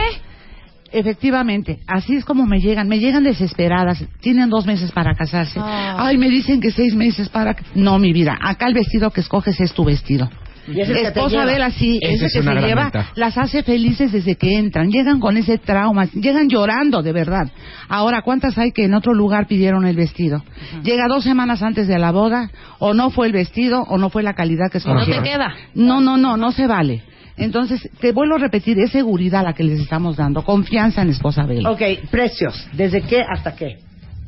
Efectivamente, 0.94 1.80
así 1.88 2.16
es 2.16 2.24
como 2.24 2.46
me 2.46 2.60
llegan. 2.60 2.88
Me 2.88 3.00
llegan 3.00 3.24
desesperadas. 3.24 4.04
Tienen 4.22 4.50
dos 4.50 4.66
meses 4.66 4.92
para 4.92 5.14
casarse. 5.16 5.60
Ah. 5.62 5.96
Ay, 5.98 6.18
me 6.18 6.30
dicen 6.30 6.62
que 6.62 6.72
seis 6.72 6.96
meses 6.96 7.30
para... 7.30 7.56
No, 7.76 7.98
mi 8.00 8.14
vida. 8.14 8.38
Acá 8.42 8.68
el 8.68 8.74
vestido 8.74 9.10
que 9.12 9.22
escoges 9.22 9.60
es 9.60 9.74
tu 9.74 9.84
vestido. 9.84 10.30
Y 10.66 10.80
ese 10.80 11.02
Esposa 11.02 11.30
lleva. 11.40 11.46
Bela, 11.46 11.72
sí, 11.72 12.00
Esa 12.02 12.14
ese 12.14 12.26
es 12.28 12.34
que 12.34 12.42
se 12.44 12.56
lleva, 12.68 12.84
ventaja. 12.84 13.12
las 13.16 13.38
hace 13.38 13.64
felices 13.64 14.14
desde 14.14 14.36
que 14.38 14.58
entran. 14.58 14.90
Llegan 14.92 15.20
con 15.20 15.36
ese 15.36 15.58
trauma, 15.58 16.06
llegan 16.14 16.48
llorando, 16.48 17.02
de 17.02 17.12
verdad. 17.12 17.52
Ahora, 17.90 18.22
¿cuántas 18.22 18.58
hay 18.58 18.72
que 18.72 18.86
en 18.86 18.94
otro 18.94 19.14
lugar 19.14 19.48
pidieron 19.48 19.86
el 19.86 19.98
vestido? 19.98 20.42
Llega 20.84 21.08
dos 21.10 21.26
semanas 21.26 21.62
antes 21.64 21.90
de 21.90 22.00
la 22.00 22.12
boda, 22.12 22.50
o 22.80 22.94
no 22.94 23.10
fue 23.10 23.28
el 23.28 23.34
vestido, 23.34 23.82
o 23.82 23.98
no 23.98 24.10
fue 24.10 24.24
la 24.24 24.36
calidad 24.36 24.72
que 24.72 24.78
O 24.78 24.94
no 24.94 25.04
te 25.04 25.12
escogieron. 25.12 25.24
queda. 25.26 25.54
No, 25.76 26.00
no, 26.00 26.16
no, 26.16 26.38
no 26.38 26.54
se 26.54 26.66
vale. 26.66 27.04
Entonces, 27.38 27.90
te 28.00 28.12
vuelvo 28.12 28.36
a 28.36 28.40
repetir, 28.40 28.80
es 28.80 28.92
seguridad 28.92 29.44
la 29.44 29.54
que 29.54 29.64
les 29.64 29.80
estamos 29.80 30.18
dando, 30.18 30.44
confianza 30.44 31.02
en 31.02 31.10
Esposa 31.10 31.46
Vela. 31.46 31.72
Ok, 31.72 31.82
precios. 32.12 32.68
¿Desde 32.74 33.02
qué 33.02 33.22
hasta 33.22 33.56
qué? 33.56 33.80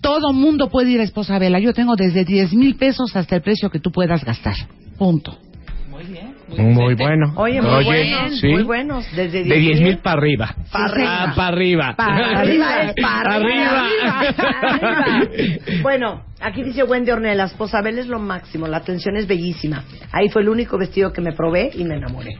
Todo 0.02 0.34
mundo 0.34 0.69
puede 0.69 0.91
ir 0.91 0.99
a 0.99 1.03
Esposa 1.03 1.40
Vela. 1.40 1.60
Yo 1.60 1.73
tengo 1.73 1.95
desde 1.95 2.26
10 2.26 2.53
mil 2.53 2.76
pesos 2.76 3.15
hasta 3.15 3.36
el 3.36 3.41
precio 3.41 3.69
que 3.69 3.80
tú 3.80 3.91
puedas 3.91 4.23
gastar. 4.23 4.56
Punto. 4.98 5.38
Muy 6.57 6.94
bueno. 6.95 7.34
Oye, 7.38 7.61
muy 7.61 7.84
buenos, 7.84 8.40
sí. 8.40 8.48
muy 8.48 8.64
buenos. 8.64 9.06
Desde 9.15 9.44
De 9.44 9.56
10 9.56 9.82
mil 9.82 9.98
para 9.98 10.19
arriba. 10.19 10.56
Para 10.72 10.86
arriba. 10.86 11.34
Para 11.36 11.48
arriba. 11.48 11.94
Para 11.95 12.40
arriba 12.40 12.82
es 12.84 12.94
para 13.02 13.36
arriba. 13.36 13.88
Arriba. 13.88 14.34
Para 14.36 15.18
arriba. 15.18 15.56
Bueno, 15.82 16.23
aquí 16.40 16.64
dice 16.64 16.84
Wendy 16.84 17.11
Ornelas, 17.11 17.53
Posabel 17.53 17.99
es 17.99 18.07
lo 18.07 18.19
máximo, 18.19 18.68
la 18.68 18.77
atención 18.77 19.15
es 19.18 19.27
bellísima. 19.27 19.84
Ahí 20.11 20.30
fue 20.30 20.41
el 20.41 20.49
único 20.49 20.77
vestido 20.77 21.11
que 21.14 21.22
me 21.22 21.32
probé 21.32 21.72
y 21.73 21.84
me 21.84 21.95
enamoré. 21.95 22.38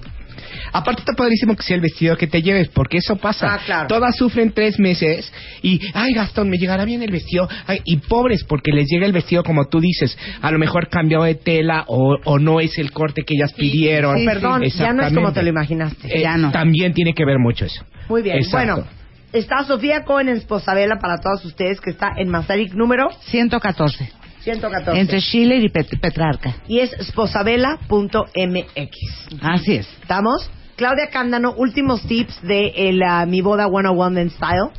Aparte 0.78 1.02
está 1.02 1.14
padrísimo 1.14 1.56
que 1.56 1.64
sea 1.64 1.76
el 1.76 1.82
vestido 1.82 2.18
que 2.18 2.28
te 2.28 2.42
lleves, 2.42 2.68
porque 2.68 2.98
eso 2.98 3.16
pasa. 3.16 3.54
Ah, 3.56 3.60
claro. 3.66 3.88
Todas 3.88 4.16
sufren 4.18 4.52
tres 4.52 4.78
meses 4.78 5.32
y, 5.62 5.80
ay 5.94 6.14
Gastón, 6.14 6.50
me 6.50 6.58
llegará 6.58 6.84
bien 6.84 7.02
el 7.02 7.12
vestido. 7.12 7.48
Ay, 7.66 7.80
y 7.86 7.98
pobres, 7.98 8.44
porque 8.44 8.72
les 8.72 8.88
llega 8.90 9.06
el 9.06 9.14
vestido 9.14 9.44
como 9.44 9.66
tú 9.68 9.80
dices, 9.80 10.18
a 10.42 10.52
lo 10.52 10.60
mejor 10.60 10.90
cambiado 10.90 11.24
de 11.24 11.36
tela 11.36 11.86
o, 11.88 12.18
o 12.26 12.40
no 12.40 12.60
es 12.60 12.78
el 12.78 12.92
corte 12.92 13.24
que 13.24 13.36
ellas 13.36 13.54
pidieron. 13.54 14.18
Sí, 14.20 14.26
Perdón, 14.26 14.64
ya 14.64 14.92
no 14.94 15.04
es 15.08 15.14
como 15.14 15.32
te 15.32 15.44
lo 15.44 15.50
imaginaste. 15.50 16.20
Ya 16.22 16.36
no. 16.38 16.52
También 16.52 16.94
tiene 16.94 17.14
que 17.14 17.24
ver 17.26 17.40
mucho 17.40 17.66
eso. 17.66 17.86
Muy 18.10 18.22
bien, 18.22 18.38
Exacto. 18.38 18.74
bueno. 18.76 18.88
Está 19.34 19.64
Sofía 19.66 20.04
Cohen 20.04 20.30
en 20.30 20.42
Posabela 20.42 20.98
para 21.00 21.18
todos 21.18 21.44
ustedes, 21.46 21.82
que 21.82 21.90
está 21.92 22.12
en 22.18 22.30
Mazarik 22.30 22.74
número 22.74 23.10
114. 23.28 24.12
114. 24.42 25.00
Entre 25.02 25.20
Schiller 25.22 25.64
y 25.64 25.70
Pet- 25.70 26.00
Petrarca. 26.00 26.56
Y 26.68 26.80
es 26.80 26.92
sposabela.mx. 27.02 28.98
Así 29.42 29.76
es. 29.76 29.88
¿Estamos? 30.02 30.50
Claudia 30.76 31.10
Cándano, 31.10 31.54
últimos 31.58 32.02
tips 32.08 32.42
de 32.44 32.68
el, 32.76 33.02
ah, 33.04 33.26
Mi 33.26 33.42
Boda 33.42 33.68
101 33.68 34.20
en 34.20 34.30
Style. 34.30 34.70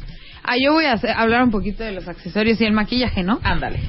Ah, 0.43 0.56
yo 0.62 0.73
voy 0.74 0.85
a 0.85 0.93
hacer- 0.93 1.10
hablar 1.16 1.43
un 1.43 1.51
poquito 1.51 1.82
de 1.85 1.93
los 1.93 2.06
accesorios 2.06 2.60
y 2.60 2.64
el 2.64 2.73
maquillaje, 2.73 3.23
¿no? 3.23 3.40
Ándale. 3.43 3.81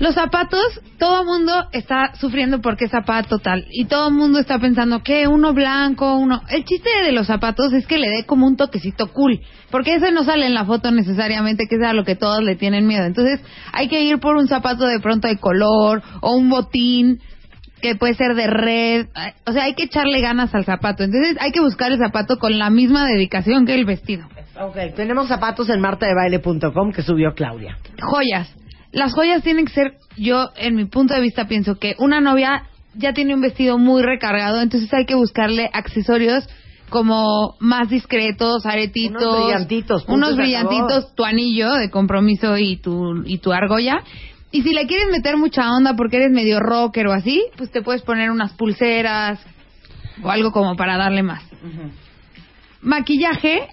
Los 0.00 0.14
zapatos, 0.14 0.80
todo 0.96 1.22
el 1.22 1.26
mundo 1.26 1.52
está 1.72 2.14
sufriendo 2.14 2.60
porque 2.60 2.84
es 2.84 2.92
zapato 2.92 3.38
tal. 3.40 3.66
Y 3.72 3.86
todo 3.86 4.08
el 4.08 4.14
mundo 4.14 4.38
está 4.38 4.60
pensando 4.60 5.02
que 5.02 5.26
uno 5.26 5.52
blanco, 5.54 6.14
uno... 6.14 6.40
El 6.50 6.64
chiste 6.64 6.88
de 7.04 7.10
los 7.10 7.26
zapatos 7.26 7.72
es 7.72 7.84
que 7.84 7.98
le 7.98 8.08
dé 8.08 8.24
como 8.24 8.46
un 8.46 8.56
toquecito 8.56 9.08
cool. 9.12 9.40
Porque 9.72 9.96
ese 9.96 10.12
no 10.12 10.22
sale 10.22 10.46
en 10.46 10.54
la 10.54 10.64
foto 10.64 10.92
necesariamente, 10.92 11.66
que 11.68 11.74
es 11.74 11.82
a 11.82 11.94
lo 11.94 12.04
que 12.04 12.14
todos 12.14 12.44
le 12.44 12.54
tienen 12.54 12.86
miedo. 12.86 13.04
Entonces 13.06 13.40
hay 13.72 13.88
que 13.88 14.00
ir 14.04 14.20
por 14.20 14.36
un 14.36 14.46
zapato 14.46 14.86
de 14.86 15.00
pronto 15.00 15.26
de 15.26 15.38
color 15.38 16.00
o 16.20 16.36
un 16.36 16.48
botín 16.48 17.20
que 17.80 17.94
puede 17.94 18.14
ser 18.14 18.34
de 18.34 18.46
red. 18.46 19.06
O 19.46 19.52
sea, 19.52 19.64
hay 19.64 19.74
que 19.74 19.84
echarle 19.84 20.20
ganas 20.20 20.54
al 20.54 20.64
zapato. 20.64 21.04
Entonces 21.04 21.36
hay 21.40 21.52
que 21.52 21.60
buscar 21.60 21.92
el 21.92 21.98
zapato 21.98 22.38
con 22.38 22.58
la 22.58 22.70
misma 22.70 23.06
dedicación 23.06 23.66
que 23.66 23.74
el 23.74 23.84
vestido. 23.84 24.26
Ok, 24.60 24.76
tenemos 24.96 25.28
zapatos 25.28 25.68
en 25.70 25.80
martadebaile.com 25.80 26.92
que 26.92 27.02
subió 27.02 27.34
Claudia. 27.34 27.78
joyas. 28.00 28.54
Las 28.90 29.12
joyas 29.12 29.42
tienen 29.42 29.66
que 29.66 29.72
ser, 29.72 29.94
yo 30.16 30.48
en 30.56 30.74
mi 30.74 30.86
punto 30.86 31.14
de 31.14 31.20
vista 31.20 31.46
pienso 31.46 31.78
que 31.78 31.94
una 31.98 32.20
novia 32.20 32.64
ya 32.94 33.12
tiene 33.12 33.34
un 33.34 33.40
vestido 33.42 33.78
muy 33.78 34.02
recargado, 34.02 34.62
entonces 34.62 34.92
hay 34.94 35.04
que 35.04 35.14
buscarle 35.14 35.68
accesorios 35.72 36.48
como 36.88 37.54
más 37.60 37.90
discretos, 37.90 38.64
aretitos, 38.64 39.22
Unos 39.22 39.44
brillantitos, 39.44 40.04
unos 40.08 40.36
brillantitos, 40.36 41.14
tu 41.14 41.24
anillo 41.24 41.74
de 41.74 41.90
compromiso 41.90 42.56
y 42.56 42.78
tu 42.78 43.22
y 43.24 43.38
tu 43.38 43.52
argolla. 43.52 44.02
Y 44.50 44.62
si 44.62 44.72
le 44.72 44.86
quieres 44.86 45.08
meter 45.10 45.36
mucha 45.36 45.70
onda 45.70 45.94
porque 45.94 46.16
eres 46.16 46.30
medio 46.30 46.60
rocker 46.60 47.06
o 47.06 47.12
así, 47.12 47.44
pues 47.56 47.70
te 47.70 47.82
puedes 47.82 48.02
poner 48.02 48.30
unas 48.30 48.52
pulseras 48.54 49.38
o 50.22 50.30
algo 50.30 50.52
como 50.52 50.74
para 50.76 50.96
darle 50.96 51.22
más. 51.22 51.42
Maquillaje, 52.80 53.68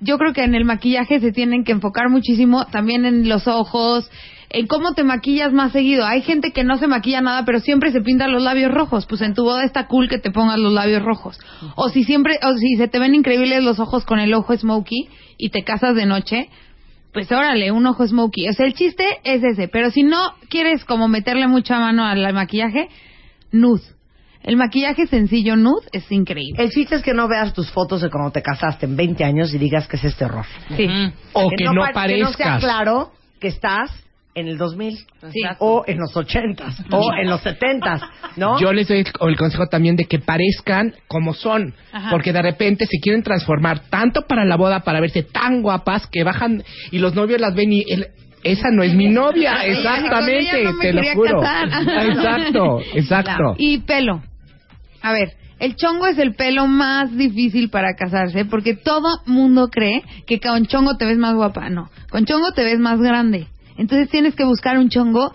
yo 0.00 0.18
creo 0.18 0.32
que 0.32 0.44
en 0.44 0.54
el 0.54 0.64
maquillaje 0.64 1.20
se 1.20 1.32
tienen 1.32 1.64
que 1.64 1.72
enfocar 1.72 2.10
muchísimo 2.10 2.66
también 2.66 3.06
en 3.06 3.28
los 3.28 3.48
ojos, 3.48 4.10
en 4.50 4.66
cómo 4.66 4.92
te 4.92 5.02
maquillas 5.02 5.52
más 5.52 5.72
seguido. 5.72 6.04
Hay 6.04 6.22
gente 6.22 6.52
que 6.52 6.64
no 6.64 6.76
se 6.76 6.86
maquilla 6.86 7.20
nada, 7.20 7.44
pero 7.44 7.60
siempre 7.60 7.90
se 7.90 8.00
pinta 8.00 8.28
los 8.28 8.42
labios 8.42 8.72
rojos. 8.72 9.06
Pues 9.06 9.22
en 9.22 9.34
tu 9.34 9.44
boda 9.44 9.64
está 9.64 9.86
cool 9.86 10.08
que 10.08 10.18
te 10.18 10.30
pongas 10.30 10.58
los 10.58 10.72
labios 10.72 11.02
rojos. 11.02 11.38
O 11.74 11.88
si 11.88 12.04
siempre, 12.04 12.38
o 12.42 12.56
si 12.56 12.76
se 12.76 12.88
te 12.88 12.98
ven 12.98 13.14
increíbles 13.14 13.64
los 13.64 13.78
ojos 13.80 14.04
con 14.04 14.18
el 14.18 14.34
ojo 14.34 14.56
smokey 14.56 15.08
y 15.38 15.50
te 15.50 15.64
casas 15.64 15.94
de 15.94 16.06
noche, 16.06 16.50
pues 17.16 17.32
órale, 17.32 17.72
un 17.72 17.86
ojo 17.86 18.06
smokey. 18.06 18.46
O 18.50 18.52
sea, 18.52 18.66
el 18.66 18.74
chiste 18.74 19.02
es 19.24 19.42
ese. 19.42 19.68
Pero 19.68 19.90
si 19.90 20.02
no 20.02 20.34
quieres 20.50 20.84
como 20.84 21.08
meterle 21.08 21.46
mucha 21.48 21.78
mano 21.80 22.04
al 22.04 22.30
maquillaje, 22.34 22.88
nude. 23.52 23.80
El 24.42 24.58
maquillaje 24.58 25.06
sencillo 25.06 25.56
nude 25.56 25.86
es 25.92 26.12
increíble. 26.12 26.62
El 26.62 26.68
chiste 26.70 26.96
es 26.96 27.02
que 27.02 27.14
no 27.14 27.26
veas 27.26 27.54
tus 27.54 27.70
fotos 27.70 28.02
de 28.02 28.10
cuando 28.10 28.32
te 28.32 28.42
casaste 28.42 28.84
en 28.84 28.96
20 28.96 29.24
años 29.24 29.54
y 29.54 29.58
digas 29.58 29.88
que 29.88 29.96
es 29.96 30.04
este 30.04 30.26
horror. 30.26 30.44
Sí. 30.76 30.86
O 31.32 31.48
que 31.48 31.64
no 31.64 31.72
pa- 31.92 32.06
Que 32.06 32.18
no 32.18 32.28
sea 32.32 32.46
parezcas. 32.52 32.60
claro 32.60 33.12
que 33.40 33.48
estás 33.48 33.90
en 34.36 34.46
el 34.48 34.56
2000 34.58 34.96
Sí. 35.32 35.40
o 35.58 35.82
en 35.88 35.98
los 35.98 36.16
80 36.16 36.64
o 36.92 37.10
en 37.20 37.28
los 37.28 37.40
70 37.40 38.10
¿no? 38.36 38.60
Yo 38.60 38.72
les 38.72 38.86
doy 38.86 38.98
el, 38.98 39.06
el 39.28 39.36
consejo 39.36 39.66
también 39.66 39.96
de 39.96 40.04
que 40.04 40.18
parezcan 40.20 40.94
como 41.08 41.34
son, 41.34 41.74
Ajá. 41.92 42.10
porque 42.10 42.32
de 42.32 42.42
repente 42.42 42.86
se 42.86 43.00
quieren 43.00 43.22
transformar 43.24 43.80
tanto 43.90 44.22
para 44.28 44.44
la 44.44 44.56
boda 44.56 44.80
para 44.80 45.00
verse 45.00 45.22
tan 45.24 45.62
guapas 45.62 46.06
que 46.06 46.22
bajan 46.22 46.62
y 46.92 46.98
los 46.98 47.14
novios 47.14 47.40
las 47.40 47.54
ven 47.54 47.72
y 47.72 47.84
el- 47.88 48.08
esa 48.44 48.70
no 48.70 48.84
es 48.84 48.94
mi 48.94 49.08
novia, 49.08 49.54
exactamente, 49.64 50.62
no 50.64 50.78
te 50.78 50.92
lo 50.92 51.02
juro. 51.14 51.40
casar. 51.40 52.06
Exacto, 52.06 52.80
exacto. 52.94 53.54
Y 53.58 53.78
pelo. 53.78 54.22
A 55.02 55.12
ver, 55.12 55.32
el 55.58 55.74
chongo 55.76 56.06
es 56.06 56.18
el 56.18 56.34
pelo 56.34 56.66
más 56.66 57.16
difícil 57.16 57.70
para 57.70 57.94
casarse 57.96 58.44
porque 58.44 58.74
todo 58.74 59.20
mundo 59.26 59.68
cree 59.68 60.02
que 60.26 60.38
con 60.38 60.66
chongo 60.66 60.96
te 60.96 61.06
ves 61.06 61.16
más 61.18 61.34
guapa. 61.34 61.70
No, 61.70 61.90
con 62.10 62.24
chongo 62.26 62.52
te 62.52 62.62
ves 62.62 62.78
más 62.78 63.00
grande. 63.00 63.46
Entonces 63.78 64.08
tienes 64.08 64.34
que 64.34 64.44
buscar 64.44 64.78
un 64.78 64.88
chongo 64.88 65.32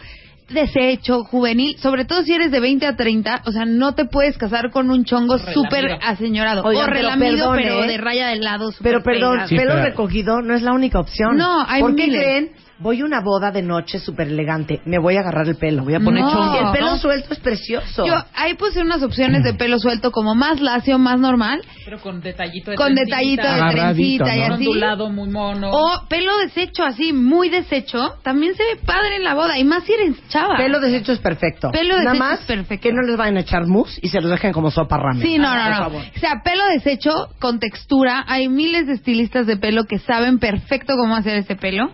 deshecho, 0.51 1.23
juvenil, 1.23 1.77
sobre 1.77 2.05
todo 2.05 2.23
si 2.23 2.34
eres 2.34 2.51
de 2.51 2.59
20 2.59 2.85
a 2.85 2.95
30, 2.95 3.43
o 3.45 3.51
sea, 3.51 3.65
no 3.65 3.95
te 3.95 4.05
puedes 4.05 4.38
casar 4.38 4.72
con 4.72 4.89
un 4.89 5.05
chongo 5.05 5.38
súper 5.38 5.97
aseñorado. 6.01 6.63
Oigan, 6.63 6.84
o 6.84 6.85
pero 6.88 6.97
relamido, 6.97 7.51
perdón, 7.51 7.57
pero 7.57 7.84
¿eh? 7.84 7.88
de 7.88 7.97
raya 7.97 8.27
de 8.27 8.35
lado. 8.38 8.72
súper 8.72 8.91
Pero 8.91 9.03
perdón, 9.03 9.39
pelo 9.49 9.81
recogido 9.81 10.41
no 10.41 10.53
es 10.53 10.61
la 10.61 10.73
única 10.73 10.99
opción. 10.99 11.38
No, 11.38 11.63
hay 11.68 11.81
¿Por 11.81 11.95
qué 11.95 12.07
miles. 12.07 12.22
creen? 12.22 12.51
Voy 12.81 12.99
a 13.01 13.05
una 13.05 13.21
boda 13.21 13.51
de 13.51 13.61
noche 13.61 13.99
súper 13.99 14.27
elegante. 14.27 14.81
Me 14.85 14.97
voy 14.97 15.15
a 15.15 15.19
agarrar 15.19 15.47
el 15.47 15.55
pelo. 15.55 15.83
Voy 15.83 15.93
a 15.93 15.99
poner 15.99 16.23
No. 16.23 16.31
chongo. 16.31 16.55
Y 16.55 16.65
el 16.65 16.71
pelo 16.71 16.91
No. 16.91 16.97
suelto 16.97 17.33
es 17.33 17.39
precioso. 17.39 18.07
Yo 18.07 18.15
ahí 18.33 18.55
puse 18.55 18.81
unas 18.81 19.03
opciones 19.03 19.43
de 19.43 19.53
pelo 19.53 19.77
suelto 19.77 20.11
como 20.11 20.33
más 20.33 20.59
lacio, 20.59 20.97
más 20.97 21.19
normal. 21.19 21.61
Pero 21.85 21.99
con 21.99 22.21
detallito 22.21 22.71
de 22.71 22.77
Con 22.77 22.95
trencita. 22.95 23.17
detallito 23.17 23.43
de 23.65 23.71
trencita 23.71 24.35
y 24.35 24.41
así. 24.41 24.51
Ondulado, 24.67 25.09
muy 25.09 25.29
mono. 25.29 25.69
O 25.71 26.07
pelo 26.09 26.35
deshecho 26.39 26.83
así, 26.83 27.13
muy 27.13 27.49
deshecho, 27.49 28.15
también 28.23 28.55
se 28.55 28.63
ve 28.63 28.79
padre 28.83 29.17
en 29.17 29.23
la 29.25 29.35
boda. 29.35 29.59
Y 29.59 29.63
más 29.63 29.83
si 29.83 29.93
eres 29.93 30.27
chava. 30.29 30.57
Pelo 30.57 30.79
deshecho 30.79 31.11
es 31.11 31.19
perfecto. 31.19 31.69
Pelo 31.71 31.89
Nada 31.97 32.01
deshecho 32.13 32.19
más 32.19 32.39
es 32.39 32.45
perfecto. 32.47 32.81
que 32.89 32.93
no 32.93 33.03
les 33.03 33.15
vayan 33.15 33.37
a 33.37 33.41
echar 33.41 33.67
mousse 33.67 33.99
y 34.01 34.07
se 34.09 34.19
los 34.21 34.31
dejen 34.31 34.53
como 34.53 34.71
sopa 34.71 34.97
ramen. 34.97 35.21
Sí, 35.21 35.37
no, 35.37 35.49
Por 35.49 35.57
no, 35.57 35.69
no. 35.69 35.77
favor. 35.77 36.01
O 36.15 36.19
sea, 36.19 36.41
pelo 36.43 36.65
deshecho 36.73 37.11
con 37.39 37.59
textura. 37.59 38.25
Hay 38.27 38.49
miles 38.49 38.87
de 38.87 38.93
estilistas 38.93 39.45
de 39.45 39.57
pelo 39.57 39.83
que 39.83 39.99
saben 39.99 40.39
perfecto 40.39 40.95
cómo 40.97 41.15
hacer 41.15 41.37
ese 41.37 41.55
pelo. 41.55 41.91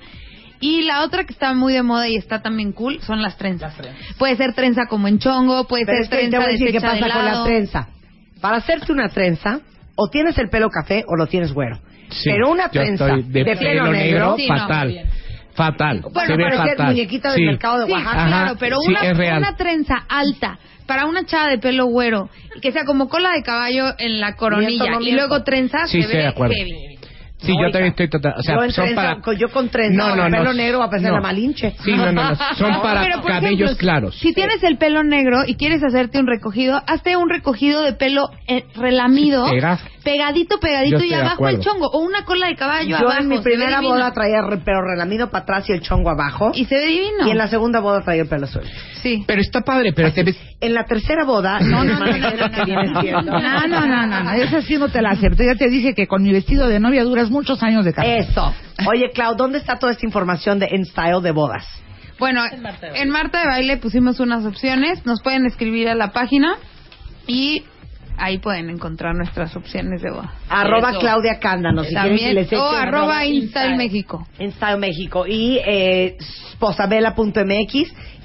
Y 0.60 0.82
la 0.84 1.04
otra 1.04 1.24
que 1.26 1.34
está 1.34 1.54
muy 1.54 1.74
de 1.74 1.84
moda 1.84 2.08
y 2.08 2.16
está 2.16 2.42
también 2.42 2.72
cool 2.72 3.00
son 3.02 3.22
las 3.22 3.38
trenzas. 3.38 3.74
Puede 4.18 4.36
ser 4.38 4.54
trenza 4.54 4.88
como 4.90 5.08
en 5.08 5.20
chongo, 5.20 5.68
puede 5.68 5.86
Pero 5.86 5.98
ser 5.98 6.04
es 6.04 6.10
que 6.10 6.16
te 6.16 6.22
trenza 6.22 6.38
voy 6.40 6.46
a 6.48 6.52
decir 6.52 6.68
qué 6.68 6.74
de 6.74 6.82
pasa 6.82 7.00
con 7.14 7.26
la 7.26 7.44
trenza. 7.44 7.88
Para 8.42 8.58
hacerte 8.58 8.92
una 8.92 9.10
trenza, 9.10 9.60
o 9.96 10.10
tienes 10.10 10.38
el 10.38 10.50
pelo 10.50 10.70
café 10.70 11.04
o 11.08 11.16
lo 11.16 11.28
tienes 11.28 11.54
güero. 11.54 11.80
Sí, 12.10 12.30
Pero 12.32 12.50
una 12.52 12.66
yo 12.66 12.82
trenza 12.82 13.08
estoy 13.08 13.24
de, 13.24 13.44
pelo 13.56 13.92
negro, 13.92 14.36
fatal. 14.48 15.02
fatal. 15.54 16.02
Bueno, 16.14 16.28
se 16.28 16.38
ve 16.38 16.44
parecer 16.44 16.70
fatal. 16.78 16.88
muñequita 16.88 17.30
del 17.32 17.38
Sí. 17.40 17.46
mercado 17.46 17.80
de 17.80 17.86
Sí, 17.88 17.92
Oaxaca. 17.92 18.28
claro, 18.28 18.56
pero 18.60 18.78
sí, 18.80 18.90
una, 18.92 19.38
una 19.38 19.56
trenza 19.58 19.96
alta 20.08 20.60
para 20.86 21.06
una 21.06 21.26
chava 21.26 21.50
de 21.50 21.58
pelo 21.58 21.88
güero 21.88 22.30
y 22.56 22.62
que 22.62 22.72
sea 22.72 22.86
como 22.86 23.10
cola 23.10 23.32
de 23.34 23.44
caballo 23.44 23.86
en 23.98 24.22
la 24.22 24.36
coronilla 24.36 24.86
y 24.86 24.98
miento. 25.00 25.16
luego 25.28 25.44
trenza 25.44 25.86
Sí, 25.88 25.94
se 25.94 26.00
estoy 26.00 26.16
ve 26.18 26.22
de 26.24 26.28
acuerdo. 26.30 26.54
heavy. 26.56 26.97
Sí, 27.40 27.54
yo 27.54 27.70
también 27.72 27.92
estoy 27.92 28.10
total. 28.10 28.34
O 28.38 28.42
sea, 28.42 28.56
yo, 28.66 28.72
son 28.72 28.96
para. 28.96 29.22
con- 29.22 29.38
yo 29.38 29.50
con 29.50 29.70
trenza, 29.70 29.96
No, 29.96 30.16
no, 30.16 30.24
con 30.24 30.32
no. 30.32 30.38
pelo 30.40 30.54
negro 30.54 30.80
va 30.80 30.86
a 30.86 30.90
parecer 30.90 31.12
No. 31.12 31.18
la 31.18 31.22
malinche. 31.22 31.76
Sí, 31.84 31.92
no, 31.92 32.12
no, 32.12 32.32
no. 32.32 32.36
Son 32.56 32.82
para 32.82 33.02
Pero, 33.02 33.22
cabellos 33.22 33.72
ejemplo, 33.72 33.78
claros. 33.78 34.16
Si 34.18 34.34
tienes 34.34 34.64
el 34.64 34.78
pelo 34.78 35.04
negro 35.04 35.44
y 35.46 35.56
quieres 35.56 35.84
hacerte 35.84 36.20
un 36.20 36.26
recogido, 36.28 36.82
hazte 36.88 37.16
un 37.16 37.30
recogido 37.30 37.84
de 37.84 37.94
pelo 37.94 38.30
eh, 38.48 38.66
relamido, 38.76 39.46
Sí, 39.48 39.56
pega- 39.56 39.80
pegadito, 40.04 40.60
pegadito 40.60 41.04
y 41.04 41.14
abajo 41.14 41.48
el 41.48 41.60
chongo 41.60 41.88
o 41.92 42.00
una 42.00 42.24
cola 42.26 42.48
de 42.48 42.56
caballo 42.56 42.90
Yo 42.90 42.98
abajo. 42.98 43.22
en 43.22 43.28
mi 43.30 43.38
primera 43.40 43.82
boda 43.82 44.12
traía 44.14 44.40
el 44.40 44.60
pelo 44.64 44.82
relamido 44.82 45.30
para 45.30 45.44
atrás 45.44 45.70
y 45.70 45.74
el 45.74 45.82
chongo 45.82 46.10
abajo. 46.10 46.52
y 46.56 46.66
se 46.66 46.76
ve 46.76 46.88
divino. 46.88 47.28
Y 47.28 47.32
en 47.32 47.38
la 47.38 47.48
segunda 47.48 47.80
boda 47.82 48.02
traía 48.02 48.24
el 48.24 48.28
pelo 48.30 48.48
suelto. 48.48 48.72
Sí. 49.04 49.24
Pero 49.28 49.42
está 49.42 49.62
padre, 49.62 49.94
pero 49.94 50.12
te 50.12 50.24
ves. 50.24 50.38
En 50.60 50.74
la 50.74 50.86
tercera 50.86 51.24
boda, 51.24 51.60
no, 51.60 51.84
no, 51.84 52.00
no, 52.00 52.06
no, 52.08 52.12
no. 52.12 53.22
No, 53.22 53.68
no, 53.68 53.86
no, 53.88 54.08
no, 54.08 54.24
no, 54.24 54.32
esa 54.34 54.62
sí 54.64 54.76
no 54.78 54.90
te 54.90 55.02
la 55.04 55.12
acepto. 55.12 55.44
Ya 55.44 55.56
te 55.56 55.70
dije 55.70 55.94
que 55.94 56.08
con 56.08 56.24
duras 57.28 57.32
muchos 57.32 57.64
años 57.64 57.86
de 57.86 57.94
casada. 57.94 58.16
Eso. 58.16 58.54
Oye, 58.88 59.12
Clau, 59.14 59.36
¿dónde 59.36 59.58
está 59.60 59.78
toda 59.78 59.92
esta 59.92 60.06
información 60.06 60.60
de 60.60 60.68
En 60.72 60.86
Style 60.86 61.22
de 61.22 61.32
bodas? 61.32 61.66
Bueno, 62.20 62.42
en 62.96 63.10
Marta 63.10 63.42
de 63.42 63.48
Baile 63.48 63.78
pusimos 63.78 64.20
unas 64.20 64.44
opciones. 64.46 65.06
Nos 65.06 65.22
pueden 65.22 65.46
escribir 65.46 65.88
a 65.88 65.96
la 65.96 66.12
página 66.12 66.56
y 67.28 67.64
ahí 68.18 68.40
pueden 68.40 68.70
encontrar 68.70 69.16
nuestras 69.16 69.56
opciones 69.56 70.02
de 70.02 70.10
boda. 70.10 70.34
Arroba 70.50 70.92
Eso. 70.92 71.00
Claudia 71.00 71.40
Cándano. 71.40 71.84
Si 71.84 71.94
También, 71.94 72.34
les 72.34 72.52
o 72.54 72.70
arroba 72.70 73.26
Instyle 73.26 73.78
México. 73.78 74.28
En 74.40 74.52
Style 74.52 74.78
México. 74.78 75.28
Y 75.28 75.60
eh, 75.64 76.18
posabela.mx 76.60 77.74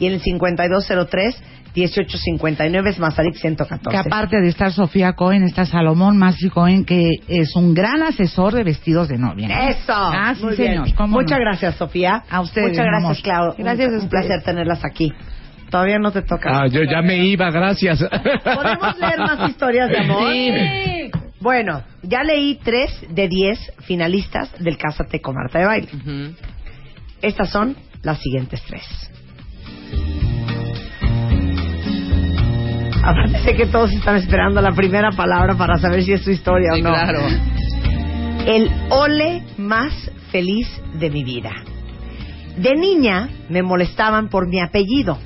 y 0.00 0.06
en 0.06 0.12
el 0.14 0.20
5203 0.20 1.42
1859 1.74 2.90
es 2.90 2.98
Mazarik 2.98 3.34
114. 3.36 3.90
Que 3.90 3.96
aparte 3.96 4.40
de 4.40 4.48
estar 4.48 4.72
Sofía 4.72 5.14
Cohen, 5.14 5.44
está 5.44 5.64
Salomón 5.64 6.18
Masi 6.18 6.48
Cohen, 6.50 6.84
que 6.84 7.10
es 7.28 7.56
un 7.56 7.72
gran 7.74 8.02
asesor 8.02 8.52
de 8.54 8.62
vestidos 8.64 9.08
de 9.08 9.16
novia. 9.18 9.68
Eso. 9.70 9.92
Ah, 9.94 10.34
sí, 10.36 10.44
Muy 10.44 10.56
señor. 10.56 10.84
bien. 10.84 10.94
¿Cómo 10.96 11.14
Muchas 11.18 11.38
no? 11.38 11.44
gracias, 11.44 11.76
Sofía. 11.76 12.24
A 12.28 12.40
ustedes, 12.40 12.70
Muchas 12.70 12.86
gracias. 12.86 13.22
Clau. 13.22 13.54
Gracias 13.56 13.88
un, 13.88 13.94
a 13.94 14.02
un 14.02 14.08
placer 14.08 14.42
tenerlas 14.42 14.84
aquí. 14.84 15.12
Todavía 15.70 15.98
no 15.98 16.12
te 16.12 16.20
toca. 16.22 16.50
Ah, 16.52 16.66
yo 16.66 16.82
ya 16.84 17.00
me 17.00 17.16
iba, 17.24 17.50
gracias. 17.50 17.98
¿Podemos 18.44 18.98
leer 18.98 19.18
más 19.18 19.48
historias 19.48 19.88
de 19.88 19.98
amor? 19.98 20.30
Sí. 20.32 21.10
Bueno, 21.40 21.82
ya 22.02 22.22
leí 22.22 22.58
tres 22.62 22.90
de 23.08 23.26
diez 23.28 23.58
finalistas 23.86 24.52
del 24.62 24.76
Cásate 24.76 25.20
con 25.20 25.34
Marta 25.34 25.58
de 25.58 25.64
Baile. 25.64 25.88
Estas 27.22 27.48
son 27.50 27.74
las 28.02 28.18
siguientes 28.20 28.62
tres. 28.66 28.84
Aparte 33.02 33.38
sé 33.42 33.54
que 33.56 33.66
todos 33.66 33.92
están 33.92 34.16
esperando 34.16 34.60
la 34.60 34.72
primera 34.72 35.10
palabra 35.10 35.54
para 35.56 35.76
saber 35.78 36.02
si 36.04 36.12
es 36.12 36.22
su 36.22 36.30
historia 36.30 36.70
Sí, 36.74 36.80
o 36.80 36.84
no. 36.84 36.90
claro. 36.90 37.20
El 38.46 38.70
ole 38.90 39.42
más 39.58 39.92
feliz 40.30 40.68
de 40.94 41.10
mi 41.10 41.24
vida. 41.24 41.50
De 42.56 42.74
niña 42.76 43.28
me 43.48 43.62
molestaban 43.62 44.28
por 44.28 44.48
mi 44.48 44.60
apellido. 44.60 45.18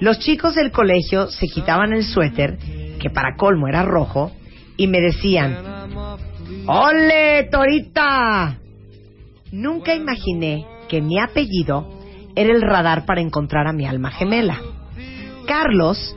Los 0.00 0.18
chicos 0.20 0.54
del 0.54 0.70
colegio 0.70 1.28
se 1.28 1.46
quitaban 1.48 1.92
el 1.92 2.04
suéter, 2.04 2.58
que 3.00 3.10
para 3.10 3.36
colmo 3.36 3.66
era 3.68 3.82
rojo, 3.82 4.30
y 4.76 4.86
me 4.86 5.00
decían, 5.00 5.56
¡Ole, 6.66 7.48
Torita! 7.50 8.58
Nunca 9.50 9.94
imaginé 9.94 10.64
que 10.88 11.00
mi 11.00 11.18
apellido 11.18 11.88
era 12.36 12.52
el 12.52 12.62
radar 12.62 13.06
para 13.06 13.20
encontrar 13.20 13.66
a 13.66 13.72
mi 13.72 13.86
alma 13.86 14.10
gemela. 14.10 14.58
Carlos 15.46 16.14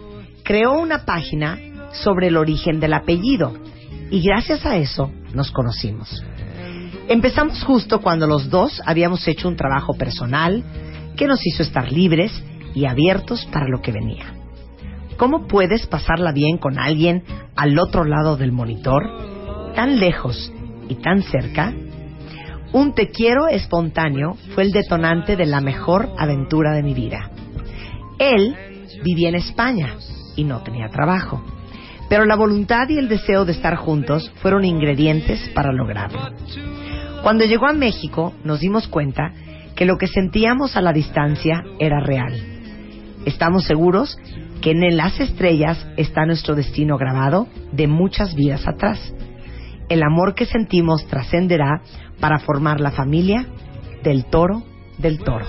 creó 0.52 0.74
una 0.74 1.06
página 1.06 1.58
sobre 1.94 2.28
el 2.28 2.36
origen 2.36 2.82
del 2.82 2.92
apellido 2.94 3.54
y 4.10 4.22
gracias 4.22 4.66
a 4.66 4.76
eso 4.76 5.10
nos 5.34 5.50
conocimos. 5.50 6.26
Empezamos 7.08 7.64
justo 7.64 8.02
cuando 8.02 8.28
los 8.28 8.50
dos 8.50 8.82
habíamos 8.86 9.26
hecho 9.30 9.48
un 9.48 9.56
trabajo 9.56 9.94
personal 9.94 10.62
que 11.16 11.26
nos 11.26 11.40
hizo 11.48 11.64
estar 11.64 11.90
libres 11.90 12.34
y 12.76 12.84
abiertos 12.84 13.46
para 13.46 13.70
lo 13.70 13.82
que 13.82 13.94
venía. 13.94 14.26
¿Cómo 15.16 15.48
puedes 15.48 15.88
pasarla 15.88 16.34
bien 16.34 16.58
con 16.58 16.78
alguien 16.78 17.24
al 17.56 17.80
otro 17.80 18.04
lado 18.04 18.36
del 18.36 18.52
monitor, 18.52 19.74
tan 19.74 20.02
lejos 20.02 20.52
y 20.90 20.96
tan 20.96 21.22
cerca? 21.22 21.74
Un 22.74 22.94
te 22.94 23.08
quiero 23.08 23.48
espontáneo 23.48 24.36
fue 24.54 24.64
el 24.64 24.74
detonante 24.74 25.38
de 25.38 25.46
la 25.46 25.62
mejor 25.62 26.10
aventura 26.18 26.74
de 26.74 26.84
mi 26.84 26.94
vida. 26.94 27.32
Él 28.20 28.54
vivía 29.02 29.30
en 29.30 29.36
España 29.36 29.96
y 30.42 30.44
no 30.44 30.62
tenía 30.62 30.90
trabajo, 30.90 31.42
pero 32.10 32.26
la 32.26 32.36
voluntad 32.36 32.90
y 32.90 32.98
el 32.98 33.08
deseo 33.08 33.46
de 33.46 33.54
estar 33.54 33.76
juntos 33.76 34.32
fueron 34.42 34.66
ingredientes 34.66 35.50
para 35.54 35.72
lograrlo. 35.72 36.20
Cuando 37.24 37.46
llegó 37.46 37.68
a 37.68 37.74
México 37.74 38.34
nos 38.44 38.60
dimos 38.60 38.88
cuenta 38.88 39.34
que 39.76 39.86
lo 39.86 39.98
que 39.98 40.08
sentíamos 40.08 40.76
a 40.76 40.82
la 40.82 40.94
distancia 40.94 41.64
era 41.80 42.00
real. 42.00 42.34
Estamos 43.26 43.66
seguros 43.66 44.18
que 44.62 44.72
en 44.72 44.98
las 44.98 45.20
estrellas 45.20 45.88
está 45.96 46.26
nuestro 46.26 46.56
destino 46.56 46.98
grabado 46.98 47.48
de 47.72 47.88
muchas 47.88 48.34
vidas 48.36 48.68
atrás. 48.68 49.14
El 49.90 50.02
amor 50.04 50.34
que 50.34 50.46
sentimos 50.46 51.06
trascenderá 51.08 51.82
para 52.20 52.40
formar 52.40 52.80
la 52.80 52.92
familia 52.92 53.46
del 54.04 54.26
toro 54.26 54.64
del 54.98 55.20
toro. 55.20 55.46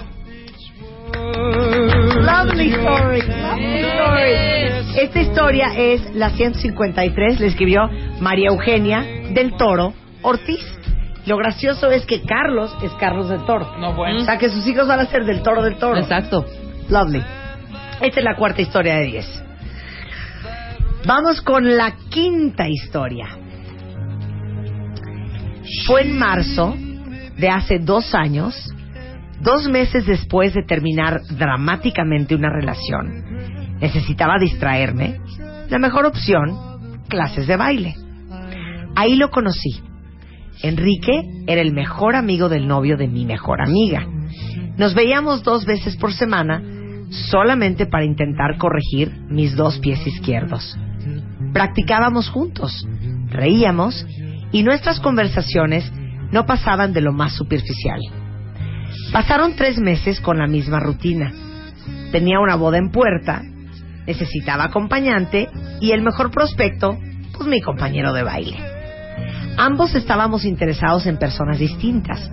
Lovely 2.23 2.71
lovely. 2.71 4.62
Esta 5.03 5.21
historia 5.21 5.73
es 5.77 6.15
la 6.15 6.31
153, 6.31 7.41
le 7.41 7.49
escribió 7.49 7.91
María 8.21 8.51
Eugenia 8.51 9.05
del 9.35 9.57
Toro 9.57 9.95
Ortiz. 10.23 10.65
Lo 11.27 11.37
gracioso 11.37 11.91
es 11.91 12.07
que 12.07 12.23
Carlos 12.23 12.73
es 12.85 12.93
Carlos 13.01 13.29
del 13.29 13.45
Toro. 13.45 13.79
No, 13.79 13.95
bueno. 13.95 14.21
O 14.21 14.25
sea 14.25 14.39
que 14.39 14.49
sus 14.49 14.65
hijos 14.65 14.87
van 14.87 15.01
a 15.01 15.07
ser 15.07 15.25
del 15.25 15.43
Toro 15.43 15.65
del 15.65 15.75
Toro. 15.75 15.99
Exacto. 15.99 16.47
Lovely. 16.89 17.21
Esta 18.01 18.21
es 18.21 18.25
la 18.25 18.37
cuarta 18.37 18.63
historia 18.63 18.95
de 18.99 19.07
10. 19.07 19.45
Vamos 21.05 21.41
con 21.41 21.77
la 21.77 21.97
quinta 22.09 22.69
historia. 22.69 23.27
Fue 25.85 26.03
en 26.03 26.17
marzo 26.17 26.77
de 27.37 27.49
hace 27.49 27.81
dos 27.81 28.15
años 28.15 28.73
Dos 29.43 29.69
meses 29.69 30.07
después 30.07 30.55
de 30.55 30.63
terminar 30.63 31.21
dramáticamente 31.37 32.37
una 32.37 32.49
relación, 32.49 33.32
necesitaba 33.83 34.39
distraerme. 34.39 35.19
La 35.69 35.79
mejor 35.79 36.07
opción, 36.07 36.57
clases 37.09 37.47
de 37.47 37.57
baile. 37.57 37.97
Ahí 38.95 39.17
lo 39.17 39.31
conocí. 39.31 39.83
Enrique 40.63 41.25
era 41.47 41.61
el 41.61 41.73
mejor 41.73 42.15
amigo 42.15 42.49
del 42.49 42.69
novio 42.69 42.97
de 42.97 43.09
mi 43.09 43.27
mejor 43.27 43.61
amiga. 43.61 44.07
Nos 44.79 44.95
veíamos 44.95 45.43
dos 45.43 45.67
veces 45.67 45.97
por 45.97 46.13
semana 46.13 46.63
solamente 47.11 47.87
para 47.87 48.05
intentar 48.05 48.57
corregir 48.57 49.13
mis 49.29 49.57
dos 49.57 49.79
pies 49.81 50.07
izquierdos. 50.07 50.79
Practicábamos 51.53 52.31
juntos, 52.31 52.87
reíamos 53.29 54.07
y 54.53 54.63
nuestras 54.63 55.01
conversaciones 55.01 55.91
no 56.31 56.47
pasaban 56.47 56.93
de 56.93 57.01
lo 57.01 57.13
más 57.13 57.35
superficial. 57.35 58.01
Pasaron 59.13 59.57
tres 59.57 59.79
meses 59.79 60.21
con 60.21 60.39
la 60.39 60.47
misma 60.47 60.79
rutina. 60.81 61.33
Tenía 62.13 62.41
una 62.41 62.57
boda 62.57 62.79
en 62.79 62.91
puerta, 62.91 63.43
necesitaba 64.07 64.65
acompañante 64.65 65.49
y 65.81 65.93
el 65.93 66.03
mejor 66.03 66.31
prospecto, 66.31 66.97
pues 67.37 67.49
mi 67.49 67.61
compañero 67.61 68.13
de 68.13 68.23
baile. 68.23 68.57
Ambos 69.57 69.95
estábamos 69.95 70.45
interesados 70.45 71.07
en 71.07 71.19
personas 71.19 71.59
distintas, 71.59 72.31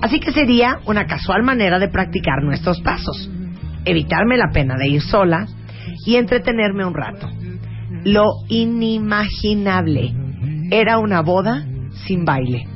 así 0.00 0.20
que 0.20 0.32
sería 0.32 0.80
una 0.86 1.06
casual 1.06 1.42
manera 1.42 1.78
de 1.78 1.88
practicar 1.88 2.42
nuestros 2.42 2.80
pasos, 2.80 3.30
evitarme 3.84 4.36
la 4.36 4.50
pena 4.52 4.76
de 4.76 4.88
ir 4.88 5.02
sola 5.02 5.46
y 6.04 6.16
entretenerme 6.16 6.84
un 6.84 6.94
rato. 6.94 7.28
Lo 8.04 8.26
inimaginable 8.48 10.14
era 10.70 10.98
una 10.98 11.22
boda 11.22 11.64
sin 12.06 12.24
baile. 12.24 12.66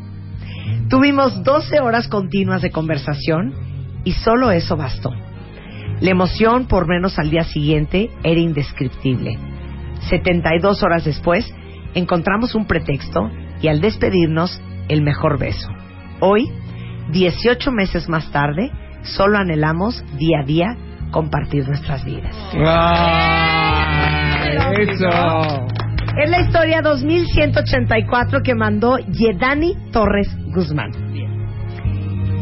Tuvimos 0.89 1.43
12 1.45 1.81
horas 1.81 2.09
continuas 2.09 2.63
de 2.63 2.71
conversación 2.71 3.55
y 4.05 4.13
solo 4.13 4.51
eso 4.51 4.77
bastó. 4.77 5.11
La 6.03 6.11
emoción 6.11 6.67
por 6.67 6.89
menos 6.89 7.17
al 7.21 7.31
día 7.31 7.45
siguiente 7.45 8.11
era 8.25 8.41
indescriptible. 8.41 9.39
72 10.11 10.83
horas 10.83 11.05
después 11.05 11.55
encontramos 11.95 12.57
un 12.57 12.67
pretexto 12.67 13.31
y 13.61 13.69
al 13.69 13.81
despedirnos 13.81 14.61
el 14.89 15.03
mejor 15.03 15.39
beso. 15.39 15.69
Hoy, 16.19 16.51
18 17.13 17.71
meses 17.71 18.09
más 18.09 18.33
tarde, 18.33 18.73
solo 19.03 19.39
anhelamos 19.39 20.05
día 20.19 20.41
a 20.41 20.45
día 20.45 20.77
compartir 21.13 21.69
nuestras 21.69 22.05
vidas. 22.05 22.35
Eso. 24.81 25.67
Es 26.21 26.31
la 26.31 26.41
historia 26.41 26.83
2184 26.83 28.43
que 28.43 28.57
mandó 28.57 28.99
Yedani 28.99 29.77
Torres 29.93 30.37
Guzmán. 30.53 30.91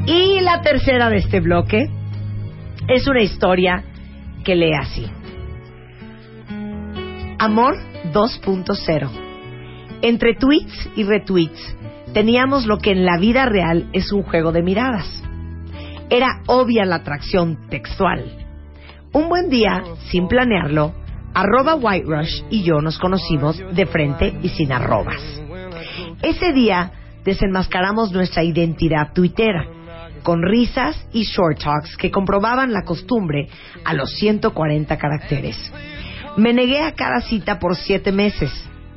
Y 0.07 0.41
la 0.41 0.63
tercera 0.63 1.11
de 1.11 1.19
este 1.19 1.41
bloque 1.41 1.91
es 2.91 3.07
una 3.07 3.23
historia 3.23 3.85
que 4.45 4.57
lee 4.57 4.75
así. 4.75 5.07
Amor 7.39 7.77
2.0. 8.13 9.11
Entre 10.03 10.35
tweets 10.35 10.91
y 10.97 11.05
retweets 11.05 11.77
teníamos 12.13 12.67
lo 12.67 12.79
que 12.79 12.91
en 12.91 13.05
la 13.05 13.17
vida 13.19 13.47
real 13.47 13.89
es 13.93 14.13
un 14.13 14.23
juego 14.23 14.51
de 14.51 14.63
miradas. 14.63 15.07
Era 16.11 16.43
obvia 16.49 16.85
la 16.85 16.97
atracción 16.97 17.69
textual. 17.69 18.25
Un 19.13 19.29
buen 19.29 19.51
día, 19.51 19.83
sin 20.11 20.27
planearlo, 20.27 20.93
arroba 21.33 21.77
White 21.77 22.07
Rush 22.07 22.43
y 22.51 22.65
yo 22.65 22.81
nos 22.81 22.99
conocimos 22.99 23.63
de 23.73 23.87
frente 23.87 24.35
y 24.43 24.49
sin 24.49 24.73
arrobas. 24.73 25.23
Ese 26.23 26.53
día 26.53 26.91
desenmascaramos 27.25 28.11
nuestra 28.11 28.43
identidad 28.43 29.13
tuitera, 29.13 29.65
con 30.23 30.43
risas 30.43 30.97
y 31.13 31.25
short 31.25 31.63
talks 31.63 31.97
que 31.97 32.11
comprobaban 32.11 32.73
la 32.73 32.83
costumbre 32.83 33.49
a 33.85 33.95
los 33.95 34.11
140 34.15 34.97
caracteres. 34.97 35.57
Me 36.37 36.53
negué 36.53 36.81
a 36.81 36.95
cada 36.95 37.21
cita 37.21 37.59
por 37.59 37.77
siete 37.77 38.13
meses. 38.13 38.53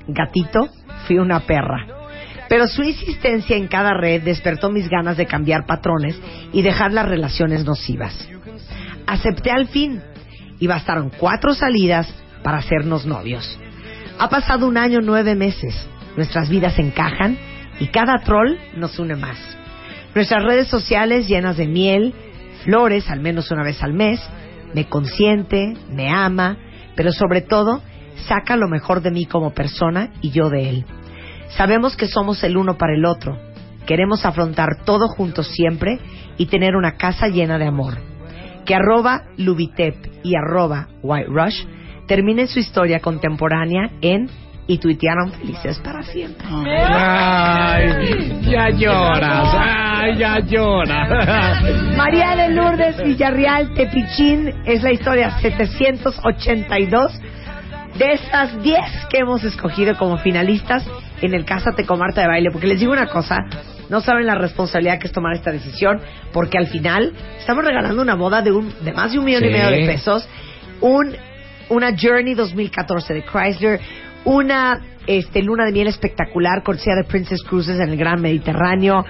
Gatito, 0.08 0.70
fui 1.08 1.18
una 1.18 1.41
perra. 1.41 1.88
Pero 2.50 2.68
su 2.68 2.84
insistencia 2.84 3.56
en 3.56 3.68
cada 3.68 3.94
red 3.94 4.22
despertó 4.22 4.70
mis 4.70 4.88
ganas 4.90 5.18
de 5.18 5.26
cambiar 5.26 5.66
patrones 5.66 6.20
y 6.52 6.62
dejar 6.62 6.91
las 6.91 7.08
relaciones 7.08 7.66
nocivas. 7.66 8.28
Acepté 9.08 9.52
al 9.52 9.68
fin 9.68 10.02
y 10.60 10.68
bastaron 10.68 11.12
cuatro 11.18 11.54
salidas 11.54 12.14
para 12.44 12.58
hacernos 12.58 13.06
novios. 13.06 13.58
Ha 14.20 14.30
pasado 14.30 14.68
un 14.68 14.78
año 14.78 15.00
nueve 15.02 15.36
meses. 15.36 15.76
Nuestras 16.16 16.50
vidas 16.50 16.78
encajan 16.78 17.38
y 17.80 17.88
cada 17.88 18.20
troll 18.20 18.58
nos 18.76 19.00
une 19.00 19.16
más. 19.16 19.38
Nuestras 20.15 20.44
redes 20.44 20.68
sociales 20.68 21.27
llenas 21.27 21.57
de 21.57 21.68
miel, 21.68 22.14
flores 22.64 23.10
al 23.10 23.19
menos 23.19 23.49
una 23.52 23.64
vez 23.64 23.81
al 23.81 23.94
mes, 23.94 24.22
me 24.73 24.85
consiente, 24.85 25.73
me 25.90 26.10
ama, 26.10 26.57
pero 26.95 27.11
sobre 27.11 27.41
todo 27.41 27.81
saca 28.27 28.56
lo 28.56 28.68
mejor 28.68 29.02
de 29.02 29.11
mí 29.11 29.26
como 29.26 29.53
persona 29.53 30.11
y 30.22 30.31
yo 30.31 30.49
de 30.49 30.69
él. 30.69 30.85
Sabemos 31.49 31.95
que 31.95 32.07
somos 32.07 32.44
el 32.44 32.57
uno 32.57 32.77
para 32.77 32.95
el 32.95 33.06
otro. 33.06 33.38
Queremos 33.85 34.26
afrontar 34.26 34.84
todo 34.85 35.07
juntos 35.07 35.48
siempre 35.48 35.99
y 36.38 36.45
tener 36.45 36.76
una 36.76 36.95
casa 36.95 37.27
llena 37.27 37.57
de 37.57 37.68
amor. 37.68 37.98
Que 38.65 38.76
arroba 38.76 39.23
Lubitep 39.38 39.95
y 40.23 40.35
arroba 40.35 40.88
White 41.02 41.30
Rush 41.30 41.65
terminen 42.07 42.48
su 42.48 42.60
historia 42.60 42.99
contemporánea 42.99 43.90
en 44.02 44.30
y 44.68 44.77
tuitearon 44.77 45.31
felices 45.34 45.80
para 45.80 46.03
siempre. 46.03 46.45
Ay, 46.48 48.41
ya 48.49 48.69
lloras, 48.69 49.56
ay, 49.57 50.18
ya 50.18 50.40
lloras. 50.40 51.64
María 51.98 52.35
de 52.35 52.49
Lourdes 52.49 53.03
Villarreal 53.03 53.73
Tepichín 53.73 54.53
es 54.65 54.84
la 54.84 54.91
historia 54.91 55.38
782 55.40 57.19
de 57.98 58.11
estas 58.14 58.61
10 58.64 58.80
que 59.10 59.19
hemos 59.19 59.44
escogido 59.44 59.95
como 59.98 60.18
finalistas 60.18 60.85
en 61.22 61.34
el 61.34 61.45
Cásate 61.45 61.85
con 61.85 61.99
Marta 61.99 62.22
de 62.22 62.27
Baile. 62.27 62.49
Porque 62.52 62.68
les 62.68 62.80
digo 62.80 62.91
una 62.91 63.07
cosa, 63.07 63.38
no 63.90 64.02
saben 64.02 64.26
la 64.26 64.35
responsabilidad 64.35 64.99
que 64.99 65.07
es 65.07 65.14
tomar 65.14 65.35
esta 65.35 65.52
decisión, 65.52 66.02
porque 66.31 66.57
al 66.57 66.68
final 66.68 67.14
estamos 67.38 67.64
regalando 67.65 68.02
una 68.02 68.15
boda 68.15 68.41
de, 68.41 68.52
un, 68.52 68.73
de 68.84 68.94
más 68.94 69.11
de 69.11 69.19
un 69.19 69.26
millón 69.26 69.45
y 69.45 69.49
medio 69.49 69.69
de 69.69 69.85
pesos, 69.85 70.27
un, 70.81 71.15
una 71.69 71.95
Journey 71.99 72.34
2014 72.34 73.14
de 73.14 73.23
Chrysler, 73.23 73.80
una 74.26 74.80
este, 75.08 75.41
luna 75.41 75.66
de 75.66 75.72
miel 75.72 75.88
espectacular, 75.88 76.64
cortesía 76.64 76.95
de 76.95 77.04
Princess 77.04 77.44
Cruises 77.44 77.80
en 77.80 77.90
el 77.90 77.98
Gran 77.98 78.22
Mediterráneo, 78.22 79.06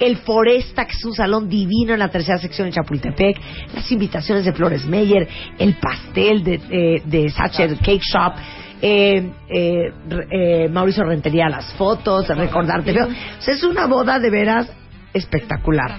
el 0.00 0.16
Foresta, 0.18 0.86
que 0.86 0.92
es 0.92 1.04
un 1.04 1.14
salón 1.14 1.48
divino 1.48 1.92
en 1.92 2.00
la 2.00 2.08
tercera 2.08 2.38
sección 2.38 2.68
de 2.68 2.74
Chapultepec, 2.74 3.36
las 3.74 3.90
invitaciones 3.92 4.44
de 4.44 4.52
Flores 4.52 4.84
Meyer, 4.86 5.28
el 5.58 5.74
pastel 5.74 6.42
de, 6.42 6.54
eh, 6.70 7.02
de 7.04 7.28
Sacher 7.28 7.76
Cake 7.76 8.02
Shop, 8.02 8.32
eh, 8.82 9.32
eh, 9.48 9.92
eh, 10.30 10.68
Mauricio 10.68 11.04
Rentería, 11.04 11.48
las 11.48 11.72
fotos, 11.74 12.28
recordarte. 12.28 12.90
O 13.00 13.08
sea, 13.40 13.54
es 13.54 13.62
una 13.62 13.86
boda 13.86 14.18
de 14.18 14.30
veras 14.30 14.68
espectacular. 15.12 15.92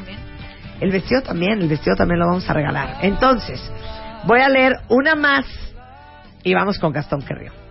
El 0.79 0.91
vestido 0.91 1.21
también, 1.21 1.61
el 1.61 1.69
vestido 1.69 1.95
también 1.95 2.19
lo 2.19 2.27
vamos 2.27 2.47
a 2.49 2.53
regalar. 2.53 2.97
Entonces, 3.01 3.59
voy 4.27 4.41
a 4.41 4.49
leer 4.49 4.73
una 4.89 5.15
más 5.15 5.45
y 6.43 6.53
vamos 6.53 6.77
con 6.77 6.91
Gastón 6.91 7.21
Querrío. 7.21 7.64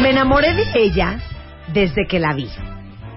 Me 0.00 0.10
enamoré 0.10 0.54
de 0.54 0.64
ella 0.74 1.18
desde 1.72 2.06
que 2.06 2.20
la 2.20 2.32
vi. 2.32 2.48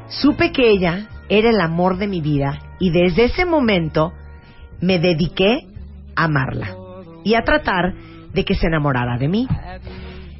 Supe 0.09 0.51
que 0.51 0.71
ella 0.71 1.07
era 1.29 1.49
el 1.49 1.61
amor 1.61 1.97
de 1.97 2.07
mi 2.07 2.21
vida 2.21 2.59
y 2.79 2.89
desde 2.89 3.25
ese 3.25 3.45
momento 3.45 4.13
me 4.81 4.97
dediqué 4.97 5.67
a 6.15 6.23
amarla 6.23 6.75
y 7.23 7.35
a 7.35 7.43
tratar 7.43 7.93
de 8.33 8.43
que 8.43 8.55
se 8.55 8.65
enamorara 8.65 9.19
de 9.19 9.27
mí. 9.27 9.47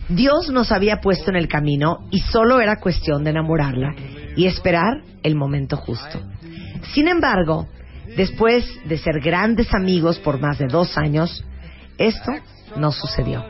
Dios 0.10 0.50
nos 0.50 0.72
había 0.72 0.98
puesto 0.98 1.30
en 1.30 1.36
el 1.36 1.48
camino 1.48 2.08
y 2.10 2.20
solo 2.20 2.60
era 2.60 2.80
cuestión 2.80 3.24
de 3.24 3.30
enamorarla 3.30 3.94
y 4.36 4.48
esperar 4.48 5.04
el 5.22 5.36
momento 5.36 5.78
justo. 5.78 6.20
Sin 6.94 7.08
embargo, 7.08 7.68
después 8.18 8.66
de 8.86 8.98
ser 8.98 9.20
grandes 9.20 9.72
amigos 9.76 10.18
por 10.18 10.40
más 10.40 10.58
de 10.58 10.66
dos 10.68 10.98
años, 10.98 11.46
esto 12.00 12.32
no 12.78 12.92
sucedió. 12.92 13.46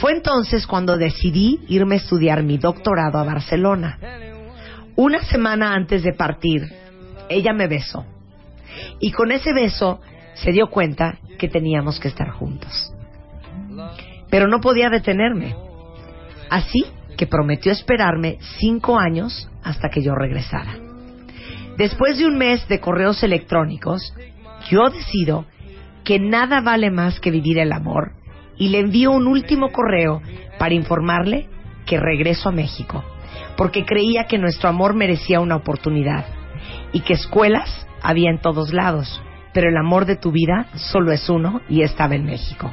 Fue 0.00 0.12
entonces 0.12 0.66
cuando 0.66 0.96
decidí 0.96 1.60
irme 1.68 1.96
a 1.96 1.98
estudiar 1.98 2.44
mi 2.44 2.56
doctorado 2.56 3.18
a 3.18 3.24
Barcelona. 3.24 3.98
Una 4.94 5.22
semana 5.24 5.74
antes 5.74 6.04
de 6.04 6.12
partir, 6.12 6.72
ella 7.28 7.52
me 7.52 7.66
besó. 7.66 8.06
Y 9.00 9.10
con 9.10 9.32
ese 9.32 9.52
beso 9.52 10.00
se 10.34 10.52
dio 10.52 10.68
cuenta 10.68 11.18
que 11.38 11.48
teníamos 11.48 11.98
que 11.98 12.08
estar 12.08 12.30
juntos. 12.30 12.92
Pero 14.30 14.46
no 14.46 14.60
podía 14.60 14.88
detenerme. 14.88 15.56
Así 16.48 16.84
que 17.16 17.26
prometió 17.26 17.72
esperarme 17.72 18.38
cinco 18.60 18.98
años 18.98 19.50
hasta 19.64 19.88
que 19.88 20.02
yo 20.02 20.14
regresara. 20.14 20.76
Después 21.76 22.18
de 22.18 22.26
un 22.26 22.38
mes 22.38 22.66
de 22.68 22.78
correos 22.78 23.22
electrónicos, 23.24 24.14
yo 24.70 24.90
decido 24.90 25.44
que 26.04 26.20
nada 26.20 26.60
vale 26.60 26.90
más 26.90 27.18
que 27.18 27.32
vivir 27.32 27.58
el 27.58 27.72
amor 27.72 28.17
y 28.58 28.68
le 28.68 28.80
envío 28.80 29.12
un 29.12 29.26
último 29.26 29.70
correo 29.70 30.20
para 30.58 30.74
informarle 30.74 31.48
que 31.86 31.98
regreso 31.98 32.48
a 32.48 32.52
México, 32.52 33.04
porque 33.56 33.84
creía 33.84 34.24
que 34.24 34.38
nuestro 34.38 34.68
amor 34.68 34.94
merecía 34.94 35.40
una 35.40 35.56
oportunidad 35.56 36.26
y 36.92 37.00
que 37.00 37.14
escuelas 37.14 37.86
había 38.02 38.30
en 38.30 38.38
todos 38.38 38.72
lados, 38.72 39.22
pero 39.52 39.68
el 39.68 39.76
amor 39.76 40.04
de 40.04 40.16
tu 40.16 40.32
vida 40.32 40.66
solo 40.74 41.12
es 41.12 41.28
uno 41.28 41.60
y 41.68 41.82
estaba 41.82 42.14
en 42.14 42.24
México. 42.24 42.72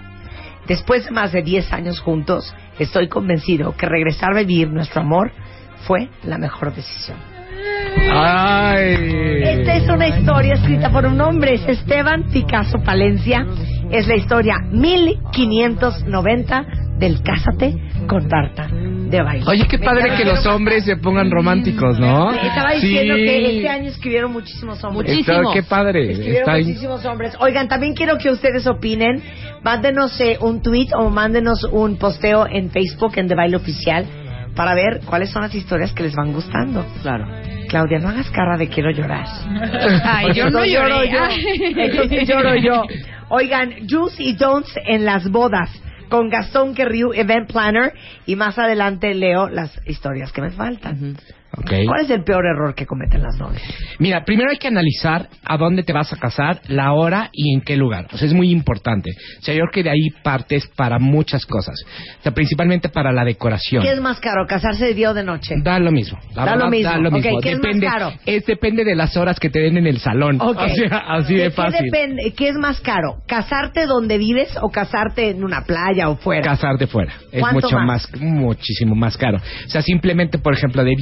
Después 0.68 1.06
de 1.06 1.12
más 1.12 1.32
de 1.32 1.44
10 1.44 1.72
años 1.74 2.00
juntos, 2.00 2.54
estoy 2.80 3.08
convencido 3.08 3.76
que 3.78 3.86
regresar 3.86 4.32
a 4.32 4.40
vivir 4.40 4.70
nuestro 4.70 5.02
amor 5.02 5.32
fue 5.86 6.10
la 6.24 6.38
mejor 6.38 6.74
decisión. 6.74 7.35
Ay. 7.98 9.44
Esta 9.44 9.76
es 9.78 9.90
una 9.90 10.08
historia 10.08 10.54
escrita 10.54 10.90
por 10.92 11.06
un 11.06 11.20
hombre, 11.22 11.56
es 11.56 11.68
Esteban 11.68 12.24
Picasso 12.32 12.80
Palencia. 12.84 13.46
Es 13.92 14.08
la 14.08 14.16
historia 14.16 14.56
1590 14.72 16.66
del 16.98 17.22
Cásate 17.22 17.76
con 18.08 18.28
Tarta 18.28 18.68
de 18.72 19.22
baile. 19.22 19.46
Oye, 19.48 19.68
qué 19.70 19.78
padre 19.78 20.16
que 20.18 20.26
los 20.26 20.44
hombres 20.48 20.86
se 20.86 20.98
pongan 20.98 21.30
románticos, 21.30 22.00
¿no? 22.00 22.32
Estaba 22.34 22.72
diciendo 22.74 23.16
Sí. 23.16 23.26
que 23.26 23.56
este 23.58 23.70
año 23.70 23.90
escribieron 23.90 24.32
muchísimos 24.32 24.84
hombres. 24.84 25.12
Está- 25.20 25.42
qué 25.54 25.62
padre. 25.64 26.12
Escribieron 26.12 26.40
Está 26.50 26.60
in- 26.60 26.68
muchísimos 26.68 27.06
hombres. 27.06 27.36
Oigan, 27.40 27.68
también 27.68 27.94
quiero 27.94 28.18
que 28.18 28.30
ustedes 28.32 28.66
opinen. 28.66 29.22
Mándenos 29.64 30.20
eh, 30.22 30.38
un 30.42 30.62
tweet 30.62 30.88
o 30.98 31.10
mándenos 31.10 31.64
un 31.72 31.98
posteo 31.98 32.48
en 32.50 32.70
Facebook 32.72 33.14
en 33.18 33.28
The 33.28 33.36
Baile 33.36 33.58
Oficial 33.58 34.06
para 34.56 34.74
ver 34.74 35.02
cuáles 35.06 35.30
son 35.30 35.42
las 35.42 35.54
historias 35.54 35.92
que 35.94 36.04
les 36.04 36.16
van 36.16 36.32
gustando. 36.34 36.86
Claro. 37.02 37.28
Claudia, 37.68 38.00
no 38.00 38.10
hagas 38.10 38.30
cara 38.30 38.58
de 38.58 38.68
quiero 38.68 38.92
llorar. 38.92 39.26
Ay, 40.04 40.34
yo 40.34 40.50
no 40.50 40.66
lloro 40.66 41.04
yo. 41.04 41.28
Entonces 41.78 42.28
lloro 42.28 42.56
yo. 42.56 42.84
Oigan, 43.30 43.88
do's 43.88 44.20
y 44.20 44.34
don'ts 44.34 44.74
en 44.86 45.04
las 45.04 45.30
bodas 45.30 45.70
con 46.10 46.30
Gastón 46.30 46.76
Querriu, 46.76 47.14
Event 47.14 47.52
Planner, 47.52 47.94
y 48.26 48.36
más 48.36 48.58
adelante 48.60 49.14
leo 49.14 49.50
las 49.50 49.82
historias 49.88 50.32
que 50.32 50.42
me 50.42 50.52
faltan. 50.52 51.18
¿Cuál 51.64 52.02
es 52.04 52.10
el 52.10 52.24
peor 52.24 52.46
error 52.46 52.76
que 52.76 52.86
cometen 52.86 53.22
las 53.24 53.38
novias? 53.38 53.62
Mira, 54.00 54.24
primero 54.26 54.50
hay 54.52 54.58
que 54.58 54.68
analizar 54.68 55.30
a 55.44 55.58
dónde 55.58 55.84
te 55.84 55.94
vas 55.94 56.12
a 56.14 56.18
casar, 56.18 56.62
la 56.68 56.94
hora 56.94 57.30
y 57.32 57.54
en 57.54 57.62
qué 57.62 57.76
lugar. 57.78 58.08
O 58.14 58.18
sea, 58.18 58.28
es 58.28 58.34
muy 58.34 58.52
importante. 58.52 59.12
O 59.40 59.42
sea, 59.42 59.54
yo 59.54 59.62
creo 59.62 59.72
que 59.72 59.84
de 59.84 59.90
ahí 59.92 60.10
partes 60.24 60.68
para 60.76 61.00
muchas 61.00 61.46
cosas. 61.46 61.76
O 62.20 62.24
sea, 62.24 62.32
principalmente 62.34 62.90
para 62.90 63.12
la 63.12 63.24
decoración. 63.24 63.84
¿Qué 63.84 63.92
es 63.92 64.02
más 64.02 64.20
caro, 64.20 64.46
casarse 64.48 64.86
de 64.86 64.94
día 64.94 65.12
o 65.12 65.14
de 65.14 65.24
noche? 65.24 65.56
Da 65.64 65.80
lo 65.80 65.92
mismo. 65.92 66.18
La 66.36 66.46
Da 66.46 66.52
verdad, 66.52 66.66
lo 66.66 66.72
mismo. 66.72 66.92
Da 66.92 66.98
lo. 66.98 67.12
¿qué 67.42 67.52
es 67.52 67.60
más 67.60 67.80
caro? 67.94 68.14
es- 68.26 68.46
depende 68.46 68.84
de 68.84 68.96
las 68.96 69.16
horas 69.18 69.40
que 69.40 69.50
te 69.50 69.60
den 69.60 69.78
en 69.78 69.88
el 69.88 70.00
salón. 70.00 70.40
O 70.66 70.68
sea, 70.70 70.98
así 71.10 71.36
de 71.36 71.52
fácil. 71.52 71.86
depende- 71.86 72.34
¿Qué 72.36 72.50
es 72.50 72.56
más 72.56 72.80
caro? 72.82 73.18
¿Casarte 73.28 73.86
donde 73.86 74.18
vives 74.18 74.56
o 74.62 74.70
casarte 74.70 75.30
en 75.30 75.44
una 75.44 75.62
playa 75.62 76.10
o 76.10 76.16
fuera? 76.18 76.42
Casarte 76.44 76.88
fuera. 76.88 77.14
Es 77.32 77.42
¿Cuánto 77.42 77.68
mucho 77.68 77.76
más? 77.78 78.10
más? 78.12 78.22
muchísimo 78.22 78.96
más 78.96 79.18
caro. 79.18 79.38
O 79.38 79.70
sea, 79.70 79.82
simplemente, 79.82 80.38
por 80.40 80.54
ejemplo, 80.54 80.84
de 80.84 80.94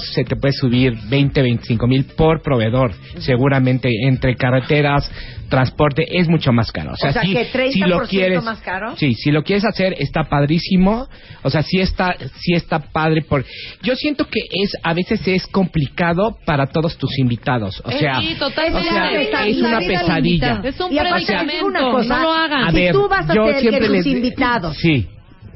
se 0.00 0.24
te 0.24 0.36
puede 0.36 0.52
subir 0.52 0.92
20, 1.08 1.42
25 1.42 1.86
mil 1.86 2.04
por 2.16 2.42
proveedor. 2.42 2.92
Seguramente 3.18 3.88
entre 4.06 4.36
carreteras, 4.36 5.10
transporte, 5.48 6.04
es 6.18 6.28
mucho 6.28 6.52
más 6.52 6.72
caro. 6.72 6.92
O 6.92 6.96
sea, 6.96 7.10
O 7.10 7.12
sea, 7.12 7.22
si, 7.22 7.32
que 7.34 7.50
30% 7.52 7.72
si 7.72 7.80
lo 7.80 8.00
quieres, 8.02 8.42
más 8.44 8.60
caro. 8.60 8.96
Sí, 8.96 9.14
si 9.14 9.30
lo 9.30 9.42
quieres 9.42 9.64
hacer, 9.64 9.94
está 9.98 10.24
padrísimo. 10.24 11.06
O 11.42 11.50
sea, 11.50 11.62
sí 11.62 11.78
está, 11.80 12.14
sí 12.40 12.54
está 12.54 12.78
padre. 12.80 13.22
Por... 13.22 13.44
Yo 13.82 13.94
siento 13.94 14.26
que 14.26 14.40
es, 14.40 14.72
a 14.82 14.94
veces 14.94 15.20
es 15.26 15.46
complicado 15.46 16.36
para 16.44 16.66
todos 16.66 16.96
tus 16.98 17.18
invitados. 17.18 17.80
O 17.84 17.90
sea, 17.90 18.20
sí, 18.20 18.34
totalmente. 18.38 18.88
o 18.88 18.92
sea, 18.92 19.10
Es 19.12 19.28
una 19.30 19.46
es 19.46 19.56
una 19.58 19.78
pesadilla. 19.78 20.60
Es 20.64 20.80
un 20.80 20.92
Y 20.92 20.98
una 20.98 21.90
cosa, 21.90 22.16
no 22.16 22.22
lo 22.22 22.32
hagan. 22.32 22.64
A 22.64 22.70
si 22.70 22.76
ver, 22.76 22.92
tú 22.92 23.08
vas 23.08 23.28
a 23.28 23.34
yo 23.34 23.42
hacer 23.44 23.54
que 23.54 23.60
siempre 23.60 23.86
tus 23.86 23.96
les- 23.96 24.06
invitados 24.06 24.76
Sí, 24.78 25.06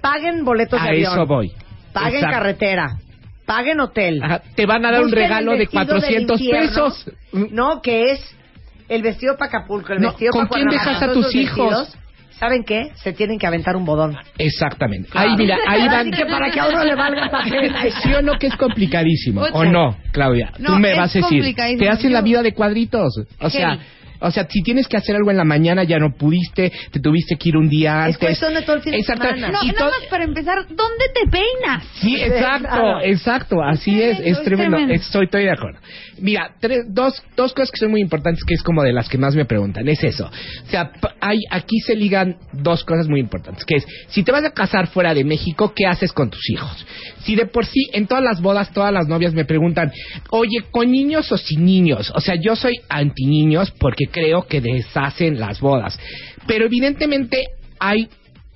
paguen 0.00 0.44
boletos 0.44 0.80
de 0.80 0.86
a 0.88 0.90
avión, 0.90 1.12
eso 1.12 1.26
voy. 1.26 1.50
paguen 1.92 2.14
Exacto. 2.16 2.36
carretera, 2.36 2.86
paguen 3.48 3.80
hotel, 3.80 4.22
Ajá, 4.22 4.42
te 4.54 4.66
van 4.66 4.84
a 4.84 4.92
dar 4.92 5.00
un 5.00 5.06
busquen 5.06 5.22
regalo 5.24 5.52
de 5.52 5.58
vestido 5.58 5.80
del 5.84 5.88
400 5.88 6.40
infierno, 6.40 6.68
pesos. 6.68 7.10
No, 7.50 7.80
que 7.82 8.12
es 8.12 8.20
el 8.88 9.02
vestido 9.02 9.36
para 9.38 9.48
Acapulco, 9.48 9.92
el 9.94 10.00
No, 10.00 10.08
vestido 10.10 10.32
¿con 10.32 10.46
para 10.48 10.60
quién 10.60 10.70
dejas 10.70 11.02
a 11.02 11.12
tus 11.12 11.34
hijos? 11.34 11.70
vestidos, 11.70 11.98
¿Saben 12.38 12.62
qué? 12.62 12.92
Se 13.02 13.12
tienen 13.12 13.36
que 13.36 13.48
aventar 13.48 13.74
un 13.74 13.84
bodón. 13.84 14.16
Exactamente. 14.38 15.08
Ahí, 15.12 15.34
mira, 15.36 15.58
ahí 15.66 15.88
van. 15.88 16.08
que 16.12 16.24
para 16.24 16.50
que 16.52 16.60
a 16.60 16.68
uno 16.68 16.84
le 16.84 16.94
valga. 16.94 17.28
¿Sí 18.02 18.14
o 18.14 18.22
no 18.22 18.38
que 18.38 18.46
es 18.46 18.54
complicadísimo? 18.56 19.42
¿O 19.52 19.64
no, 19.64 19.96
Claudia? 20.12 20.52
No, 20.60 20.74
Tú 20.74 20.78
me 20.78 20.92
es 20.92 20.96
vas 20.98 21.16
a 21.16 21.18
decir. 21.18 21.54
Te 21.56 21.88
hacen 21.88 22.12
la 22.12 22.20
vida 22.22 22.42
de 22.42 22.52
cuadritos. 22.54 23.12
O 23.40 23.50
sea. 23.50 23.78
O 24.20 24.30
sea, 24.30 24.46
si 24.48 24.62
tienes 24.62 24.86
que 24.88 24.96
hacer 24.96 25.16
algo 25.16 25.30
en 25.30 25.36
la 25.36 25.44
mañana, 25.44 25.84
ya 25.84 25.98
no 25.98 26.12
pudiste, 26.12 26.72
te 26.90 27.00
tuviste 27.00 27.36
que 27.36 27.48
ir 27.50 27.56
un 27.56 27.68
día 27.68 28.08
Es 28.08 28.14
antes. 28.16 28.18
cuestión 28.18 28.54
de 28.54 28.62
todo 28.62 28.76
el 28.76 28.82
fin 28.82 28.92
de 28.92 28.98
Exacto. 28.98 29.24
semana. 29.24 29.48
No, 29.50 29.58
Y 29.62 29.72
nada 29.72 29.90
más 29.90 30.08
para 30.10 30.24
empezar, 30.24 30.58
¿dónde 30.68 31.04
te 31.14 31.30
peinas? 31.30 31.84
Sí, 32.00 32.16
exacto, 32.20 33.00
exacto, 33.02 33.62
así 33.62 34.00
es, 34.02 34.18
es 34.20 34.26
es 34.38 34.42
tremendo, 34.42 34.76
tremendo. 34.76 34.94
estoy, 35.02 35.24
estoy 35.24 35.44
de 35.44 35.52
acuerdo. 35.52 35.78
Mira, 36.20 36.50
tres, 36.60 36.84
dos, 36.88 37.22
dos 37.36 37.52
cosas 37.54 37.70
que 37.70 37.78
son 37.78 37.90
muy 37.90 38.00
importantes, 38.00 38.44
que 38.44 38.54
es 38.54 38.62
como 38.62 38.82
de 38.82 38.92
las 38.92 39.08
que 39.08 39.18
más 39.18 39.34
me 39.36 39.44
preguntan, 39.44 39.88
es 39.88 40.02
eso. 40.02 40.26
O 40.26 40.70
sea, 40.70 40.90
hay, 41.20 41.38
aquí 41.50 41.78
se 41.80 41.94
ligan 41.94 42.36
dos 42.52 42.84
cosas 42.84 43.08
muy 43.08 43.20
importantes, 43.20 43.64
que 43.64 43.76
es, 43.76 43.86
si 44.08 44.22
te 44.24 44.32
vas 44.32 44.44
a 44.44 44.50
casar 44.50 44.88
fuera 44.88 45.14
de 45.14 45.24
México, 45.24 45.72
¿qué 45.74 45.86
haces 45.86 46.12
con 46.12 46.30
tus 46.30 46.50
hijos? 46.50 46.86
Si 47.24 47.34
de 47.34 47.46
por 47.46 47.66
sí, 47.66 47.88
en 47.92 48.06
todas 48.06 48.22
las 48.22 48.40
bodas, 48.40 48.72
todas 48.72 48.92
las 48.92 49.08
novias 49.08 49.34
me 49.34 49.44
preguntan, 49.44 49.92
oye, 50.30 50.64
¿con 50.70 50.90
niños 50.90 51.30
o 51.32 51.36
sin 51.36 51.64
niños? 51.64 52.12
O 52.14 52.20
sea, 52.20 52.34
yo 52.36 52.56
soy 52.56 52.80
anti 52.88 53.26
niños 53.26 53.72
porque 53.78 54.06
creo 54.06 54.46
que 54.46 54.60
deshacen 54.60 55.38
las 55.38 55.60
bodas. 55.60 55.98
Pero 56.46 56.66
evidentemente 56.66 57.44
hay 57.78 58.08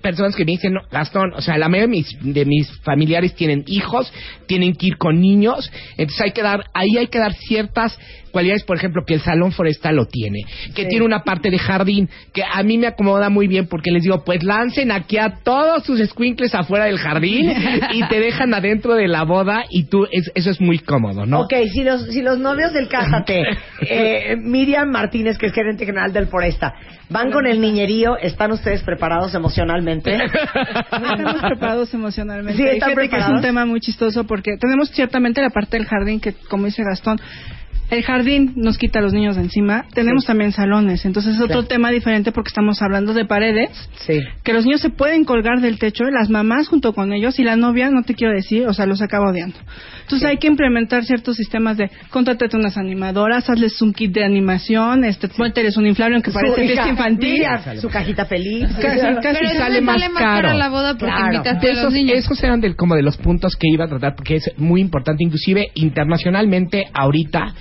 personas 0.03 0.35
que 0.37 0.45
me 0.45 0.53
dicen, 0.53 0.75
no, 0.75 0.81
Gastón, 0.91 1.33
o 1.35 1.41
sea, 1.41 1.57
la 1.57 1.69
mayoría 1.69 1.87
de 1.87 1.91
mis, 1.97 2.35
de 2.35 2.45
mis 2.45 2.71
familiares 2.83 3.35
tienen 3.35 3.65
hijos, 3.67 4.13
tienen 4.47 4.75
que 4.75 4.89
ir 4.89 4.97
con 4.99 5.21
niños, 5.21 5.71
entonces 5.97 6.21
hay 6.21 6.33
que 6.33 6.43
dar, 6.43 6.65
ahí 6.75 6.97
hay 6.99 7.07
que 7.07 7.19
dar 7.19 7.33
ciertas 7.35 7.99
cualidades, 8.33 8.65
por 8.65 8.79
ejemplo, 8.79 9.03
que 9.07 9.13
el 9.15 9.21
salón 9.21 9.53
forestal 9.53 9.95
lo 9.97 10.07
tiene, 10.07 10.41
que 10.75 10.83
Sí. 10.85 10.89
tiene 10.89 11.05
una 11.05 11.23
parte 11.23 11.51
de 11.51 11.59
jardín, 11.59 12.09
que 12.33 12.43
a 12.43 12.63
mí 12.63 12.79
me 12.79 12.87
acomoda 12.87 13.29
muy 13.29 13.47
bien 13.47 13.67
porque 13.69 13.91
les 13.91 14.03
digo, 14.05 14.25
pues 14.25 14.43
lancen 14.43 14.91
aquí 14.91 15.19
a 15.19 15.35
todos 15.45 15.85
sus 15.85 16.01
squinkles 16.09 16.55
afuera 16.55 16.87
del 16.87 16.97
jardín 16.99 17.53
y 17.93 18.03
te 18.09 18.21
dejan 18.21 18.55
adentro 18.55 18.95
de 18.95 19.07
la 19.07 19.25
boda 19.25 19.65
y 19.69 19.85
tú, 19.85 20.07
es- 20.11 20.31
eso 20.35 20.49
es 20.51 20.61
muy 20.63 20.79
cómodo, 20.79 21.27
¿no? 21.27 21.41
Ok, 21.41 21.53
si 21.75 21.85
los, 21.85 22.07
si 22.07 22.23
los 22.23 22.39
novios 22.39 22.73
del 22.73 22.89
Cásate, 22.89 23.43
eh, 23.91 24.37
Miriam 24.41 24.89
Martínez, 24.91 25.37
que 25.37 25.47
es 25.47 25.53
gerente 25.53 25.85
general 25.85 26.15
del 26.15 26.27
Foresta, 26.29 26.73
van 27.11 27.31
con 27.31 27.47
el 27.47 27.61
niñerío, 27.61 28.17
¿están 28.17 28.53
ustedes 28.53 28.83
preparados 28.83 29.35
emocionalmente? 29.35 29.92
No 29.97 31.13
estamos 31.17 31.43
preparados 31.43 31.95
emocionalmente. 31.95 32.63
Sí, 32.63 32.69
fíjate 32.75 33.09
que 33.09 33.17
es 33.17 33.29
un 33.29 33.41
tema 33.41 33.65
muy 33.67 33.81
chistoso 33.81 34.25
porque 34.25 34.57
tenemos 34.59 34.91
ciertamente 34.91 35.41
la 35.43 35.51
parte 35.51 35.77
del 35.77 35.87
jardín 35.87 36.21
que, 36.21 36.33
como 36.33 36.67
dice 36.67 36.83
Gastón, 36.83 37.21
el 37.93 38.03
jardín 38.05 38.53
nos 38.57 38.79
quita 38.79 39.01
a 39.01 39.03
los 39.03 39.13
niños 39.13 39.37
de 39.37 39.43
encima. 39.43 39.85
Tenemos 39.95 40.25
también 40.25 40.51
salones, 40.53 41.05
entonces 41.05 41.35
es 41.37 41.41
otro 41.43 41.61
Sí. 41.63 41.69
tema 41.69 41.91
diferente 41.91 42.33
porque 42.33 42.49
estamos 42.49 42.81
hablando 42.81 43.13
de 43.13 43.27
paredes 43.27 43.69
Sí. 44.07 44.19
que 44.43 44.55
los 44.55 44.65
niños 44.65 44.81
se 44.81 44.89
pueden 44.89 45.25
colgar 45.25 45.61
del 45.61 45.79
techo, 45.79 46.05
las 46.05 46.31
mamás 46.31 46.69
junto 46.69 46.95
con 46.95 47.13
ellos 47.13 47.39
y 47.39 47.45
la 47.45 47.55
novia, 47.57 47.91
no 47.91 48.03
te 48.03 48.15
quiero 48.15 48.33
decir, 48.33 48.67
o 48.67 48.73
sea, 48.73 48.87
los 48.87 49.03
acaba 49.03 49.31
odiando. 49.31 49.59
Entonces 50.01 50.27
hay 50.27 50.39
que 50.39 50.47
implementar 50.47 51.05
ciertos 51.05 51.37
sistemas 51.37 51.77
de 51.77 51.91
contrátate 52.11 52.57
unas 52.57 52.79
animadoras, 52.79 53.49
hazles 53.51 53.81
un 53.83 53.93
kit 53.93 54.11
de 54.13 54.25
animación, 54.25 55.05
este, 55.05 55.29
mételes 55.39 55.77
un 55.77 55.87
inflable 55.87 56.15
aunque 56.17 56.31
parece 56.31 56.63
fiesta 56.67 56.89
infantil. 56.89 57.43
Su 57.79 57.89
cajita 57.91 58.25
feliz. 58.25 58.69
Casi, 58.69 58.81
casi 58.81 59.01
Pero 59.01 59.09
entonces 59.19 59.59
sale 59.59 59.81
más 59.83 60.03
caro. 60.03 60.49
cara 60.49 60.55
la 60.55 60.69
boda 60.71 60.95
porque 60.95 61.15
Claro. 61.15 61.35
invitaste 61.35 61.67
De 61.67 61.73
a 61.73 61.75
los 61.75 61.83
esos, 61.83 61.93
niños. 61.93 62.17
esos 62.17 62.43
eran 62.43 62.61
del, 62.63 62.75
como 62.75 62.95
de 62.95 63.03
los 63.03 63.19
puntos 63.19 63.55
que 63.57 63.69
iba 63.71 63.85
a 63.85 63.89
tratar 63.89 64.15
porque 64.17 64.37
es 64.37 64.51
muy 64.57 64.81
importante, 64.81 65.23
inclusive 65.23 65.67
internacionalmente 65.75 66.85
ahorita 66.95 67.55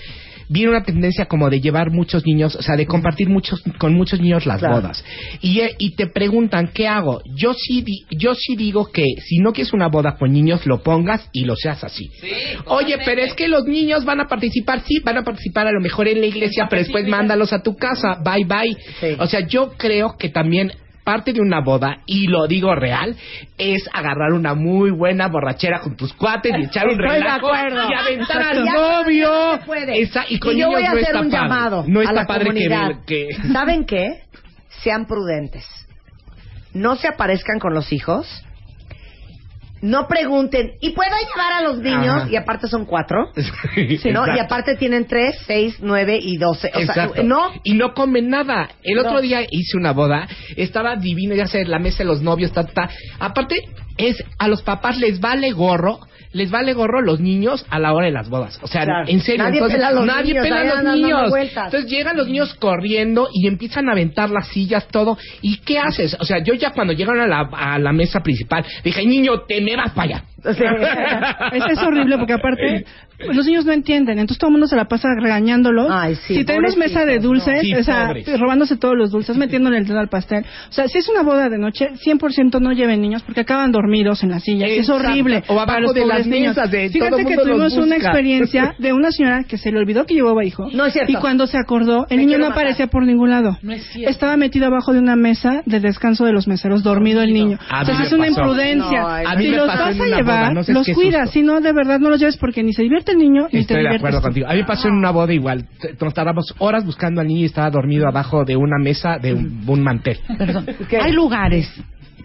viene 0.51 0.69
una 0.71 0.83
tendencia 0.83 1.25
como 1.25 1.49
de 1.49 1.61
llevar 1.61 1.91
muchos 1.91 2.25
niños, 2.25 2.55
o 2.55 2.61
sea, 2.61 2.75
de 2.75 2.85
compartir 2.85 3.29
muchos 3.29 3.61
con 3.79 3.93
muchos 3.93 4.19
niños 4.19 4.45
las 4.45 4.59
Claro. 4.59 4.75
bodas. 4.75 5.03
Y, 5.41 5.61
eh, 5.61 5.75
y 5.79 5.95
te 5.95 6.07
preguntan, 6.07 6.69
¿qué 6.73 6.87
hago? 6.87 7.21
Yo 7.35 7.53
sí, 7.53 7.81
di- 7.81 8.05
yo 8.11 8.35
sí 8.35 8.55
digo 8.55 8.91
que 8.91 9.05
si 9.25 9.37
no 9.39 9.53
quieres 9.53 9.73
una 9.73 9.87
boda 9.87 10.17
con 10.17 10.31
niños, 10.33 10.65
lo 10.65 10.83
pongas 10.83 11.29
y 11.31 11.45
lo 11.45 11.55
seas 11.55 11.83
así. 11.83 12.09
Oye, 12.65 12.97
pero 13.05 13.21
es 13.21 13.33
que 13.33 13.47
los 13.47 13.63
niños 13.65 14.03
van 14.05 14.19
a 14.19 14.27
participar, 14.27 14.81
sí, 14.85 14.99
van 14.99 15.17
a 15.17 15.23
participar 15.23 15.67
a 15.67 15.71
lo 15.71 15.79
mejor 15.81 16.07
en 16.07 16.19
la 16.19 16.27
iglesia, 16.27 16.67
pero 16.69 16.81
después 16.81 17.07
mándalos 17.07 17.53
a 17.53 17.63
tu 17.63 17.75
casa, 17.75 18.21
bye 18.23 18.43
bye. 18.45 18.75
Sí. 18.99 19.15
O 19.19 19.27
sea, 19.27 19.39
yo 19.47 19.71
creo 19.77 20.17
que 20.17 20.29
también 20.29 20.71
parte 21.03 21.33
de 21.33 21.41
una 21.41 21.61
boda, 21.61 21.99
y 22.05 22.27
lo 22.27 22.47
digo 22.47 22.75
real, 22.75 23.15
es 23.57 23.89
agarrar 23.93 24.33
una 24.33 24.53
muy 24.53 24.91
buena 24.91 25.27
borrachera 25.27 25.79
con 25.79 25.95
tus 25.95 26.13
cuates 26.13 26.53
y 26.57 26.63
echar 26.65 26.87
un 26.87 26.97
relajo 26.97 27.49
y 27.53 27.93
aventar 27.93 28.41
al 28.41 28.65
novio. 28.65 29.59
Esa- 29.93 30.25
y 30.29 30.39
con 30.39 30.51
yo 30.51 30.67
niños 30.67 30.71
voy 30.71 30.83
a 30.85 30.93
no 30.93 30.99
hacer 30.99 31.15
un 31.15 31.29
padre. 31.31 31.31
llamado 31.31 31.83
No 31.87 31.99
a 31.99 32.03
está 32.03 32.13
la 32.13 32.25
padre 32.27 32.39
que, 32.45 32.47
comunidad. 32.69 33.05
que- 33.05 33.29
¿Saben 33.53 33.85
qué? 33.85 34.21
Sean 34.83 35.05
prudentes. 35.05 35.65
No 36.73 36.95
se 36.95 37.07
aparezcan 37.07 37.59
con 37.59 37.73
los 37.73 37.91
hijos. 37.91 38.45
No 39.81 40.07
pregunten, 40.07 40.73
¿y 40.79 40.91
puedo 40.91 41.09
llevar 41.09 41.53
a 41.53 41.61
los 41.61 41.79
niños? 41.79 42.23
Ajá. 42.23 42.27
Y 42.31 42.35
aparte 42.35 42.67
son 42.67 42.85
cuatro. 42.85 43.31
Sí, 44.01 44.09
¿no? 44.11 44.25
Y 44.35 44.39
aparte 44.39 44.75
tienen 44.75 45.05
tres, 45.05 45.35
seis, 45.45 45.77
nueve 45.81 46.19
y 46.21 46.37
doce. 46.37 46.71
O 46.75 46.81
sea, 46.93 47.09
no. 47.23 47.51
Y 47.63 47.73
no 47.73 47.93
comen 47.93 48.29
nada. 48.29 48.69
El 48.83 48.95
No. 48.95 49.01
otro 49.01 49.21
día 49.21 49.41
hice 49.49 49.77
una 49.77 49.91
boda, 49.93 50.27
estaba 50.55 50.95
divino, 50.95 51.35
ya 51.35 51.47
sé, 51.47 51.65
la 51.65 51.79
mesa 51.79 51.99
de 51.99 52.05
los 52.05 52.21
novios, 52.21 52.51
ta, 52.51 52.65
ta. 52.65 52.89
Aparte, 53.19 53.55
es 53.97 54.23
a 54.37 54.47
los 54.47 54.61
papás 54.61 54.97
les 54.97 55.19
vale 55.19 55.51
gorro 55.51 55.99
les 56.33 56.49
vale 56.49 56.71
gorro 56.71 57.01
los 57.01 57.19
niños 57.19 57.65
a 57.69 57.77
la 57.77 57.91
hora 57.91 58.05
de 58.05 58.13
las 58.13 58.29
bodas. 58.29 58.57
O 58.63 58.67
sea, 58.67 58.85
Claro. 58.85 59.05
en 59.09 59.19
serio, 59.19 59.43
Nadie 59.43 59.57
entonces 59.57 59.77
pela 59.79 59.87
a 59.89 59.91
los 59.91 60.05
nadie 60.05 60.27
niños, 60.33 60.43
pela 60.47 60.61
a 60.61 60.63
los 60.81 60.95
niños. 60.95 61.33
Entonces 61.35 61.85
llegan 61.91 62.15
los 62.15 62.27
niños 62.27 62.53
corriendo 62.53 63.27
y 63.33 63.47
empiezan 63.47 63.89
a 63.89 63.91
aventar 63.91 64.29
las 64.29 64.47
sillas, 64.47 64.87
todo. 64.87 65.17
¿Y 65.41 65.57
qué 65.57 65.77
haces? 65.79 66.15
O 66.21 66.23
sea, 66.23 66.41
yo 66.41 66.53
ya 66.53 66.69
cuando 66.71 66.93
llegaron 66.93 67.19
a 67.19 67.27
la, 67.27 67.49
a 67.51 67.77
la 67.79 67.91
mesa 67.91 68.21
principal, 68.21 68.63
dije, 68.81 69.05
niño, 69.05 69.41
te 69.41 69.59
me 69.77 69.83
vas 69.83 69.91
para 69.93 70.03
allá. 70.03 70.23
Es, 71.51 71.63
es 71.71 71.79
horrible 71.83 72.17
porque 72.17 72.33
aparte 72.33 72.85
pues, 73.23 73.35
los 73.35 73.45
niños 73.45 73.65
no 73.65 73.71
entienden, 73.73 74.17
entonces 74.19 74.37
todo 74.39 74.47
el 74.49 74.53
mundo 74.53 74.67
se 74.67 74.75
la 74.75 74.85
pasa 74.85 75.09
regañándolos. 75.19 75.87
sí, 76.27 76.35
si 76.35 76.45
tenemos 76.45 76.75
mesa 76.77 77.05
de 77.05 77.19
dulces, 77.19 77.55
no. 77.55 77.61
Sí, 77.61 77.75
o 77.75 77.83
sea, 77.83 78.07
pobres. 78.07 78.39
robándose 78.39 78.77
todos 78.77 78.95
los 78.97 79.11
dulces, 79.11 79.37
metiéndole 79.37 79.77
el 79.77 79.85
dedo 79.85 79.99
al 79.99 80.09
pastel. 80.09 80.43
O 80.69 80.71
sea, 80.71 80.87
si 80.87 80.97
es 80.97 81.07
una 81.09 81.21
boda 81.21 81.49
de 81.49 81.57
noche, 81.57 81.91
100% 82.03 82.59
no 82.59 82.71
lleven 82.71 83.01
niños 83.01 83.21
porque 83.23 83.41
acaban 83.41 83.71
dormidos 83.71 84.23
en 84.23 84.29
las 84.31 84.43
sillas. 84.43 84.69
Es 84.71 84.89
horrible. 84.89 85.43
O 85.47 85.53
abajo 85.53 85.67
para 85.67 85.79
los 85.81 85.93
de 85.93 86.05
las 86.05 86.25
mesas 86.25 86.71
de- 86.71 86.89
todo 86.89 86.93
Fíjate 86.93 87.21
el 87.21 87.27
que 87.27 87.35
mundo 87.35 87.45
los 87.57 87.73
tuvimos 87.73 87.85
una 87.87 87.95
experiencia 87.97 88.75
de 88.79 88.93
una 88.93 89.11
señora 89.11 89.43
que 89.43 89.57
se 89.57 89.71
le 89.71 89.77
olvidó 89.79 90.05
que 90.05 90.13
llevaba 90.15 90.43
hijo. 90.43 90.67
No 90.73 90.85
es 90.85 90.93
cierto. 90.93 91.11
Y 91.11 91.15
cuando 91.15 91.47
se 91.47 91.57
acordó, 91.57 92.07
el 92.09 92.17
Me 92.17 92.25
niño 92.25 92.37
no 92.39 92.45
matar. 92.49 92.59
aparecía 92.63 92.87
por 92.87 93.05
ningún 93.05 93.29
lado. 93.29 93.57
No 93.61 93.73
es 93.73 93.83
cierto. 93.87 94.09
Estaba 94.09 94.37
metido 94.37 94.65
abajo 94.67 94.93
de 94.93 94.99
una 94.99 95.15
mesa 95.15 95.61
de 95.65 95.79
descanso 95.79 96.25
de 96.25 96.33
los 96.33 96.47
meseros, 96.47 96.81
dormido 96.83 97.21
el 97.21 97.33
niño. 97.33 97.59
A 97.69 97.81
o 97.83 97.85
sea, 97.85 98.01
es 98.03 98.13
una 98.13 98.27
imprudencia. 98.27 99.23
No, 99.23 99.39
si 99.39 99.47
los 99.49 99.67
vas 99.67 99.79
a 99.79 100.03
una 100.03 100.17
llevar, 100.31 100.43
boda, 100.49 100.53
no 100.53 100.63
sé 100.63 100.73
los 100.73 100.87
cuidas. 100.89 101.31
Si 101.31 101.41
no, 101.43 101.61
de 101.61 101.73
verdad 101.73 101.99
no 101.99 102.09
los 102.09 102.19
lleves 102.19 102.37
porque 102.37 102.63
ni 102.63 102.73
se 102.73 102.83
divierte 102.83 103.11
el 103.11 103.17
niño 103.17 103.43
ni 103.45 103.49
te 103.49 103.59
Estoy 103.59 103.83
de 103.83 103.95
acuerdo 103.95 104.19
tú. 104.19 104.23
contigo. 104.23 104.47
A 104.49 104.53
mí 104.53 104.63
pasó 104.63 104.87
en 104.87 104.95
una 104.95 105.11
boda 105.11 105.33
igual. 105.33 105.65
Nos 105.99 106.13
tardamos 106.13 106.53
horas 106.59 106.85
buscando 106.85 107.21
al 107.21 107.27
niño 107.27 107.41
y 107.41 107.45
estaba 107.45 107.69
dormido 107.69 108.07
abajo 108.07 108.45
de 108.45 108.55
una 108.55 108.77
mesa 108.81 109.17
de 109.17 109.33
un, 109.33 109.63
un 109.67 109.81
mantel. 109.81 110.19
Perdón. 110.37 110.65
Hay 111.01 111.11
lugares 111.11 111.71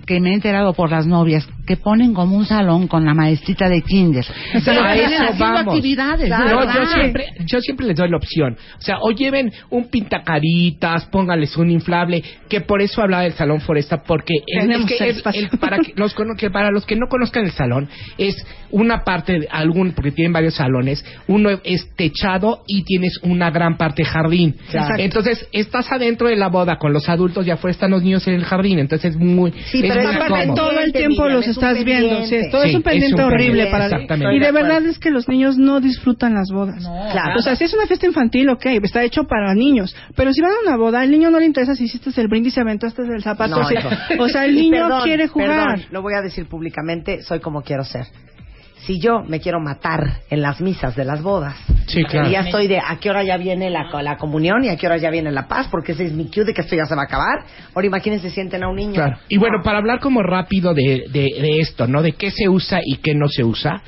que 0.07 0.21
me 0.21 0.31
he 0.31 0.35
enterado 0.35 0.73
por 0.73 0.91
las 0.91 1.07
novias 1.07 1.49
que 1.67 1.77
ponen 1.77 2.15
como 2.15 2.37
un 2.37 2.47
salón 2.47 2.87
con 2.89 3.05
la 3.05 3.13
maestrita 3.15 3.69
de 3.69 3.83
kinder. 3.83 4.25
Pero 4.65 4.83
a 4.85 4.93
tienen 4.95 5.13
eso 5.25 5.35
vamos. 5.39 5.75
actividades. 5.75 6.29
No, 6.29 6.65
yo 6.75 6.87
siempre, 6.87 7.27
yo 7.47 7.61
siempre 7.61 7.87
les 7.87 7.97
doy 7.97 8.09
la 8.09 8.17
opción. 8.17 8.57
O 8.79 8.83
sea, 8.83 8.99
o 9.01 9.11
lleven 9.11 9.53
un 9.71 9.89
pintacaritas, 9.91 11.07
pónganles 11.07 11.57
un 11.57 11.71
inflable, 11.71 12.23
que 12.49 12.61
por 12.61 12.83
eso 12.83 13.03
hablaba 13.03 13.23
del 13.25 13.33
salón 13.33 13.61
Foresta, 13.61 14.03
porque 14.03 14.35
es 14.47 14.67
que 14.87 14.97
el 15.09 15.23
el- 15.35 15.59
para, 15.59 15.79
que 15.79 15.93
los, 15.97 16.15
cono- 16.15 16.37
que 16.37 16.51
para 16.51 16.71
los 16.71 16.87
que 16.87 16.97
no 16.97 17.07
conozcan 17.09 17.45
el 17.45 17.53
salón, 17.53 17.89
es 18.19 18.37
una 18.71 19.05
parte, 19.05 19.39
de 19.41 19.49
algún, 19.51 19.93
porque 19.93 20.11
tienen 20.11 20.33
varios 20.33 20.55
salones, 20.55 21.05
uno 21.29 21.51
es 21.65 21.89
techado 21.97 22.63
y 22.67 22.83
tienes 22.85 23.19
una 23.23 23.51
gran 23.51 23.77
parte 23.77 24.05
jardín. 24.05 24.57
Entonces, 24.99 25.47
estás 25.53 25.91
adentro 25.93 26.29
de 26.29 26.37
la 26.37 26.49
boda 26.49 26.77
con 26.77 26.93
los 26.93 27.09
adultos 27.09 27.47
y 27.47 27.51
afuera 27.51 27.73
están 27.73 27.91
los 27.93 28.03
niños 28.03 28.27
en 28.27 28.35
el 28.35 28.45
jardín, 28.45 28.79
entonces 28.79 29.13
es 29.15 29.17
muy, 29.21 29.53
Sí, 29.67 29.85
es 29.85 29.95
pero 29.95 30.09
muy 30.29 30.55
todo 30.55 30.79
el 30.81 30.93
tiempo 30.93 31.29
los 31.29 31.47
estás 31.61 31.85
viendo. 31.85 32.25
Sí, 32.27 32.37
todo 32.51 32.63
Sí, 32.63 32.69
es 32.69 32.75
un 32.75 32.81
es 32.81 32.85
pendiente 32.85 33.23
un 33.23 33.29
horrible 33.29 33.65
pendiente, 33.65 33.71
para 33.71 33.85
exactamente. 33.87 34.37
Y 34.37 34.39
de 34.39 34.53
verdad 34.53 34.87
es 34.87 34.99
que 34.99 35.11
los 35.11 35.29
niños 35.29 35.59
no 35.59 35.81
disfrutan 35.81 36.35
las 36.35 36.51
bodas. 36.51 36.83
Claro. 37.13 37.39
O 37.39 37.43
sea, 37.43 37.57
si 37.57 37.65
es 37.65 37.75
una 37.75 37.87
fiesta 37.87 38.07
infantil, 38.07 38.49
ok, 38.51 38.67
está 38.83 39.03
hecho 39.03 39.25
para 39.25 39.55
niños. 39.55 39.95
Pero 40.15 40.33
si 40.33 40.41
van 40.41 40.53
a 40.53 40.69
una 40.69 40.77
boda, 40.77 41.01
al 41.01 41.11
niño 41.11 41.31
no 41.31 41.39
le 41.39 41.47
interesa 41.47 41.75
si 41.75 41.85
hiciste 41.85 42.11
el 42.21 42.29
brindis 42.29 42.57
y 42.57 42.61
aventaste 42.61 43.03
el 43.03 43.23
zapato. 43.23 43.57
No, 43.57 43.63
o, 43.63 43.69
sea, 43.69 43.99
o 44.19 44.29
sea, 44.29 44.45
el 44.45 44.55
niño 44.55 44.85
perdón, 44.85 45.03
quiere 45.05 45.29
jugar. 45.29 45.49
perdón, 45.49 45.87
lo 45.91 46.03
voy 46.03 46.15
a 46.15 46.23
decir 46.23 46.47
públicamente, 46.47 47.23
soy 47.23 47.41
como 47.41 47.63
quiero 47.63 47.85
ser. 47.85 48.07
Si 48.81 49.01
yo 49.01 49.23
me 49.23 49.41
quiero 49.41 49.59
matar 49.59 50.21
en 50.31 50.43
las 50.43 50.61
misas 50.61 50.95
de 50.95 51.05
las 51.05 51.23
bodas, 51.23 51.57
Sí, 51.87 52.05
claro. 52.05 52.31
ya 52.31 52.41
estoy 52.41 52.69
de 52.69 52.79
a 52.79 52.97
qué 53.01 53.11
hora 53.11 53.25
ya 53.25 53.37
viene 53.37 53.71
la, 53.71 53.85
la 54.03 54.17
comunión 54.17 54.65
y 54.65 54.69
a 54.69 54.77
qué 54.77 54.87
hora 54.87 54.97
ya 54.97 55.11
viene 55.11 55.33
la 55.33 55.49
paz, 55.49 55.67
porque 55.71 55.93
ese 55.93 56.05
es 56.05 56.13
mi 56.13 56.31
cue 56.31 56.45
de 56.45 56.53
que 56.55 56.61
esto 56.61 56.77
ya 56.77 56.85
se 56.85 56.95
va 56.95 57.03
a 57.03 57.05
acabar. 57.07 57.45
Ahora 57.75 57.87
imagínense, 57.87 58.31
sienten 58.31 58.63
a 58.63 58.69
un 58.69 58.77
niño. 58.77 58.95
Claro. 58.95 59.19
Y 59.29 59.39
bueno, 59.39 59.63
para 59.65 59.79
hablar 59.79 59.99
como 60.01 60.23
rápido 60.23 60.75
de, 60.75 61.07
de, 61.11 61.29
de 61.41 61.61
esto, 61.61 61.87
¿no? 61.87 62.03
De 62.03 62.13
qué 62.13 62.31
se 62.31 62.49
usa 62.49 62.81
y 62.85 62.97
qué 62.99 63.15
no 63.15 63.29
se 63.29 63.43
usa. 63.45 63.83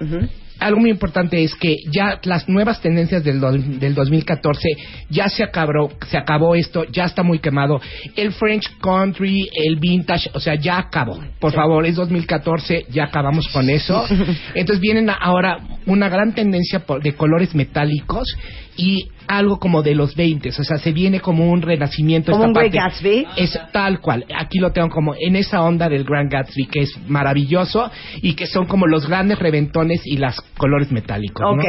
Ujú. 0.00 0.28
Algo 0.64 0.80
muy 0.80 0.90
importante 0.90 1.42
es 1.44 1.54
que 1.54 1.76
ya 1.90 2.18
las 2.24 2.48
nuevas 2.48 2.80
tendencias 2.80 3.22
del, 3.22 3.38
do- 3.38 3.52
del 3.52 3.94
2014 3.94 4.68
ya 5.10 5.28
se 5.28 5.44
acabó, 5.44 5.92
se 6.10 6.16
acabó 6.16 6.54
esto, 6.54 6.84
ya 6.90 7.04
está 7.04 7.22
muy 7.22 7.38
quemado. 7.38 7.80
El 8.16 8.32
French 8.32 8.70
Country, 8.80 9.48
el 9.54 9.76
Vintage, 9.76 10.30
o 10.32 10.40
sea, 10.40 10.54
ya 10.54 10.78
acabó. 10.78 11.20
Por 11.38 11.52
favor, 11.52 11.84
es 11.84 11.96
2014, 11.96 12.86
ya 12.90 13.04
acabamos 13.04 13.46
con 13.48 13.68
eso. 13.68 14.04
Entonces 14.54 14.80
vienen 14.80 15.10
ahora 15.10 15.58
una 15.86 16.08
gran 16.08 16.34
tendencia 16.34 16.80
por- 16.80 17.02
de 17.02 17.12
colores 17.14 17.54
metálicos 17.54 18.26
y 18.76 19.08
algo 19.26 19.58
como 19.58 19.82
de 19.82 19.94
los 19.94 20.14
20, 20.14 20.50
o 20.50 20.52
sea, 20.52 20.78
se 20.78 20.92
viene 20.92 21.20
como 21.20 21.50
un 21.50 21.62
renacimiento. 21.62 22.32
Como 22.32 22.44
esta 22.44 22.48
un 22.48 22.54
Great 22.54 22.74
parte. 22.74 23.22
Gatsby. 23.22 23.26
Es 23.36 23.58
tal 23.72 24.00
cual. 24.00 24.26
Aquí 24.36 24.58
lo 24.58 24.72
tengo 24.72 24.88
como 24.90 25.14
en 25.18 25.36
esa 25.36 25.62
onda 25.62 25.88
del 25.88 26.04
Grand 26.04 26.30
Gatsby, 26.30 26.66
que 26.66 26.80
es 26.80 26.98
maravilloso 27.08 27.90
y 28.22 28.34
que 28.34 28.46
son 28.46 28.66
como 28.66 28.86
los 28.86 29.08
grandes 29.08 29.38
reventones 29.38 30.02
y 30.04 30.16
los 30.16 30.40
colores 30.56 30.90
metálicos. 30.92 31.40
¿no? 31.40 31.62
Ok. 31.62 31.68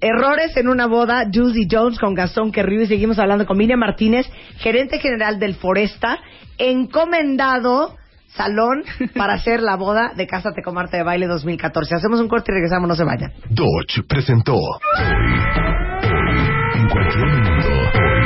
Errores 0.00 0.56
en 0.56 0.68
una 0.68 0.86
boda, 0.86 1.24
Juicy 1.32 1.66
Jones 1.68 1.98
con 1.98 2.14
Gastón 2.14 2.52
Querriu 2.52 2.82
y 2.82 2.86
seguimos 2.86 3.18
hablando 3.18 3.46
con 3.46 3.58
Miriam 3.58 3.80
Martínez, 3.80 4.30
gerente 4.58 5.00
general 5.00 5.40
del 5.40 5.56
Foresta, 5.56 6.20
encomendado 6.56 7.96
salón 8.28 8.84
para 9.16 9.34
hacer 9.34 9.60
la 9.60 9.76
boda 9.76 10.12
de 10.16 10.26
Cásate 10.28 10.62
con 10.62 10.74
Marta 10.74 10.96
de 10.96 11.02
Baile 11.02 11.26
2014. 11.26 11.96
Hacemos 11.96 12.20
un 12.20 12.28
corte 12.28 12.52
y 12.52 12.54
regresamos, 12.54 12.88
no 12.88 12.94
se 12.94 13.04
vayan. 13.04 13.32
Dodge 13.50 14.04
presentó 14.08 14.54
En 14.98 15.97
hoy, 17.06 18.22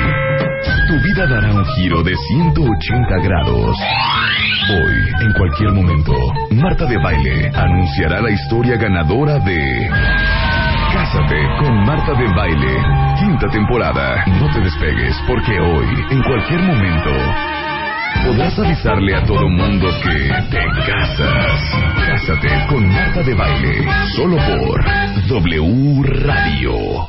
tu 0.88 0.94
vida 1.02 1.26
dará 1.26 1.52
un 1.52 1.64
giro 1.76 2.02
de 2.02 2.14
180 2.16 3.16
grados. 3.22 3.76
Hoy, 4.70 5.26
en 5.26 5.32
cualquier 5.32 5.72
momento, 5.72 6.12
Marta 6.52 6.86
de 6.86 6.96
Baile 6.98 7.50
anunciará 7.54 8.20
la 8.20 8.30
historia 8.30 8.76
ganadora 8.76 9.38
de 9.40 9.90
Cásate 10.92 11.48
con 11.58 11.84
Marta 11.84 12.12
de 12.14 12.26
Baile, 12.34 12.76
quinta 13.18 13.48
temporada. 13.48 14.24
No 14.26 14.52
te 14.52 14.60
despegues 14.60 15.16
porque 15.26 15.58
hoy, 15.58 15.86
en 16.10 16.22
cualquier 16.22 16.62
momento, 16.62 17.10
podrás 18.24 18.58
avisarle 18.58 19.16
a 19.16 19.24
todo 19.24 19.48
mundo 19.48 19.88
que 20.02 20.28
te 20.50 20.64
casas. 20.86 21.60
Cásate 22.06 22.66
con 22.68 22.86
Marta 22.88 23.22
de 23.22 23.34
Baile, 23.34 23.86
solo 24.14 24.36
por 24.36 24.84
W 25.28 26.02
Radio. 26.24 27.08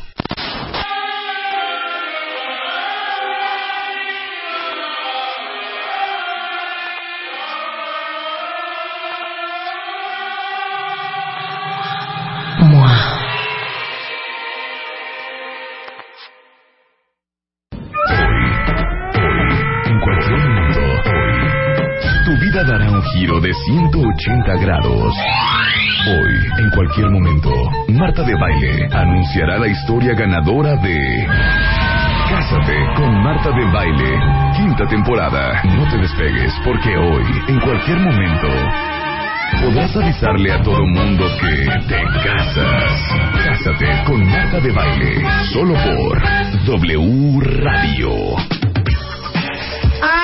Giro 23.13 23.39
de 23.39 23.53
180 23.53 24.57
grados. 24.57 25.13
Hoy, 26.07 26.63
en 26.63 26.69
cualquier 26.71 27.09
momento, 27.11 27.51
Marta 27.89 28.23
de 28.23 28.35
Baile 28.35 28.87
anunciará 28.91 29.59
la 29.59 29.67
historia 29.67 30.13
ganadora 30.15 30.75
de 30.77 31.27
Cásate 32.29 32.75
con 32.95 33.23
Marta 33.23 33.51
de 33.51 33.65
Baile, 33.71 34.19
quinta 34.57 34.87
temporada. 34.87 35.61
No 35.63 35.89
te 35.91 35.97
despegues 35.97 36.53
porque 36.65 36.97
hoy, 36.97 37.25
en 37.47 37.59
cualquier 37.59 37.99
momento, 37.99 38.47
podrás 39.61 39.95
avisarle 39.95 40.51
a 40.51 40.61
todo 40.61 40.83
mundo 40.87 41.25
que 41.39 41.65
te 41.87 42.03
casas. 42.23 43.01
Cásate 43.45 44.03
con 44.05 44.25
Marta 44.25 44.59
de 44.59 44.71
Baile, 44.71 45.23
solo 45.53 45.73
por 45.75 46.21
W 46.65 47.39
Radio. 47.61 48.62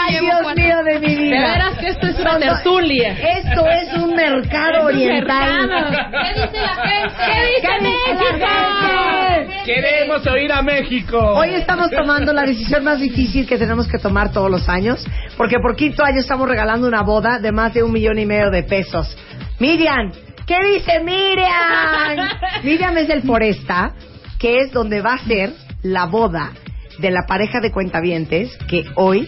Ay, 0.09 0.19
Dios 0.19 0.55
mío 0.55 0.83
de 0.83 0.99
mi 0.99 1.15
vida. 1.15 1.35
De 1.35 1.47
veras 1.53 1.77
que 1.77 1.87
esto 1.87 2.07
es 2.07 2.19
una 2.19 2.39
tertulia. 2.39 3.11
Esto 3.11 3.67
es 3.67 3.93
un 3.93 4.15
mercado 4.15 4.85
oriental. 4.85 5.69
¿Qué 6.11 6.41
dice 6.41 6.61
la 6.61 6.75
gente? 6.75 7.15
¿Qué 7.25 7.41
dice 7.45 7.61
¿Qué 7.61 8.11
dice 8.13 8.37
la 8.39 9.45
gente? 9.45 9.63
Queremos 9.65 10.25
oír 10.27 10.51
a 10.51 10.61
México. 10.61 11.19
Hoy 11.19 11.53
estamos 11.53 11.91
tomando 11.91 12.33
la 12.33 12.43
decisión 12.43 12.83
más 12.83 12.99
difícil 12.99 13.47
que 13.47 13.57
tenemos 13.57 13.87
que 13.87 13.99
tomar 13.99 14.31
todos 14.31 14.49
los 14.49 14.67
años, 14.67 15.05
porque 15.37 15.57
por 15.61 15.75
quinto 15.75 16.03
año 16.03 16.19
estamos 16.19 16.49
regalando 16.49 16.87
una 16.87 17.03
boda 17.03 17.39
de 17.39 17.51
más 17.51 17.73
de 17.73 17.83
un 17.83 17.91
millón 17.91 18.17
y 18.19 18.25
medio 18.25 18.49
de 18.49 18.63
pesos. 18.63 19.15
Miriam, 19.59 20.11
¿qué 20.47 20.57
dice 20.73 20.99
Miriam? 21.01 22.29
Miriam 22.63 22.97
es 22.97 23.07
del 23.07 23.21
Foresta, 23.21 23.93
que 24.39 24.61
es 24.61 24.71
donde 24.71 25.01
va 25.01 25.13
a 25.13 25.25
ser 25.25 25.51
la 25.83 26.05
boda 26.05 26.51
de 26.97 27.11
la 27.11 27.25
pareja 27.27 27.59
de 27.61 27.71
cuentavientes 27.71 28.57
que 28.67 28.85
hoy 28.95 29.27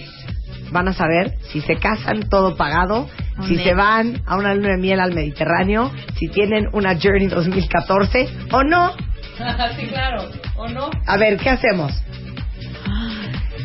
van 0.71 0.87
a 0.87 0.93
saber 0.93 1.37
si 1.51 1.61
se 1.61 1.75
casan 1.75 2.29
todo 2.29 2.55
pagado, 2.55 3.09
si 3.47 3.53
Amén. 3.53 3.63
se 3.63 3.73
van 3.73 4.21
a 4.25 4.37
una 4.37 4.53
luna 4.55 4.69
de 4.69 4.77
miel 4.77 4.99
al 4.99 5.13
Mediterráneo, 5.13 5.91
si 6.17 6.27
tienen 6.29 6.67
una 6.73 6.97
Journey 6.99 7.27
2014 7.27 8.29
o 8.51 8.63
no. 8.63 8.91
sí, 9.77 9.87
claro. 9.87 10.29
¿O 10.55 10.67
no? 10.67 10.89
A 11.05 11.17
ver, 11.17 11.37
¿qué 11.37 11.49
hacemos? 11.49 11.91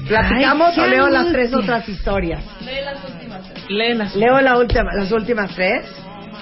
¿Platicamos 0.09 0.77
Ay, 0.77 0.81
o 0.81 0.87
leo 0.87 1.09
las 1.09 1.33
tres 1.33 1.53
otras 1.53 1.89
historias? 1.89 2.45
Lee 2.61 2.85
las 2.85 3.05
últimas. 3.05 3.43
Léelas. 3.69 4.15
Leo 4.15 4.41
la 4.41 4.57
última, 4.57 4.95
las 4.95 5.11
últimas 5.11 5.55
tres. 5.55 5.85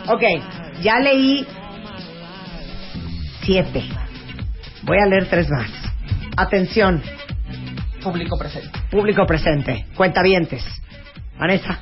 Ok, 0.08 0.22
ya 0.82 0.98
leí 0.98 1.46
siete. 3.42 3.84
Voy 4.82 4.98
a 4.98 5.06
leer 5.06 5.26
tres 5.30 5.48
más. 5.50 5.70
Atención, 6.36 7.02
Público 8.04 8.36
presente. 8.36 8.78
público 8.90 9.24
presente, 9.26 9.86
cuentavientes. 9.96 10.62
Vanessa, 11.38 11.80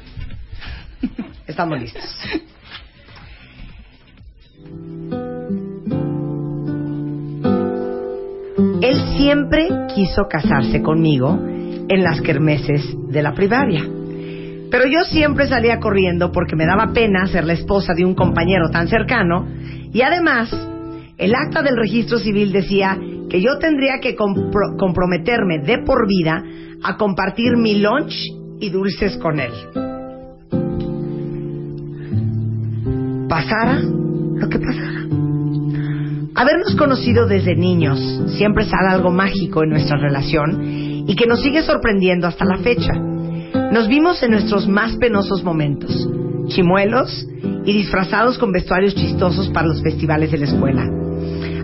estamos 1.48 1.80
listos. 1.80 2.04
Él 8.80 9.16
siempre 9.16 9.68
quiso 9.92 10.28
casarse 10.30 10.80
conmigo 10.80 11.40
en 11.88 12.04
las 12.04 12.20
kermeses 12.20 12.94
de 13.08 13.22
la 13.22 13.34
primaria. 13.34 13.84
Pero 14.70 14.86
yo 14.86 15.00
siempre 15.04 15.48
salía 15.48 15.80
corriendo 15.80 16.30
porque 16.30 16.54
me 16.54 16.66
daba 16.66 16.92
pena 16.92 17.26
ser 17.26 17.44
la 17.44 17.54
esposa 17.54 17.94
de 17.94 18.04
un 18.04 18.14
compañero 18.14 18.70
tan 18.70 18.86
cercano 18.86 19.48
y 19.92 20.00
además 20.02 20.50
el 21.18 21.34
acta 21.34 21.62
del 21.62 21.76
registro 21.76 22.18
civil 22.18 22.52
decía 22.52 22.96
que 23.32 23.40
yo 23.40 23.56
tendría 23.58 23.98
que 23.98 24.14
compro- 24.14 24.76
comprometerme 24.78 25.60
de 25.60 25.78
por 25.78 26.06
vida 26.06 26.44
a 26.82 26.98
compartir 26.98 27.56
mi 27.56 27.80
lunch 27.80 28.12
y 28.60 28.68
dulces 28.68 29.16
con 29.16 29.40
él. 29.40 29.52
Pasara 33.30 33.80
lo 33.80 34.48
que 34.50 34.58
pasara. 34.58 35.06
Habernos 36.34 36.74
conocido 36.76 37.26
desde 37.26 37.56
niños 37.56 37.98
siempre 38.36 38.66
sale 38.66 38.88
algo 38.90 39.10
mágico 39.10 39.62
en 39.62 39.70
nuestra 39.70 39.96
relación 39.96 40.62
y 41.08 41.16
que 41.16 41.26
nos 41.26 41.40
sigue 41.40 41.62
sorprendiendo 41.62 42.26
hasta 42.26 42.44
la 42.44 42.58
fecha. 42.58 42.92
Nos 43.72 43.88
vimos 43.88 44.22
en 44.22 44.32
nuestros 44.32 44.68
más 44.68 44.94
penosos 44.96 45.42
momentos, 45.42 46.06
chimuelos 46.48 47.26
y 47.64 47.72
disfrazados 47.72 48.36
con 48.36 48.52
vestuarios 48.52 48.94
chistosos 48.94 49.48
para 49.48 49.68
los 49.68 49.82
festivales 49.82 50.30
de 50.30 50.36
la 50.38 50.44
escuela. 50.44 51.01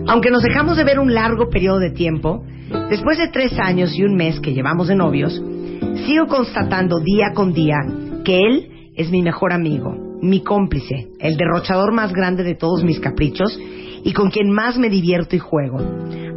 Aunque 0.07 0.31
nos 0.31 0.43
dejamos 0.43 0.77
de 0.77 0.83
ver 0.83 0.99
un 0.99 1.13
largo 1.13 1.49
periodo 1.49 1.79
de 1.79 1.91
tiempo, 1.91 2.43
después 2.89 3.17
de 3.17 3.27
tres 3.29 3.57
años 3.59 3.97
y 3.97 4.03
un 4.03 4.15
mes 4.15 4.39
que 4.39 4.53
llevamos 4.53 4.87
de 4.87 4.95
novios, 4.95 5.41
sigo 6.05 6.27
constatando 6.27 6.99
día 6.99 7.33
con 7.33 7.53
día 7.53 7.77
que 8.23 8.39
él 8.39 8.91
es 8.95 9.11
mi 9.11 9.21
mejor 9.21 9.53
amigo, 9.53 9.95
mi 10.21 10.41
cómplice, 10.43 11.09
el 11.19 11.37
derrochador 11.37 11.93
más 11.93 12.13
grande 12.13 12.43
de 12.43 12.55
todos 12.55 12.83
mis 12.83 12.99
caprichos 12.99 13.59
y 14.03 14.13
con 14.13 14.29
quien 14.29 14.51
más 14.51 14.77
me 14.77 14.89
divierto 14.89 15.35
y 15.35 15.39
juego. 15.39 15.79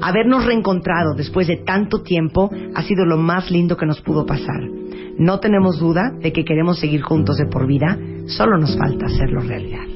Habernos 0.01 0.45
reencontrado 0.45 1.15
después 1.15 1.47
de 1.47 1.59
tanto 1.59 2.03
tiempo 2.03 2.51
ha 2.75 2.83
sido 2.83 3.05
lo 3.05 3.17
más 3.17 3.51
lindo 3.51 3.77
que 3.77 3.87
nos 3.87 4.01
pudo 4.01 4.27
pasar. 4.27 4.61
No 5.19 5.41
tenemos 5.41 5.79
duda 5.79 6.13
de 6.21 6.33
que 6.33 6.45
queremos 6.45 6.79
seguir 6.81 7.03
juntos 7.03 7.37
de 7.37 7.47
por 7.47 7.67
vida, 7.67 7.99
solo 8.27 8.59
nos 8.59 8.77
falta 8.77 9.07
hacerlo 9.07 9.41
realidad. 9.41 9.87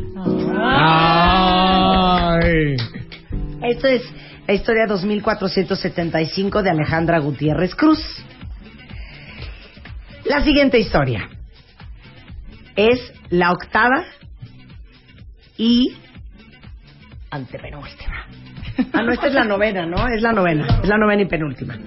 Esto 3.63 3.89
es 3.89 4.03
la 4.47 4.55
historia 4.55 4.87
2475 4.87 6.63
de 6.63 6.71
Alejandra 6.71 7.19
Gutiérrez 7.19 7.75
Cruz. 7.75 8.01
La 10.25 10.43
siguiente 10.43 10.79
historia 10.79 11.29
es 12.75 13.13
la 13.31 13.53
octava 13.53 14.05
y 15.57 15.97
antepenúltima. 17.31 18.27
Ah, 18.93 19.03
no, 19.03 19.13
esta 19.13 19.29
es 19.29 19.35
la 19.35 19.45
novena, 19.45 19.87
¿no? 19.87 20.07
Es 20.09 20.21
la 20.21 20.33
novena, 20.33 20.81
es 20.83 20.89
la 20.89 20.99
novena 20.99 21.23
y 21.23 21.27
penúltima. 21.27 21.79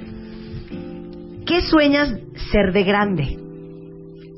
¿Qué 1.45 1.61
sueñas 1.61 2.15
ser 2.51 2.73
de 2.73 2.83
grande? 2.83 3.37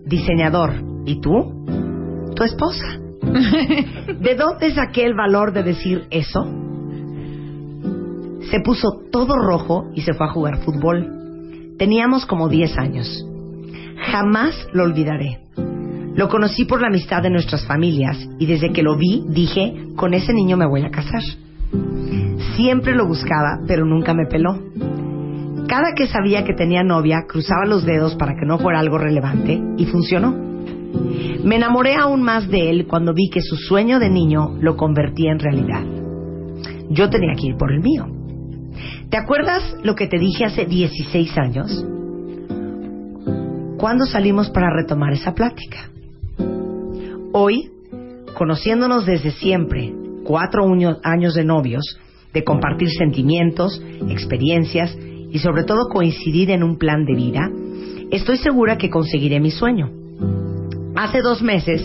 Diseñador. 0.06 0.74
¿Y 1.06 1.22
tú? 1.22 1.66
Tu 2.36 2.44
esposa. 2.44 2.99
¿De 4.20 4.36
dónde 4.36 4.74
saqué 4.74 5.06
el 5.06 5.14
valor 5.14 5.53
de 5.53 5.64
decir 5.64 6.08
eso? 6.10 6.60
Se 8.52 8.60
puso 8.60 8.99
todo 9.14 9.38
rojo 9.38 9.86
y 9.95 10.02
se 10.02 10.14
fue 10.14 10.28
a 10.28 10.32
jugar 10.34 10.57
fútbol. 10.57 11.76
Teníamos 11.78 12.26
como 12.26 12.49
10 12.49 12.78
años. 12.78 13.26
Jamás 14.11 14.68
lo 14.73 14.84
olvidaré. 14.84 15.40
Lo 16.15 16.28
conocí 16.28 16.65
por 16.65 16.82
la 16.82 16.88
amistad 16.88 17.23
de 17.23 17.30
nuestras 17.30 17.65
familias 17.65 18.18
y 18.40 18.45
desde 18.45 18.73
que 18.73 18.84
lo 18.84 18.98
vi 18.98 19.23
dije, 19.30 19.86
con 19.95 20.14
ese 20.14 20.34
niño 20.34 20.57
me 20.57 20.68
voy 20.68 20.82
a 20.82 20.91
casar. 20.91 21.22
Siempre 22.57 22.94
lo 22.94 23.07
buscaba, 23.07 23.61
pero 23.65 23.86
nunca 23.86 24.14
me 24.14 24.26
peló. 24.26 24.60
Cada 25.69 25.94
que 25.95 26.07
sabía 26.07 26.44
que 26.44 26.53
tenía 26.53 26.84
novia, 26.84 27.23
cruzaba 27.30 27.65
los 27.65 27.86
dedos 27.86 28.15
para 28.15 28.34
que 28.34 28.45
no 28.45 28.60
fuera 28.60 28.80
algo 28.80 28.98
relevante 28.98 29.61
y 29.78 29.86
funcionó. 29.86 30.36
Me 31.45 31.56
enamoré 31.56 31.95
aún 31.95 32.22
más 32.22 32.49
de 32.49 32.69
él 32.69 32.86
cuando 32.86 33.14
vi 33.14 33.30
que 33.30 33.41
su 33.41 33.56
sueño 33.56 33.98
de 33.98 34.10
niño 34.10 34.57
lo 34.60 34.76
convertía 34.76 35.32
en 35.32 35.40
realidad. 35.40 35.86
Yo 36.90 37.10
tenía 37.10 37.34
que 37.36 37.48
ir 37.48 37.56
por 37.56 37.72
el 37.72 37.80
mío. 37.80 38.20
¿Te 39.11 39.17
acuerdas 39.17 39.75
lo 39.83 39.93
que 39.93 40.07
te 40.07 40.17
dije 40.17 40.45
hace 40.45 40.65
16 40.65 41.38
años? 41.38 41.85
¿Cuándo 43.77 44.05
salimos 44.05 44.49
para 44.51 44.73
retomar 44.73 45.11
esa 45.11 45.33
plática? 45.33 45.91
Hoy, 47.33 47.69
conociéndonos 48.38 49.05
desde 49.05 49.31
siempre, 49.31 49.93
cuatro 50.23 50.63
años 51.03 51.33
de 51.33 51.43
novios, 51.43 51.99
de 52.33 52.45
compartir 52.45 52.88
sentimientos, 52.89 53.83
experiencias 54.09 54.97
y 55.29 55.39
sobre 55.39 55.65
todo 55.65 55.89
coincidir 55.89 56.49
en 56.49 56.63
un 56.63 56.77
plan 56.77 57.03
de 57.03 57.13
vida, 57.13 57.51
estoy 58.11 58.38
segura 58.38 58.77
que 58.77 58.89
conseguiré 58.89 59.41
mi 59.41 59.51
sueño. 59.51 59.91
Hace 60.95 61.21
dos 61.21 61.41
meses, 61.41 61.81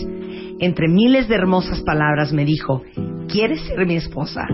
entre 0.59 0.87
miles 0.87 1.27
de 1.27 1.35
hermosas 1.35 1.81
palabras, 1.81 2.31
me 2.31 2.45
dijo, 2.45 2.83
¿quieres 3.27 3.59
ser 3.63 3.85
mi 3.85 3.97
esposa? 3.97 4.47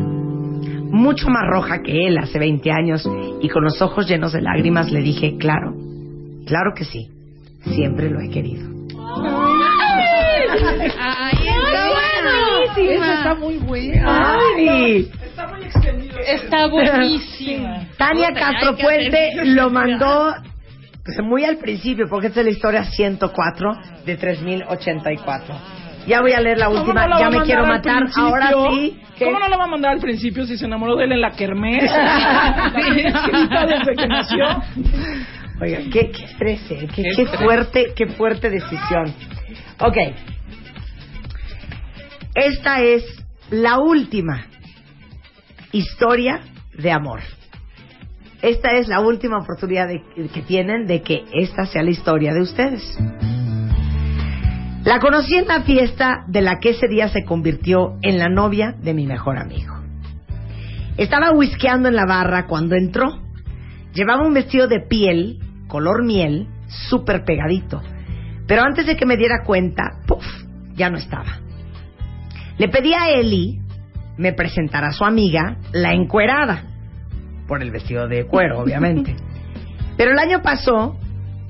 Mucho 0.93 1.27
más 1.27 1.41
roja 1.47 1.81
que 1.81 2.07
él 2.07 2.19
hace 2.19 2.37
20 2.37 2.71
años 2.71 3.03
y 3.41 3.49
con 3.49 3.63
los 3.63 3.81
ojos 3.81 4.07
llenos 4.07 4.31
de 4.31 4.41
lágrimas 4.41 4.91
le 4.91 5.01
dije, 5.01 5.37
claro, 5.39 5.73
claro 6.45 6.73
que 6.75 6.85
sí, 6.85 7.09
siempre 7.63 8.11
lo 8.11 8.21
he 8.21 8.29
querido. 8.29 8.69
¡Ay, 10.99 11.47
está 11.47 12.75
buenísima! 12.75 13.13
Está 13.15 13.35
muy 13.35 13.57
buena. 13.57 14.37
¡Ay! 14.37 15.11
Está 15.25 15.47
muy 15.47 15.63
extendido. 15.63 16.19
Está 16.19 16.67
buenísima. 16.67 17.87
Tania 17.97 18.31
Castro 18.33 18.77
Puente 18.77 19.31
lo 19.45 19.71
mandó 19.71 20.35
pues, 21.03 21.17
muy 21.23 21.43
al 21.43 21.57
principio, 21.57 22.05
porque 22.07 22.27
esta 22.27 22.41
es 22.41 22.45
la 22.45 22.51
historia 22.51 22.83
104 22.83 23.71
de 24.05 24.15
3084. 24.15 25.55
Ya 26.07 26.21
voy 26.21 26.33
a 26.33 26.39
leer 26.41 26.57
la 26.57 26.65
¿Cómo 26.67 26.79
última, 26.79 27.03
no 27.03 27.07
la 27.09 27.15
va 27.15 27.21
ya 27.21 27.29
me 27.29 27.45
quiero 27.45 27.65
matar. 27.65 28.03
Ahora 28.15 28.51
sí. 28.69 28.99
¿Cómo 29.19 29.39
no 29.39 29.47
la 29.47 29.57
va 29.57 29.63
a 29.63 29.67
mandar 29.67 29.93
al 29.93 29.99
principio 29.99 30.45
si 30.45 30.57
se 30.57 30.65
enamoró 30.65 30.95
de 30.97 31.05
él 31.05 31.11
en 31.13 31.21
la 31.21 31.31
kermés? 31.31 31.83
Desde 33.67 33.95
que 33.95 34.07
nació. 34.07 34.45
Oiga, 35.61 35.79
qué, 35.91 36.11
qué 36.11 36.23
estrés, 36.25 36.71
¿eh? 36.71 36.87
qué, 36.93 37.03
Qué 37.03 37.11
qué 37.15 37.25
fuerte, 37.37 37.93
qué 37.95 38.07
fuerte 38.07 38.49
decisión. 38.49 39.13
Ok. 39.79 39.97
Esta 42.35 42.81
es 42.81 43.03
la 43.51 43.77
última 43.79 44.45
historia 45.71 46.41
de 46.73 46.91
amor. 46.91 47.21
Esta 48.41 48.71
es 48.73 48.87
la 48.89 48.99
última 48.99 49.37
oportunidad 49.37 49.87
de- 49.87 50.01
que 50.33 50.41
tienen 50.41 50.85
de 50.85 51.01
que 51.01 51.23
esta 51.31 51.65
sea 51.65 51.83
la 51.83 51.91
historia 51.91 52.33
de 52.33 52.41
ustedes. 52.41 52.97
La 54.83 54.99
conocí 54.99 55.35
en 55.35 55.47
la 55.47 55.61
fiesta 55.61 56.25
de 56.27 56.41
la 56.41 56.59
que 56.59 56.71
ese 56.71 56.87
día 56.87 57.07
se 57.07 57.23
convirtió 57.23 57.97
en 58.01 58.19
la 58.19 58.27
novia 58.27 58.75
de 58.81 58.93
mi 58.93 59.07
mejor 59.07 59.37
amigo. 59.37 59.73
Estaba 60.97 61.31
whiskeando 61.31 61.87
en 61.87 61.95
la 61.95 62.05
barra 62.05 62.47
cuando 62.47 62.75
entró. 62.75 63.21
Llevaba 63.93 64.25
un 64.25 64.33
vestido 64.33 64.67
de 64.67 64.81
piel, 64.81 65.39
color 65.67 66.03
miel, 66.03 66.47
súper 66.89 67.23
pegadito. 67.23 67.81
Pero 68.45 68.63
antes 68.63 68.85
de 68.85 68.97
que 68.97 69.05
me 69.05 69.17
diera 69.17 69.43
cuenta, 69.45 69.83
¡puf! 70.05 70.25
ya 70.75 70.89
no 70.89 70.97
estaba. 70.97 71.39
Le 72.57 72.67
pedí 72.67 72.93
a 72.93 73.09
Eli 73.09 73.63
me 74.17 74.33
presentara 74.33 74.87
a 74.87 74.91
su 74.91 75.05
amiga, 75.05 75.57
la 75.71 75.93
encuerada, 75.93 76.63
por 77.47 77.61
el 77.61 77.71
vestido 77.71 78.07
de 78.07 78.25
cuero, 78.25 78.59
obviamente. 78.59 79.15
Pero 79.97 80.11
el 80.11 80.19
año 80.19 80.41
pasó 80.41 80.97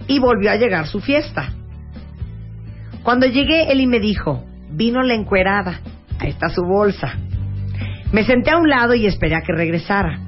y 0.07 0.19
volvió 0.19 0.51
a 0.51 0.55
llegar 0.55 0.87
su 0.87 0.99
fiesta. 0.99 1.53
Cuando 3.03 3.27
llegué, 3.27 3.71
Eli 3.71 3.85
me 3.85 3.99
dijo, 3.99 4.45
vino 4.71 5.03
la 5.03 5.13
encuerada, 5.13 5.81
ahí 6.19 6.29
está 6.29 6.49
su 6.49 6.63
bolsa. 6.63 7.13
Me 8.13 8.23
senté 8.23 8.51
a 8.51 8.57
un 8.57 8.69
lado 8.69 8.93
y 8.93 9.07
esperé 9.07 9.35
a 9.35 9.41
que 9.41 9.53
regresara. 9.53 10.19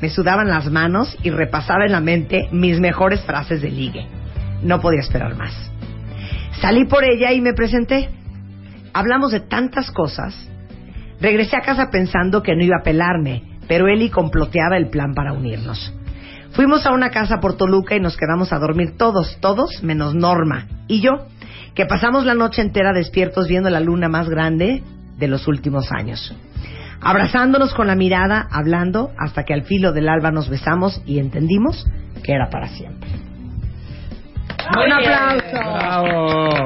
Me 0.00 0.10
sudaban 0.10 0.48
las 0.48 0.70
manos 0.70 1.16
y 1.22 1.30
repasaba 1.30 1.84
en 1.86 1.92
la 1.92 2.00
mente 2.00 2.48
mis 2.50 2.80
mejores 2.80 3.20
frases 3.22 3.62
de 3.62 3.70
ligue. 3.70 4.06
No 4.62 4.80
podía 4.80 5.00
esperar 5.00 5.36
más. 5.36 5.52
Salí 6.60 6.84
por 6.86 7.04
ella 7.04 7.32
y 7.32 7.40
me 7.40 7.52
presenté. 7.52 8.08
Hablamos 8.92 9.30
de 9.30 9.40
tantas 9.40 9.90
cosas. 9.90 10.34
Regresé 11.20 11.56
a 11.56 11.60
casa 11.60 11.90
pensando 11.90 12.42
que 12.42 12.56
no 12.56 12.64
iba 12.64 12.78
a 12.80 12.84
pelarme, 12.84 13.42
pero 13.68 13.86
Eli 13.86 14.10
comploteaba 14.10 14.76
el 14.76 14.88
plan 14.88 15.14
para 15.14 15.32
unirnos. 15.32 15.94
Fuimos 16.52 16.86
a 16.86 16.92
una 16.92 17.10
casa 17.10 17.38
por 17.38 17.56
Toluca 17.56 17.94
y 17.94 18.00
nos 18.00 18.16
quedamos 18.16 18.52
a 18.52 18.58
dormir 18.58 18.96
todos, 18.96 19.38
todos 19.40 19.82
menos 19.82 20.14
Norma 20.14 20.66
y 20.88 21.00
yo, 21.00 21.26
que 21.76 21.84
pasamos 21.84 22.24
la 22.24 22.34
noche 22.34 22.62
entera 22.62 22.94
despiertos 22.94 23.46
viendo 23.46 23.68
la 23.68 23.80
luna 23.80 24.08
más 24.08 24.30
grande 24.30 24.82
de 25.18 25.28
los 25.28 25.46
últimos 25.46 25.92
años. 25.92 26.34
Abrazándonos 27.02 27.74
con 27.74 27.86
la 27.86 27.94
mirada, 27.94 28.48
hablando, 28.50 29.12
hasta 29.18 29.44
que 29.44 29.52
al 29.52 29.64
filo 29.64 29.92
del 29.92 30.08
alba 30.08 30.30
nos 30.30 30.48
besamos 30.48 31.02
y 31.04 31.18
entendimos 31.18 31.86
que 32.24 32.32
era 32.32 32.48
para 32.48 32.68
siempre. 32.68 33.10
Un 34.74 34.90
aplauso. 34.90 36.64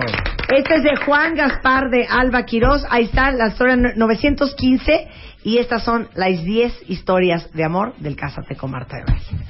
Este 0.57 0.77
es 0.77 0.83
de 0.85 0.97
Juan 1.05 1.35
Gaspar 1.35 1.91
de 1.91 2.07
Alba 2.09 2.45
Quirós. 2.45 2.87
Ahí 2.89 3.05
está 3.05 3.33
la 3.33 3.49
historia 3.49 3.77
915 3.77 5.09
y 5.43 5.59
estas 5.59 5.83
son 5.83 6.09
las 6.15 6.43
10 6.45 6.89
historias 6.89 7.53
de 7.53 7.65
amor 7.65 7.95
del 7.97 8.15
Cásate 8.15 8.55
con 8.55 8.71
Marta 8.71 8.97
de 8.97 9.05
Baile. 9.05 9.45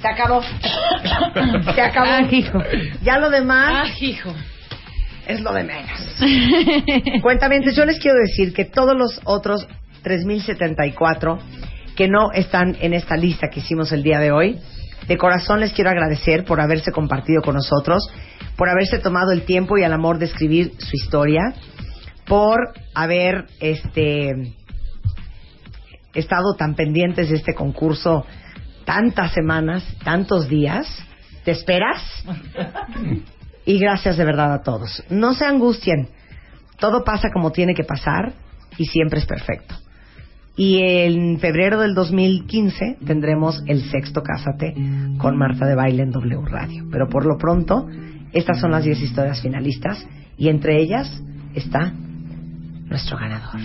Se 0.00 0.08
acabó. 0.08 0.42
Se 1.74 1.80
acabó. 1.80 2.06
Ah, 2.10 2.22
hijo. 2.28 2.58
Ya 3.02 3.18
lo 3.18 3.30
demás 3.30 3.70
Ah, 3.72 3.86
hijo. 4.00 4.34
Es 5.26 5.40
lo 5.40 5.52
de 5.52 5.64
menos. 5.64 7.20
Cuentamente, 7.22 7.72
yo 7.72 7.84
les 7.84 7.98
quiero 7.98 8.18
decir 8.18 8.52
que 8.52 8.64
todos 8.64 8.96
los 8.96 9.20
otros 9.24 9.66
3074 10.02 11.38
que 11.96 12.08
no 12.08 12.30
están 12.32 12.76
en 12.80 12.92
esta 12.94 13.16
lista 13.16 13.48
que 13.48 13.60
hicimos 13.60 13.90
el 13.92 14.02
día 14.02 14.20
de 14.20 14.30
hoy, 14.30 14.60
de 15.08 15.16
corazón 15.16 15.60
les 15.60 15.72
quiero 15.72 15.90
agradecer 15.90 16.44
por 16.44 16.60
haberse 16.60 16.92
compartido 16.92 17.42
con 17.42 17.54
nosotros, 17.54 18.08
por 18.56 18.68
haberse 18.68 18.98
tomado 18.98 19.32
el 19.32 19.42
tiempo 19.42 19.78
y 19.78 19.84
el 19.84 19.92
amor 19.92 20.18
de 20.18 20.26
escribir 20.26 20.72
su 20.78 20.96
historia, 20.96 21.54
por 22.26 22.74
haber 22.94 23.46
este 23.60 24.32
estado 26.14 26.54
tan 26.54 26.74
pendientes 26.74 27.30
de 27.30 27.36
este 27.36 27.54
concurso 27.54 28.26
tantas 28.84 29.32
semanas, 29.32 29.84
tantos 30.04 30.48
días. 30.48 30.86
¿Te 31.44 31.52
esperas? 31.52 32.02
Y 33.66 33.78
gracias 33.78 34.16
de 34.16 34.24
verdad 34.24 34.54
a 34.54 34.62
todos. 34.62 35.02
No 35.10 35.34
se 35.34 35.44
angustien. 35.44 36.08
Todo 36.78 37.04
pasa 37.04 37.28
como 37.32 37.50
tiene 37.50 37.74
que 37.74 37.84
pasar 37.84 38.32
y 38.78 38.86
siempre 38.86 39.18
es 39.18 39.26
perfecto. 39.26 39.74
Y 40.56 40.80
en 40.80 41.38
febrero 41.38 41.80
del 41.80 41.94
2015 41.94 42.98
tendremos 43.04 43.62
el 43.66 43.82
sexto 43.90 44.22
Cásate 44.22 44.72
con 45.18 45.36
Marta 45.36 45.66
de 45.66 45.74
Baile 45.74 46.04
en 46.04 46.12
W 46.12 46.42
Radio. 46.46 46.84
Pero 46.90 47.08
por 47.08 47.26
lo 47.26 47.36
pronto, 47.36 47.88
estas 48.32 48.60
son 48.60 48.70
las 48.70 48.84
10 48.84 49.02
historias 49.02 49.42
finalistas 49.42 50.06
y 50.38 50.48
entre 50.48 50.80
ellas 50.80 51.22
está 51.54 51.92
nuestro 52.86 53.18
ganador. 53.18 53.60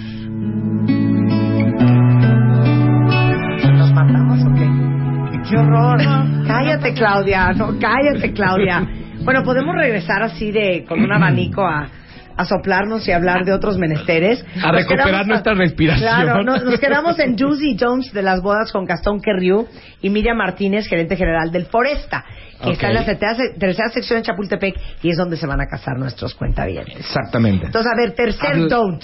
¿Nos 3.77 3.93
matamos 3.93 4.39
o 4.43 4.53
qué? 4.55 5.49
¡Qué 5.49 5.57
horror! 5.57 5.99
cállate, 6.47 6.93
Claudia. 6.93 7.51
No, 7.53 7.77
cállate, 7.79 8.33
Claudia. 8.33 9.00
Bueno, 9.23 9.43
podemos 9.43 9.75
regresar 9.75 10.23
así 10.23 10.51
de 10.51 10.85
con 10.87 11.01
un 11.01 11.11
abanico 11.11 11.61
a, 11.65 11.87
a 12.35 12.45
soplarnos 12.45 13.07
y 13.07 13.11
hablar 13.11 13.45
de 13.45 13.53
otros 13.53 13.77
menesteres. 13.77 14.43
A 14.63 14.71
Nos 14.71 14.81
recuperar 14.81 15.27
nuestra 15.27 15.53
respiración. 15.53 16.07
Claro, 16.09 16.43
no- 16.43 16.57
nos 16.57 16.79
quedamos 16.79 17.19
en 17.19 17.37
Juicy 17.37 17.77
Jones 17.79 18.11
de 18.13 18.21
las 18.23 18.41
bodas 18.41 18.71
con 18.71 18.85
Gastón 18.85 19.21
Querriu 19.21 19.67
y 20.01 20.09
Miriam 20.09 20.37
Martínez, 20.37 20.87
gerente 20.87 21.15
general 21.15 21.51
del 21.51 21.65
Foresta, 21.65 22.25
que 22.63 22.71
está 22.71 22.87
en 22.87 22.93
la 22.95 23.05
tercera, 23.05 23.35
tercera 23.59 23.89
sección 23.89 24.17
en 24.17 24.23
Chapultepec 24.23 24.75
y 25.03 25.09
es 25.11 25.17
donde 25.17 25.37
se 25.37 25.45
van 25.45 25.61
a 25.61 25.67
casar 25.67 25.97
nuestros 25.99 26.33
cuentavientes. 26.35 26.95
Exactamente. 26.97 27.67
Entonces, 27.67 27.91
a 27.91 27.95
ver, 27.95 28.11
tercer 28.13 28.55
Hablo- 28.55 28.69
don't. 28.69 29.03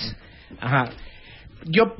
Ajá. 0.59 0.85
Yo 1.65 1.95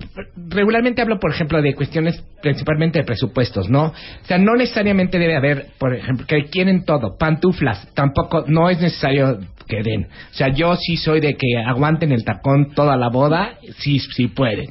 regularmente 0.50 1.02
hablo, 1.02 1.20
por 1.20 1.32
ejemplo, 1.32 1.62
de 1.62 1.74
cuestiones 1.74 2.24
principalmente 2.42 3.00
de 3.00 3.06
presupuestos, 3.06 3.70
¿no? 3.70 3.88
O 3.88 4.26
sea, 4.26 4.38
no 4.38 4.56
necesariamente 4.56 5.20
debe 5.20 5.36
haber, 5.36 5.68
por 5.78 5.94
ejemplo, 5.96 6.26
que 6.26 6.46
quieren 6.46 6.86
todo, 6.86 7.18
pantuflas, 7.18 7.94
tampoco, 7.94 8.46
no 8.48 8.70
es 8.70 8.80
necesario 8.80 9.40
que 9.68 9.84
den. 9.84 10.06
O 10.06 10.34
sea, 10.34 10.50
yo 10.50 10.76
sí 10.76 10.98
soy 10.98 11.20
de 11.20 11.36
que 11.36 11.58
aguanten 11.58 12.12
el 12.12 12.24
tacón 12.24 12.74
toda 12.74 12.96
la 12.96 13.10
boda, 13.10 13.56
sí, 13.80 14.00
sí 14.00 14.28
pueden. 14.28 14.68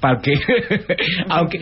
Para 0.00 0.20
que, 0.20 0.32
aunque, 1.28 1.58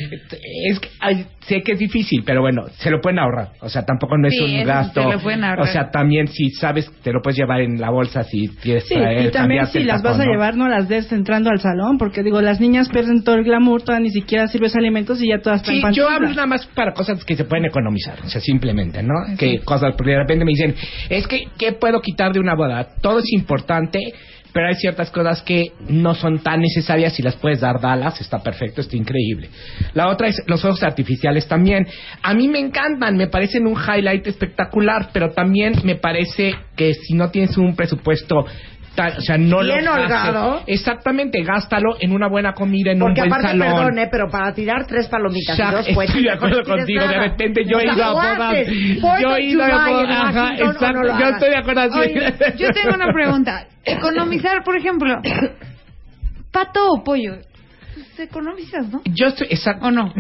es 0.71 0.81
que, 0.81 0.89
ay, 1.01 1.27
sé 1.41 1.63
que 1.63 1.73
es 1.73 1.79
difícil, 1.79 2.23
pero 2.25 2.41
bueno, 2.41 2.65
se 2.79 2.91
lo 2.91 3.01
pueden 3.01 3.19
ahorrar. 3.19 3.51
O 3.61 3.69
sea, 3.69 3.83
tampoco 3.85 4.17
no 4.19 4.29
es 4.29 4.35
Sí, 4.37 4.45
un 4.61 4.65
gasto. 4.65 5.03
se 5.03 5.17
lo 5.17 5.21
pueden 5.21 5.45
ahorrar. 5.45 5.67
O 5.67 5.73
sea, 5.73 5.91
también 5.91 6.29
si 6.29 6.51
sabes, 6.51 6.91
te 7.03 7.13
lo 7.13 7.21
puedes 7.23 7.39
llevar 7.39 7.61
en 7.61 7.81
la 7.81 7.91
bolsa 7.91 8.23
si 8.25 8.49
quieres 8.49 8.85
Sí, 8.87 8.95
traer, 8.95 9.27
y 9.27 9.31
también 9.31 9.67
si 9.67 9.83
las 9.85 10.03
tacón, 10.03 10.19
vas 10.19 10.21
a 10.21 10.25
¿no? 10.27 10.33
llevar, 10.33 10.57
no 10.57 10.69
las 10.69 10.89
des 10.89 11.11
entrando 11.13 11.51
al 11.51 11.61
salón, 11.61 11.99
porque 11.99 12.23
digo, 12.23 12.41
las 12.41 12.61
niñas 12.61 12.89
pierden 12.89 13.25
todo 13.25 13.37
el 13.37 13.45
glamour, 13.45 13.83
todas 13.83 14.01
ni 14.01 14.11
siquiera 14.11 14.47
sirves 14.49 14.75
alimentos 14.77 15.23
y 15.23 15.29
ya 15.29 15.39
todas 15.41 15.63
Sí, 15.63 15.77
están 15.77 15.93
yo 15.93 16.09
hablo 16.09 16.29
nada 16.29 16.47
más 16.47 16.67
para 16.67 16.93
cosas 16.93 17.25
que 17.25 17.37
se 17.37 17.45
pueden 17.45 17.65
economizar, 17.67 18.19
o 18.25 18.29
sea, 18.29 18.41
simplemente, 18.41 19.03
¿no? 19.03 19.15
Que 19.39 19.61
cosas, 19.61 19.95
porque 19.97 20.13
de 20.13 20.19
repente 20.19 20.45
me 20.45 20.51
dicen, 20.53 20.75
es 21.09 21.27
que, 21.27 21.45
¿qué 21.59 21.73
puedo 21.73 22.01
quitar 22.01 22.33
de 22.33 22.41
una 22.41 22.55
boda? 22.55 22.87
Todo 23.01 23.19
es 23.21 23.33
importante, 23.33 23.99
pero 24.59 24.71
hay 24.71 24.75
ciertas 24.75 25.09
cosas 25.13 25.41
que 25.43 25.67
no 25.89 26.17
son 26.17 26.41
tan 26.41 26.59
necesarias 26.59 27.17
y 27.21 27.23
las 27.23 27.37
puedes 27.37 27.61
dar, 27.61 27.81
dalas, 27.81 28.21
está 28.21 28.43
perfecto, 28.43 28.81
está 28.81 28.97
increíble. 28.97 29.51
La 29.95 30.09
otra 30.09 30.27
es 30.27 30.43
los 30.49 30.61
fuegos 30.61 30.83
artificiales 30.83 31.47
también. 31.47 31.87
A 32.25 32.35
mí 32.35 32.49
me 32.49 32.59
encantan, 32.59 33.17
me 33.17 33.29
parecen 33.29 33.69
un 33.69 33.77
highlight 33.77 34.27
espectacular, 34.27 35.11
pero 35.13 35.31
también 35.31 35.75
me 35.85 35.95
parece 35.95 36.57
que 36.75 36.93
si 36.93 37.15
no 37.15 37.31
tienes 37.31 37.57
un 37.57 37.77
presupuesto 37.77 38.47
ta- 38.99 39.15
o 39.17 39.21
sea, 39.21 39.39
no 39.39 39.61
Bien 39.63 39.85
lo 39.85 39.93
holgado. 39.95 40.63
Exactamente, 40.67 41.41
gástalo 41.45 41.97
en 42.01 42.13
una 42.13 42.27
buena 42.29 42.53
comida, 42.53 42.91
en 42.91 42.99
Porque 42.99 43.21
un 43.23 43.29
buen 43.29 43.41
aparte, 43.41 43.59
salón. 43.59 43.77
perdón, 43.77 43.99
¿eh? 44.01 44.09
pero 44.11 44.29
para 44.29 44.53
tirar 44.53 44.87
tres 44.87 45.07
palomitas 45.07 45.57
y 45.57 45.61
Exacto, 45.63 45.77
dos 45.77 45.95
puestos, 45.95 46.17
estoy 46.17 46.23
de 46.25 46.31
acuerdo 46.33 46.63
contigo. 46.65 47.07
De 47.07 47.19
repente 47.19 47.65
yo 47.65 47.79
he 47.79 47.85
ido 47.85 48.05
a 48.05 48.13
bodas. 48.13 48.57
Yo 49.23 49.37
he 49.37 49.43
ido 49.45 49.63
a 49.63 49.89
bodas. 49.89 50.11
Ajá, 50.11 50.53
no 50.55 50.71
exacto. 50.73 51.19
Yo 51.19 51.29
estoy 51.29 51.51
de 51.51 51.57
acuerdo 51.57 51.81
así. 51.83 51.99
Oye, 51.99 52.35
yo 52.57 52.71
tengo 52.73 52.95
una 52.95 53.13
pregunta. 53.13 53.67
Economizar, 53.85 54.65
por 54.65 54.77
ejemplo, 54.77 55.21
pato 56.53 56.93
o 56.93 57.05
pollo. 57.05 57.37
Economizas, 58.21 58.89
¿no? 58.91 59.03
Yo 59.05 59.27
estoy, 59.29 59.47
exacto. 59.51 59.87
¿O 59.87 59.91
no? 59.91 60.13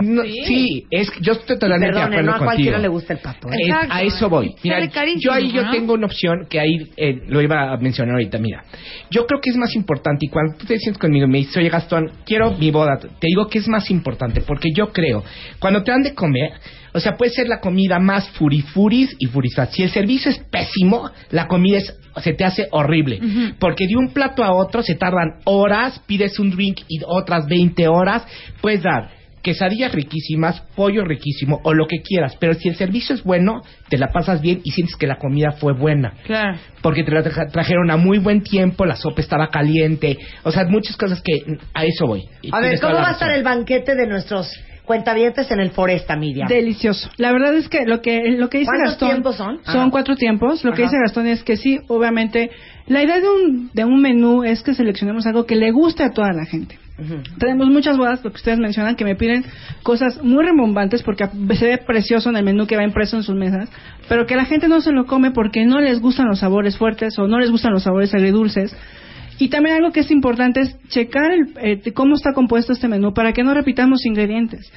Sí. 0.47 0.87
es 0.91 1.11
yo 1.20 1.33
estoy 1.33 1.59
totalmente 1.59 1.95
Perdone, 1.95 2.16
de 2.16 2.23
no 2.23 2.33
a 2.33 2.35
acuerdo 2.37 2.53
cualquiera 2.55 2.79
le 2.79 2.89
gusta 2.89 3.12
el 3.15 3.19
pato. 3.20 3.49
¿eh? 3.51 3.57
Es- 3.61 3.75
a 3.91 4.03
eso 4.03 4.29
voy. 4.29 4.55
Mira, 4.62 4.89
carísimo, 4.91 5.20
yo 5.23 5.33
ahí 5.33 5.53
yo 5.53 5.70
tengo 5.70 5.95
una 5.95 6.07
opción 6.07 6.47
que 6.49 6.61
ahí 6.61 6.91
eh, 6.97 7.23
lo 7.29 7.41
iba 7.43 7.73
a 7.73 7.77
mencionar 7.77 8.15
ahorita. 8.15 8.39
Mira, 8.39 8.65
yo 9.11 9.27
creo 9.27 9.41
que 9.41 9.51
es 9.51 9.57
más 9.57 9.75
importante 9.75 10.27
y 10.27 10.29
cuando 10.29 10.57
tú 10.57 10.66
te 10.66 10.79
sientes 10.79 10.99
conmigo 11.01 11.27
y 11.27 11.29
me 11.31 11.39
dices, 11.39 11.57
oye 11.57 11.69
Gastón, 11.69 12.11
quiero 12.25 12.53
mi 12.53 12.70
boda, 12.70 12.99
te 12.99 13.27
digo 13.27 13.49
que 13.49 13.59
es 13.59 13.69
más 13.69 13.91
importante 13.91 14.41
porque 14.43 14.70
yo 14.75 14.93
creo, 14.93 15.25
cuando 15.59 15.83
te 15.83 15.91
dan 15.91 16.03
de 16.03 16.15
comer, 16.15 16.53
o 16.93 17.01
sea, 17.01 17.16
puede 17.16 17.31
ser 17.32 17.48
la 17.48 17.60
comida 17.60 17.98
más 17.98 18.28
furifuris 18.31 19.15
y 19.19 19.27
furisfas. 19.27 19.70
Si 19.73 19.82
el 19.82 19.90
servicio 19.90 20.31
es 20.31 20.39
pésimo, 20.39 21.10
la 21.31 21.47
comida 21.47 21.78
es 21.78 21.94
se 22.23 22.32
te 22.32 22.44
hace 22.44 22.66
horrible. 22.73 23.20
Porque 23.60 23.86
de 23.86 23.97
un 23.97 24.09
plato 24.12 24.43
a 24.43 24.52
otro 24.52 24.82
se 24.82 24.97
tardan 24.97 25.35
horas, 25.44 26.01
pides 26.06 26.39
un 26.39 26.51
drink 26.51 26.81
y 26.89 27.01
otras 27.06 27.47
20 27.47 27.86
horas. 27.86 28.27
Puedes 28.60 28.82
dar 28.82 29.10
quesadillas 29.40 29.93
riquísimas, 29.93 30.60
pollo 30.74 31.05
riquísimo 31.05 31.60
o 31.62 31.73
lo 31.73 31.86
que 31.86 32.02
quieras. 32.02 32.36
Pero 32.40 32.55
si 32.55 32.69
el 32.69 32.74
servicio 32.74 33.15
es 33.15 33.23
bueno, 33.23 33.62
te 33.89 33.97
la 33.98 34.09
pasas 34.09 34.40
bien 34.40 34.60
y 34.65 34.73
sientes 34.73 34.97
que 34.97 35.06
la 35.06 35.16
comida 35.16 35.52
fue 35.52 35.74
buena. 35.74 36.12
Claro. 36.27 36.59
Porque 36.82 37.05
te 37.05 37.12
la 37.12 37.23
tra- 37.23 37.51
trajeron 37.52 37.89
a 37.93 37.97
muy 37.97 38.19
buen 38.19 38.43
tiempo, 38.43 38.85
la 38.85 38.97
sopa 38.97 39.20
estaba 39.20 39.48
caliente. 39.48 40.19
O 40.43 40.51
sea, 40.51 40.65
muchas 40.65 40.97
cosas 40.97 41.23
que 41.23 41.44
a 41.73 41.85
eso 41.85 42.06
voy. 42.06 42.24
A 42.51 42.60
ver, 42.60 42.81
¿cómo 42.81 42.94
va 42.94 43.10
a 43.10 43.12
estar 43.12 43.31
el 43.31 43.44
banquete 43.44 43.94
de 43.94 44.06
nuestros 44.09 44.52
cuentavientes 44.89 45.48
en 45.52 45.60
el 45.60 45.70
Foresta, 45.70 46.16
Miriam? 46.16 46.48
Delicioso. 46.48 47.10
La 47.19 47.31
verdad 47.31 47.55
es 47.55 47.69
que 47.69 47.85
lo 47.85 48.01
que 48.01 48.32
lo 48.32 48.48
que 48.48 48.59
dice 48.59 48.70
¿Cuántos 48.70 48.93
Gastón 48.93 49.09
tiempos 49.10 49.36
son? 49.36 49.60
son 49.62 49.81
Ajá. 49.82 49.90
cuatro 49.90 50.16
tiempos. 50.16 50.65
Lo 50.65 50.73
que 50.73 50.82
dice 50.82 50.97
Gastón 50.98 51.27
es 51.28 51.44
que 51.44 51.56
sí, 51.56 51.78
obviamente, 51.86 52.51
la 52.89 53.02
idea 53.02 53.20
de 53.20 53.28
un 53.28 53.70
de 53.73 53.85
un 53.85 54.01
menú 54.01 54.43
es 54.43 54.62
que 54.62 54.74
seleccionemos 54.74 55.27
algo 55.27 55.44
que 55.47 55.55
le 55.55 55.70
guste 55.70 56.02
a 56.02 56.10
toda 56.10 56.32
la 56.32 56.47
gente. 56.47 56.78
Tenemos 57.39 57.69
muchas 57.69 57.97
bodas, 57.97 58.19
porque 58.19 58.39
ustedes 58.39 58.59
mencionan, 58.59 58.97
que 58.97 59.05
me 59.05 59.15
piden 59.15 59.44
cosas 59.85 60.20
muy 60.24 60.43
rebombantes 60.44 61.05
porque 61.05 61.28
se 61.55 61.66
ve 61.66 61.78
precioso 61.78 62.31
en 62.31 62.36
el 62.36 62.44
menú 62.44 62.66
que 62.66 62.77
va 62.77 62.82
impreso 62.82 63.16
en 63.16 63.23
sus 63.23 63.36
mesas, 63.36 63.70
pero 64.09 64.27
que 64.27 64.35
la 64.35 64.47
gente 64.47 64.66
no 64.66 64.81
se 64.81 64.90
lo 64.90 65.06
come 65.06 65.31
porque 65.31 65.65
no 65.65 65.78
les 65.78 66.01
gustan 66.01 66.27
los 66.27 66.40
sabores 66.40 66.77
fuertes 66.77 67.16
o 67.19 67.28
no 67.28 67.39
les 67.39 67.52
gustan 67.52 67.73
los 67.73 67.85
sabores 67.85 68.12
agridulces. 68.15 68.74
Y 69.39 69.48
también 69.48 69.77
algo 69.77 69.93
que 69.93 70.01
es 70.01 70.10
importante 70.10 70.60
es 70.60 70.77
checar 70.89 71.31
el, 71.31 71.55
eh, 71.62 71.93
cómo 71.93 72.15
está 72.15 72.32
compuesto 72.32 72.73
este 72.73 72.89
menú 72.89 73.15
para 73.15 73.32
que 73.32 73.44
no 73.44 73.55
repitamos 73.55 74.05
ingredientes. 74.05 74.70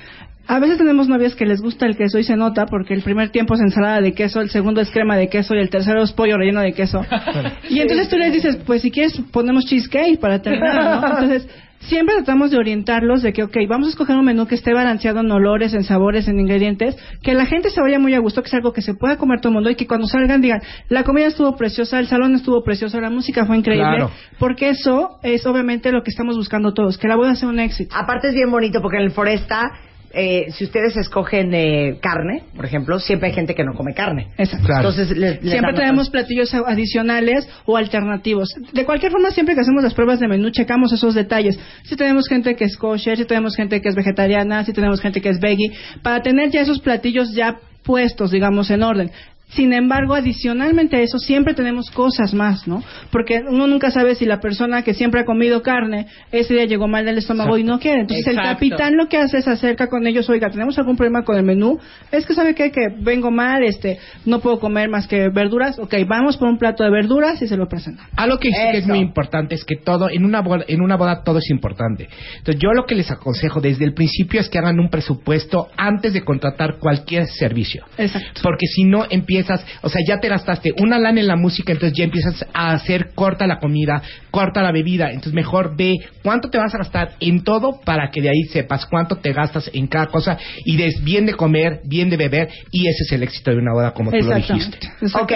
A 0.48 0.60
veces 0.60 0.78
tenemos 0.78 1.08
novias 1.08 1.36
que 1.36 1.46
les 1.46 1.62
gusta 1.62 1.86
el 1.86 1.96
queso 1.96 2.20
y 2.20 2.24
se 2.24 2.36
nota 2.36 2.66
porque 2.66 2.94
el 2.94 3.04
primer 3.04 3.30
tiempo 3.30 3.54
es 3.54 3.62
ensalada 3.62 4.02
de 4.02 4.14
queso, 4.14 4.42
el 4.42 4.50
segundo 4.50 4.82
es 4.82 4.92
crema 4.92 5.16
de 5.16 5.30
queso 5.30 5.56
y 5.56 5.60
el 5.60 5.70
tercero 5.70 6.04
es 6.04 6.12
pollo 6.14 6.38
relleno 6.38 6.62
de 6.62 6.74
queso. 6.74 7.02
Y 7.70 7.80
entonces 7.80 8.10
tú 8.10 8.18
les 8.18 8.34
dices, 8.34 8.58
pues 8.66 8.82
si 8.82 8.92
quieres 8.92 9.20
ponemos 9.32 9.66
cheesecake 9.66 10.20
para 10.20 10.42
terminar, 10.42 11.02
¿no? 11.02 11.08
Entonces 11.20 11.48
siempre 11.82 12.16
tratamos 12.16 12.52
de 12.52 12.58
orientarlos 12.58 13.22
de 13.22 13.34
que, 13.34 13.44
ok, 13.44 13.58
vamos 13.68 13.88
a 13.88 13.90
escoger 13.92 14.16
un 14.16 14.26
menú 14.26 14.48
que 14.48 14.56
esté 14.56 14.74
balanceado 14.74 15.20
en 15.22 15.32
olores, 15.32 15.74
en 15.74 15.84
sabores, 15.84 16.28
en 16.28 16.40
ingredientes, 16.40 16.96
que 17.22 17.34
la 17.34 17.46
gente 17.46 17.70
se 17.70 17.82
vaya 17.82 18.00
muy 18.00 18.14
a 18.14 18.20
gusto, 18.20 18.42
que 18.42 18.48
es 18.48 18.54
algo 18.54 18.74
que 18.74 18.82
se 18.82 18.94
pueda 18.94 19.18
comer 19.18 19.40
todo 19.42 19.50
el 19.50 19.56
mundo 19.56 19.70
y 19.70 19.76
que 19.76 19.88
cuando 19.88 20.08
salgan 20.08 20.42
digan, 20.42 20.62
la 20.90 21.04
comida 21.04 21.28
estuvo 21.28 21.56
preciosa, 21.56 22.00
el 22.00 22.08
salón 22.08 22.36
estuvo 22.36 22.64
precioso, 22.64 23.00
la 23.02 23.10
música 23.10 23.46
fue 23.46 23.58
increíble, 23.58 23.82
Claro. 23.82 24.12
porque 24.40 24.70
eso 24.70 25.18
es 25.24 25.46
obviamente 25.46 25.92
lo 25.92 26.04
que 26.04 26.12
estamos 26.12 26.36
buscando 26.38 26.74
todos, 26.74 26.98
que 26.98 27.08
la 27.08 27.16
boda 27.16 27.36
sea 27.36 27.50
un 27.50 27.60
éxito. 27.60 27.96
Aparte 27.96 28.30
es 28.30 28.34
bien 28.34 28.52
bonito 28.52 28.82
porque 28.82 28.98
en 28.98 29.04
el 29.04 29.12
Foresta 29.12 29.72
eh, 30.14 30.48
si 30.52 30.66
ustedes 30.66 30.96
escogen 30.98 31.54
eh, 31.54 31.98
carne, 32.02 32.44
por 32.56 32.66
ejemplo, 32.66 33.00
siempre 33.00 33.30
hay 33.30 33.36
gente 33.36 33.56
que 33.56 33.64
no 33.64 33.74
come 33.74 33.94
carne. 33.94 34.28
Exacto. 34.38 34.72
Entonces, 34.76 35.08
siempre 35.08 35.74
tenemos 35.74 36.10
platillos 36.10 36.54
adicionales 36.54 37.48
o 37.66 37.78
alternativos. 37.78 38.54
De 38.74 38.86
cualquier 38.86 39.12
forma, 39.12 39.32
siempre 39.32 39.56
que 39.56 39.62
hacemos 39.62 39.84
las 39.84 39.94
pruebas 39.94 40.20
de 40.20 40.28
menú, 40.28 40.50
checamos 40.52 40.92
esos 40.94 41.16
detalles. 41.16 41.60
Si 41.84 41.96
tenemos 41.96 42.28
gente 42.28 42.56
que 42.56 42.66
es 42.66 42.78
kosher, 42.78 43.18
si 43.18 43.26
tenemos 43.26 43.56
gente 43.56 43.82
que 43.82 43.90
es 43.90 43.96
vegetariana, 43.96 44.64
si 44.66 44.74
tenemos 44.74 45.02
gente 45.02 45.22
que 45.22 45.30
es 45.30 45.40
veggie, 45.40 45.72
para 46.02 46.22
tener 46.22 46.50
ya 46.50 46.62
esos 46.62 46.80
platillos 46.80 47.34
ya 47.34 47.58
puestos, 47.84 48.32
digamos, 48.32 48.70
en 48.70 48.84
orden. 48.84 49.12
Sin 49.52 49.74
embargo, 49.74 50.16
adicionalmente 50.16 50.96
a 50.98 51.02
eso, 51.02 51.18
siempre 51.20 51.54
tenemos 51.54 51.92
cosas 51.92 52.34
más, 52.34 52.68
¿no? 52.68 52.84
Porque 53.12 53.42
uno 53.48 53.68
nunca 53.68 53.92
sabe 53.92 54.16
si 54.16 54.26
la 54.26 54.40
persona 54.40 54.84
que 54.84 54.94
siempre 54.94 55.22
ha 55.22 55.26
comido 55.26 55.62
carne, 55.62 56.08
ese 56.32 56.54
día 56.54 56.66
llegó 56.66 56.88
mal 56.88 57.06
del 57.06 57.18
estómago 57.18 57.58
y 57.58 57.64
no 57.64 57.80
quiere. 57.80 58.02
Entonces, 58.02 58.28
el 58.28 58.38
capitán 58.38 58.96
lo 58.96 59.08
que 59.08 59.18
hace 59.18 59.38
es 59.40 59.48
acerca 59.48 59.88
con 59.88 60.08
ellos, 60.08 60.30
oiga, 60.30 60.50
tenemos 60.50 60.78
algún 60.80 60.96
problema 60.96 61.24
con 61.24 61.38
el 61.38 61.44
menú, 61.44 61.80
es 62.12 62.26
que 62.26 62.34
sabe 62.34 62.56
qué? 62.56 62.72
que 62.72 62.90
vengo 62.98 63.32
mal, 63.32 63.64
este, 63.64 64.00
no 64.26 64.40
puedo 64.40 64.60
comer 64.60 64.90
más 64.90 65.08
que 65.08 65.30
verduras, 65.30 65.78
ok, 65.80 65.94
vamos 66.08 66.38
por 66.38 66.48
un 66.48 66.58
plato 66.58 66.84
de 66.84 66.90
verduras 66.90 67.42
y 67.42 67.48
se 67.48 67.58
lo 67.58 67.68
presentan. 67.68 68.08
Algo 68.16 68.38
que 68.38 68.50
sí 68.50 68.58
que 68.72 68.78
es 68.80 68.88
muy 68.88 69.00
importante 69.00 69.56
es 69.56 69.66
que 69.66 69.76
todo, 69.76 70.10
en 70.10 70.26
una 70.26 70.42
boda, 70.42 70.64
en 70.68 70.82
una 70.82 70.96
boda 70.96 71.24
todo 71.24 71.40
es 71.40 71.50
importante. 71.50 72.10
Entonces 72.38 72.62
yo 72.62 72.72
lo 72.74 72.86
que 72.86 72.96
les 72.96 73.12
aconsejo 73.12 73.62
desde 73.62 73.86
el 73.86 73.94
principio 73.94 74.40
es 74.40 74.50
que 74.50 74.60
hagan 74.60 74.80
un 74.80 74.90
presupuesto 74.90 75.70
antes 75.78 76.14
de 76.14 76.24
contratar 76.24 76.78
cualquier 76.80 77.28
servicio. 77.28 77.86
Exacto. 77.98 78.42
Porque 78.44 78.68
si 78.68 78.84
no 78.84 79.06
empiezas, 79.42 79.66
o 79.82 79.90
sea, 79.90 80.02
ya 80.08 80.20
te 80.20 80.30
gastaste 80.30 80.74
una 80.78 81.00
lana 81.00 81.20
en 81.20 81.28
la 81.28 81.36
música, 81.36 81.72
entonces 81.74 81.98
ya 81.98 82.04
empiezas 82.04 82.46
a 82.54 82.72
hacer 82.72 83.12
corta 83.14 83.48
la 83.48 83.60
comida, 83.60 84.02
corta 84.30 84.62
la 84.62 84.72
bebida. 84.72 85.10
Entonces 85.10 85.34
mejor 85.34 85.76
ve 85.76 85.98
cuánto 86.24 86.50
te 86.50 86.58
vas 86.58 86.74
a 86.74 86.80
gastar 86.80 87.12
en 87.20 87.44
todo 87.44 87.80
para 87.84 88.10
que 88.12 88.22
de 88.22 88.30
ahí 88.30 88.44
sepas 88.52 88.86
cuánto 88.86 89.18
te 89.18 89.34
gastas 89.34 89.70
en 89.74 89.88
cada 89.88 90.08
cosa 90.08 90.38
y 90.66 90.78
des 90.78 91.04
bien 91.04 91.26
de 91.26 91.34
comer, 91.34 91.82
bien 91.86 92.10
de 92.10 92.18
beber 92.18 92.50
y 92.72 92.88
ese 92.88 93.04
es 93.04 93.12
el 93.12 93.24
éxito 93.24 93.52
de 93.52 93.58
una 93.58 93.74
boda 93.74 93.92
como 93.92 94.12
tú 94.12 94.18
lo 94.18 94.36
dijiste. 94.36 94.78
Ok, 95.20 95.34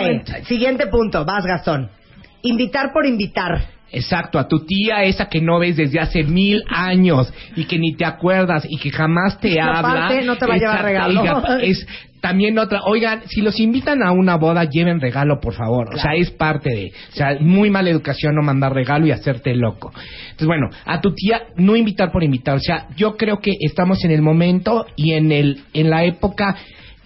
siguiente 0.47 0.87
punto, 0.87 1.25
vas 1.25 1.45
Gastón. 1.45 1.89
Invitar 2.43 2.91
por 2.93 3.05
invitar. 3.05 3.74
Exacto, 3.95 4.37
a 4.37 4.47
tu 4.47 4.65
tía 4.65 5.03
esa 5.03 5.29
que 5.29 5.39
no 5.39 5.57
ves 5.57 5.77
desde 5.77 6.01
hace 6.01 6.23
mil 6.23 6.63
años 6.67 7.33
y 7.55 7.63
que 7.63 7.79
ni 7.79 7.95
te 7.95 8.03
acuerdas 8.03 8.67
y 8.69 8.77
que 8.77 8.91
jamás 8.91 9.39
te 9.39 9.59
habla. 9.61 9.79
aparte 9.79 10.21
no 10.23 10.35
te 10.35 10.45
va 10.45 10.55
a 10.55 10.57
llevar 10.57 10.83
regalo. 10.83 11.59
es 11.61 11.87
también 12.19 12.57
otra, 12.59 12.81
oigan, 12.85 13.21
si 13.27 13.41
los 13.41 13.57
invitan 13.59 14.03
a 14.03 14.11
una 14.11 14.35
boda, 14.35 14.65
lleven 14.65 14.99
regalo, 14.99 15.39
por 15.39 15.53
favor. 15.53 15.95
O 15.95 15.97
sea, 15.97 16.13
es 16.15 16.29
parte 16.31 16.71
de, 16.71 16.91
o 17.13 17.15
sea, 17.15 17.37
muy 17.39 17.69
mala 17.69 17.89
educación 17.89 18.35
no 18.35 18.41
mandar 18.41 18.73
regalo 18.73 19.05
y 19.05 19.11
hacerte 19.11 19.55
loco. 19.55 19.93
Entonces, 20.23 20.47
bueno, 20.47 20.69
a 20.85 20.99
tu 20.99 21.13
tía 21.13 21.43
no 21.55 21.77
invitar 21.77 22.11
por 22.11 22.23
invitar. 22.23 22.55
O 22.55 22.59
sea, 22.59 22.87
yo 22.97 23.15
creo 23.15 23.39
que 23.39 23.51
estamos 23.61 24.03
en 24.03 24.11
el 24.11 24.21
momento 24.21 24.87
y 24.97 25.13
en 25.13 25.31
el, 25.31 25.61
en 25.73 25.89
la 25.89 26.03
época 26.03 26.57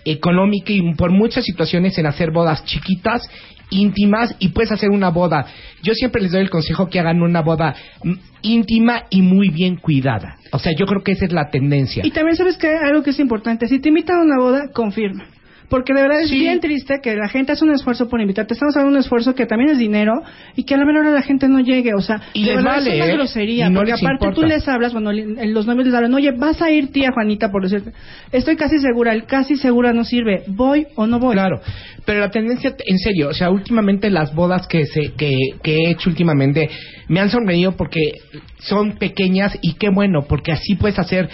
económica 0.06 0.72
y 0.72 0.96
por 0.96 1.12
muchas 1.12 1.44
situaciones 1.44 1.98
en 2.00 2.08
hacer 2.08 2.32
bodas 2.32 2.64
chiquitas 2.66 3.30
íntimas 3.70 4.36
y 4.40 4.50
puedes 4.50 4.72
hacer 4.72 4.90
una 4.90 5.10
boda. 5.10 5.46
Yo 5.84 5.94
siempre 5.94 6.22
les 6.22 6.32
doy 6.32 6.42
el 6.42 6.50
consejo 6.50 6.90
que 6.90 7.00
hagan 7.00 7.22
una 7.22 7.42
boda 7.42 7.76
mm, 8.04 8.14
íntima 8.42 9.04
y 9.10 9.22
muy 9.22 9.50
bien 9.50 9.76
cuidada. 9.76 10.38
O 10.52 10.60
sea, 10.60 10.74
yo 10.74 10.86
creo 10.86 11.04
que 11.04 11.12
esa 11.14 11.26
es 11.26 11.32
la 11.32 11.50
tendencia. 11.50 12.06
Y 12.06 12.12
también 12.12 12.36
sabes 12.36 12.58
que 12.58 12.68
algo 12.68 13.04
que 13.04 13.12
es 13.12 13.20
importante, 13.20 13.68
si 13.68 13.80
te 13.80 13.90
invitan 13.90 14.18
a 14.18 14.24
una 14.24 14.38
boda, 14.38 14.70
confirma. 14.74 15.26
Porque 15.70 15.94
de 15.94 16.02
verdad 16.02 16.22
es 16.22 16.32
bien 16.32 16.60
triste 16.60 17.00
que 17.02 17.16
la 17.16 17.30
gente 17.30 17.52
hace 17.52 17.64
un 17.64 17.72
esfuerzo 17.72 18.10
por 18.10 18.20
invitarte. 18.20 18.54
Estamos 18.56 18.76
haciendo 18.76 18.92
un 18.92 19.00
esfuerzo 19.00 19.36
que 19.36 19.46
también 19.46 19.70
es 19.70 19.78
dinero 19.78 20.14
y 20.56 20.64
que 20.64 20.74
a 20.74 20.78
la 20.78 20.86
menor 20.86 21.06
la 21.06 21.22
gente 21.22 21.48
no 21.48 21.60
llegue. 21.60 21.94
O 21.94 22.02
sea, 22.02 22.22
Y 22.34 22.42
de 22.42 22.48
les 22.48 22.56
verdad 22.58 22.72
vale, 22.78 22.90
es 22.90 22.96
una 22.96 23.06
¿eh? 23.06 23.14
grosería. 23.14 23.70
No 23.70 23.80
porque 23.80 23.92
aparte 23.94 24.26
importa. 24.26 24.34
tú 24.42 24.48
les 24.48 24.68
hablas, 24.68 24.94
li- 24.94 25.36
los 25.54 25.68
novios 25.68 25.86
les 25.86 25.94
hablan, 25.96 26.14
oye, 26.16 26.32
vas 26.32 26.62
a 26.62 26.72
ir 26.72 26.92
tía 26.92 27.12
Juanita, 27.14 27.52
por 27.52 27.64
decirte. 27.64 27.92
Estoy 28.32 28.56
casi 28.56 28.80
segura, 28.80 29.14
el 29.14 29.26
casi 29.26 29.56
segura 29.58 29.94
no 29.94 30.04
sirve. 30.04 30.44
¿Voy 30.48 30.88
o 30.96 31.06
no 31.06 31.20
voy? 31.20 31.36
Claro, 31.36 31.62
pero 32.04 32.20
la 32.20 32.32
tendencia, 32.32 32.76
en 32.86 32.98
serio, 32.98 33.30
o 33.30 33.34
sea, 33.34 33.52
últimamente 33.52 34.10
las 34.10 34.34
bodas 34.34 34.66
que, 34.68 34.86
se, 34.88 35.14
que, 35.14 35.38
que 35.62 35.76
he 35.76 35.92
hecho 35.92 36.10
últimamente 36.10 36.68
me 37.08 37.20
han 37.20 37.30
sonreído 37.30 37.74
porque 37.78 38.14
son 38.58 38.94
pequeñas 38.98 39.58
y 39.62 39.74
qué 39.74 39.90
bueno, 39.90 40.24
porque 40.28 40.52
así 40.52 40.76
puedes 40.76 40.98
hacer 41.00 41.30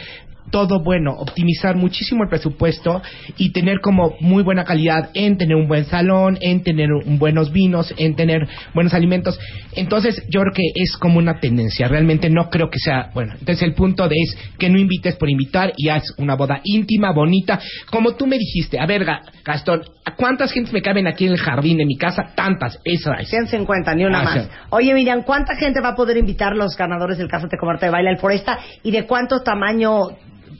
todo 0.55 0.79
bueno, 0.81 1.11
optimizar 1.11 1.75
muchísimo 1.75 2.23
el 2.23 2.29
presupuesto 2.29 3.01
y 3.37 3.49
tener 3.51 3.81
como 3.81 4.15
muy 4.21 4.41
buena 4.41 4.63
calidad 4.63 5.09
en 5.13 5.37
tener 5.37 5.57
un 5.57 5.67
buen 5.67 5.83
salón, 5.83 6.37
en 6.39 6.63
tener 6.63 6.93
un- 6.93 7.19
buenos 7.19 7.51
vinos, 7.51 7.93
en 7.97 8.15
tener 8.15 8.47
buenos 8.73 8.93
alimentos. 8.93 9.37
Entonces, 9.75 10.23
yo 10.29 10.39
creo 10.39 10.53
que 10.53 10.63
es 10.81 10.95
como 10.95 11.17
una 11.19 11.41
tendencia. 11.41 11.89
Realmente 11.89 12.29
no 12.29 12.49
creo 12.49 12.69
que 12.69 12.79
sea, 12.79 13.09
bueno, 13.13 13.33
entonces 13.33 13.63
el 13.63 13.73
punto 13.73 14.07
de 14.07 14.15
es 14.15 14.37
que 14.57 14.69
no 14.69 14.79
invites 14.79 15.17
por 15.17 15.29
invitar 15.29 15.73
y 15.75 15.89
haz 15.89 16.03
una 16.19 16.35
boda 16.35 16.61
íntima, 16.63 17.11
bonita, 17.11 17.59
como 17.91 18.15
tú 18.15 18.25
me 18.25 18.37
dijiste. 18.37 18.79
A 18.79 18.85
ver, 18.85 19.05
Ga- 19.05 19.23
Gastón, 19.43 19.81
¿a 20.05 20.15
¿cuántas 20.15 20.53
gentes 20.53 20.71
me 20.71 20.81
caben 20.81 21.05
aquí 21.05 21.25
en 21.25 21.33
el 21.33 21.37
jardín 21.39 21.79
de 21.79 21.85
mi 21.85 21.97
casa? 21.97 22.31
Tantas, 22.33 22.79
esa 22.85 23.15
es. 23.15 23.27
150, 23.27 23.93
ni 23.93 24.05
una 24.05 24.21
Ah, 24.21 24.23
más. 24.23 24.43
sí. 24.45 24.49
Oye, 24.69 24.93
Miriam, 24.93 25.23
¿cuánta 25.23 25.53
gente 25.57 25.81
va 25.81 25.89
a 25.89 25.95
poder 25.95 26.15
invitar 26.15 26.55
los 26.55 26.77
ganadores 26.77 27.17
del 27.17 27.27
Cásate 27.27 27.57
con 27.57 27.67
Marta 27.67 27.87
de 27.87 27.91
Baile 27.91 28.09
al 28.11 28.19
Foresta? 28.19 28.57
¿Y 28.83 28.91
de 28.91 29.05
cuánto 29.05 29.41
tamaño 29.41 29.99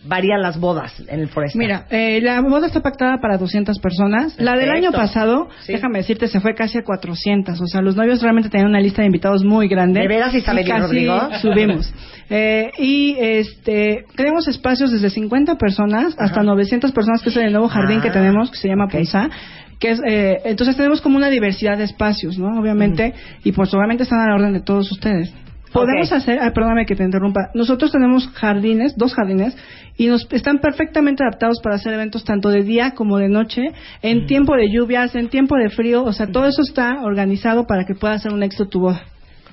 varían 0.08 0.42
las 0.42 0.60
bodas 0.60 0.94
en 1.08 1.20
el 1.20 1.28
Foresta? 1.30 1.58
Mira, 1.58 1.86
eh, 1.90 2.20
la 2.22 2.42
boda 2.42 2.68
está 2.68 2.82
pactada 2.82 3.18
para 3.22 3.38
200 3.38 3.80
personas. 3.80 4.36
La 4.40 4.56
del 4.56 4.70
año 4.72 4.92
pasado, 4.92 5.50
Sí. 5.62 5.74
déjame 5.74 6.00
decirte, 6.00 6.28
se 6.28 6.40
fue 6.40 6.54
casi 6.56 6.78
a 6.78 6.84
400. 6.84 7.60
O 7.62 7.68
sea, 7.68 7.82
los 7.82 7.96
novios 7.96 8.22
realmente 8.22 8.50
tenían 8.50 8.70
una 8.70 8.80
lista 8.80 9.02
de 9.02 9.08
invitados 9.08 9.44
muy 9.44 9.68
grande. 9.68 10.02
¿De 10.02 10.08
veras, 10.08 10.34
Isabel 10.34 10.66
y 10.66 10.70
casi 10.70 10.82
Rodrigo? 10.82 11.20
subimos. 11.42 11.94
Eh, 12.30 12.72
y 12.80 13.16
este, 13.20 14.06
tenemos 14.16 14.48
espacios 14.48 14.92
desde 14.92 15.10
50 15.10 15.56
personas 15.56 16.16
hasta 16.18 16.42
900 16.44 16.92
personas, 16.92 17.22
que 17.22 17.30
es 17.30 17.38
el 17.38 17.52
nuevo 17.52 17.68
jardín 17.68 18.00
Ah, 18.00 18.04
que 18.04 18.10
tenemos, 18.12 18.50
que 18.52 18.58
se 18.58 18.68
llama 18.68 18.88
Ponza. 18.88 19.30
Que 19.80 19.92
es, 19.92 20.02
eh, 20.08 20.38
entonces 20.46 20.78
tenemos 20.78 21.02
como 21.02 21.18
una 21.18 21.30
diversidad 21.30 21.78
de 21.78 21.84
espacios, 21.84 22.38
¿no? 22.40 22.60
Obviamente, 22.60 23.14
y 23.44 23.52
pues 23.52 23.74
obviamente 23.74 24.04
están 24.04 24.22
a 24.22 24.28
la 24.30 24.36
orden 24.36 24.54
de 24.54 24.62
todos 24.62 24.90
ustedes. 24.92 25.34
Podemos 25.76 26.12
hacer, 26.12 26.40
ay, 26.42 26.52
perdóname 26.52 26.86
que 26.86 26.96
te 26.96 27.04
interrumpa. 27.04 27.50
Nosotros 27.54 27.92
tenemos 27.92 28.28
jardines, 28.34 28.96
dos 28.98 29.14
jardines, 29.14 29.56
y 29.98 30.08
nos 30.08 30.28
están 30.32 30.60
perfectamente 30.60 31.24
adaptados 31.24 31.60
para 31.64 31.76
hacer 31.76 31.94
eventos 31.94 32.24
tanto 32.24 32.50
de 32.50 32.64
día 32.64 32.92
como 32.92 33.18
de 33.18 33.30
noche, 33.30 33.72
en 34.02 34.26
tiempo 34.26 34.56
de 34.56 34.70
lluvias, 34.72 35.16
en 35.16 35.30
tiempo 35.30 35.56
de 35.56 35.70
frío, 35.70 36.04
o 36.04 36.12
sea, 36.14 36.28
todo 36.28 36.46
eso 36.48 36.62
está 36.62 37.02
organizado 37.04 37.68
para 37.68 37.86
que 37.86 37.96
pueda 37.96 38.18
ser 38.20 38.34
un 38.34 38.44
éxito 38.44 38.68
tu 38.68 38.80
boda. 38.82 39.04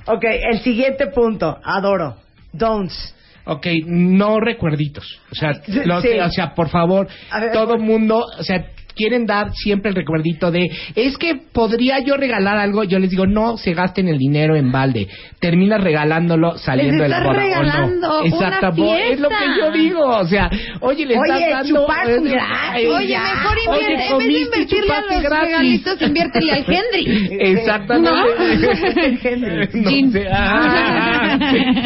Ok, 0.06 0.24
el 0.24 0.58
siguiente 0.60 1.06
punto, 1.08 1.58
adoro. 1.62 2.16
Don'ts. 2.52 3.14
Ok, 3.44 3.66
no 3.86 4.38
recuerditos. 4.40 5.20
O 5.30 5.34
sea, 5.34 5.52
los- 5.84 6.02
Sí. 6.02 6.18
o 6.20 6.30
sea, 6.30 6.54
por 6.54 6.68
favor, 6.68 7.08
ver, 7.40 7.52
todo 7.52 7.78
mundo, 7.78 8.24
o 8.38 8.42
sea, 8.42 8.66
quieren 8.94 9.26
dar 9.26 9.52
siempre 9.54 9.90
el 9.90 9.96
recuerdito 9.96 10.50
de, 10.50 10.70
es 10.94 11.16
que 11.18 11.34
podría 11.52 11.98
yo 12.00 12.16
regalar 12.16 12.58
algo. 12.58 12.84
Yo 12.84 12.98
les 12.98 13.10
digo, 13.10 13.26
no 13.26 13.56
se 13.56 13.74
gasten 13.74 14.08
el 14.08 14.18
dinero 14.18 14.56
en 14.56 14.70
balde. 14.72 15.08
Terminas 15.40 15.82
regalándolo 15.82 16.56
saliendo 16.58 17.02
de 17.02 17.08
la 17.08 17.22
boda. 17.22 17.42
¿o 17.82 17.86
no? 17.88 18.24
Exacto, 18.26 18.94
es 18.96 19.20
lo 19.20 19.28
que 19.28 19.44
yo 19.58 19.70
digo. 19.72 20.04
O 20.06 20.26
sea, 20.26 20.50
oye, 20.80 21.06
le 21.06 21.18
Oye, 21.18 21.32
estás 21.32 21.50
dando. 21.68 21.80
chupar 21.80 22.08
eh, 22.10 22.18
gratis. 22.22 22.88
Oye, 22.88 23.18
mejor 23.18 23.58
invierte, 23.66 24.06
en 24.08 24.18
vez 24.18 24.26
de 24.28 24.40
invertirle 24.40 24.92
a 24.92 25.00
los 25.00 25.22
gratis. 25.22 25.46
regalitos, 25.46 26.02
inviértele 26.02 26.52
al 26.52 26.64
Henry. 26.66 27.36
Exactamente. 27.40 28.12
No 29.82 29.90
Gin. 29.90 30.12
sé. 30.12 30.26
Ah, 30.30 31.38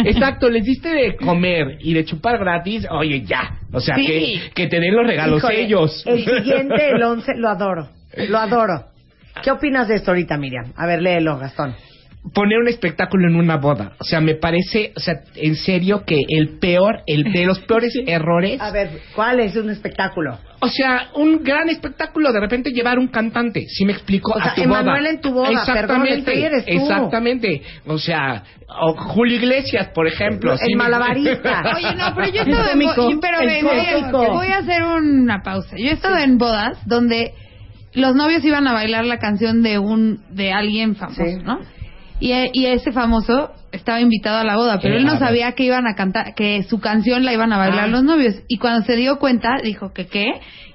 exacto, 0.05 0.49
les 0.49 0.65
diste 0.65 0.89
de 0.89 1.17
comer 1.17 1.79
y 1.81 1.95
de 1.95 2.05
chupar 2.05 2.39
gratis, 2.39 2.87
oye, 2.91 3.23
ya. 3.25 3.59
O 3.73 3.81
sea, 3.81 3.97
Sí. 3.97 4.07
que, 4.07 4.41
que 4.55 4.67
te 4.69 4.81
den 4.81 4.95
los 4.95 5.07
regalos 5.07 5.39
Híjole, 5.39 5.63
ellos. 5.63 6.03
El 6.07 6.25
siguiente, 6.25 6.96
el 6.97 7.03
11, 7.03 7.37
lo 7.37 7.49
adoro. 7.49 7.89
Lo 8.29 8.39
adoro. 8.39 8.87
¿Qué 9.43 9.51
opinas 9.51 9.89
de 9.89 9.97
esto 9.97 10.11
ahorita, 10.11 10.37
Miriam? 10.37 10.73
A 10.77 10.87
ver, 10.87 11.03
léelo, 11.03 11.39
Gastón. 11.39 11.75
Poner 12.35 12.59
un 12.59 12.69
espectáculo 12.69 13.29
en 13.29 13.37
una 13.37 13.57
boda. 13.57 13.93
O 14.01 14.05
sea, 14.05 14.21
me 14.21 14.35
parece, 14.35 14.93
o 14.97 15.01
sea, 15.01 15.15
en 15.37 15.55
serio 15.55 16.05
que 16.05 16.19
el 16.29 16.59
peor, 16.59 17.03
el 17.07 17.25
de 17.33 17.47
los 17.47 17.61
peores 17.61 17.93
errores. 18.07 18.61
A 18.61 18.71
ver, 18.73 18.91
¿cuál 19.15 19.41
es 19.41 19.55
un 19.57 19.71
espectáculo? 19.71 20.39
O 20.61 20.69
sea, 20.69 21.09
un 21.15 21.45
gran 21.45 21.69
espectáculo, 21.69 22.33
de 22.33 22.41
repente 22.41 22.71
llevar 22.71 22.99
un 22.99 23.09
cantante, 23.09 23.67
si 23.69 23.85
me 23.85 23.93
explico, 23.93 24.33
O 24.33 24.41
sea, 24.41 24.53
a 24.53 24.55
tu 24.55 24.63
Emanuel 24.63 25.01
boda. 25.03 25.11
en 25.11 25.21
tu 25.21 25.33
boda, 25.33 25.49
perdón, 25.67 26.07
Exactamente, 26.07 26.45
eres 26.47 26.65
tú. 26.65 26.73
exactamente. 26.73 27.63
O 27.87 27.99
sea, 27.99 28.43
o 28.69 28.95
Julio 28.97 29.37
Iglesias, 29.37 29.89
por 29.95 30.07
ejemplo. 30.09 30.53
El 30.53 30.59
sí 30.59 30.71
me- 30.71 30.77
malabarista. 30.77 31.63
Oye, 31.77 31.95
no, 31.95 32.15
pero 32.17 32.29
yo 32.31 32.41
he 32.43 32.51
estado 32.51 32.71
en 32.73 32.79
bodas. 32.81 33.15
Pero 33.21 33.41
el 33.41 33.47
ve, 33.47 33.63
voy, 33.63 34.25
a- 34.27 34.29
voy 34.33 34.47
a 34.49 34.59
hacer 34.59 34.83
una 34.83 35.43
pausa. 35.43 35.77
Yo 35.79 35.91
he 35.91 35.93
estado 35.93 36.17
en 36.19 36.39
bodas 36.39 36.79
donde 36.87 37.33
los 37.93 38.15
novios 38.17 38.45
iban 38.45 38.67
a 38.67 38.73
bailar 38.73 39.05
la 39.05 39.19
canción 39.19 39.63
de 39.63 39.79
un 39.79 40.23
de 40.31 40.53
alguien 40.53 40.97
famoso, 40.97 41.23
Sí. 41.25 41.37
¿no? 41.45 41.61
Y, 42.21 42.33
y 42.53 42.67
ese 42.67 42.93
famoso 42.93 43.51
estaba 43.87 44.01
invitado 44.01 44.39
a 44.39 44.45
la 44.45 44.57
boda, 44.57 44.81
pero 44.83 44.97
él 44.97 45.05
no 45.05 45.17
sabía 45.17 45.53
que 45.53 45.63
iban 45.63 45.87
a 45.87 45.95
cantar, 45.95 46.35
que 46.35 46.65
su 46.65 46.81
canción 46.81 47.25
la 47.25 47.33
iban 47.33 47.53
a 47.53 47.57
bailar 47.59 47.85
Ah. 47.85 47.87
los 47.87 48.03
novios. 48.03 48.35
Y 48.49 48.59
cuando 48.59 48.85
se 48.85 48.97
dio 48.97 49.21
cuenta, 49.21 49.59
dijo 49.63 49.93
que 49.93 50.09
qué, 50.09 50.27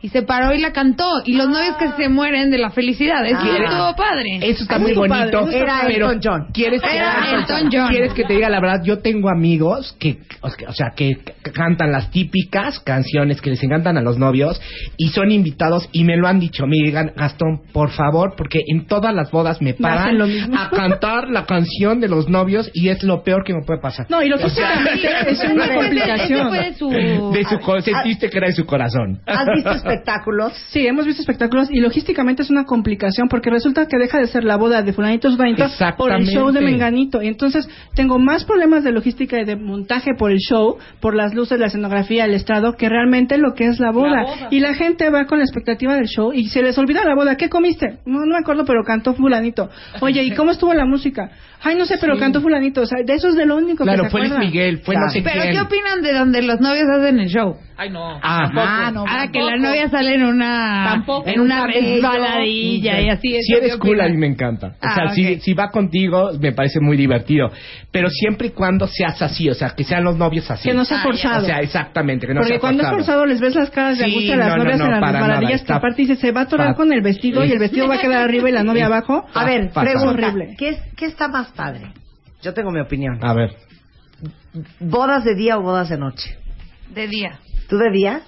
y 0.01 0.07
se 0.09 0.21
paró 0.23 0.55
y 0.55 0.61
la 0.61 0.71
cantó. 0.71 1.05
Y 1.25 1.33
los 1.33 1.49
novios 1.49 1.75
que 1.75 1.89
se 2.01 2.07
mueren 2.09 2.49
de 2.51 2.57
la 2.57 2.69
felicidad. 2.71 3.23
Eso 3.25 3.37
Ah. 3.41 3.57
estuvo 3.63 3.95
padre. 3.97 4.39
Eso 4.41 4.63
está 4.63 4.79
muy 4.79 4.93
bonito. 4.93 5.47
Era 5.51 5.81
pero 5.85 6.09
Elton 6.11 6.21
John. 6.23 6.47
¿quieres 6.53 6.81
que, 6.81 6.95
Era 6.95 7.31
Elton 7.35 7.69
John. 7.71 7.89
¿Quieres 7.89 8.13
que 8.13 8.23
te 8.23 8.33
diga 8.33 8.49
la 8.49 8.61
verdad? 8.61 8.81
Yo 8.85 8.99
tengo 8.99 9.29
amigos 9.29 9.95
que, 9.99 10.17
o 10.41 10.73
sea, 10.73 10.91
que 10.95 11.17
cantan 11.53 11.91
las 11.91 12.09
típicas 12.11 12.79
canciones 12.79 13.41
que 13.41 13.49
les 13.51 13.61
encantan 13.61 13.97
a 13.97 14.01
los 14.01 14.17
novios 14.17 14.59
y 14.97 15.09
son 15.09 15.31
invitados 15.31 15.87
y 15.91 16.05
me 16.05 16.15
lo 16.15 16.27
han 16.29 16.39
dicho. 16.39 16.65
Me 16.65 16.77
digan, 16.77 17.11
Gastón, 17.15 17.61
por 17.73 17.91
favor, 17.91 18.35
porque 18.37 18.61
en 18.67 18.87
todas 18.87 19.13
las 19.13 19.29
bodas 19.31 19.61
me 19.61 19.73
paran 19.73 20.19
a 20.55 20.69
cantar 20.69 21.29
la 21.29 21.45
canción 21.45 21.99
de 21.99 22.07
los 22.07 22.29
novios 22.29 22.71
y 22.73 22.87
es 22.89 23.00
lo 23.03 23.23
peor 23.23 23.43
que 23.43 23.53
me 23.53 23.61
puede 23.63 23.79
pasar. 23.79 24.07
No, 24.09 24.21
y 24.21 24.29
lo 24.29 24.37
O 24.37 24.49
sea, 24.49 24.83
es 25.27 25.43
una 25.43 25.73
complicación. 25.73 26.49
fue 26.49 26.73
su... 26.73 26.89
de 26.89 27.43
su 27.43 27.81
sentiste 27.81 28.29
que 28.29 28.37
era 28.37 28.47
de 28.47 28.53
su 28.53 28.65
corazón. 28.65 29.19
¿Has 29.25 29.45
visto 29.53 29.71
espectáculos? 29.71 30.53
Sí, 30.69 30.85
hemos 30.85 31.05
visto 31.05 31.21
espectáculos 31.21 31.69
y 31.71 31.79
logísticamente 31.79 32.43
es 32.43 32.49
una 32.49 32.65
complicación 32.65 33.27
porque 33.27 33.49
resulta 33.49 33.87
que 33.87 33.97
deja 33.97 34.19
de 34.19 34.27
ser 34.27 34.43
la 34.43 34.57
boda 34.57 34.81
de 34.81 34.93
fulanito 34.93 35.31
fulanito 35.31 35.65
por 35.97 36.11
el 36.11 36.25
show 36.25 36.51
de 36.51 36.61
Menganito. 36.61 37.21
Y 37.21 37.27
entonces 37.27 37.67
tengo 37.95 38.19
más 38.19 38.45
problemas 38.45 38.83
de 38.83 38.91
logística 38.91 39.39
y 39.39 39.45
de 39.45 39.55
montaje 39.55 40.11
por 40.17 40.31
el 40.31 40.37
show, 40.37 40.77
por 40.99 41.15
las 41.15 41.33
luces, 41.33 41.59
la 41.59 41.67
escenografía, 41.67 42.25
el 42.25 42.33
estrado, 42.33 42.73
que 42.73 42.89
realmente 42.89 43.37
lo 43.37 43.53
que 43.53 43.65
es 43.65 43.79
la 43.79 43.91
boda. 43.91 44.09
La 44.09 44.23
boda. 44.23 44.47
Y 44.51 44.59
la 44.59 44.73
gente 44.73 45.09
va 45.09 45.25
con 45.25 45.39
la 45.39 45.45
expectativa 45.45 45.95
del 45.95 46.07
show 46.07 46.31
y 46.33 46.49
se 46.49 46.61
les 46.61 46.77
olvida 46.77 47.03
la 47.05 47.15
boda. 47.15 47.35
¿Qué 47.35 47.49
comiste? 47.49 47.99
No, 48.05 48.19
no 48.19 48.33
me 48.33 48.39
acuerdo, 48.39 48.65
pero 48.65 48.83
cantó 48.83 49.13
fulanito. 49.13 49.69
Oye, 50.01 50.23
¿y 50.23 50.31
cómo 50.31 50.51
estuvo 50.51 50.73
la 50.73 50.85
música? 50.85 51.31
Ay, 51.63 51.75
no 51.75 51.85
sé, 51.85 51.97
pero 51.99 52.17
cantó 52.17 52.41
fulanito. 52.41 52.81
O 52.81 52.85
sea, 52.85 53.03
de 53.05 53.13
eso 53.13 53.29
es 53.29 53.35
de 53.35 53.45
lo 53.45 53.55
único 53.57 53.83
Claro, 53.83 54.03
que 54.03 54.09
se 54.09 54.11
fue 54.11 54.27
Luis. 54.27 54.39
Miguel, 54.39 54.79
fue 54.79 54.95
no 54.95 55.09
sé 55.09 55.21
Pero 55.21 55.41
quién. 55.41 55.53
¿qué 55.53 55.61
opinan 55.61 56.01
de 56.01 56.13
donde 56.13 56.41
los 56.41 56.59
novios 56.59 56.87
hacen 56.89 57.19
el 57.19 57.27
show? 57.27 57.55
Ay, 57.81 57.89
no. 57.89 58.19
Ajá. 58.21 58.93
Ah, 59.07 59.27
que 59.33 59.41
la 59.41 59.57
novia 59.57 59.89
sale 59.89 60.13
en 60.13 60.23
una 60.23 60.83
Tampoco. 60.91 61.27
en 61.27 61.39
una 61.39 61.65
resbaladilla 61.65 63.01
y 63.01 63.09
así. 63.09 63.29
Si 63.41 63.53
¿eso 63.53 63.57
eres 63.63 63.77
cool, 63.77 63.99
a 64.01 64.07
mí 64.07 64.17
me 64.17 64.27
encanta. 64.27 64.67
O 64.67 64.71
Ah, 64.81 64.93
sea, 64.95 65.03
ok. 65.05 65.11
si, 65.13 65.39
si 65.39 65.53
va 65.55 65.69
contigo, 65.69 66.31
me 66.39 66.51
parece 66.51 66.79
muy 66.79 66.95
divertido. 66.95 67.49
Pero 67.91 68.09
siempre 68.09 68.47
y 68.47 68.51
cuando 68.51 68.87
seas 68.87 69.19
así, 69.21 69.49
o 69.49 69.55
sea, 69.55 69.71
que 69.71 69.83
sean 69.83 70.03
los 70.03 70.15
novios 70.15 70.49
así. 70.51 70.69
Que 70.69 70.75
no 70.75 70.85
sea 70.85 70.99
Ah, 70.99 71.03
forzado. 71.03 71.41
O 71.41 71.45
sea, 71.47 71.59
exactamente, 71.61 72.27
que 72.27 72.33
no 72.35 72.41
Porque 72.41 72.53
sea 72.53 72.59
cuando 72.59 72.83
es 72.83 72.89
forzado 72.89 73.25
les 73.25 73.39
ves 73.41 73.55
las 73.55 73.71
caras 73.71 73.97
de 73.97 74.03
Sí, 74.05 74.11
angustia 74.11 74.33
a 74.33 74.37
las 74.37 74.47
no, 74.49 74.57
no, 74.57 74.63
novias 74.63 74.77
no, 74.79 74.85
en 74.85 74.91
las 74.91 75.01
resbaladillas 75.13 75.63
que 75.63 75.73
aparte 75.73 76.01
dice 76.03 76.15
se 76.17 76.31
va 76.31 76.41
a 76.41 76.43
atorar 76.43 76.75
con 76.75 76.93
el 76.93 77.01
vestido 77.01 77.43
y 77.43 77.51
el 77.51 77.57
vestido 77.57 77.87
va 77.87 77.95
a 77.95 77.99
quedar 77.99 78.21
arriba 78.23 78.47
y 78.47 78.51
la 78.51 78.63
novia 78.63 78.85
abajo. 78.85 79.25
A 79.33 79.43
ver, 79.45 79.71
pregunta. 79.71 80.09
Horrible. 80.27 80.55
¿qué, 80.57 80.69
es- 80.69 80.81
¿Qué 80.95 81.05
está 81.05 81.27
más 81.29 81.47
padre? 81.53 81.93
Yo 82.43 82.53
tengo 82.53 82.69
mi 82.71 82.79
opinión. 82.79 83.17
A 83.23 83.33
ver. 83.33 83.55
¿Bodas 84.79 85.23
de 85.23 85.33
día 85.35 85.57
o 85.57 85.61
bodas 85.63 85.89
de 85.89 85.97
noche? 85.97 86.37
De 86.93 87.07
día. 87.07 87.39
¿Tú 87.71 87.77
de 87.77 87.89
día? 87.89 88.19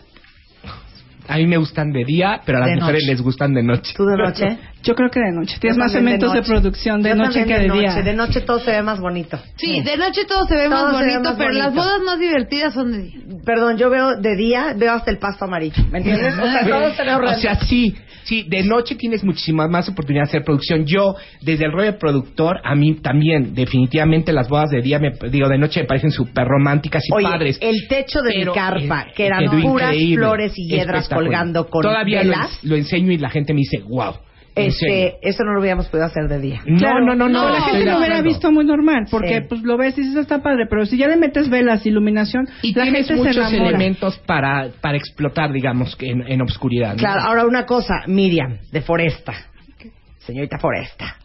A 1.27 1.35
mí 1.35 1.45
me 1.47 1.57
gustan 1.57 1.91
de 1.91 2.05
día, 2.05 2.39
pero 2.45 2.59
a 2.59 2.61
las 2.61 2.69
De 2.69 2.75
mujeres 2.77 3.01
noche. 3.03 3.11
les 3.11 3.21
gustan 3.21 3.53
de 3.53 3.61
noche. 3.61 3.93
¿Tú 3.97 4.05
de 4.05 4.15
noche? 4.15 4.57
Yo 4.83 4.95
creo 4.95 5.09
que 5.09 5.19
de 5.19 5.31
noche. 5.31 5.57
Tienes 5.59 5.77
más 5.77 5.93
elementos 5.95 6.33
de, 6.33 6.41
producción 6.41 7.01
de 7.01 7.09
Yo 7.09 7.15
noche 7.15 7.45
que 7.45 7.53
de, 7.53 7.63
día. 7.63 7.71
noche. 7.71 8.03
De 8.03 8.13
noche 8.13 8.41
todo 8.41 8.59
se 8.59 8.71
ve 8.71 8.81
más 8.81 8.99
bonito. 8.99 9.39
Sí, 9.55 9.81
de 9.81 9.95
noche 9.97 10.25
todo 10.27 10.45
se 10.45 10.55
ve 10.55 10.65
Todo 10.65 10.71
más 10.71 10.97
se 10.97 11.05
ve 11.05 11.11
bonito, 11.11 11.29
más 11.29 11.37
pero 11.37 11.51
las 11.53 11.73
bodas 11.73 12.01
más 12.01 12.19
divertidas 12.19 12.73
son 12.73 12.91
de 12.91 13.03
día. 13.03 13.19
Perdón, 13.45 13.77
yo 13.77 13.89
veo 13.89 14.17
de 14.17 14.35
día, 14.35 14.73
veo 14.75 14.91
hasta 14.91 15.09
el 15.09 15.19
pasto 15.19 15.45
amarillo. 15.45 15.81
¿Me 15.89 15.99
entiendes? 15.99 16.33
O 16.37 16.43
sea, 16.43 16.67
todo 16.67 16.93
se 16.93 17.03
ve 17.03 17.13
horrendo. 17.13 17.37
O 17.37 17.39
sea, 17.39 17.55
sí, 17.55 17.95
sí, 18.23 18.43
de 18.49 18.63
noche 18.63 18.95
tienes 18.95 19.23
muchísimas 19.23 19.69
más 19.69 19.87
oportunidades 19.87 20.31
de 20.31 20.37
hacer 20.37 20.45
producción. 20.45 20.85
Yo, 20.85 21.15
desde 21.41 21.65
el 21.65 21.71
rol 21.71 21.85
de 21.85 21.93
productor, 21.93 22.57
a 22.63 22.75
mí 22.75 22.95
también, 22.95 23.55
definitivamente 23.55 24.33
las 24.33 24.49
bodas 24.49 24.69
de 24.69 24.81
día, 24.81 24.99
me, 24.99 25.11
digo, 25.29 25.47
de 25.47 25.57
noche 25.57 25.81
me 25.81 25.87
parecen 25.87 26.11
súper 26.11 26.45
románticas 26.45 27.03
y 27.07 27.13
Oye, 27.13 27.23
padres. 27.25 27.57
el 27.61 27.87
techo 27.87 28.21
de 28.21 28.33
Pero, 28.33 28.51
mi 28.53 28.59
carpa, 28.59 29.07
que 29.15 29.27
eran 29.27 29.61
puras 29.61 29.95
flores 30.13 30.53
y 30.57 30.67
hiedras 30.67 31.07
colgando 31.07 31.69
con 31.69 31.83
Todavía 31.83 32.23
lo, 32.23 32.31
velas. 32.31 32.59
lo 32.63 32.75
enseño 32.75 33.11
y 33.13 33.17
la 33.17 33.29
gente 33.29 33.53
me 33.53 33.59
dice, 33.59 33.79
wow. 33.87 34.15
En 34.55 34.71
serio". 34.71 34.95
Este, 35.07 35.29
eso 35.29 35.43
no 35.43 35.53
lo 35.53 35.59
hubiéramos 35.61 35.87
podido 35.89 36.05
hacer 36.05 36.27
de 36.27 36.39
día. 36.39 36.61
No, 36.65 36.77
Claro. 36.77 37.05
no, 37.05 37.15
no, 37.15 37.29
no. 37.29 37.49
la 37.49 37.61
gente 37.61 37.85
lo 37.85 37.97
hubiera 37.99 38.21
visto 38.21 38.51
muy 38.51 38.65
normal, 38.65 39.05
porque 39.09 39.39
Sí. 39.41 39.45
pues 39.49 39.61
lo 39.63 39.77
ves 39.77 39.97
y 39.97 40.01
dices 40.01 40.17
está 40.17 40.41
padre, 40.41 40.65
pero 40.69 40.85
si 40.85 40.97
ya 40.97 41.07
le 41.07 41.17
metes 41.17 41.49
velas, 41.49 41.85
iluminación, 41.85 42.47
Y 42.61 42.73
la 42.73 42.83
tienes 42.83 43.07
gente 43.07 43.21
se 43.23 43.29
muchos 43.29 43.37
enamora. 43.53 43.69
elementos 43.69 44.17
para, 44.19 44.69
para 44.81 44.97
explotar, 44.97 45.51
digamos, 45.51 45.95
que 45.95 46.09
en, 46.11 46.21
en 46.27 46.41
obscuridad. 46.41 46.91
¿no? 46.93 46.97
Claro, 46.99 47.21
ahora 47.21 47.45
una 47.45 47.65
cosa, 47.65 48.03
Miriam, 48.07 48.57
de 48.71 48.81
Foresta. 48.81 49.33
Señorita 50.19 50.57
Foresta. 50.57 51.17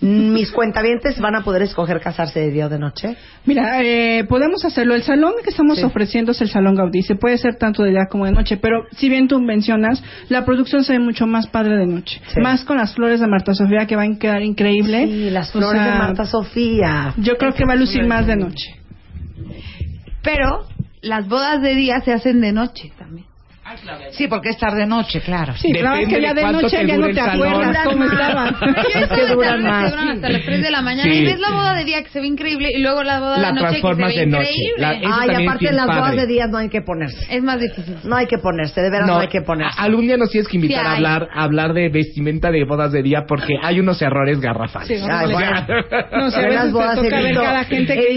¿Mis 0.00 0.50
cuentavientes 0.52 1.18
van 1.20 1.34
a 1.36 1.42
poder 1.42 1.62
escoger 1.62 2.00
casarse 2.00 2.40
de 2.40 2.50
día 2.50 2.66
o 2.66 2.68
de 2.68 2.78
noche? 2.78 3.16
Mira, 3.46 3.82
eh, 3.82 4.24
podemos 4.28 4.64
hacerlo. 4.64 4.94
El 4.94 5.02
salón 5.02 5.34
que 5.42 5.50
estamos 5.50 5.78
Sí. 5.78 5.84
ofreciendo 5.84 6.32
es 6.32 6.40
el 6.40 6.50
Salón 6.50 6.74
Gaudí. 6.74 7.02
Se 7.02 7.14
puede 7.14 7.38
ser 7.38 7.56
tanto 7.56 7.82
de 7.82 7.90
día 7.90 8.06
como 8.10 8.26
de 8.26 8.32
noche, 8.32 8.56
pero 8.56 8.84
si 8.92 9.08
bien 9.08 9.28
tú 9.28 9.40
mencionas, 9.40 10.02
la 10.28 10.44
producción 10.44 10.84
se 10.84 10.92
ve 10.94 10.98
mucho 10.98 11.26
más 11.26 11.46
padre 11.48 11.76
de 11.76 11.86
noche. 11.86 12.20
Sí. 12.34 12.40
Más 12.40 12.64
con 12.64 12.76
las 12.76 12.94
flores 12.94 13.20
de 13.20 13.26
Marta 13.26 13.54
Sofía 13.54 13.86
que 13.86 13.96
van 13.96 14.14
a 14.14 14.18
quedar 14.18 14.42
increíble. 14.42 15.06
Sí, 15.06 15.30
las 15.30 15.48
O 15.50 15.58
flores 15.58 15.82
sea, 15.82 15.92
de 15.92 15.98
Marta 15.98 16.24
Sofía. 16.26 17.14
Yo 17.18 17.36
creo 17.36 17.52
que 17.52 17.64
va 17.64 17.72
a 17.74 17.76
lucir 17.76 18.06
más 18.06 18.26
de 18.26 18.36
noche. 18.36 18.76
Pero 20.22 20.66
las 21.02 21.28
bodas 21.28 21.62
de 21.62 21.74
día 21.74 22.00
se 22.00 22.12
hacen 22.12 22.40
de 22.40 22.52
noche 22.52 22.92
también. 22.98 23.26
Sí, 24.12 24.26
porque 24.28 24.50
es 24.50 24.58
tarde 24.58 24.86
noche, 24.86 25.20
claro. 25.20 25.54
Sí, 25.56 25.72
claro 25.72 25.96
Depende 25.96 26.14
que 26.16 26.22
ya 26.22 26.34
de 26.34 26.42
noche 26.52 26.86
ya 26.86 26.96
no 26.96 27.06
el 27.06 27.14
te 27.14 27.20
salón. 27.20 27.46
acuerdas 27.54 27.84
cómo 27.86 28.04
estaban. 28.04 28.56
Es 29.00 29.08
que 29.08 29.26
duran 29.34 29.62
más. 29.62 29.90
duran 29.90 30.08
hasta 30.10 30.28
las 30.28 30.42
3 30.42 30.62
de 30.62 30.70
la 30.70 30.82
mañana. 30.82 31.12
Sí. 31.12 31.18
Y 31.18 31.24
ves 31.24 31.38
la 31.40 31.50
boda 31.50 31.74
de 31.74 31.84
día 31.84 32.02
que 32.02 32.10
se 32.10 32.20
ve 32.20 32.26
increíble 32.26 32.68
y 32.74 32.78
luego 32.82 33.02
la 33.02 33.20
boda 33.20 33.38
La 33.38 33.48
de 33.48 33.54
noche 33.54 33.66
que 33.66 33.74
se 33.74 33.80
transformas 33.80 34.08
ve 34.14 34.20
de 34.20 34.26
noche. 34.26 34.50
increíble. 34.50 34.80
La- 35.08 35.16
Ay, 35.20 35.44
aparte 35.44 35.64
es 35.64 35.70
en 35.70 35.76
las 35.76 35.86
bodas 35.86 36.00
padre. 36.02 36.20
de 36.20 36.26
día 36.26 36.46
no 36.48 36.58
hay 36.58 36.68
que 36.68 36.80
ponerse. 36.82 37.26
Es 37.36 37.42
más 37.42 37.60
difícil. 37.60 37.96
No 38.04 38.16
hay 38.16 38.26
que 38.26 38.38
ponerse, 38.38 38.80
de 38.80 38.90
veras 38.90 39.06
no, 39.06 39.18
hay 39.18 39.28
que 39.28 39.40
ponerse. 39.42 39.78
a- 39.78 39.84
algún 39.84 40.06
día 40.06 40.16
nos 40.16 40.30
tienes 40.30 40.48
que 40.48 40.56
invitar 40.56 40.80
Sí 40.84 40.86
a 40.86 40.92
hablar, 40.96 41.28
a 41.32 41.42
hablar 41.44 41.72
de 41.74 41.88
vestimenta 41.88 42.50
de 42.50 42.64
bodas 42.64 42.92
de 42.92 43.02
día 43.02 43.24
porque 43.26 43.54
hay 43.62 43.80
unos 43.80 44.00
errores 44.02 44.40
garrafales. 44.40 44.88
Sí, 44.88 45.06
Ay, 45.08 45.32
bueno. 45.32 45.50
No 46.12 46.30
sé, 46.30 46.38
a 46.38 46.42
en 46.42 46.48
veces 46.48 46.54
las 46.54 46.64
te 46.66 46.72
bodas 46.72 46.94
toca 46.96 47.06
he 47.06 47.10
ver 47.10 47.24
visto, 47.26 47.42
cada 47.42 47.64
gente 47.64 47.94
que 47.94 48.00
he 48.00 48.14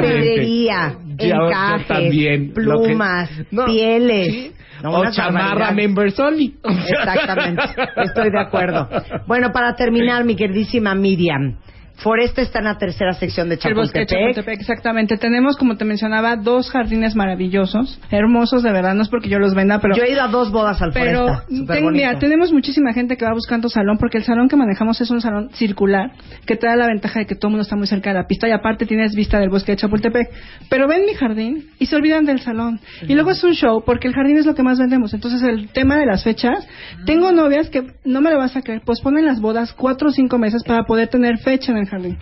pedrería, 0.00 0.94
encajes, 1.18 2.52
plumas, 2.54 3.30
No, 3.50 3.64
pieles. 3.66 4.52
No, 4.82 4.90
o 4.90 5.10
chamarra 5.10 5.48
barbaridades. 5.48 5.76
members 5.76 6.18
only. 6.20 6.56
Exactamente, 6.88 7.62
estoy 7.96 8.30
de 8.30 8.40
acuerdo. 8.40 8.88
Bueno, 9.26 9.52
para 9.52 9.74
terminar, 9.74 10.24
mi 10.24 10.34
queridísima 10.34 10.94
Miriam, 10.94 11.56
Foresta 12.02 12.42
está 12.42 12.58
en 12.58 12.64
la 12.66 12.78
tercera 12.78 13.12
sección 13.12 13.48
de 13.48 13.58
El 13.62 13.74
bosque 13.74 14.00
de 14.00 14.06
Chapultepec. 14.06 14.34
Chapultepec, 14.34 14.60
exactamente. 14.60 15.16
Tenemos, 15.16 15.56
como 15.56 15.76
te 15.76 15.84
mencionaba, 15.84 16.36
dos 16.36 16.70
jardines 16.70 17.14
maravillosos, 17.14 18.00
hermosos 18.10 18.62
de 18.62 18.72
verdad. 18.72 18.94
No 18.94 19.02
es 19.02 19.08
porque 19.08 19.28
yo 19.28 19.38
los 19.38 19.54
venda, 19.54 19.78
pero 19.80 19.94
Yo 19.96 20.02
he 20.02 20.12
ido 20.12 20.22
a 20.22 20.28
dos 20.28 20.50
bodas 20.50 20.80
al 20.82 20.92
Pero 20.92 21.26
Foresta. 21.26 21.74
ten- 21.74 21.92
mira, 21.92 22.18
tenemos 22.18 22.52
muchísima 22.52 22.92
gente 22.92 23.16
que 23.16 23.24
va 23.24 23.32
buscando 23.32 23.68
salón 23.68 23.98
porque 23.98 24.18
el 24.18 24.24
salón 24.24 24.48
que 24.48 24.56
manejamos 24.56 25.00
es 25.00 25.10
un 25.10 25.20
salón 25.20 25.50
circular 25.52 26.10
que 26.46 26.56
te 26.56 26.66
da 26.66 26.76
la 26.76 26.86
ventaja 26.86 27.20
de 27.20 27.26
que 27.26 27.34
todo 27.34 27.48
el 27.48 27.52
mundo 27.52 27.62
está 27.62 27.76
muy 27.76 27.86
cerca 27.86 28.10
de 28.10 28.14
la 28.18 28.26
pista 28.26 28.48
y 28.48 28.52
aparte 28.52 28.86
tienes 28.86 29.14
vista 29.14 29.38
del 29.38 29.48
bosque 29.50 29.72
de 29.72 29.76
Chapultepec. 29.76 30.28
Pero 30.68 30.88
ven 30.88 31.02
mi 31.06 31.14
jardín 31.14 31.66
y 31.78 31.86
se 31.86 31.96
olvidan 31.96 32.24
del 32.24 32.40
salón. 32.40 32.80
Y 33.06 33.14
luego 33.14 33.30
es 33.30 33.42
un 33.44 33.52
show 33.52 33.82
porque 33.84 34.08
el 34.08 34.14
jardín 34.14 34.38
es 34.38 34.46
lo 34.46 34.54
que 34.54 34.62
más 34.62 34.78
vendemos. 34.78 35.14
Entonces 35.14 35.42
el 35.42 35.68
tema 35.68 35.96
de 35.98 36.06
las 36.06 36.24
fechas, 36.24 36.66
tengo 37.06 37.32
novias 37.32 37.70
que 37.70 37.84
no 38.04 38.20
me 38.20 38.30
lo 38.30 38.38
vas 38.38 38.56
a 38.56 38.62
creer, 38.62 38.82
posponen 38.84 39.24
las 39.24 39.40
bodas 39.40 39.72
cuatro 39.72 40.08
o 40.08 40.12
cinco 40.12 40.38
meses 40.38 40.62
para 40.64 40.82
poder 40.84 41.08
tener 41.08 41.38
fecha 41.38 41.72
en 41.72 41.78
el 41.78 41.86
jardín. 41.92 42.18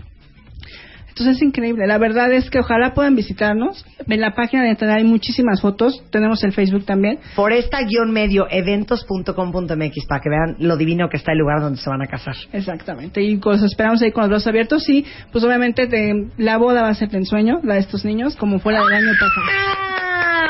Entonces 1.09 1.37
es 1.37 1.43
increíble. 1.43 1.87
La 1.87 1.99
verdad 1.99 2.33
es 2.33 2.49
que 2.51 2.61
ojalá 2.61 2.95
puedan 2.95 3.15
visitarnos. 3.17 3.85
En 4.09 4.21
la 4.21 4.31
página 4.31 4.63
de 4.63 4.71
internet 4.71 4.99
hay 4.99 5.05
muchísimas 5.05 5.61
fotos. 5.61 6.03
Tenemos 6.11 6.43
el 6.45 6.53
Facebook 6.53 6.87
también. 6.87 7.19
Foresta-medio 7.35 8.47
eventos.com.mx 8.49 10.07
para 10.09 10.21
que 10.23 10.31
vean 10.31 10.57
lo 10.61 10.77
divino 10.77 11.09
que 11.11 11.17
está 11.19 11.33
el 11.33 11.39
lugar 11.39 11.61
donde 11.61 11.79
se 11.81 11.91
van 11.91 12.01
a 12.01 12.07
casar. 12.07 12.35
Exactamente, 12.53 13.21
y 13.23 13.37
los 13.37 13.63
esperamos 13.63 14.01
ahí 14.03 14.13
con 14.13 14.23
los 14.23 14.31
brazos 14.31 14.47
abiertos 14.47 14.89
y 14.89 15.05
pues 15.33 15.45
obviamente 15.45 15.87
de- 15.89 16.29
la 16.39 16.57
boda 16.59 16.83
va 16.83 16.89
a 16.89 16.95
ser 16.95 17.09
de 17.11 17.19
ensueño, 17.19 17.61
la 17.65 17.75
de 17.75 17.81
estos 17.81 18.05
niños, 18.05 18.37
como 18.37 18.59
fue 18.61 18.73
la 18.73 18.81
del 18.85 18.95
año 18.95 19.13
pasado. 19.19 19.47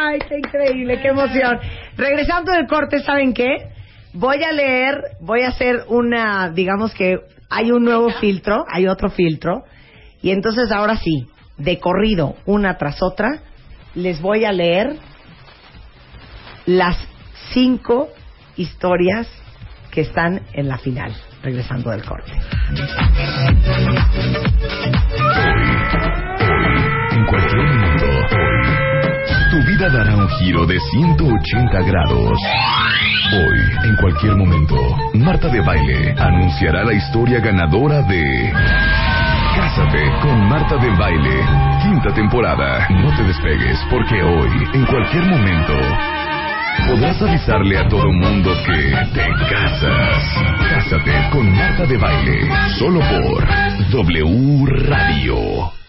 ¡Ay, 0.03 0.19
qué 0.29 0.39
increíble, 0.39 1.01
qué 1.01 1.09
emoción! 1.09 1.59
Regresando 1.97 2.53
del 2.53 2.67
corte, 2.67 3.01
¿saben 3.01 3.33
qué? 3.33 3.71
Voy 4.13 4.43
a 4.45 4.53
leer, 4.53 5.01
voy 5.21 5.43
a 5.43 5.49
hacer 5.49 5.85
una, 5.89 6.51
digamos 6.51 6.93
que 6.95 7.17
hay 7.51 7.73
un 7.73 7.85
nuevo 7.85 8.09
filtro, 8.21 8.65
hay 8.69 8.87
otro 8.87 9.11
filtro, 9.11 9.65
y 10.23 10.31
entonces 10.31 10.71
ahora 10.71 10.97
sí, 10.97 11.27
de 11.59 11.79
corrido, 11.79 12.37
una 12.47 12.79
tras 12.79 13.03
otra, 13.03 13.43
les 13.95 14.21
voy 14.21 14.45
a 14.45 14.53
leer 14.53 14.97
las 16.67 16.97
cinco 17.53 18.09
historias 18.57 19.29
que 19.91 20.03
están 20.03 20.43
en 20.53 20.69
la 20.69 20.79
final, 20.79 21.13
regresando 21.43 21.91
del 21.91 22.05
corte. 22.05 22.33
Dará 29.89 30.15
un 30.15 30.29
giro 30.29 30.67
de 30.67 30.79
180 30.79 31.83
grados. 31.83 32.39
Hoy, 33.33 33.89
en 33.89 33.97
cualquier 33.97 34.37
momento, 34.37 34.77
Marta 35.15 35.49
de 35.49 35.61
Baile 35.61 36.15
anunciará 36.19 36.85
la 36.85 36.93
historia 36.93 37.41
ganadora 37.41 38.03
de 38.03 38.53
Cásate 39.57 40.11
con 40.21 40.49
Marta 40.49 40.77
de 40.77 40.91
Baile, 40.91 41.47
quinta 41.83 42.13
temporada. 42.13 42.89
No 42.91 43.17
te 43.17 43.25
despegues 43.25 43.79
porque 43.91 44.23
hoy, 44.23 44.51
en 44.75 44.85
cualquier 44.85 45.25
momento, 45.25 45.75
podrás 46.87 47.23
avisarle 47.23 47.79
a 47.79 47.89
todo 47.89 48.13
mundo 48.13 48.53
que 48.67 48.95
te 49.15 49.29
casas. 49.49 50.25
Cásate 50.69 51.31
con 51.33 51.51
Marta 51.53 51.87
de 51.87 51.97
Baile, 51.97 52.49
solo 52.79 53.01
por 53.01 53.47
W 53.91 54.67
Radio. 54.89 55.80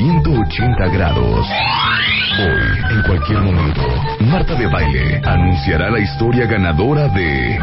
180 0.00 0.88
grados. 0.94 1.46
Hoy, 2.38 2.96
en 2.96 3.02
cualquier 3.02 3.40
momento, 3.40 3.82
Marta 4.20 4.54
de 4.54 4.66
Baile 4.66 5.20
anunciará 5.26 5.90
la 5.90 5.98
historia 5.98 6.46
ganadora 6.46 7.06
de 7.08 7.58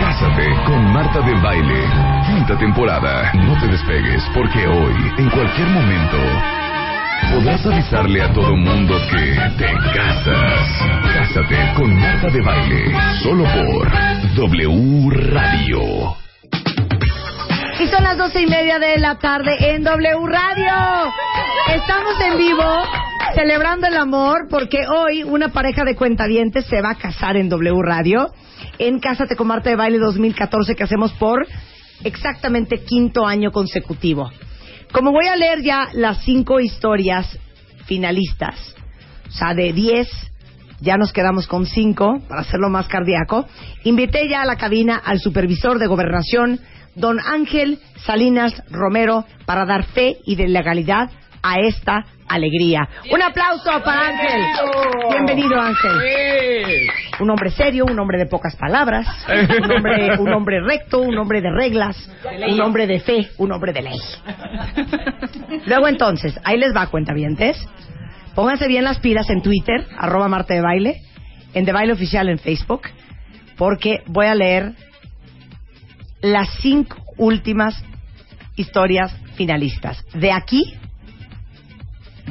Cásate 0.00 0.48
con 0.66 0.92
Marta 0.92 1.20
de 1.20 1.34
Baile, 1.40 1.84
quinta 2.26 2.58
temporada. 2.58 3.32
No 3.34 3.54
te 3.60 3.68
despegues 3.68 4.24
porque 4.34 4.66
hoy, 4.66 4.94
en 5.18 5.30
cualquier 5.30 5.68
momento, 5.68 6.18
podrás 7.32 7.64
avisarle 7.66 8.20
a 8.20 8.32
todo 8.32 8.56
mundo 8.56 8.96
que 9.08 9.34
te 9.58 9.72
casas. 9.94 10.68
Cásate 11.14 11.72
con 11.76 12.00
Marta 12.00 12.30
de 12.30 12.40
Baile, 12.42 12.96
solo 13.22 13.44
por 13.44 13.92
W 14.34 15.10
Radio. 15.30 16.27
Y 17.80 17.86
son 17.86 18.02
las 18.02 18.18
doce 18.18 18.42
y 18.42 18.46
media 18.46 18.80
de 18.80 18.98
la 18.98 19.18
tarde 19.18 19.56
en 19.60 19.84
W 19.84 20.26
Radio. 20.26 21.12
Estamos 21.72 22.20
en 22.20 22.36
vivo 22.36 22.64
celebrando 23.36 23.86
el 23.86 23.96
amor 23.96 24.48
porque 24.50 24.80
hoy 24.88 25.22
una 25.22 25.50
pareja 25.50 25.84
de 25.84 25.94
cuentavientes 25.94 26.66
se 26.66 26.82
va 26.82 26.90
a 26.90 26.94
casar 26.96 27.36
en 27.36 27.48
W 27.48 27.80
Radio 27.80 28.32
en 28.80 28.98
Cásate 28.98 29.36
con 29.36 29.46
Marta 29.46 29.70
de 29.70 29.76
Baile 29.76 29.98
2014 29.98 30.74
que 30.74 30.82
hacemos 30.82 31.12
por 31.12 31.46
exactamente 32.02 32.82
quinto 32.82 33.24
año 33.24 33.52
consecutivo. 33.52 34.28
Como 34.90 35.12
voy 35.12 35.28
a 35.28 35.36
leer 35.36 35.62
ya 35.62 35.88
las 35.92 36.24
cinco 36.24 36.58
historias 36.58 37.38
finalistas, 37.86 38.74
o 39.28 39.30
sea, 39.30 39.54
de 39.54 39.72
diez, 39.72 40.08
ya 40.80 40.96
nos 40.96 41.12
quedamos 41.12 41.46
con 41.46 41.64
cinco 41.64 42.18
para 42.28 42.40
hacerlo 42.40 42.70
más 42.70 42.88
cardíaco, 42.88 43.46
invité 43.84 44.28
ya 44.28 44.42
a 44.42 44.46
la 44.46 44.56
cabina 44.56 44.96
al 44.96 45.20
supervisor 45.20 45.78
de 45.78 45.86
gobernación, 45.86 46.58
don 46.98 47.18
Ángel 47.20 47.78
Salinas 48.04 48.62
Romero, 48.70 49.24
para 49.46 49.64
dar 49.64 49.84
fe 49.84 50.18
y 50.24 50.36
de 50.36 50.48
legalidad 50.48 51.10
a 51.42 51.60
esta 51.60 52.04
alegría. 52.28 52.88
Un 53.10 53.22
aplauso 53.22 53.70
para 53.84 54.08
Ángel. 54.08 54.42
Bienvenido, 55.10 55.60
Ángel. 55.60 56.90
Un 57.20 57.30
hombre 57.30 57.50
serio, 57.50 57.84
un 57.86 57.98
hombre 57.98 58.18
de 58.18 58.26
pocas 58.26 58.56
palabras, 58.56 59.06
un 59.28 59.70
hombre, 59.70 60.18
un 60.18 60.32
hombre 60.32 60.60
recto, 60.60 61.00
un 61.00 61.16
hombre 61.16 61.40
de 61.40 61.50
reglas, 61.50 62.10
un 62.48 62.60
hombre 62.60 62.86
de 62.86 63.00
fe, 63.00 63.28
un 63.38 63.52
hombre 63.52 63.72
de 63.72 63.82
ley. 63.82 63.98
Luego 65.66 65.88
entonces, 65.88 66.38
ahí 66.44 66.58
les 66.58 66.74
va, 66.74 66.88
cuentavientes. 66.88 67.56
Pónganse 68.34 68.68
bien 68.68 68.84
las 68.84 68.98
pilas 68.98 69.30
en 69.30 69.42
Twitter, 69.42 69.86
arroba 69.96 70.28
Marta 70.28 70.54
de 70.54 70.60
Baile, 70.60 71.00
en 71.54 71.64
De 71.64 71.72
Baile 71.72 71.92
Oficial 71.92 72.28
en 72.28 72.38
Facebook, 72.38 72.82
porque 73.56 74.02
voy 74.06 74.26
a 74.26 74.34
leer 74.34 74.74
las 76.20 76.48
cinco 76.60 76.96
últimas 77.16 77.74
historias 78.56 79.14
finalistas. 79.36 80.04
De 80.14 80.32
aquí 80.32 80.74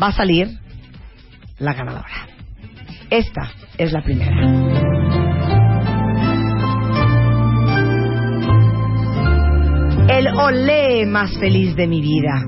va 0.01 0.07
a 0.07 0.11
salir 0.11 0.59
la 1.59 1.73
ganadora. 1.73 2.27
Esta 3.09 3.51
es 3.77 3.91
la 3.93 4.01
primera. 4.01 4.35
El 10.09 10.27
olé 10.27 11.05
más 11.05 11.37
feliz 11.37 11.75
de 11.75 11.87
mi 11.87 12.01
vida. 12.01 12.43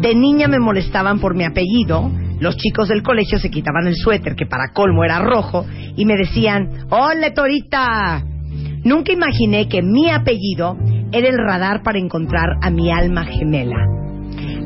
De 0.00 0.14
niña 0.14 0.48
me 0.48 0.58
molestaban 0.58 1.20
por 1.20 1.34
mi 1.34 1.44
apellido. 1.44 2.10
Los 2.40 2.56
chicos 2.56 2.88
del 2.88 3.02
colegio 3.02 3.38
se 3.38 3.50
quitaban 3.50 3.86
el 3.86 3.96
suéter, 3.96 4.34
que 4.36 4.46
para 4.46 4.72
colmo 4.72 5.04
era 5.04 5.18
rojo, 5.18 5.66
y 5.96 6.04
me 6.04 6.16
decían, 6.16 6.86
¡Ole, 6.90 7.32
Torita! 7.32 8.22
Nunca 8.84 9.12
imaginé 9.12 9.68
que 9.68 9.82
mi 9.82 10.10
apellido 10.10 10.76
era 11.12 11.28
el 11.28 11.38
radar 11.38 11.82
para 11.82 11.98
encontrar 11.98 12.56
a 12.62 12.70
mi 12.70 12.90
alma 12.90 13.24
gemela. 13.24 13.76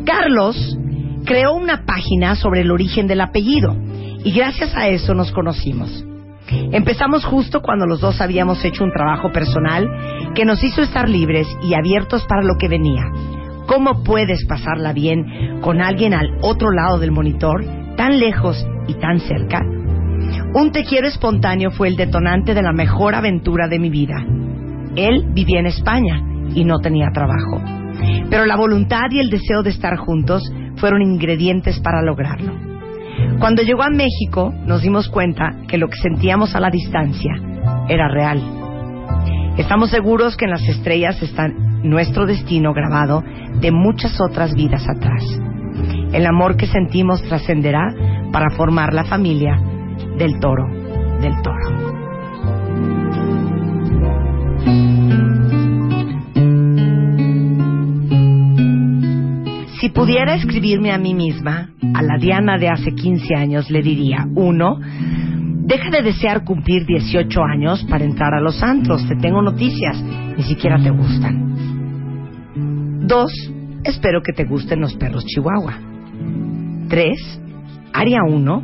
Carlos 0.05 0.79
creó 1.25 1.55
una 1.55 1.85
página 1.85 2.35
sobre 2.35 2.63
el 2.63 2.71
origen 2.71 3.07
del 3.07 3.21
apellido 3.21 3.77
y 4.25 4.33
gracias 4.33 4.75
a 4.77 4.89
eso 4.89 5.15
nos 5.15 5.33
conocimos. 5.33 6.05
Empezamos 6.73 7.25
justo 7.25 7.63
cuando 7.63 7.87
los 7.87 8.01
dos 8.01 8.21
habíamos 8.21 8.65
hecho 8.65 8.85
un 8.85 8.93
trabajo 8.93 9.31
personal 9.33 9.89
que 10.35 10.45
nos 10.45 10.63
hizo 10.63 10.83
estar 10.83 11.09
libres 11.09 11.47
y 11.63 11.75
abiertos 11.75 12.25
para 12.27 12.43
lo 12.43 12.57
que 12.59 12.69
venía. 12.69 13.05
¿Cómo 13.67 14.03
puedes 14.03 14.45
pasarla 14.47 14.93
bien 14.93 15.61
con 15.61 15.81
alguien 15.81 16.15
al 16.15 16.29
otro 16.43 16.71
lado 16.73 16.99
del 16.99 17.13
monitor, 17.13 17.65
tan 17.97 18.19
lejos 18.19 18.67
y 18.87 18.95
tan 18.95 19.21
cerca? 19.21 19.61
Un 20.55 20.71
te 20.71 20.81
espontáneo 20.81 21.71
fue 21.71 21.89
el 21.89 21.97
detonante 21.97 22.53
de 22.53 22.61
la 22.61 22.73
mejor 22.73 23.15
aventura 23.15 23.69
de 23.69 23.79
mi 23.79 23.89
vida. 23.89 24.23
Él 24.97 25.25
vivía 25.33 25.61
en 25.61 25.67
España 25.67 26.23
y 26.55 26.65
no 26.65 26.79
tenía 26.79 27.09
trabajo. 27.11 27.59
Pero 28.29 28.45
la 28.45 28.57
voluntad 28.57 29.11
y 29.11 29.19
el 29.19 29.31
deseo 29.31 29.63
de 29.63 29.71
estar 29.71 29.97
juntos 29.97 30.43
fueron 30.77 31.01
ingredientes 31.01 31.81
para 31.81 32.03
lograrlo. 32.03 32.53
Cuando 33.39 33.63
llegó 33.63 33.83
a 33.83 33.89
México 33.89 34.53
nos 34.67 34.83
dimos 34.83 35.09
cuenta 35.09 35.57
que 35.69 35.79
lo 35.79 35.89
que 35.89 35.97
sentíamos 35.97 36.55
a 36.55 36.61
la 36.61 36.69
distancia 36.69 37.33
era 37.89 38.09
real. 38.09 38.43
Estamos 39.57 39.89
seguros 39.89 40.37
que 40.37 40.45
en 40.45 40.51
las 40.51 40.69
estrellas 40.69 41.23
está 41.23 41.49
nuestro 41.83 42.27
destino 42.27 42.75
grabado 42.75 43.25
de 43.59 43.71
muchas 43.73 44.21
otras 44.21 44.55
vidas 44.55 44.87
atrás. 44.87 45.25
El 46.13 46.27
amor 46.27 46.59
que 46.59 46.67
sentimos 46.67 47.23
trascenderá 47.23 47.95
para 48.33 48.51
formar 48.51 48.93
la 48.93 49.05
familia 49.05 49.59
del 50.19 50.39
toro 50.41 50.83
del 51.23 51.41
toro. 51.41 51.93
Si 59.81 59.89
pudiera 59.89 60.35
escribirme 60.35 60.93
a 60.93 60.99
mí 60.99 61.15
misma, 61.15 61.71
a 61.95 62.03
la 62.03 62.19
Diana 62.19 62.59
de 62.59 62.69
hace 62.69 62.93
15 62.95 63.35
años, 63.35 63.71
le 63.71 63.83
diría, 63.83 64.29
uno, 64.35 64.79
deja 65.65 65.91
de 65.91 66.03
desear 66.03 66.45
cumplir 66.45 66.85
18 66.87 67.43
años 67.43 67.85
para 67.89 68.05
entrar 68.05 68.35
a 68.35 68.41
los 68.41 68.63
antros, 68.63 69.07
te 69.09 69.17
tengo 69.17 69.43
noticias, 69.43 70.01
ni 70.37 70.43
siquiera 70.43 70.81
te 70.81 70.91
gustan. 70.91 71.43
Dos, 73.07 73.33
espero 73.85 74.23
que 74.23 74.33
te 74.33 74.45
gusten 74.45 74.81
los 74.81 74.95
perros 74.95 75.25
chihuahua. 75.25 75.75
Tres, 76.89 77.41
área 77.93 78.23
uno, 78.25 78.63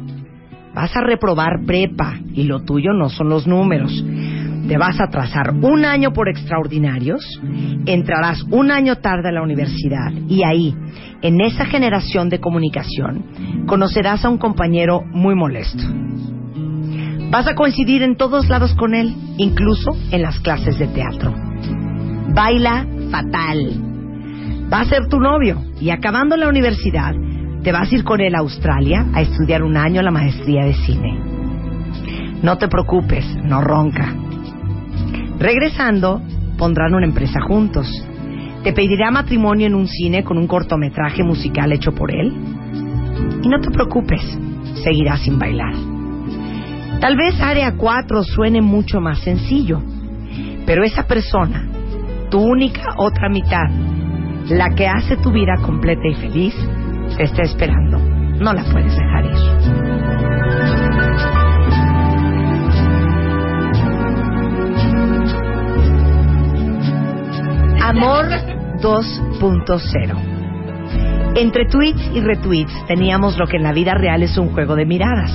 vas 0.78 0.96
a 0.96 1.00
reprobar 1.00 1.64
prepa 1.66 2.20
y 2.32 2.44
lo 2.44 2.60
tuyo 2.60 2.92
no 2.92 3.08
son 3.08 3.28
los 3.28 3.48
números. 3.48 3.92
Te 4.68 4.78
vas 4.78 5.00
a 5.00 5.06
atrasar 5.06 5.52
un 5.60 5.84
año 5.84 6.12
por 6.12 6.28
extraordinarios, 6.28 7.20
entrarás 7.84 8.44
un 8.52 8.70
año 8.70 8.94
tarde 8.98 9.30
a 9.30 9.32
la 9.32 9.42
universidad 9.42 10.12
y 10.28 10.44
ahí, 10.44 10.72
en 11.20 11.40
esa 11.40 11.64
generación 11.64 12.28
de 12.28 12.38
comunicación, 12.38 13.24
conocerás 13.66 14.24
a 14.24 14.28
un 14.28 14.38
compañero 14.38 15.02
muy 15.10 15.34
molesto. 15.34 15.82
Vas 17.32 17.48
a 17.48 17.56
coincidir 17.56 18.02
en 18.02 18.16
todos 18.16 18.48
lados 18.48 18.72
con 18.76 18.94
él, 18.94 19.16
incluso 19.36 19.96
en 20.12 20.22
las 20.22 20.38
clases 20.38 20.78
de 20.78 20.86
teatro. 20.86 21.34
Baila 22.36 22.86
fatal. 23.10 23.82
Va 24.72 24.82
a 24.82 24.84
ser 24.84 25.08
tu 25.08 25.18
novio 25.18 25.60
y 25.80 25.90
acabando 25.90 26.36
la 26.36 26.48
universidad, 26.48 27.14
te 27.62 27.72
vas 27.72 27.90
a 27.90 27.94
ir 27.94 28.04
con 28.04 28.20
él 28.20 28.34
a 28.34 28.40
Australia 28.40 29.06
a 29.12 29.20
estudiar 29.20 29.62
un 29.62 29.76
año 29.76 30.02
la 30.02 30.10
maestría 30.10 30.64
de 30.64 30.74
cine. 30.74 31.18
No 32.42 32.56
te 32.56 32.68
preocupes, 32.68 33.24
no 33.42 33.60
ronca. 33.60 34.14
Regresando, 35.38 36.22
pondrán 36.56 36.94
una 36.94 37.06
empresa 37.06 37.40
juntos. 37.40 37.86
Te 38.62 38.72
pedirá 38.72 39.10
matrimonio 39.10 39.66
en 39.66 39.74
un 39.74 39.86
cine 39.86 40.24
con 40.24 40.38
un 40.38 40.46
cortometraje 40.46 41.22
musical 41.22 41.72
hecho 41.72 41.92
por 41.92 42.10
él. 42.10 42.32
Y 43.42 43.48
no 43.48 43.60
te 43.60 43.70
preocupes, 43.70 44.20
seguirás 44.82 45.20
sin 45.20 45.38
bailar. 45.38 45.74
Tal 47.00 47.16
vez 47.16 47.40
Área 47.40 47.76
4 47.76 48.24
suene 48.24 48.60
mucho 48.60 49.00
más 49.00 49.20
sencillo, 49.20 49.80
pero 50.66 50.82
esa 50.82 51.06
persona, 51.06 51.64
tu 52.30 52.40
única 52.40 52.94
otra 52.96 53.28
mitad, 53.28 53.70
la 54.48 54.70
que 54.74 54.86
hace 54.88 55.16
tu 55.16 55.30
vida 55.30 55.54
completa 55.62 56.08
y 56.08 56.14
feliz, 56.14 56.54
te 57.18 57.24
esté 57.24 57.42
esperando. 57.42 57.98
No 57.98 58.52
la 58.52 58.62
puedes 58.70 58.96
dejar 58.96 59.24
ir. 59.24 59.32
Amor 67.82 68.26
2.0. 68.80 71.34
Entre 71.34 71.66
tweets 71.66 72.00
y 72.14 72.20
retweets 72.20 72.86
teníamos 72.86 73.36
lo 73.36 73.48
que 73.48 73.56
en 73.56 73.64
la 73.64 73.72
vida 73.72 73.94
real 73.94 74.22
es 74.22 74.38
un 74.38 74.52
juego 74.52 74.76
de 74.76 74.86
miradas. 74.86 75.32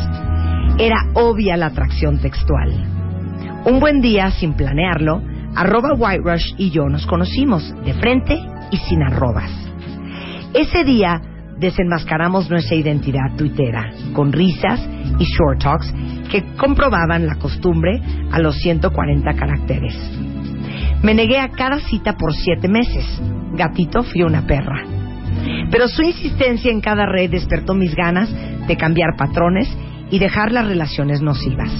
Era 0.79 1.07
obvia 1.15 1.57
la 1.57 1.65
atracción 1.65 2.21
textual. 2.21 2.71
Un 3.65 3.81
buen 3.81 3.99
día, 3.99 4.31
sin 4.31 4.53
planearlo, 4.53 5.21
arroba 5.53 5.95
Whiterush 5.95 6.53
y 6.57 6.69
yo 6.69 6.87
nos 6.87 7.05
conocimos 7.05 7.75
de 7.83 7.93
frente 7.93 8.39
y 8.71 8.77
sin 8.77 9.03
arrobas. 9.03 9.51
Ese 10.53 10.85
día 10.85 11.19
desenmascaramos 11.59 12.49
nuestra 12.49 12.75
identidad 12.75 13.35
tuitera, 13.37 13.91
con 14.13 14.31
risas 14.31 14.79
y 15.19 15.25
short 15.25 15.61
talks 15.61 15.93
que 16.29 16.43
comprobaban 16.57 17.27
la 17.27 17.35
costumbre 17.35 18.01
a 18.31 18.39
los 18.39 18.55
140 18.57 19.33
caracteres. 19.33 19.95
Me 21.03 21.13
negué 21.13 21.37
a 21.37 21.49
cada 21.49 21.79
cita 21.79 22.13
por 22.13 22.33
siete 22.33 22.67
meses. 22.67 23.05
Gatito 23.55 24.03
fui 24.03 24.23
una 24.23 24.47
perra. 24.47 24.83
Pero 25.69 25.87
su 25.87 26.01
insistencia 26.01 26.71
en 26.71 26.81
cada 26.81 27.05
red 27.05 27.29
despertó 27.29 27.73
mis 27.73 27.93
ganas 27.95 28.29
de 28.67 28.77
cambiar 28.77 29.15
patrones 29.17 29.67
y 30.09 30.19
dejar 30.19 30.51
las 30.51 30.67
relaciones 30.67 31.21
nocivas. 31.21 31.71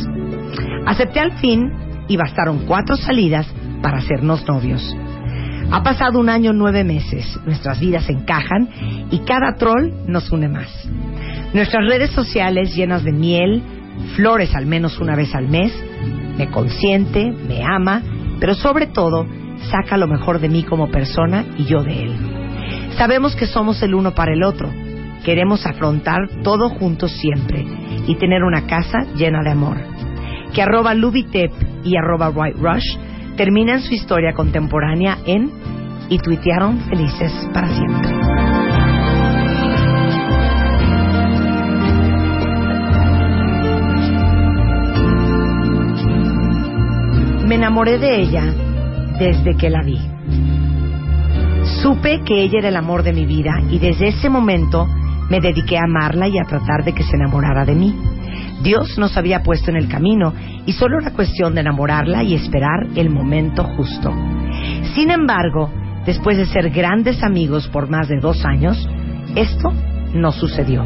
Acepté 0.86 1.20
al 1.20 1.32
fin 1.40 1.72
y 2.08 2.18
bastaron 2.18 2.66
cuatro 2.66 2.98
salidas 2.98 3.48
para 3.82 4.00
hacernos 4.00 4.46
novios. 4.48 4.96
Ha 5.74 5.82
pasado 5.82 6.20
un 6.20 6.30
año 6.30 6.54
nueve 6.54 6.84
meses, 6.84 7.26
nuestras 7.48 7.80
vidas 7.80 8.08
encajan 8.08 8.70
y 9.10 9.18
cada 9.26 9.56
troll 9.56 9.92
nos 10.06 10.32
une 10.32 10.48
más. 10.48 10.70
Nuestras 11.52 11.90
redes 11.90 12.12
sociales 12.12 12.76
llenas 12.76 13.04
de 13.04 13.12
miel, 13.12 13.64
flores 14.16 14.54
al 14.54 14.68
menos 14.68 15.00
una 15.00 15.16
vez 15.16 15.34
al 15.34 15.48
mes, 15.48 15.74
me 16.38 16.48
consiente, 16.52 17.32
me 17.32 17.64
ama, 17.64 18.04
pero 18.40 18.54
sobre 18.54 18.86
todo 18.86 19.26
saca 19.72 19.98
lo 19.98 20.08
mejor 20.08 20.40
de 20.40 20.50
mí 20.50 20.62
como 20.62 20.92
persona 20.92 21.44
y 21.58 21.66
yo 21.66 21.82
de 21.82 22.04
él. 22.04 22.16
Sabemos 22.96 23.36
que 23.36 23.48
somos 23.48 23.82
el 23.82 23.96
uno 23.96 24.12
para 24.12 24.34
el 24.34 24.44
otro. 24.44 24.70
Queremos 25.26 25.66
afrontar 25.66 26.20
todo 26.44 26.70
juntos 26.70 27.12
siempre 27.14 27.66
y 28.06 28.14
tener 28.18 28.44
una 28.44 28.68
casa 28.68 29.08
llena 29.16 29.42
de 29.44 29.50
amor. 29.50 29.78
Que 30.54 30.62
arroba 30.62 30.94
Lubitep 30.94 31.52
y 31.84 31.98
arroba 31.98 32.30
White 32.30 32.60
Rush 32.60 32.96
terminan 33.36 33.82
su 33.82 33.94
historia 33.94 34.34
contemporánea 34.34 35.18
en 35.26 35.52
y 36.10 36.18
tuitearon 36.20 36.80
felices 36.82 37.32
para 37.54 37.68
siempre. 37.70 38.12
Me 47.48 47.56
enamoré 47.56 47.98
de 47.98 48.22
ella 48.22 48.46
desde 49.20 49.56
que 49.56 49.70
la 49.70 49.84
vi. 49.84 50.00
Supe 51.82 52.22
que 52.26 52.42
ella 52.42 52.60
era 52.60 52.70
el 52.70 52.78
amor 52.78 53.04
de 53.04 53.14
mi 53.14 53.26
vida 53.26 53.52
y 53.70 53.80
desde 53.80 54.10
ese 54.10 54.30
momento 54.30 54.88
me 55.30 55.40
dediqué 55.40 55.78
a 55.78 55.84
amarla 55.84 56.28
y 56.28 56.38
a 56.38 56.44
tratar 56.44 56.84
de 56.84 56.94
que 56.94 57.04
se 57.04 57.16
enamorara 57.16 57.66
de 57.66 57.76
mí. 57.76 58.13
Dios 58.64 58.98
nos 58.98 59.18
había 59.18 59.44
puesto 59.44 59.72
en 59.72 59.78
el 59.78 59.90
camino 59.90 60.34
y 60.66 60.72
solo 60.72 61.00
era 61.00 61.12
cuestión 61.12 61.54
de 61.54 61.62
enamorarla 61.62 62.24
y 62.24 62.34
esperar 62.34 62.88
el 62.96 63.10
momento 63.10 63.66
justo. 63.76 64.14
Sin 64.96 65.12
embargo, 65.12 65.70
después 66.06 66.38
de 66.38 66.46
ser 66.46 66.70
grandes 66.70 67.22
amigos 67.24 67.68
por 67.68 67.90
más 67.90 68.08
de 68.08 68.20
dos 68.22 68.46
años, 68.46 68.88
esto 69.36 69.74
no 70.14 70.32
sucedió. 70.32 70.86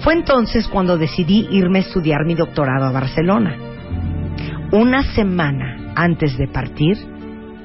Fue 0.00 0.14
entonces 0.14 0.68
cuando 0.68 0.96
decidí 0.96 1.48
irme 1.50 1.80
a 1.80 1.82
estudiar 1.82 2.24
mi 2.24 2.36
doctorado 2.36 2.84
a 2.86 2.92
Barcelona. 2.92 3.56
Una 4.70 5.02
semana 5.14 5.92
antes 5.96 6.38
de 6.38 6.46
partir, 6.46 6.96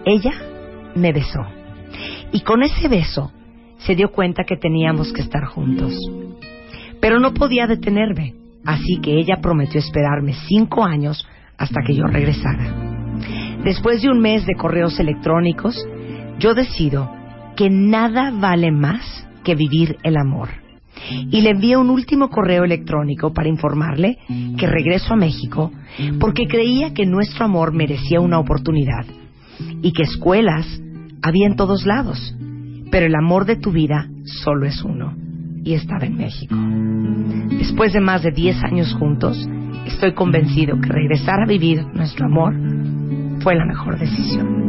ella 0.03 0.33
me 0.95 1.13
besó. 1.13 1.45
Y 2.31 2.41
con 2.41 2.63
ese 2.63 2.87
beso 2.87 3.31
se 3.77 3.95
dio 3.95 4.11
cuenta 4.11 4.45
que 4.45 4.57
teníamos 4.57 5.13
que 5.13 5.21
estar 5.21 5.45
juntos. 5.45 5.93
Pero 6.99 7.19
no 7.19 7.33
podía 7.33 7.67
detenerme, 7.67 8.40
así 8.65 8.99
que 9.01 9.17
ella 9.17 9.39
prometió 9.41 9.79
esperarme 9.79 10.33
cinco 10.47 10.83
años 10.83 11.27
hasta 11.57 11.81
que 11.85 11.95
yo 11.95 12.05
regresara. 12.05 12.91
Después 13.63 14.01
de 14.01 14.09
un 14.09 14.19
mes 14.19 14.45
de 14.45 14.55
correos 14.55 14.99
electrónicos, 14.99 15.75
yo 16.39 16.53
decido 16.55 17.11
que 17.55 17.69
nada 17.69 18.31
vale 18.31 18.71
más 18.71 19.27
que 19.43 19.55
vivir 19.55 19.97
el 20.03 20.17
amor. 20.17 20.49
Y 21.31 21.41
le 21.41 21.51
envié 21.51 21.77
un 21.77 21.89
último 21.89 22.29
correo 22.29 22.63
electrónico 22.63 23.33
para 23.33 23.49
informarle 23.49 24.17
que 24.57 24.67
regreso 24.67 25.13
a 25.13 25.17
México 25.17 25.71
porque 26.19 26.47
creía 26.47 26.93
que 26.93 27.05
nuestro 27.05 27.45
amor 27.45 27.73
merecía 27.73 28.19
una 28.19 28.39
oportunidad 28.39 29.05
y 29.81 29.93
que 29.93 30.03
escuelas 30.03 30.65
había 31.21 31.47
en 31.47 31.55
todos 31.55 31.85
lados, 31.85 32.35
pero 32.91 33.05
el 33.05 33.15
amor 33.15 33.45
de 33.45 33.55
tu 33.55 33.71
vida 33.71 34.09
solo 34.25 34.65
es 34.65 34.83
uno 34.83 35.15
y 35.63 35.73
estaba 35.73 36.05
en 36.05 36.17
México. 36.17 36.55
Después 37.57 37.93
de 37.93 38.01
más 38.01 38.23
de 38.23 38.31
10 38.31 38.63
años 38.63 38.93
juntos, 38.95 39.37
estoy 39.85 40.13
convencido 40.13 40.79
que 40.79 40.89
regresar 40.89 41.41
a 41.41 41.45
vivir 41.45 41.85
nuestro 41.93 42.25
amor 42.25 42.53
fue 43.41 43.55
la 43.55 43.65
mejor 43.65 43.97
decisión. 43.97 44.61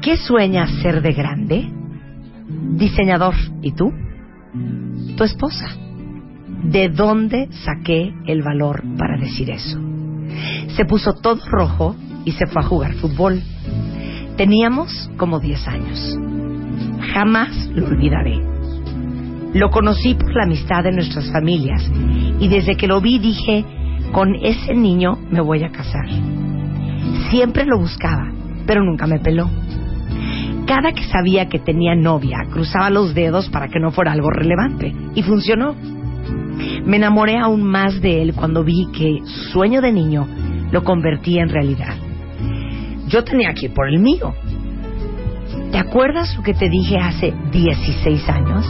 ¿Qué 0.00 0.18
sueñas 0.18 0.70
ser 0.82 1.00
de 1.00 1.12
grande? 1.12 1.70
Diseñador. 2.76 3.34
¿Y 3.62 3.72
tú? 3.72 3.92
Tu 5.16 5.24
esposa. 5.24 5.66
¿De 6.62 6.88
dónde 6.88 7.48
saqué 7.64 8.14
el 8.26 8.42
valor 8.42 8.82
para 8.98 9.18
decir 9.18 9.50
eso? 9.50 9.83
Se 10.76 10.84
puso 10.84 11.14
todo 11.14 11.40
rojo 11.46 11.96
y 12.24 12.32
se 12.32 12.46
fue 12.46 12.62
a 12.62 12.66
jugar 12.66 12.94
fútbol. 12.94 13.42
Teníamos 14.36 15.10
como 15.16 15.40
10 15.40 15.68
años. 15.68 16.18
Jamás 17.12 17.50
lo 17.74 17.86
olvidaré. 17.86 18.40
Lo 19.54 19.70
conocí 19.70 20.14
por 20.14 20.34
la 20.34 20.44
amistad 20.44 20.82
de 20.82 20.92
nuestras 20.92 21.30
familias 21.30 21.88
y 22.40 22.48
desde 22.48 22.76
que 22.76 22.88
lo 22.88 23.00
vi 23.00 23.18
dije, 23.18 23.64
con 24.12 24.34
ese 24.34 24.74
niño 24.74 25.18
me 25.30 25.40
voy 25.40 25.62
a 25.62 25.70
casar. 25.70 26.06
Siempre 27.30 27.64
lo 27.64 27.78
buscaba, 27.78 28.32
pero 28.66 28.82
nunca 28.82 29.06
me 29.06 29.20
peló. 29.20 29.48
Cada 30.66 30.92
que 30.92 31.04
sabía 31.04 31.48
que 31.48 31.58
tenía 31.58 31.94
novia, 31.94 32.38
cruzaba 32.50 32.88
los 32.90 33.14
dedos 33.14 33.50
para 33.50 33.68
que 33.68 33.78
no 33.78 33.92
fuera 33.92 34.12
algo 34.12 34.30
relevante. 34.30 34.94
Y 35.14 35.22
funcionó. 35.22 35.74
Me 36.84 36.96
enamoré 36.96 37.38
aún 37.38 37.62
más 37.62 38.00
de 38.00 38.22
él 38.22 38.34
cuando 38.34 38.64
vi 38.64 38.86
que 38.92 39.20
su 39.24 39.52
sueño 39.52 39.80
de 39.80 39.92
niño 39.92 40.26
lo 40.70 40.82
convertía 40.84 41.42
en 41.42 41.48
realidad. 41.48 41.96
Yo 43.08 43.24
tenía 43.24 43.52
que 43.54 43.66
ir 43.66 43.74
por 43.74 43.88
el 43.88 43.98
mío. 43.98 44.34
¿Te 45.70 45.78
acuerdas 45.78 46.36
lo 46.36 46.42
que 46.42 46.54
te 46.54 46.68
dije 46.68 46.98
hace 46.98 47.34
16 47.52 48.28
años? 48.28 48.66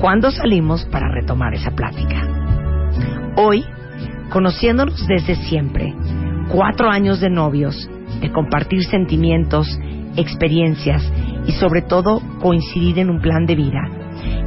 ¿Cuándo 0.00 0.30
salimos 0.30 0.84
para 0.86 1.08
retomar 1.08 1.54
esa 1.54 1.70
plática? 1.70 2.28
Hoy, 3.36 3.64
conociéndonos 4.30 5.06
desde 5.06 5.36
siempre, 5.36 5.94
cuatro 6.50 6.90
años 6.90 7.20
de 7.20 7.30
novios, 7.30 7.88
de 8.20 8.30
compartir 8.30 8.84
sentimientos, 8.84 9.66
experiencias 10.16 11.02
y 11.46 11.52
sobre 11.52 11.82
todo 11.82 12.20
coincidir 12.40 12.98
en 12.98 13.10
un 13.10 13.20
plan 13.20 13.46
de 13.46 13.54
vida, 13.54 13.80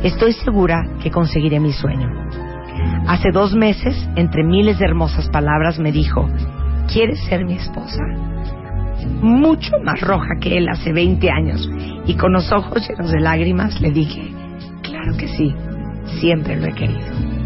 estoy 0.03 0.33
segura 0.33 0.87
que 1.01 1.11
conseguiré 1.11 1.59
mi 1.59 1.73
sueño. 1.73 2.09
Hace 3.07 3.31
dos 3.31 3.53
meses, 3.53 3.95
entre 4.15 4.43
miles 4.43 4.79
de 4.79 4.85
hermosas 4.85 5.29
palabras, 5.29 5.79
me 5.79 5.91
dijo, 5.91 6.29
¿quieres 6.91 7.19
ser 7.25 7.45
mi 7.45 7.55
esposa? 7.55 8.03
Mucho 9.21 9.79
más 9.83 9.99
roja 10.01 10.35
que 10.39 10.57
él 10.57 10.69
hace 10.69 10.93
20 10.93 11.29
años 11.29 11.69
y 12.05 12.15
con 12.15 12.33
los 12.33 12.51
ojos 12.51 12.87
llenos 12.87 13.11
de 13.11 13.19
lágrimas 13.19 13.79
le 13.81 13.91
dije, 13.91 14.31
claro 14.83 15.17
que 15.17 15.27
sí, 15.27 15.53
siempre 16.19 16.55
lo 16.57 16.67
he 16.67 16.73
querido. 16.73 17.38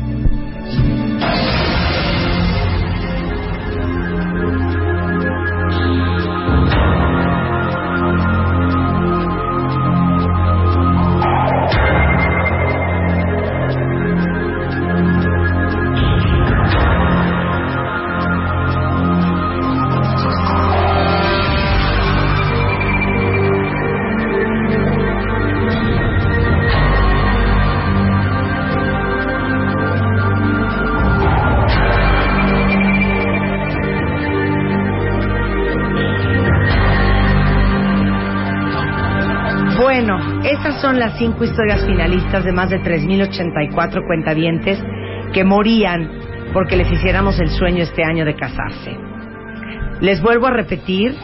Son 40.93 40.99
las 40.99 41.17
cinco 41.17 41.43
historias 41.43 41.83
finalistas 41.87 42.43
de 42.43 42.51
más 42.51 42.69
de 42.69 42.79
3.084 42.79 44.05
cuentavientes 44.05 44.79
que 45.33 45.43
morían 45.43 46.07
porque 46.53 46.77
les 46.77 46.91
hiciéramos 46.91 47.39
el 47.39 47.49
sueño 47.49 47.81
este 47.81 48.03
año 48.03 48.25
de 48.25 48.35
casarse. 48.35 48.95
Les 50.01 50.21
vuelvo 50.21 50.45
a 50.45 50.51
repetir 50.51 51.15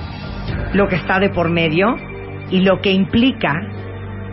lo 0.74 0.88
que 0.88 0.96
está 0.96 1.20
de 1.20 1.30
por 1.30 1.52
medio 1.52 1.96
y 2.50 2.62
lo 2.62 2.82
que 2.82 2.92
implica 2.94 3.62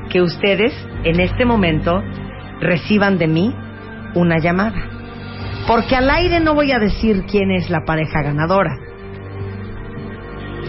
que 0.09 0.23
ustedes 0.23 0.73
en 1.05 1.21
este 1.21 1.45
momento 1.45 2.03
reciban 2.63 3.19
de 3.19 3.27
mí 3.27 3.55
una 4.15 4.39
llamada. 4.39 4.89
Porque 5.67 5.97
al 5.97 6.09
aire 6.09 6.41
no 6.41 6.55
voy 6.55 6.73
a 6.73 6.79
decir 6.79 7.25
quién 7.31 7.51
es 7.51 7.69
la 7.69 7.85
pareja 7.85 8.23
ganadora. 8.23 8.79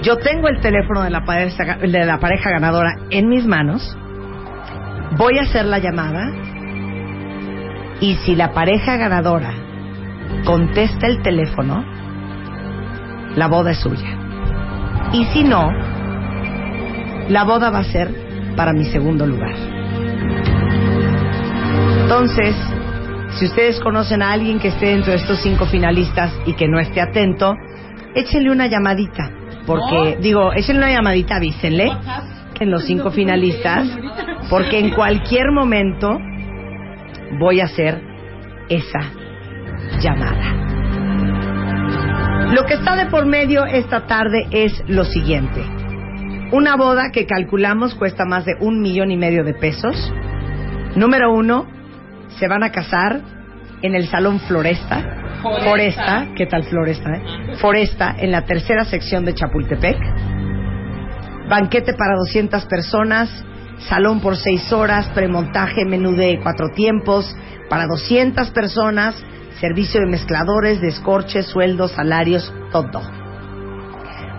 Yo 0.03 0.18
tengo 0.18 0.49
el 0.49 0.60
teléfono 0.60 1.03
de 1.03 1.10
la 1.10 1.23
pareja, 1.23 1.77
de 1.77 2.06
la 2.06 2.19
pareja 2.19 2.49
ganadora 2.49 2.98
en 3.11 3.30
mis 3.30 3.45
manos. 3.45 3.98
Voy 5.15 5.38
a 5.38 5.43
hacer 5.43 5.65
la 5.65 5.79
llamada. 5.79 6.31
Y 7.99 8.15
si 8.17 8.35
la 8.35 8.53
pareja 8.53 8.97
ganadora 8.97 9.53
contesta 10.45 11.07
el 11.07 11.21
teléfono, 11.21 11.84
la 13.35 13.47
boda 13.47 13.71
es 13.71 13.79
suya. 13.79 14.17
Y 15.13 15.25
si 15.25 15.43
no, 15.43 15.71
la 17.29 17.43
boda 17.43 17.69
va 17.69 17.79
a 17.79 17.84
ser 17.84 18.13
para 18.55 18.73
mi 18.73 18.85
segundo 18.85 19.25
lugar. 19.25 19.55
Entonces, 22.01 22.55
si 23.39 23.45
ustedes 23.45 23.79
conocen 23.79 24.21
a 24.21 24.31
alguien 24.31 24.59
que 24.59 24.69
esté 24.69 24.88
dentro 24.88 25.11
de 25.11 25.17
estos 25.17 25.39
cinco 25.41 25.65
finalistas 25.65 26.31
y 26.45 26.53
que 26.53 26.67
no 26.67 26.79
esté 26.79 27.01
atento, 27.01 27.55
échenle 28.15 28.51
una 28.51 28.67
llamadita. 28.67 29.31
Porque, 29.65 30.17
digo, 30.21 30.53
échenle 30.53 30.84
una 30.84 30.91
llamadita, 30.93 31.35
avísenle 31.35 31.91
en 32.59 32.71
los 32.71 32.85
cinco 32.85 33.11
finalistas, 33.11 33.88
porque 34.49 34.79
en 34.79 34.91
cualquier 34.91 35.51
momento 35.51 36.19
voy 37.39 37.59
a 37.61 37.65
hacer 37.65 38.01
esa 38.69 39.11
llamada. 39.99 40.53
Lo 42.53 42.65
que 42.65 42.75
está 42.75 42.95
de 42.95 43.07
por 43.07 43.25
medio 43.25 43.65
esta 43.65 44.07
tarde 44.07 44.47
es 44.51 44.71
lo 44.88 45.03
siguiente. 45.03 45.61
Una 46.51 46.77
boda 46.77 47.11
que 47.11 47.25
calculamos 47.25 47.93
cuesta 47.95 48.23
más 48.25 48.45
de 48.45 48.53
un 48.59 48.81
millón 48.81 49.11
y 49.11 49.17
medio 49.17 49.43
de 49.43 49.53
pesos. 49.53 50.13
Número 50.95 51.34
uno, 51.34 51.67
se 52.39 52.47
van 52.47 52.63
a 52.63 52.71
casar 52.71 53.19
en 53.81 53.95
el 53.95 54.07
Salón 54.07 54.39
Floresta. 54.39 55.13
Foresta, 55.63 56.29
¿qué 56.35 56.45
tal 56.45 56.63
Floresta? 56.63 57.15
eh? 57.15 57.21
Foresta, 57.59 58.15
en 58.17 58.31
la 58.31 58.43
tercera 58.45 58.85
sección 58.85 59.25
de 59.25 59.34
Chapultepec. 59.34 59.97
Banquete 61.49 61.94
para 61.94 62.15
200 62.15 62.65
personas, 62.65 63.30
salón 63.88 64.19
por 64.19 64.36
6 64.36 64.74
horas, 64.74 65.07
premontaje, 65.14 65.86
menú 65.86 66.11
de 66.11 66.40
cuatro 66.41 66.69
tiempos 66.76 67.34
para 67.69 67.86
200 67.88 68.49
personas, 68.52 69.15
servicio 69.60 70.02
de 70.02 70.07
mezcladores, 70.07 70.82
descorches, 70.82 71.45
sueldos, 71.48 71.91
salarios, 71.91 72.53
todo. 72.72 73.02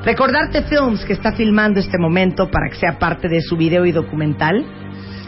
Recordarte 0.04 0.62
Films, 0.62 1.04
que 1.04 1.12
está 1.14 1.32
filmando 1.32 1.80
este 1.80 1.98
momento 1.98 2.50
para 2.50 2.68
que 2.68 2.76
sea 2.76 2.98
parte 2.98 3.28
de 3.28 3.40
su 3.40 3.56
video 3.56 3.84
y 3.84 3.92
documental, 3.92 4.64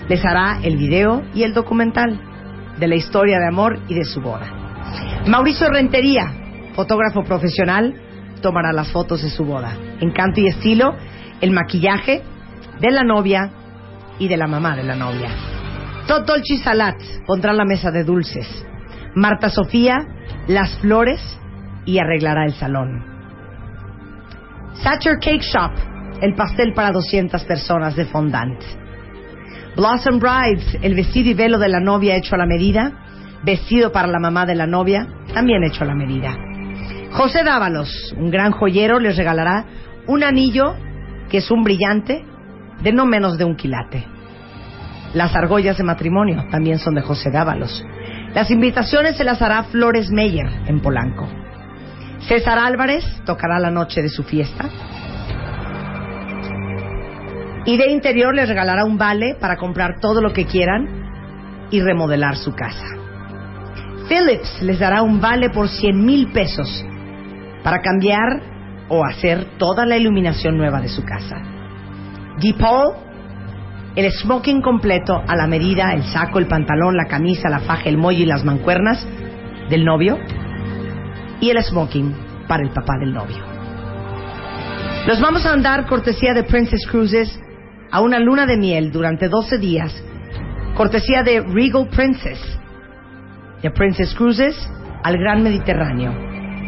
les 0.09 0.24
hará 0.24 0.59
el 0.62 0.77
video 0.77 1.23
y 1.35 1.43
el 1.43 1.55
documental 1.55 2.20
de 2.78 2.89
la 2.89 2.94
historia 2.94 3.39
de 3.39 3.48
amor 3.48 3.78
y 3.89 3.94
de 3.94 4.05
su 4.05 4.20
boda. 4.20 4.47
Mauricio 5.27 5.69
Rentería, 5.69 6.24
fotógrafo 6.74 7.23
profesional, 7.24 7.94
tomará 8.40 8.73
las 8.73 8.90
fotos 8.90 9.23
de 9.23 9.31
su 9.31 9.44
boda. 9.44 9.77
Encanto 10.01 10.40
y 10.40 10.47
estilo, 10.47 10.94
el 11.40 11.50
maquillaje 11.52 12.22
de 12.80 12.90
la 12.90 13.02
novia 13.02 13.50
y 14.18 14.28
de 14.28 14.36
la 14.36 14.46
mamá 14.46 14.76
de 14.76 14.84
la 14.84 14.94
novia. 14.94 15.30
Totolchi 16.06 16.58
Salat 16.58 17.00
pondrá 17.26 17.52
la 17.52 17.64
mesa 17.64 17.90
de 17.90 18.04
dulces. 18.04 18.46
Marta 19.14 19.48
Sofía, 19.48 19.98
las 20.48 20.78
flores 20.78 21.20
y 21.86 21.98
arreglará 21.98 22.44
el 22.44 22.52
salón. 22.52 23.04
Satcher 24.82 25.18
Cake 25.18 25.42
Shop, 25.42 25.72
el 26.20 26.34
pastel 26.34 26.72
para 26.74 26.92
200 26.92 27.44
personas 27.44 27.96
de 27.96 28.06
fondant. 28.06 28.60
Blossom 29.76 30.18
Brides, 30.18 30.78
el 30.82 30.94
vestido 30.94 31.30
y 31.30 31.34
velo 31.34 31.58
de 31.58 31.68
la 31.68 31.80
novia 31.80 32.16
hecho 32.16 32.34
a 32.34 32.38
la 32.38 32.46
medida. 32.46 32.92
Vestido 33.42 33.90
para 33.92 34.08
la 34.08 34.18
mamá 34.18 34.44
de 34.44 34.54
la 34.54 34.66
novia, 34.66 35.06
también 35.32 35.64
hecho 35.64 35.84
a 35.84 35.86
la 35.86 35.94
medida. 35.94 36.36
José 37.12 37.42
Dávalos, 37.42 38.14
un 38.18 38.30
gran 38.30 38.52
joyero, 38.52 39.00
les 39.00 39.16
regalará 39.16 39.64
un 40.06 40.22
anillo 40.22 40.76
que 41.31 41.39
es 41.39 41.51
un 41.51 41.62
brillante 41.62 42.24
de 42.82 42.93
no 42.93 43.07
menos 43.07 43.39
de 43.39 43.44
un 43.44 43.57
quilate. 43.57 44.05
Las 45.15 45.35
argollas 45.35 45.78
de 45.78 45.85
matrimonio 45.85 46.44
también 46.51 46.78
son 46.78 46.94
de 46.94 47.02
José 47.02 47.31
Dávalos. 47.31 47.85
Las 48.35 48.51
invitaciones 48.51 49.16
se 49.16 49.24
las 49.24 49.40
hará 49.43 49.65
Flores 49.65 50.11
Meyer 50.11 50.47
en 50.66 50.81
Polanco. 50.81 51.28
César 52.28 52.59
Álvarez 52.59 53.05
tocará 53.24 53.59
la 53.59 53.70
noche 53.70 54.02
de 54.02 54.09
su 54.09 54.23
fiesta. 54.23 54.69
Y 57.65 57.77
de 57.77 57.90
interior 57.90 58.35
les 58.35 58.48
regalará 58.48 58.85
un 58.85 58.98
vale 58.98 59.36
para 59.40 59.57
comprar 59.57 60.01
todo 60.01 60.20
lo 60.20 60.32
que 60.32 60.47
quieran 60.47 61.69
y 61.70 61.81
remodelar 61.81 62.36
su 62.36 62.55
casa. 62.55 62.86
Philips 64.09 64.62
les 64.62 64.78
dará 64.78 65.02
un 65.02 65.20
vale 65.20 65.51
por 65.51 65.69
100 65.69 66.05
mil 66.05 66.32
pesos 66.32 66.85
para 67.62 67.81
cambiar 67.81 68.49
o 68.90 69.04
hacer 69.04 69.56
toda 69.56 69.86
la 69.86 69.96
iluminación 69.96 70.58
nueva 70.58 70.80
de 70.80 70.88
su 70.88 71.04
casa. 71.04 71.36
DePaul, 72.40 72.92
el 73.96 74.10
smoking 74.12 74.60
completo 74.60 75.22
a 75.26 75.36
la 75.36 75.46
medida, 75.46 75.94
el 75.94 76.02
saco, 76.02 76.38
el 76.38 76.48
pantalón, 76.48 76.96
la 76.96 77.06
camisa, 77.06 77.48
la 77.48 77.60
faja, 77.60 77.88
el 77.88 77.96
mollo 77.96 78.18
y 78.18 78.26
las 78.26 78.44
mancuernas 78.44 79.06
del 79.70 79.84
novio 79.84 80.18
y 81.40 81.50
el 81.50 81.62
smoking 81.62 82.14
para 82.48 82.64
el 82.64 82.70
papá 82.70 82.98
del 82.98 83.14
novio. 83.14 83.38
Los 85.06 85.20
vamos 85.20 85.46
a 85.46 85.52
andar 85.52 85.86
cortesía 85.86 86.34
de 86.34 86.42
Princess 86.42 86.86
Cruises 86.86 87.40
a 87.90 88.00
una 88.00 88.18
luna 88.18 88.44
de 88.44 88.56
miel 88.56 88.90
durante 88.90 89.28
12 89.28 89.58
días, 89.58 89.94
cortesía 90.76 91.22
de 91.22 91.40
Regal 91.40 91.88
Princess, 91.88 92.40
de 93.62 93.70
Princess 93.70 94.14
Cruises 94.14 94.56
al 95.04 95.16
Gran 95.16 95.42
Mediterráneo, 95.42 96.12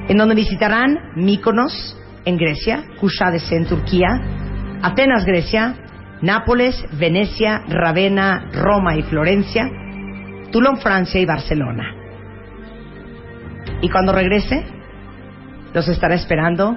en 0.09 0.17
donde 0.17 0.35
visitarán 0.35 0.99
Mykonos 1.17 1.97
en 2.25 2.37
Grecia, 2.37 2.85
Kushades 3.01 3.51
en 3.53 3.67
Turquía, 3.67 4.09
Atenas, 4.83 5.25
Grecia, 5.25 5.75
Nápoles, 6.21 6.85
Venecia, 6.99 7.63
Ravenna, 7.69 8.49
Roma 8.53 8.97
y 8.97 9.03
Florencia, 9.03 9.69
Toulon, 10.53 10.79
Francia 10.79 11.21
y 11.21 11.27
Barcelona. 11.27 11.95
Y 13.81 13.89
cuando 13.89 14.13
regrese, 14.13 14.65
los 15.75 15.89
estará 15.89 16.15
esperando 16.15 16.77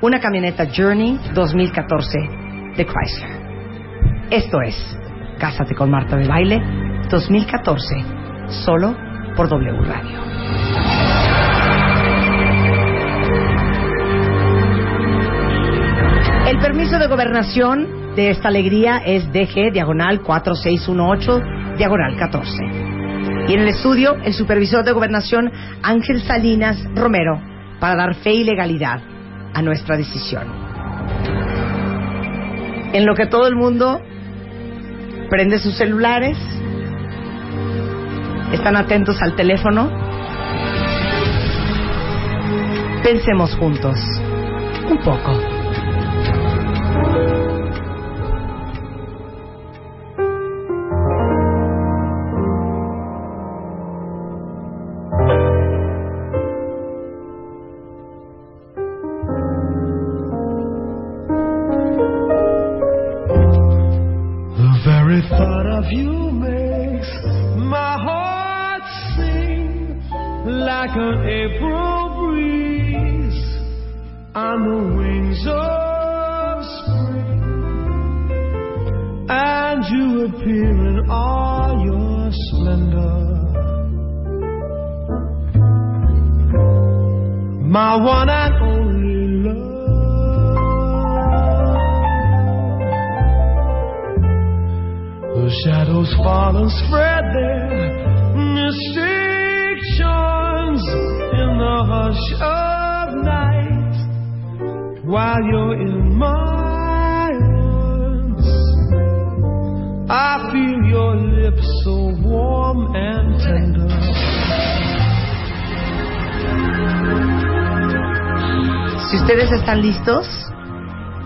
una 0.00 0.20
camioneta 0.20 0.66
Journey 0.74 1.18
2014 1.34 2.18
de 2.76 2.86
Chrysler. 2.86 3.40
Esto 4.30 4.62
es 4.62 4.76
Cásate 5.38 5.74
con 5.74 5.90
Marta 5.90 6.16
de 6.16 6.28
Baile 6.28 6.60
2014, 7.10 7.96
solo 8.64 8.96
por 9.34 9.48
W 9.48 9.84
Radio. 9.84 10.99
El 16.60 16.66
permiso 16.76 16.98
de 16.98 17.06
gobernación 17.06 18.14
de 18.14 18.28
esta 18.28 18.48
alegría 18.48 18.98
es 18.98 19.26
DG 19.32 19.72
diagonal 19.72 20.20
4618 20.20 21.40
diagonal 21.78 22.18
14. 22.18 22.52
Y 23.48 23.54
en 23.54 23.60
el 23.60 23.68
estudio, 23.68 24.16
el 24.22 24.34
supervisor 24.34 24.84
de 24.84 24.92
gobernación 24.92 25.50
Ángel 25.82 26.20
Salinas 26.20 26.76
Romero 26.94 27.40
para 27.80 27.96
dar 27.96 28.14
fe 28.16 28.34
y 28.34 28.44
legalidad 28.44 29.00
a 29.54 29.62
nuestra 29.62 29.96
decisión. 29.96 30.44
En 32.92 33.06
lo 33.06 33.14
que 33.14 33.24
todo 33.24 33.48
el 33.48 33.56
mundo 33.56 33.98
prende 35.30 35.58
sus 35.58 35.78
celulares, 35.78 36.36
están 38.52 38.76
atentos 38.76 39.16
al 39.22 39.34
teléfono, 39.34 39.90
pensemos 43.02 43.56
juntos 43.56 43.96
un 44.90 44.98
poco. 44.98 45.49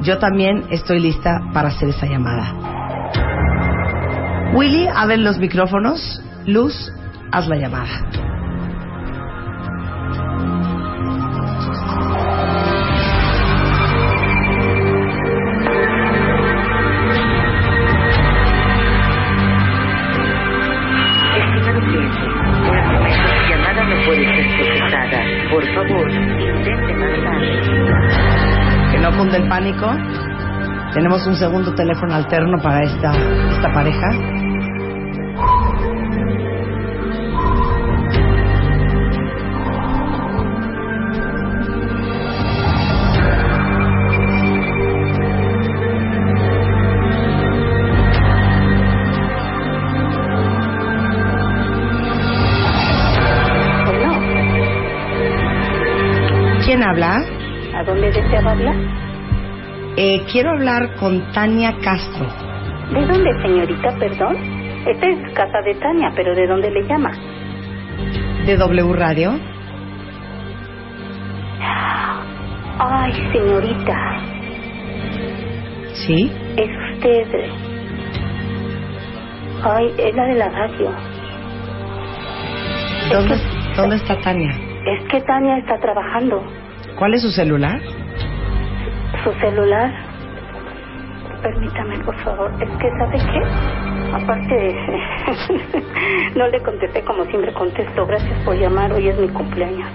Yo 0.05 0.19
también 0.19 0.65
estoy 0.71 1.01
lista 1.01 1.41
para 1.53 1.69
hacer 1.69 1.89
esa 1.89 2.07
llamada. 2.07 2.53
Willy, 4.55 4.87
abre 4.95 5.17
los 5.17 5.39
micrófonos. 5.39 6.23
Luz, 6.47 6.93
haz 7.33 7.49
la 7.49 7.57
llamada. 7.57 8.24
Pánico. 29.65 29.87
Tenemos 30.93 31.27
un 31.27 31.37
segundo 31.37 31.75
teléfono 31.75 32.15
alterno 32.15 32.59
para 32.63 32.83
esta, 32.83 33.13
esta 33.51 33.73
pareja. 33.73 34.11
¿Quién 56.65 56.83
habla? 56.83 57.23
¿A 57.75 57.83
dónde 57.85 58.11
deseaba 58.11 58.53
hablar? 58.53 58.74
Quiero 60.35 60.51
hablar 60.51 60.97
con 60.97 61.31
Tania 61.31 61.77
Castro. 61.81 62.27
¿De 62.93 63.07
dónde, 63.07 63.31
señorita? 63.41 63.97
Perdón. 64.01 64.35
Esta 64.85 65.07
es 65.07 65.33
casa 65.33 65.61
de 65.65 65.75
Tania, 65.77 66.11
pero 66.17 66.35
¿de 66.35 66.49
dónde 66.49 66.73
le 66.73 66.83
llama? 66.89 67.13
de 68.45 68.57
W 68.57 68.93
Radio. 68.95 69.39
Ay, 72.81 73.13
señorita, 73.33 73.95
¿Sí? 76.05 76.33
es 76.57 76.71
usted. 76.95 77.51
Ay, 79.63 79.95
es 79.97 80.17
la 80.17 80.25
de 80.25 80.35
la 80.35 80.49
radio. 80.49 80.91
¿Dónde, 83.13 83.37
¿Dónde 83.77 83.97
está 83.97 84.21
Tania? 84.21 84.51
Es 84.85 85.09
que 85.13 85.21
Tania 85.21 85.59
está 85.59 85.79
trabajando. 85.79 86.43
¿Cuál 86.99 87.15
es 87.15 87.23
su 87.23 87.31
celular? 87.31 87.81
Su 89.23 89.33
celular. 89.39 90.04
Permítame, 91.45 91.99
por 91.99 92.17
favor. 92.25 92.51
Es 92.55 92.71
que, 92.79 92.89
¿sabe 92.99 93.19
qué? 93.19 94.15
Aparte, 94.15 94.77
no 96.37 96.49
le 96.49 96.63
contesté 96.63 97.05
como 97.05 97.23
siempre 97.27 97.53
contesto. 97.53 98.07
Gracias 98.07 98.43
por 98.47 98.57
llamar. 98.57 98.91
Hoy 98.95 99.09
es 99.09 99.19
mi 99.19 99.29
cumpleaños. 99.29 99.87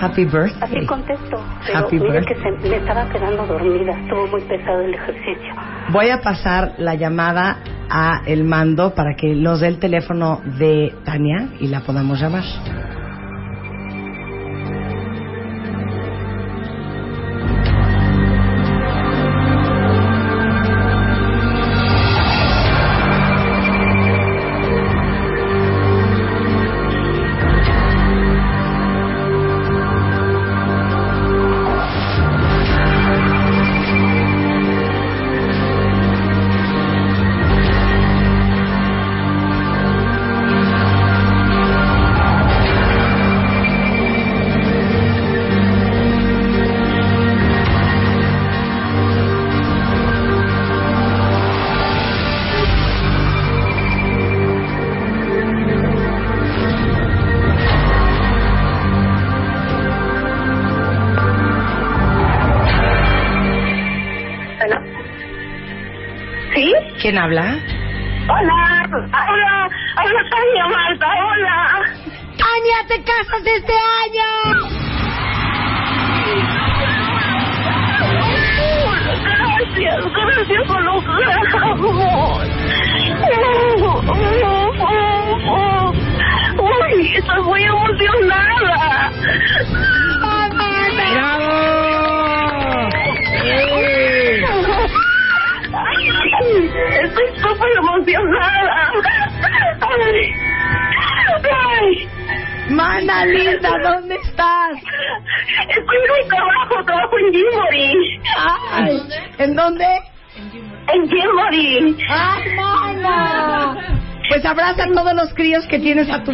Happy 0.00 0.24
birthday. 0.24 0.58
Así 0.60 0.86
contesto. 0.86 1.40
Pero 1.64 1.78
Happy 1.78 2.00
mire 2.00 2.12
birthday. 2.20 2.34
que 2.34 2.42
se, 2.42 2.68
me 2.68 2.76
estaba 2.76 3.08
quedando 3.08 3.46
dormida. 3.46 3.92
Estuvo 4.00 4.26
muy 4.26 4.40
pesado 4.42 4.80
el 4.80 4.94
ejercicio. 4.94 5.54
Voy 5.90 6.10
a 6.10 6.20
pasar 6.22 6.72
la 6.78 6.96
llamada 6.96 7.58
a 7.88 8.22
el 8.26 8.42
mando 8.42 8.92
para 8.92 9.14
que 9.14 9.32
nos 9.36 9.60
dé 9.60 9.68
el 9.68 9.78
teléfono 9.78 10.40
de 10.58 10.92
Tania 11.04 11.50
y 11.60 11.68
la 11.68 11.82
podamos 11.82 12.20
llamar. 12.20 12.42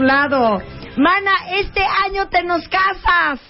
Lado. 0.00 0.62
Mana, 0.96 1.32
este 1.52 1.82
año 2.06 2.28
te 2.28 2.42
nos 2.42 2.66
casas. 2.68 3.40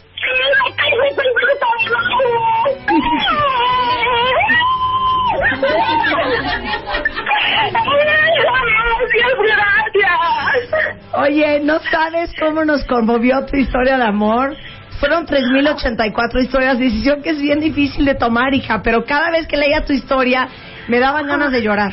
Oye, 11.14 11.60
¿no 11.60 11.78
sabes 11.90 12.30
cómo 12.38 12.64
nos 12.64 12.84
conmovió 12.84 13.44
tu 13.46 13.56
historia 13.56 13.96
de 13.96 14.04
amor? 14.04 14.56
Fueron 15.00 15.26
3.084 15.26 16.42
historias, 16.42 16.78
decisión 16.78 17.22
que 17.22 17.30
es 17.30 17.40
bien 17.40 17.60
difícil 17.60 18.04
de 18.04 18.14
tomar, 18.14 18.54
hija, 18.54 18.82
pero 18.82 19.04
cada 19.04 19.30
vez 19.30 19.46
que 19.46 19.56
leía 19.56 19.84
tu 19.84 19.92
historia 19.92 20.48
me 20.88 20.98
daban 20.98 21.26
ganas 21.26 21.52
de 21.52 21.62
llorar. 21.62 21.92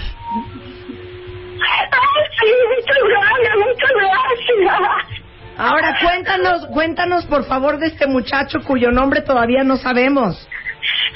Cuéntanos, 6.83 7.25
por 7.27 7.45
favor 7.45 7.77
de 7.77 7.87
este 7.87 8.07
muchacho 8.07 8.59
cuyo 8.67 8.91
nombre 8.91 9.21
todavía 9.21 9.63
no 9.63 9.77
sabemos. 9.77 10.35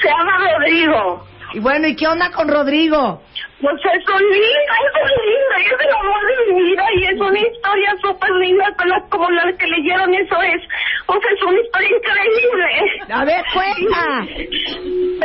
Se 0.02 0.07
llama 0.07 0.39
Rodrigo. 0.39 1.27
Y 1.56 1.60
bueno, 1.60 1.88
¿y 1.88 1.95
qué 1.98 2.07
onda 2.07 2.31
con 2.31 2.48
Rodrigo? 2.48 3.22
Pues 3.60 3.76
es 3.76 4.07
un 4.07 4.22
lindo, 4.22 4.73
es 4.85 4.94
un 5.03 5.11
lindo, 5.27 5.56
es 5.60 5.85
el 5.85 5.94
amor 5.94 6.22
de 6.26 6.53
mi 6.53 6.64
vida 6.69 6.84
y 6.95 7.03
es 7.03 7.19
una 7.19 7.39
historia 7.39 7.95
súper 8.02 8.30
linda, 8.31 8.65
pero 8.77 8.95
como 9.10 9.30
la 9.30 9.52
que 9.57 9.68
leyeron, 9.68 10.14
eso 10.14 10.41
es, 10.41 10.61
o 11.06 11.14
sea, 11.14 11.31
es 11.35 11.44
una 11.44 11.60
historia 11.60 11.89
increíble. 11.98 13.14
A 13.14 13.26
ver, 13.26 13.44
cuenta. 13.53 14.23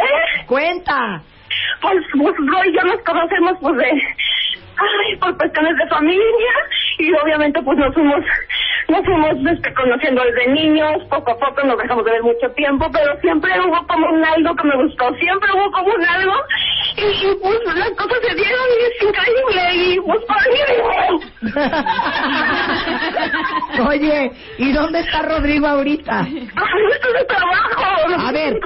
¿Eh? 0.03 0.45
Cuenta. 0.49 1.23
Pues, 1.83 1.99
pues 2.19 2.35
Roy 2.37 2.69
y 2.69 2.75
yo 2.75 2.83
nos 2.83 3.01
conocemos, 3.05 3.59
pues, 3.61 3.77
de, 3.77 3.91
ay, 3.91 5.17
por 5.21 5.37
cuestiones 5.37 5.77
de 5.77 5.87
familia, 5.87 6.53
y 6.99 7.13
obviamente, 7.15 7.63
pues, 7.63 7.79
nos 7.79 7.95
fuimos, 7.95 8.25
nos 8.93 9.05
fuimos 9.05 9.33
este, 9.51 9.75
conociendo 9.75 10.23
desde 10.23 10.47
niños, 10.53 11.03
poco 11.09 11.33
a 11.33 11.39
poco 11.39 11.67
nos 11.67 11.77
dejamos 11.79 12.05
de 12.05 12.13
ver 12.13 12.23
mucho 12.23 12.49
tiempo, 12.55 12.89
pero 12.93 13.19
siempre 13.21 13.51
hubo 13.61 13.85
como 13.87 14.09
un 14.11 14.25
algo 14.25 14.55
que 14.55 14.69
me 14.69 14.77
gustó, 14.85 15.13
siempre 15.15 15.51
hubo 15.55 15.73
como 15.73 15.95
un 15.95 16.05
algo, 16.05 16.35
y, 16.97 17.01
y, 17.01 17.35
pues 17.43 17.59
las 17.75 17.91
cosas 17.91 18.19
se 18.29 18.35
dieron 18.35 18.67
y 18.69 18.85
es 18.85 19.03
increíble, 19.09 19.75
y 19.75 19.99
pues 20.01 20.21
por 20.29 20.37
Oye, 23.89 24.31
¿y 24.59 24.73
dónde 24.73 25.01
está 25.01 25.23
Rodrigo 25.23 25.67
ahorita? 25.67 26.23
De 26.23 27.25
trabajo. 27.27 27.83
A 28.19 28.33
ver. 28.33 28.59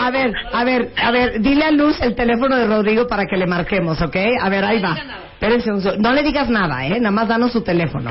A 0.00 0.10
ver, 0.10 0.32
a 0.52 0.64
ver, 0.64 0.90
a 1.02 1.10
ver, 1.10 1.40
dile 1.40 1.64
a 1.64 1.70
Luz 1.70 2.00
el 2.02 2.14
teléfono 2.14 2.56
de 2.56 2.66
Rodrigo 2.66 3.06
para 3.06 3.26
que 3.26 3.36
le 3.36 3.46
marquemos, 3.46 4.00
¿ok? 4.00 4.16
A 4.40 4.48
ver, 4.48 4.64
ahí 4.64 4.80
va. 4.80 4.96
Espérense 5.32 5.70
un 5.70 5.80
segundo. 5.80 6.08
No 6.08 6.14
le 6.14 6.22
digas 6.22 6.48
nada, 6.48 6.86
¿eh? 6.86 7.00
Nada 7.00 7.10
más 7.10 7.28
danos 7.28 7.52
su 7.52 7.62
teléfono. 7.62 8.10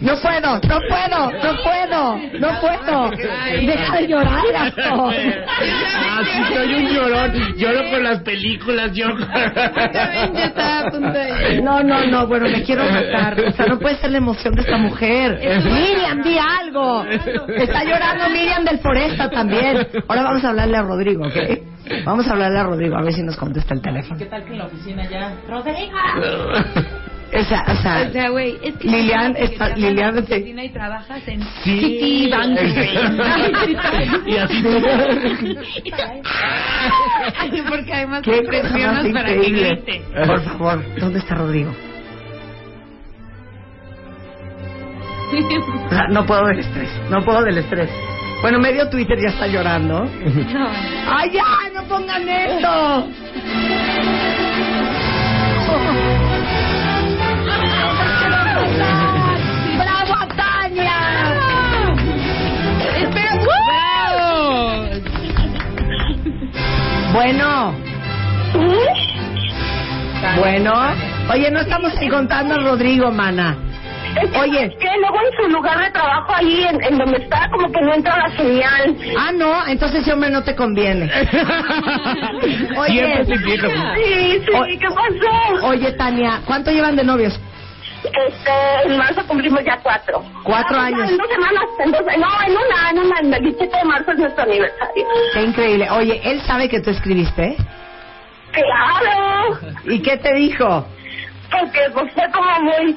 No 0.00 0.14
puedo, 0.20 0.54
no 0.54 0.80
puedo, 0.88 1.32
no 1.32 1.56
puedo, 1.64 2.16
no 2.38 2.60
puedo. 2.60 3.10
Deja 3.10 3.96
de 3.96 4.06
llorar, 4.06 4.44
Gastón. 4.52 5.14
Ah, 6.00 6.22
sí, 6.24 6.54
soy 6.54 6.74
un 6.74 6.88
llorón. 6.88 7.56
Lloro 7.56 7.90
con 7.90 8.04
las 8.04 8.20
películas, 8.20 8.92
yo. 8.92 9.08
No, 11.62 11.82
no, 11.82 12.06
no, 12.06 12.26
bueno, 12.26 12.48
me 12.48 12.62
quiero 12.62 12.84
matar. 12.84 13.38
O 13.40 13.52
sea, 13.52 13.66
no 13.66 13.78
puede 13.78 13.96
ser 13.96 14.10
la 14.12 14.18
emoción 14.18 14.54
de 14.54 14.62
esta 14.62 14.76
mujer. 14.76 15.38
Miriam, 15.64 16.22
di 16.22 16.38
algo. 16.38 17.04
Está 17.04 17.84
llorando 17.84 18.30
Miriam 18.30 18.64
del 18.64 18.78
Foresta 18.78 19.28
también. 19.30 19.86
Ahora 20.08 20.22
vamos 20.22 20.44
a 20.44 20.50
hablarle 20.50 20.76
a 20.76 20.82
Rodrigo, 20.82 21.26
¿ok? 21.26 22.04
Vamos 22.04 22.26
a 22.28 22.32
hablarle 22.32 22.58
a 22.58 22.64
Rodrigo, 22.64 22.96
a 22.96 23.02
ver 23.02 23.12
si 23.12 23.22
nos 23.22 23.36
contesta 23.36 23.74
el 23.74 23.82
teléfono. 23.82 24.18
¿Qué 24.18 24.26
tal 24.26 24.44
que 24.44 24.52
en 24.52 24.58
la 24.58 24.66
oficina 24.66 25.08
ya? 25.08 25.34
¡Rodrigo! 25.48 25.96
O 27.30 27.42
sea, 27.44 27.62
o 27.68 27.74
sea, 27.82 28.06
O 28.08 28.12
sea, 28.12 28.30
güey, 28.30 28.56
es 28.62 28.74
que 28.76 28.88
Lilian 28.88 29.34
que 29.34 29.44
está- 29.44 29.68
Lilian 29.76 30.24
te- 30.24 30.38
y 30.38 30.68
trabajas 30.70 31.28
en 31.28 31.42
Sí. 31.62 31.78
Citibank, 31.80 32.58
güey. 32.58 32.88
Y 34.26 34.36
así 34.38 34.62
Ay, 37.38 37.62
porque 37.68 37.92
además 37.92 38.22
Qué 38.22 38.30
te 38.40 38.42
presionas 38.48 39.06
para 39.08 39.28
que 39.28 39.38
grite. 39.40 40.02
Por 40.26 40.40
favor, 40.42 40.82
¿dónde 40.98 41.18
está 41.18 41.34
Rodrigo? 41.34 41.70
O 45.30 45.90
sea, 45.90 46.08
no 46.08 46.24
puedo 46.24 46.46
del 46.46 46.60
estrés, 46.60 46.88
no 47.10 47.22
puedo 47.22 47.42
del 47.42 47.58
estrés. 47.58 47.90
Bueno, 48.40 48.58
medio 48.60 48.88
Twitter 48.88 49.18
ya 49.20 49.28
está 49.28 49.46
llorando. 49.46 50.04
No. 50.04 50.68
¡Ay, 51.06 51.30
ya! 51.32 51.44
¡No 51.74 51.82
pongan 51.88 52.26
esto! 52.28 53.08
Bueno. 67.18 67.74
Bueno. 70.38 70.72
Oye, 71.32 71.50
no 71.50 71.58
estamos 71.58 71.92
ahí 71.98 72.08
contando 72.08 72.54
a 72.54 72.58
Rodrigo, 72.58 73.10
mana. 73.10 73.56
Oye. 74.40 74.70
Que 74.78 74.88
luego 75.00 75.18
en 75.18 75.36
su 75.36 75.50
lugar 75.52 75.84
de 75.84 75.90
trabajo 75.90 76.32
ahí, 76.32 76.62
en, 76.62 76.80
en 76.80 76.96
donde 76.96 77.18
está, 77.18 77.50
como 77.50 77.72
que 77.72 77.80
no 77.80 77.92
entra 77.92 78.18
la 78.18 78.36
señal. 78.36 78.96
Ah, 79.18 79.32
no, 79.32 79.66
entonces 79.66 80.02
ese 80.02 80.12
hombre 80.12 80.30
no 80.30 80.44
te 80.44 80.54
conviene. 80.54 81.06
Oye. 82.78 83.24
Siempre 83.24 83.24
te 83.24 83.42
quiero. 83.42 83.68
Sí, 83.96 84.40
sí, 84.46 84.78
¿qué 84.78 84.88
pasó? 84.88 85.66
Oye, 85.66 85.90
Tania, 85.94 86.40
¿cuánto 86.46 86.70
llevan 86.70 86.94
de 86.94 87.02
novios? 87.02 87.40
Este, 88.04 88.52
en 88.86 88.96
marzo 88.96 89.26
cumplimos 89.26 89.64
ya 89.64 89.78
cuatro. 89.82 90.22
Cuatro 90.44 90.76
Ah, 90.78 90.86
años. 90.86 91.10
En 91.10 91.16
dos 91.18 91.28
semanas, 91.28 91.64
en 91.84 91.90
dos, 91.90 92.00
no, 92.02 92.42
en 92.46 92.52
una, 92.52 92.90
en 92.90 92.98
una, 92.98 93.18
en 93.20 93.34
el 93.34 93.42
17 93.42 93.76
de 93.76 93.84
marzo 93.84 94.12
es 94.12 94.18
nuestro 94.18 94.42
aniversario. 94.44 95.04
Qué 95.34 95.42
increíble. 95.42 95.90
Oye, 95.90 96.20
¿él 96.24 96.40
sabe 96.42 96.68
que 96.68 96.80
tú 96.80 96.90
escribiste? 96.90 97.56
¡Claro! 98.52 99.58
¿Y 99.84 100.00
qué 100.02 100.16
te 100.16 100.32
dijo? 100.34 100.86
Porque 101.50 101.80
pues 101.94 102.12
fue 102.12 102.24
como 102.30 102.60
muy, 102.60 102.94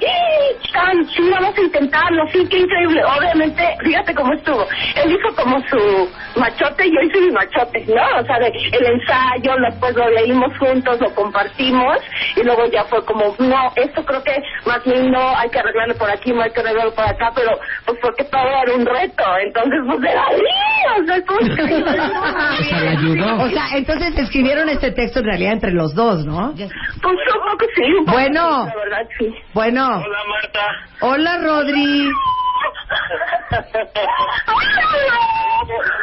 tan, 0.73 1.05
sí, 1.07 1.29
vamos 1.31 1.57
a 1.57 1.61
intentarlo, 1.61 2.27
sí, 2.31 2.45
qué 2.49 2.59
increíble. 2.59 3.01
Obviamente, 3.05 3.63
fíjate 3.83 4.13
cómo 4.13 4.33
estuvo. 4.33 4.67
Él 4.95 5.17
hizo 5.17 5.35
como 5.35 5.59
su 5.69 6.09
machote 6.39 6.85
y 6.85 6.91
yo 6.91 7.01
hice 7.01 7.21
mi 7.21 7.31
machote, 7.31 7.85
¿no? 7.87 8.19
O 8.19 8.25
sea, 8.25 8.39
de, 8.39 8.47
el 8.47 8.85
ensayo, 8.85 9.55
después 9.69 9.95
lo 9.95 10.09
leímos 10.09 10.57
juntos, 10.57 10.99
lo 10.99 11.13
compartimos 11.15 11.97
y 12.35 12.43
luego 12.43 12.65
ya 12.67 12.83
fue 12.85 13.03
como, 13.05 13.35
no, 13.39 13.71
esto 13.75 14.03
creo 14.03 14.23
que 14.23 14.35
más 14.65 14.83
bien 14.83 15.11
no 15.11 15.35
hay 15.37 15.49
que 15.49 15.59
arreglarlo 15.59 15.95
por 15.95 16.09
aquí, 16.09 16.33
no 16.33 16.41
hay 16.41 16.51
que 16.51 16.59
arreglarlo 16.59 16.93
por 16.93 17.05
acá, 17.05 17.31
pero 17.33 17.51
pues 17.85 17.97
porque 18.01 18.23
todo 18.25 18.41
era 18.41 18.73
un 18.75 18.85
reto. 18.85 19.23
Entonces, 19.45 19.79
pues 19.87 20.11
era 20.11 20.25
ahí, 20.27 21.01
o 21.01 21.05
sea, 21.05 21.15
estuvo 21.15 21.39
increíble. 21.41 21.99
O 22.01 22.63
sea, 22.63 22.79
le 22.81 22.89
ayudó. 22.89 23.43
O 23.43 23.49
sea, 23.49 23.65
entonces 23.75 24.17
escribieron 24.17 24.67
este 24.69 24.91
texto 24.91 25.19
en 25.19 25.25
realidad 25.25 25.53
entre 25.53 25.71
los 25.71 25.95
dos, 25.95 26.25
¿no? 26.25 26.53
Pues 26.55 26.69
un 27.01 27.51
poco 27.51 27.65
sí, 27.75 27.83
un 27.97 28.05
poco 28.05 28.17
Bueno. 28.17 28.40
Sí, 28.41 28.67
La 28.67 28.75
verdad, 28.75 29.07
sí. 29.17 29.35
Bueno. 29.53 29.97
Hola 29.97 30.19
Marta. 30.27 30.65
Hola, 31.01 31.37
Rodri. 31.37 32.11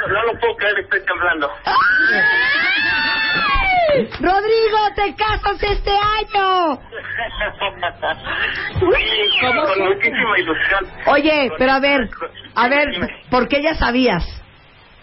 No 0.09 0.23
lo 0.25 0.39
puedo 0.41 0.57
creer, 0.57 0.79
estoy 0.81 1.05
temblando. 1.05 1.51
Rodrigo, 4.21 4.79
te 4.95 5.15
casas 5.17 5.63
este 5.63 5.91
año. 5.91 6.79
Con 9.41 9.89
muchísima 9.89 10.39
ilusión. 10.39 10.87
Oye, 11.07 11.51
pero 11.59 11.73
a 11.73 11.81
ver, 11.81 12.09
a 12.55 12.69
ver, 12.69 12.89
¿por 13.31 13.49
qué 13.49 13.63
ya 13.63 13.75
sabías? 13.75 14.25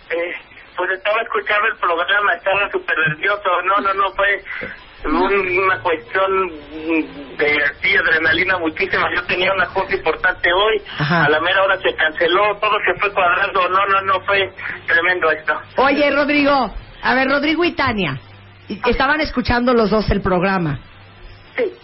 Eh, 0.10 0.36
pues 0.78 0.92
estaba 0.92 1.22
escuchando 1.22 1.68
el 1.68 1.78
programa, 1.78 2.34
estaba 2.34 2.70
súper 2.72 2.98
nervioso. 3.10 3.50
No, 3.64 3.78
no, 3.82 3.94
no, 3.94 4.12
fue 4.12 4.44
una 5.06 5.80
cuestión 5.82 6.50
de 7.38 7.56
sí, 7.82 7.96
adrenalina 7.96 8.58
muchísima. 8.58 9.08
Yo 9.16 9.24
tenía 9.24 9.54
una 9.54 9.68
cosa 9.68 9.94
importante 9.94 10.50
hoy, 10.52 10.82
Ajá. 10.98 11.26
a 11.26 11.30
la 11.30 11.40
mera 11.40 11.64
hora 11.64 11.78
se 11.78 11.94
canceló, 11.96 12.58
todo 12.60 12.78
se 12.86 13.00
fue 13.00 13.12
cuadrando. 13.14 13.70
No, 13.70 13.86
no, 13.88 14.02
no, 14.02 14.20
fue 14.26 14.52
tremendo 14.88 15.32
esto. 15.32 15.54
Oye, 15.78 16.12
Rodrigo, 16.12 16.74
a 17.02 17.14
ver, 17.14 17.28
Rodrigo 17.28 17.64
y 17.64 17.74
Tania, 17.74 18.20
estaban 18.86 19.22
escuchando 19.22 19.74
los 19.74 19.90
dos 19.90 20.10
el 20.10 20.22
programa. 20.22 20.80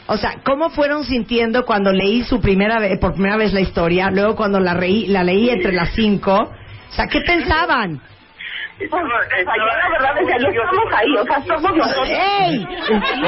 O 0.07 0.17
sea, 0.17 0.41
¿cómo 0.43 0.69
fueron 0.69 1.05
sintiendo 1.05 1.65
cuando 1.65 1.91
leí 1.91 2.23
su 2.23 2.41
primera 2.41 2.79
vez, 2.79 2.99
por 2.99 3.13
primera 3.13 3.37
vez 3.37 3.53
la 3.53 3.61
historia, 3.61 4.11
luego 4.11 4.35
cuando 4.35 4.59
la, 4.59 4.73
reí, 4.73 5.07
la 5.07 5.23
leí 5.23 5.49
entre 5.49 5.71
las 5.71 5.93
cinco? 5.93 6.51
O 6.89 6.93
sea, 6.93 7.07
¿qué 7.07 7.21
pensaban? 7.21 8.01
Pues, 8.89 9.03
ayer, 9.47 9.77
la 9.77 9.89
verdad, 9.89 10.15
desde 10.19 10.33
ayer 10.33 10.49
estamos 10.49 10.93
ahí, 10.93 11.15
o 11.17 11.23
sea, 11.23 11.41
somos 11.41 11.75
nosotros. 11.77 12.09
¡Ey! 12.09 12.67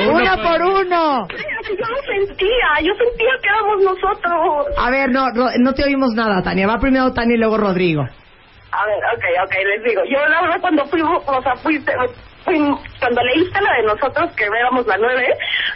¡Uno 0.09 0.35
por 0.43 0.61
uno! 0.61 1.27
Yo 1.29 1.87
lo 1.87 2.01
sentía, 2.03 2.67
yo 2.81 2.93
sentía 2.95 3.31
que 3.41 3.49
éramos 3.49 3.83
nosotros. 3.83 4.67
A 4.77 4.89
ver, 4.89 5.09
no, 5.11 5.27
no 5.59 5.73
te 5.73 5.83
oímos 5.85 6.13
nada, 6.13 6.41
Tania. 6.43 6.67
Va 6.67 6.77
primero 6.79 7.13
Tania 7.13 7.35
y 7.35 7.39
luego 7.39 7.57
Rodrigo. 7.57 8.01
A 8.01 8.85
ver, 8.87 8.97
ok, 9.15 9.23
ok, 9.45 9.53
les 9.65 9.83
digo. 9.83 10.01
Yo 10.05 10.25
la 10.27 10.41
verdad 10.41 10.57
cuando 10.61 10.85
fui, 10.87 11.01
o 11.01 11.41
sea, 11.43 11.55
fui, 11.57 11.79
fui- 11.79 11.93
cuando 12.43 13.23
leíste 13.23 13.61
la 13.61 13.73
de 13.77 13.83
nosotros 13.83 14.31
que 14.35 14.45
éramos 14.45 14.85
la 14.87 14.97
nueve, 14.97 15.27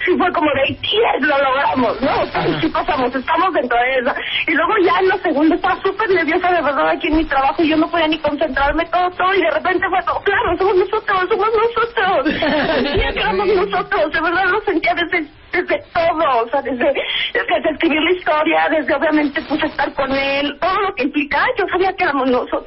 sí 0.05 0.15
fue 0.17 0.31
como 0.31 0.49
de, 0.51 0.75
yes, 0.75 1.21
lo 1.21 1.37
logramos, 1.37 2.01
¿no? 2.01 2.25
Sea, 2.27 2.59
sí 2.61 2.67
pasamos, 2.69 3.13
estamos 3.13 3.53
dentro 3.53 3.77
de 3.77 3.99
esa. 3.99 4.15
Y 4.47 4.51
luego 4.53 4.73
ya 4.83 4.99
en 4.99 5.07
la 5.09 5.17
segunda 5.17 5.55
estaba 5.55 5.81
súper 5.81 6.09
nerviosa 6.09 6.51
de 6.51 6.61
verdad 6.61 6.89
aquí 6.89 7.07
en 7.07 7.17
mi 7.17 7.25
trabajo 7.25 7.63
y 7.63 7.69
yo 7.69 7.77
no 7.77 7.89
podía 7.89 8.07
ni 8.07 8.19
concentrarme 8.19 8.85
todo, 8.85 9.09
todo, 9.11 9.33
y 9.33 9.41
de 9.41 9.51
repente 9.51 9.85
fue 9.89 10.03
como, 10.05 10.21
claro, 10.23 10.57
somos 10.57 10.75
nosotros, 10.75 11.29
somos 11.29 11.49
nosotros. 11.55 12.25
Sentía 12.75 13.13
que 13.13 13.19
éramos 13.19 13.47
nosotros, 13.47 14.11
de 14.11 14.21
verdad 14.21 14.45
lo 14.47 14.61
sentía 14.61 14.93
desde 14.93 15.27
desde 15.51 15.79
todo, 15.93 16.43
o 16.43 16.49
sea, 16.49 16.61
desde, 16.61 16.93
desde 17.33 17.71
escribir 17.71 18.01
la 18.01 18.11
historia, 18.11 18.67
desde 18.69 18.93
obviamente 18.93 19.41
pues 19.47 19.63
estar 19.63 19.93
con 19.93 20.11
él, 20.11 20.57
todo 20.59 20.81
lo 20.81 20.93
que 20.93 21.03
implica, 21.03 21.45
yo 21.57 21.65
sabía 21.71 21.93
que 21.93 22.03
éramos 22.03 22.29
nosotros. 22.29 22.65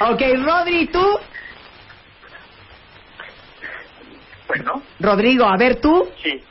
Ok, 0.00 0.22
Rodri, 0.44 0.86
¿tú? 0.86 1.18
Bueno, 4.50 4.82
Rodrigo, 4.98 5.44
a 5.44 5.56
ver, 5.56 5.80
¿tú? 5.80 6.08
sí. 6.20 6.42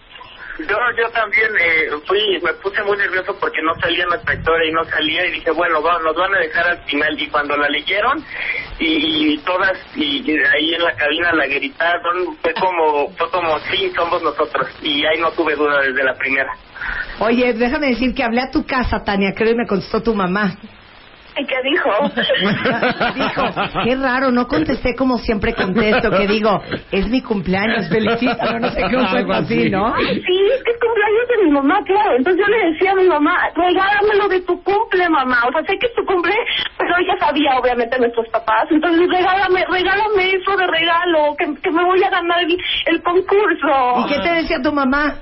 Yo, 0.60 0.76
yo 0.98 1.10
también 1.12 1.50
eh, 1.58 1.90
fui, 2.06 2.20
me 2.44 2.54
puse 2.56 2.82
muy 2.84 2.98
nervioso 2.98 3.34
porque 3.40 3.62
no 3.62 3.74
salía 3.80 4.06
nuestra 4.06 4.36
historia 4.36 4.70
y 4.70 4.74
no 4.74 4.84
salía 4.86 5.26
y 5.26 5.32
dije, 5.32 5.52
bueno, 5.52 5.82
va, 5.82 6.00
nos 6.00 6.16
van 6.16 6.34
a 6.36 6.40
dejar 6.40 6.68
al 6.68 6.78
final. 6.84 7.16
Y 7.18 7.28
cuando 7.28 7.56
la 7.56 7.70
leyeron 7.70 8.22
y, 8.78 9.34
y 9.34 9.38
todas, 9.40 9.78
y, 9.96 10.22
y 10.30 10.32
ahí 10.32 10.74
en 10.76 10.84
la 10.84 10.94
cabina 10.96 11.32
la 11.34 11.48
gritaron, 11.48 12.38
fue 12.42 12.54
como, 12.56 13.10
fue 13.18 13.30
como, 13.32 13.58
sí, 13.72 13.90
somos 13.96 14.22
nosotros. 14.22 14.68
Y 14.82 15.06
ahí 15.06 15.20
no 15.22 15.32
tuve 15.32 15.56
duda 15.56 15.80
desde 15.82 16.04
la 16.04 16.16
primera. 16.16 16.54
Oye, 17.20 17.54
déjame 17.54 17.88
decir 17.88 18.14
que 18.14 18.24
hablé 18.24 18.42
a 18.42 18.52
tu 18.52 18.66
casa, 18.66 19.04
Tania, 19.06 19.34
creo, 19.34 19.52
y 19.52 19.56
me 19.56 19.68
contestó 19.68 20.02
tu 20.02 20.14
mamá. 20.14 20.58
¿Y 21.40 21.46
qué 21.46 21.56
dijo? 21.64 21.90
Dijo, 23.16 23.44
qué 23.86 23.96
raro, 23.96 24.30
no 24.32 24.46
contesté 24.48 24.94
como 24.96 25.18
siempre 25.18 25.54
contesto, 25.54 26.12
que 26.12 26.28
digo, 26.28 26.62
es 26.92 27.08
mi 27.08 27.22
cumpleaños, 27.22 27.88
felicítame, 27.88 28.60
no 28.60 28.70
sé 28.70 28.82
qué, 28.90 28.98
un 28.98 29.06
Algo 29.06 29.34
así, 29.34 29.60
así. 29.62 29.70
¿no? 29.70 29.96
Sí, 29.96 30.38
es 30.54 30.64
que 30.64 30.72
es 30.72 30.80
cumpleaños 30.80 31.28
de 31.30 31.46
mi 31.46 31.52
mamá, 31.52 31.82
claro. 31.86 32.18
Entonces 32.18 32.46
yo 32.46 32.52
le 32.52 32.72
decía 32.72 32.92
a 32.92 32.96
mi 32.96 33.08
mamá, 33.08 33.38
regálamelo 33.56 34.28
de 34.28 34.42
tu 34.42 34.62
cumple, 34.64 35.10
mamá. 35.10 35.44
O 35.48 35.52
sea, 35.52 35.62
sé 35.64 35.78
que 35.80 35.88
es 35.88 35.94
tu 35.96 36.04
cumple, 36.06 36.36
pero 36.78 36.92
ella 36.98 37.16
sabía, 37.20 37.58
obviamente, 37.58 37.98
nuestros 38.00 38.28
papás. 38.30 38.66
Entonces, 38.70 39.08
regálame, 39.10 39.66
regálame 39.66 40.36
eso 40.36 40.58
de 40.58 40.68
regalo, 40.68 41.36
que, 41.38 41.46
que 41.62 41.72
me 41.72 41.86
voy 41.86 42.04
a 42.04 42.10
ganar 42.10 42.44
el, 42.44 42.58
el 42.88 43.02
concurso. 43.02 44.06
¿Y 44.06 44.10
qué 44.10 44.20
te 44.20 44.34
decía 44.34 44.62
tu 44.62 44.74
mamá? 44.74 45.16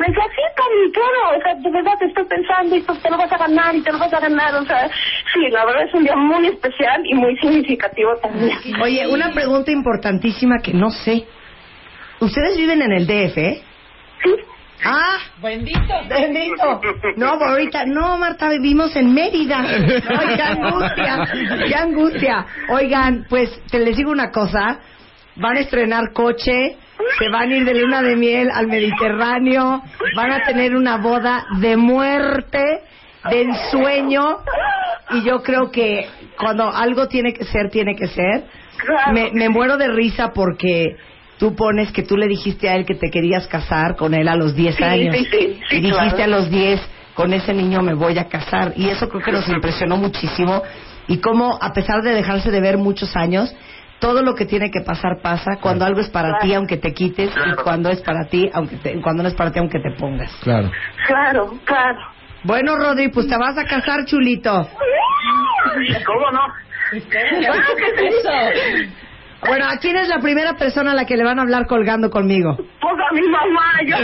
Me 0.00 0.06
decía, 0.06 0.24
sí, 0.34 0.42
Cami, 0.56 0.92
claro, 0.92 1.38
o 1.38 1.42
sea, 1.42 1.54
de 1.56 1.70
verdad 1.70 1.92
te 1.98 2.06
estoy 2.06 2.24
pensando 2.24 2.74
y 2.74 2.80
pues 2.80 3.02
te 3.02 3.10
lo 3.10 3.18
vas 3.18 3.30
a 3.30 3.36
ganar 3.36 3.74
y 3.74 3.82
te 3.82 3.92
lo 3.92 3.98
vas 3.98 4.12
a 4.14 4.20
ganar, 4.20 4.54
o 4.54 4.64
sea, 4.64 4.88
sí, 4.88 5.40
la 5.50 5.66
verdad 5.66 5.82
es 5.86 5.92
un 5.92 6.04
día 6.04 6.16
muy 6.16 6.46
especial 6.46 7.02
y 7.04 7.14
muy 7.14 7.36
significativo 7.36 8.16
también. 8.16 8.56
Oye, 8.82 9.06
una 9.06 9.30
pregunta 9.30 9.70
importantísima 9.70 10.56
que 10.62 10.72
no 10.72 10.90
sé. 10.90 11.26
¿Ustedes 12.18 12.56
viven 12.56 12.80
en 12.80 12.92
el 12.92 13.06
DF, 13.06 13.38
eh? 13.38 13.62
Sí. 14.24 14.30
Ah, 14.82 15.18
bendito, 15.42 15.94
bendito. 16.08 16.80
No, 17.16 17.38
por 17.38 17.48
ahorita, 17.50 17.84
no, 17.84 18.16
Marta, 18.16 18.48
vivimos 18.48 18.96
en 18.96 19.12
Mérida. 19.12 19.62
Qué 19.66 20.42
angustia, 20.42 21.28
qué 21.68 21.74
angustia. 21.74 22.46
Oigan, 22.70 23.26
pues 23.28 23.62
te 23.70 23.78
les 23.78 23.98
digo 23.98 24.10
una 24.10 24.30
cosa, 24.30 24.80
van 25.36 25.58
a 25.58 25.60
estrenar 25.60 26.14
coche, 26.14 26.78
se 27.18 27.28
van 27.28 27.50
a 27.50 27.56
ir 27.56 27.64
de 27.64 27.74
luna 27.74 28.02
de 28.02 28.16
miel 28.16 28.50
al 28.52 28.66
Mediterráneo, 28.66 29.82
van 30.16 30.32
a 30.32 30.42
tener 30.44 30.74
una 30.74 30.96
boda 30.96 31.46
de 31.60 31.76
muerte, 31.76 32.62
de 33.30 33.42
ensueño, 33.42 34.38
y 35.10 35.22
yo 35.24 35.42
creo 35.42 35.70
que 35.70 36.06
cuando 36.38 36.70
algo 36.70 37.08
tiene 37.08 37.32
que 37.32 37.44
ser, 37.44 37.70
tiene 37.70 37.94
que 37.96 38.08
ser. 38.08 38.44
Me, 39.12 39.30
me 39.32 39.48
muero 39.50 39.76
de 39.76 39.88
risa 39.88 40.32
porque 40.32 40.96
tú 41.38 41.54
pones 41.54 41.92
que 41.92 42.02
tú 42.02 42.16
le 42.16 42.26
dijiste 42.28 42.68
a 42.68 42.76
él 42.76 42.86
que 42.86 42.94
te 42.94 43.10
querías 43.10 43.46
casar 43.46 43.96
con 43.96 44.14
él 44.14 44.26
a 44.28 44.36
los 44.36 44.54
10 44.54 44.76
Sí, 44.76 44.82
años. 44.84 45.16
sí, 45.16 45.24
sí, 45.30 45.60
sí, 45.68 45.76
y 45.76 45.80
dijiste 45.80 46.14
claro. 46.16 46.22
a 46.24 46.26
los 46.38 46.50
10, 46.50 46.80
con 47.14 47.32
ese 47.34 47.52
niño 47.52 47.82
me 47.82 47.92
voy 47.94 48.16
a 48.18 48.24
casar. 48.28 48.72
Y 48.76 48.88
eso 48.88 49.08
creo 49.08 49.22
que 49.22 49.32
nos 49.32 49.48
impresionó 49.48 49.96
muchísimo. 49.98 50.62
Y 51.08 51.18
cómo, 51.18 51.58
a 51.60 51.72
pesar 51.72 52.02
de 52.02 52.14
dejarse 52.14 52.50
de 52.50 52.60
ver 52.60 52.78
muchos 52.78 53.14
años, 53.16 53.54
todo 54.00 54.22
lo 54.22 54.34
que 54.34 54.46
tiene 54.46 54.70
que 54.70 54.80
pasar 54.80 55.20
pasa. 55.22 55.58
Cuando 55.60 55.84
algo 55.84 56.00
es 56.00 56.08
para 56.10 56.38
ti, 56.40 56.52
aunque 56.54 56.76
te 56.78 56.92
quites. 56.92 57.30
Y 57.30 57.62
cuando 57.62 57.90
es 57.90 58.00
para 58.02 58.26
ti, 58.28 58.50
aunque 58.52 58.76
te- 58.76 59.00
cuando 59.00 59.22
no 59.22 59.28
es 59.28 59.34
para 59.34 59.52
ti, 59.52 59.58
aunque 59.58 59.78
te 59.78 59.90
pongas. 59.98 60.34
Claro. 60.42 60.70
Claro, 61.06 61.54
claro. 61.64 61.98
Bueno, 62.42 62.76
Rodri, 62.76 63.08
pues 63.08 63.28
te 63.28 63.36
vas 63.36 63.56
a 63.58 63.64
casar, 63.64 64.04
chulito. 64.06 64.50
¿Cómo 66.06 66.30
no? 66.32 66.40
¿qué 66.90 66.98
es 66.98 68.14
eso? 68.14 68.30
Bueno, 69.46 69.66
¿a 69.68 69.76
quién 69.78 69.96
es 69.96 70.08
la 70.08 70.18
primera 70.20 70.54
persona 70.54 70.92
a 70.92 70.94
la 70.94 71.04
que 71.06 71.16
le 71.16 71.24
van 71.24 71.38
a 71.38 71.42
hablar 71.42 71.66
colgando 71.66 72.10
conmigo? 72.10 72.56
Pues 72.56 72.94
a 73.10 73.14
mi 73.14 73.26
mamá, 73.28 73.72
yo. 73.86 73.96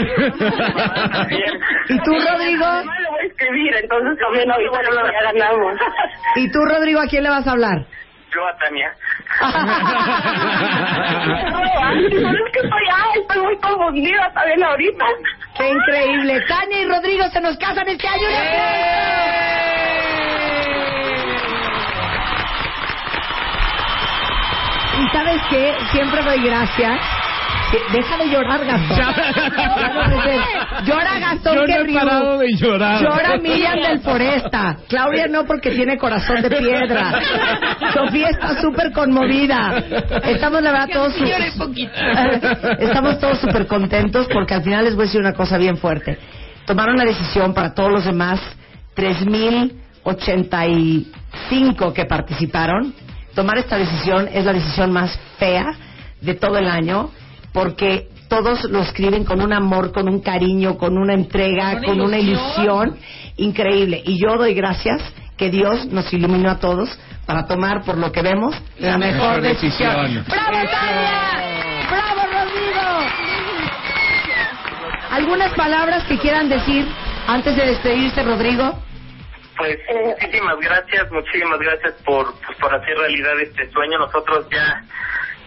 ¿Y 1.89 1.99
tú, 1.99 2.11
Rodrigo? 2.11 2.65
A 2.65 2.79
mi 2.81 2.85
mamá 2.85 2.99
le 2.99 3.09
voy 3.09 3.19
a 3.21 3.25
escribir, 3.27 3.73
entonces 3.81 4.17
también 4.19 4.51
ahorita 4.51 4.81
no 4.83 4.91
lo 4.91 5.05
ya 5.11 5.21
ganamos. 5.33 5.73
¿Y 6.35 6.51
tú, 6.51 6.59
Rodrigo, 6.65 6.99
a 7.01 7.05
quién 7.07 7.23
le 7.23 7.29
vas 7.29 7.45
a 7.47 7.51
hablar? 7.51 7.85
Yo 8.33 8.45
a 8.45 8.57
Tania. 8.57 8.93
No, 11.51 11.59
es 11.63 12.51
que 12.51 12.59
estoy, 12.59 12.85
ay, 12.93 13.21
estoy 13.21 13.41
muy 13.41 13.57
confundida 13.57 14.31
también 14.33 14.63
ahorita. 14.63 15.05
¡Qué 15.57 15.69
increíble! 15.69 16.41
Tania 16.47 16.81
y 16.81 16.85
Rodrigo 16.87 17.29
se 17.29 17.41
nos 17.41 17.57
casan 17.57 17.87
este 17.87 18.07
año. 18.07 18.27
¡Un 18.27 18.35
aplauso! 18.35 19.57
¿Y 24.99 25.09
sabes 25.09 25.41
qué? 25.49 25.75
Siempre 25.91 26.21
doy 26.23 26.43
gracias. 26.43 27.16
Que- 27.71 27.81
Deja 27.97 28.17
de 28.17 28.29
llorar, 28.29 28.63
Gastón. 28.65 28.97
Ya. 28.97 29.13
Llora 30.85 31.19
Gastón 31.19 31.55
Yo 31.55 31.65
que 31.65 31.73
no 31.73 31.79
he 31.79 31.83
río. 31.83 31.99
parado 31.99 32.37
de 32.37 32.53
llorar. 32.55 33.01
Llora 33.01 33.37
Miriam 33.37 33.81
del 33.81 33.99
Foresta. 33.99 34.77
Claudia 34.87 35.27
no 35.27 35.43
porque 35.45 35.71
tiene 35.71 35.97
corazón 35.97 36.41
de 36.41 36.49
piedra. 36.49 37.19
Sofía 37.93 38.29
está 38.29 38.61
súper 38.61 38.91
conmovida. 38.93 39.83
Estamos 40.23 40.61
la 40.61 40.71
verdad 40.71 40.87
todos 40.93 41.13
Estamos 42.79 43.19
todos 43.19 43.39
súper 43.39 43.67
contentos 43.67 44.27
porque 44.31 44.53
al 44.53 44.63
final 44.63 44.85
les 44.85 44.95
voy 44.95 45.03
a 45.03 45.07
decir 45.07 45.19
una 45.19 45.33
cosa 45.33 45.57
bien 45.57 45.75
fuerte. 45.77 46.17
Tomaron 46.65 46.95
la 46.97 47.03
decisión 47.05 47.53
para 47.53 47.73
todos 47.73 47.91
los 47.91 48.05
demás 48.05 48.39
3.085 48.95 51.91
que 51.93 52.05
participaron. 52.05 52.93
Tomar 53.35 53.57
esta 53.57 53.77
decisión 53.77 54.29
es 54.33 54.45
la 54.45 54.53
decisión 54.53 54.91
más 54.91 55.19
fea 55.37 55.73
de 56.21 56.33
todo 56.33 56.57
el 56.57 56.67
año 56.67 57.11
porque 57.57 58.07
todos 58.29 58.65
lo 58.65 58.81
escriben 58.83 59.23
con 59.23 59.41
un 59.41 59.51
amor, 59.51 59.91
con 59.91 60.07
un 60.07 60.21
cariño, 60.21 60.77
con 60.77 60.95
una 60.95 61.15
entrega, 61.15 61.81
Con 61.83 61.99
una 62.01 62.19
ilusión. 62.19 62.89
ilusión 62.89 62.97
increíble. 63.37 64.03
Y 64.05 64.21
yo 64.21 64.37
doy 64.37 64.53
gracias 64.53 65.01
que 65.37 65.49
Dios 65.49 65.87
nos 65.87 66.11
iluminó 66.13 66.51
a 66.51 66.59
todos 66.59 66.87
para 67.25 67.47
tomar, 67.47 67.83
por 67.83 67.97
lo 67.97 68.11
que 68.11 68.21
vemos, 68.21 68.55
la, 68.77 68.97
mejor, 68.99 69.41
decisión. 69.41 70.23
¡Bravo, 70.27 70.51
Tania! 70.51 71.87
¡Bravo, 71.89 72.21
Rodrigo! 72.31 72.81
¿Algunas 75.11 75.53
palabras 75.53 76.03
que 76.03 76.19
quieran 76.19 76.49
decir 76.49 76.85
antes 77.27 77.55
de 77.55 77.65
despedirse, 77.65 78.21
Rodrigo? 78.23 78.83
Pues 79.57 79.77
muchísimas 80.05 80.59
gracias, 80.59 81.11
muchísimas 81.11 81.59
gracias 81.59 81.93
por, 82.05 82.35
pues, 82.45 82.57
por 82.59 82.75
hacer 82.75 82.95
realidad 82.97 83.39
este 83.41 83.67
sueño. 83.71 83.97
Nosotros 83.97 84.45
ya 84.51 84.83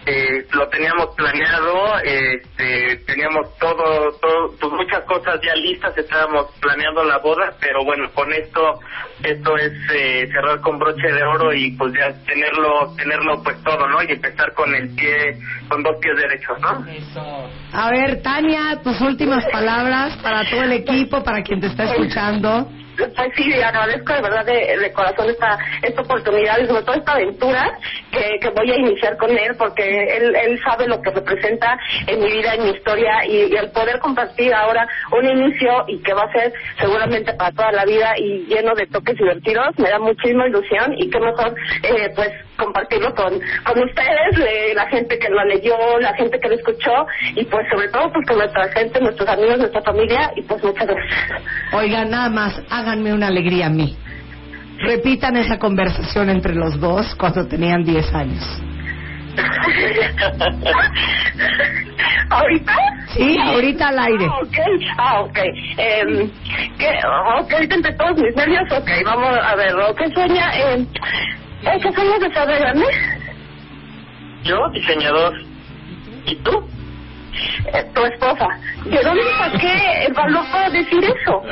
eh, 0.05 0.47
lo 0.53 0.67
teníamos 0.69 1.15
planeado, 1.15 1.99
este, 1.99 2.97
teníamos 3.05 3.55
todo, 3.59 4.11
todo, 4.19 4.55
pues, 4.59 4.73
muchas 4.73 5.01
cosas 5.01 5.39
ya 5.43 5.53
listas, 5.55 5.95
estábamos 5.95 6.47
planeando 6.59 7.03
la 7.03 7.19
boda, 7.19 7.53
pero 7.59 7.83
bueno, 7.85 8.09
con 8.13 8.33
esto, 8.33 8.79
esto 9.23 9.57
es 9.57 9.71
eh, 9.93 10.27
cerrar 10.31 10.59
con 10.61 10.79
broche 10.79 11.07
de 11.07 11.23
oro 11.23 11.53
y 11.53 11.71
pues 11.77 11.93
ya 11.93 12.11
tenerlo, 12.25 12.95
tenerlo 12.97 13.43
pues 13.43 13.61
todo, 13.63 13.87
¿no? 13.87 14.01
Y 14.01 14.13
empezar 14.13 14.51
con 14.53 14.73
el 14.73 14.89
pie, 14.95 15.37
con 15.69 15.83
dos 15.83 15.95
pies 16.01 16.17
derechos, 16.17 16.59
¿no? 16.59 16.83
A 17.73 17.91
ver, 17.91 18.23
Tania, 18.23 18.81
tus 18.83 18.99
últimas 19.01 19.45
palabras 19.51 20.17
para 20.23 20.49
todo 20.49 20.63
el 20.63 20.71
equipo, 20.71 21.23
para 21.23 21.43
quien 21.43 21.61
te 21.61 21.67
está 21.67 21.83
escuchando. 21.83 22.67
Pues 23.15 23.31
sí, 23.35 23.53
agradezco 23.61 24.13
de 24.13 24.21
verdad 24.21 24.45
de, 24.45 24.77
de 24.77 24.93
corazón 24.93 25.29
esta, 25.29 25.57
esta 25.81 26.01
oportunidad 26.01 26.59
y 26.59 26.67
sobre 26.67 26.83
todo 26.83 26.95
esta 26.95 27.13
aventura 27.13 27.77
que, 28.11 28.39
que 28.39 28.49
voy 28.49 28.71
a 28.71 28.77
iniciar 28.77 29.17
con 29.17 29.31
él 29.31 29.55
porque 29.57 30.17
él, 30.17 30.35
él 30.35 30.59
sabe 30.63 30.87
lo 30.87 31.01
que 31.01 31.11
representa 31.11 31.77
en 32.07 32.19
mi 32.19 32.31
vida, 32.31 32.55
en 32.55 32.63
mi 32.63 32.69
historia 32.71 33.25
y, 33.25 33.53
y 33.53 33.55
el 33.55 33.71
poder 33.71 33.99
compartir 33.99 34.53
ahora 34.53 34.87
un 35.11 35.25
inicio 35.25 35.85
y 35.87 36.01
que 36.01 36.13
va 36.13 36.23
a 36.23 36.31
ser 36.31 36.53
seguramente 36.79 37.33
para 37.33 37.51
toda 37.51 37.71
la 37.71 37.85
vida 37.85 38.13
y 38.17 38.45
lleno 38.45 38.73
de 38.75 38.87
toques 38.87 39.17
divertidos, 39.17 39.77
me 39.77 39.89
da 39.89 39.99
muchísima 39.99 40.47
ilusión 40.47 40.93
y 40.97 41.09
qué 41.09 41.19
mejor 41.19 41.55
eh, 41.83 42.11
pues 42.15 42.31
compartirlo 42.61 43.13
con, 43.15 43.33
con 43.63 43.83
ustedes, 43.83 44.37
eh, 44.37 44.73
la 44.75 44.87
gente 44.87 45.17
que 45.17 45.29
lo 45.29 45.43
leyó, 45.45 45.75
la 45.99 46.13
gente 46.13 46.39
que 46.39 46.47
lo 46.49 46.55
escuchó 46.55 47.07
y 47.35 47.43
pues 47.45 47.67
sobre 47.71 47.89
todo 47.89 48.11
pues 48.11 48.27
con 48.27 48.37
nuestra 48.37 48.69
gente, 48.69 49.01
nuestros 49.01 49.27
amigos, 49.27 49.57
nuestra 49.57 49.81
familia 49.81 50.31
y 50.35 50.41
pues 50.43 50.63
muchas 50.63 50.87
gracias. 50.87 51.43
Oigan, 51.73 52.09
nada 52.09 52.29
más, 52.29 52.61
háganme 52.69 53.13
una 53.13 53.27
alegría 53.27 53.67
a 53.67 53.69
mí. 53.69 53.97
Repitan 54.79 55.35
esa 55.37 55.59
conversación 55.59 56.29
entre 56.29 56.55
los 56.55 56.79
dos 56.79 57.15
cuando 57.15 57.47
tenían 57.47 57.83
10 57.83 58.13
años. 58.13 58.43
¿Ahorita? 62.29 62.73
Sí, 63.13 63.37
ahorita 63.39 63.89
al 63.89 63.99
aire. 63.99 64.25
Ah, 64.27 64.39
ok. 64.41 64.57
Ah, 64.97 65.21
ok. 65.21 65.37
Eh, 65.77 66.29
¿qué? 66.77 66.89
ok, 67.39 67.53
entre 67.69 67.93
todos 67.93 68.17
mis 68.17 68.35
nervios, 68.35 68.63
ok, 68.71 68.89
vamos 69.05 69.37
a 69.41 69.55
ver, 69.55 69.75
¿o 69.75 69.93
¿qué 69.95 70.09
sueña? 70.09 70.49
Eh, 70.55 70.85
¿Qué 71.61 71.91
sueñas 71.93 72.19
de 72.19 72.33
ser 72.33 72.47
de 72.47 72.57
grande? 72.57 72.85
Yo, 74.43 74.57
diseñador. 74.69 75.33
¿Y 76.25 76.35
tú? 76.37 76.67
Eh, 77.73 77.83
tu 77.93 78.03
esposa. 78.05 78.47
¿De 78.85 79.01
dónde 79.03 79.23
saqué 79.37 80.05
el 80.07 80.13
valor 80.13 80.43
para 80.51 80.69
decir 80.69 81.03
eso? 81.03 81.41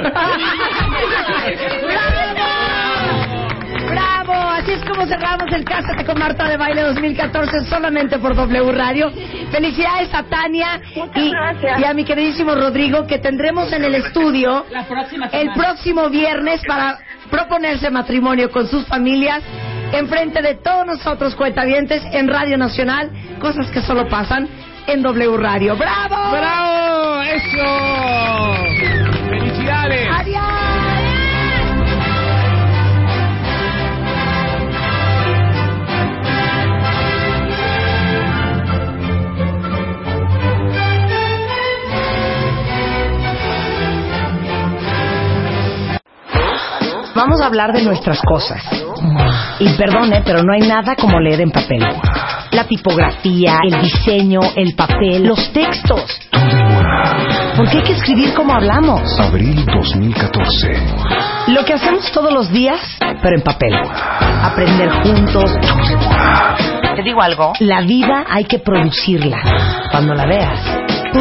¡Bravo! 3.90 4.34
Así 4.34 4.72
así 4.72 4.82
es 4.82 4.86
como 4.90 5.06
cerramos 5.08 5.52
el 5.52 5.64
Cásate 5.64 6.06
con 6.06 6.20
Marta 6.20 6.48
de 6.48 6.58
Baile 6.58 6.82
2014 6.82 7.66
solamente 7.66 8.20
por 8.20 8.36
W 8.36 8.72
Radio. 8.72 9.12
Felicidades 9.52 10.14
a 10.14 10.24
Tania 10.24 10.82
y, 11.16 11.32
y 11.80 11.84
a 11.86 11.94
mi 11.94 12.04
queridísimo 12.04 12.54
Rodrigo 12.56 13.08
que 13.08 13.20
tendremos 13.20 13.72
en 13.72 13.84
el 13.84 13.96
estudio 13.96 14.66
La 14.70 14.86
próxima 14.86 15.28
el 15.28 15.52
próximo 15.54 16.10
viernes 16.10 16.62
para 16.68 17.00
proponerse 17.32 17.90
matrimonio 17.90 18.52
con 18.52 18.68
sus 18.68 18.86
familias 18.86 19.42
enfrente 19.94 20.42
de 20.42 20.56
todos 20.56 20.86
nosotros 20.86 21.36
cuentavientes 21.36 22.04
en 22.12 22.28
Radio 22.28 22.58
Nacional, 22.58 23.12
cosas 23.40 23.70
que 23.72 23.82
solo 23.82 24.08
pasan 24.08 24.48
en 24.88 25.02
W 25.02 25.38
Radio. 25.38 25.76
¡Bravo! 25.76 26.32
¡Bravo! 26.32 27.22
¡Eso! 27.22 27.66
¡Felicidades! 29.30 30.08
¡Adiós! 30.12 30.59
Vamos 47.20 47.42
a 47.42 47.48
hablar 47.48 47.74
de 47.74 47.84
nuestras 47.84 48.22
cosas. 48.22 48.64
Y 49.60 49.68
perdone, 49.74 50.22
pero 50.24 50.42
no 50.42 50.54
hay 50.54 50.62
nada 50.62 50.96
como 50.96 51.20
leer 51.20 51.42
en 51.42 51.52
papel. 51.52 51.86
La 52.52 52.64
tipografía, 52.64 53.60
el 53.62 53.82
diseño, 53.82 54.40
el 54.56 54.74
papel, 54.74 55.28
los 55.28 55.52
textos. 55.52 56.18
Porque 57.58 57.78
hay 57.78 57.84
que 57.84 57.92
escribir 57.92 58.34
como 58.34 58.54
hablamos. 58.54 59.02
Abril 59.20 59.66
2014. 59.66 60.82
Lo 61.48 61.66
que 61.66 61.74
hacemos 61.74 62.10
todos 62.14 62.32
los 62.32 62.50
días, 62.54 62.80
pero 63.22 63.36
en 63.36 63.42
papel. 63.44 63.74
Aprender 64.42 64.90
juntos. 65.04 65.52
Te 66.96 67.04
digo 67.04 67.22
algo. 67.22 67.52
La 67.60 67.82
vida 67.82 68.28
hay 68.30 68.46
que 68.46 68.60
producirla. 68.60 69.42
Cuando 69.92 70.14
la 70.14 70.26
veas, 70.26 70.80
tú. 71.12 71.20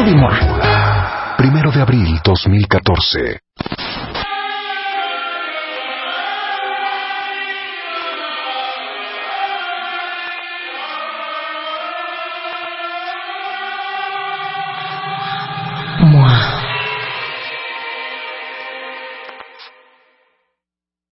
Primero 1.37 1.71
de 1.71 1.81
abril 1.81 2.21
2014. 2.23 3.41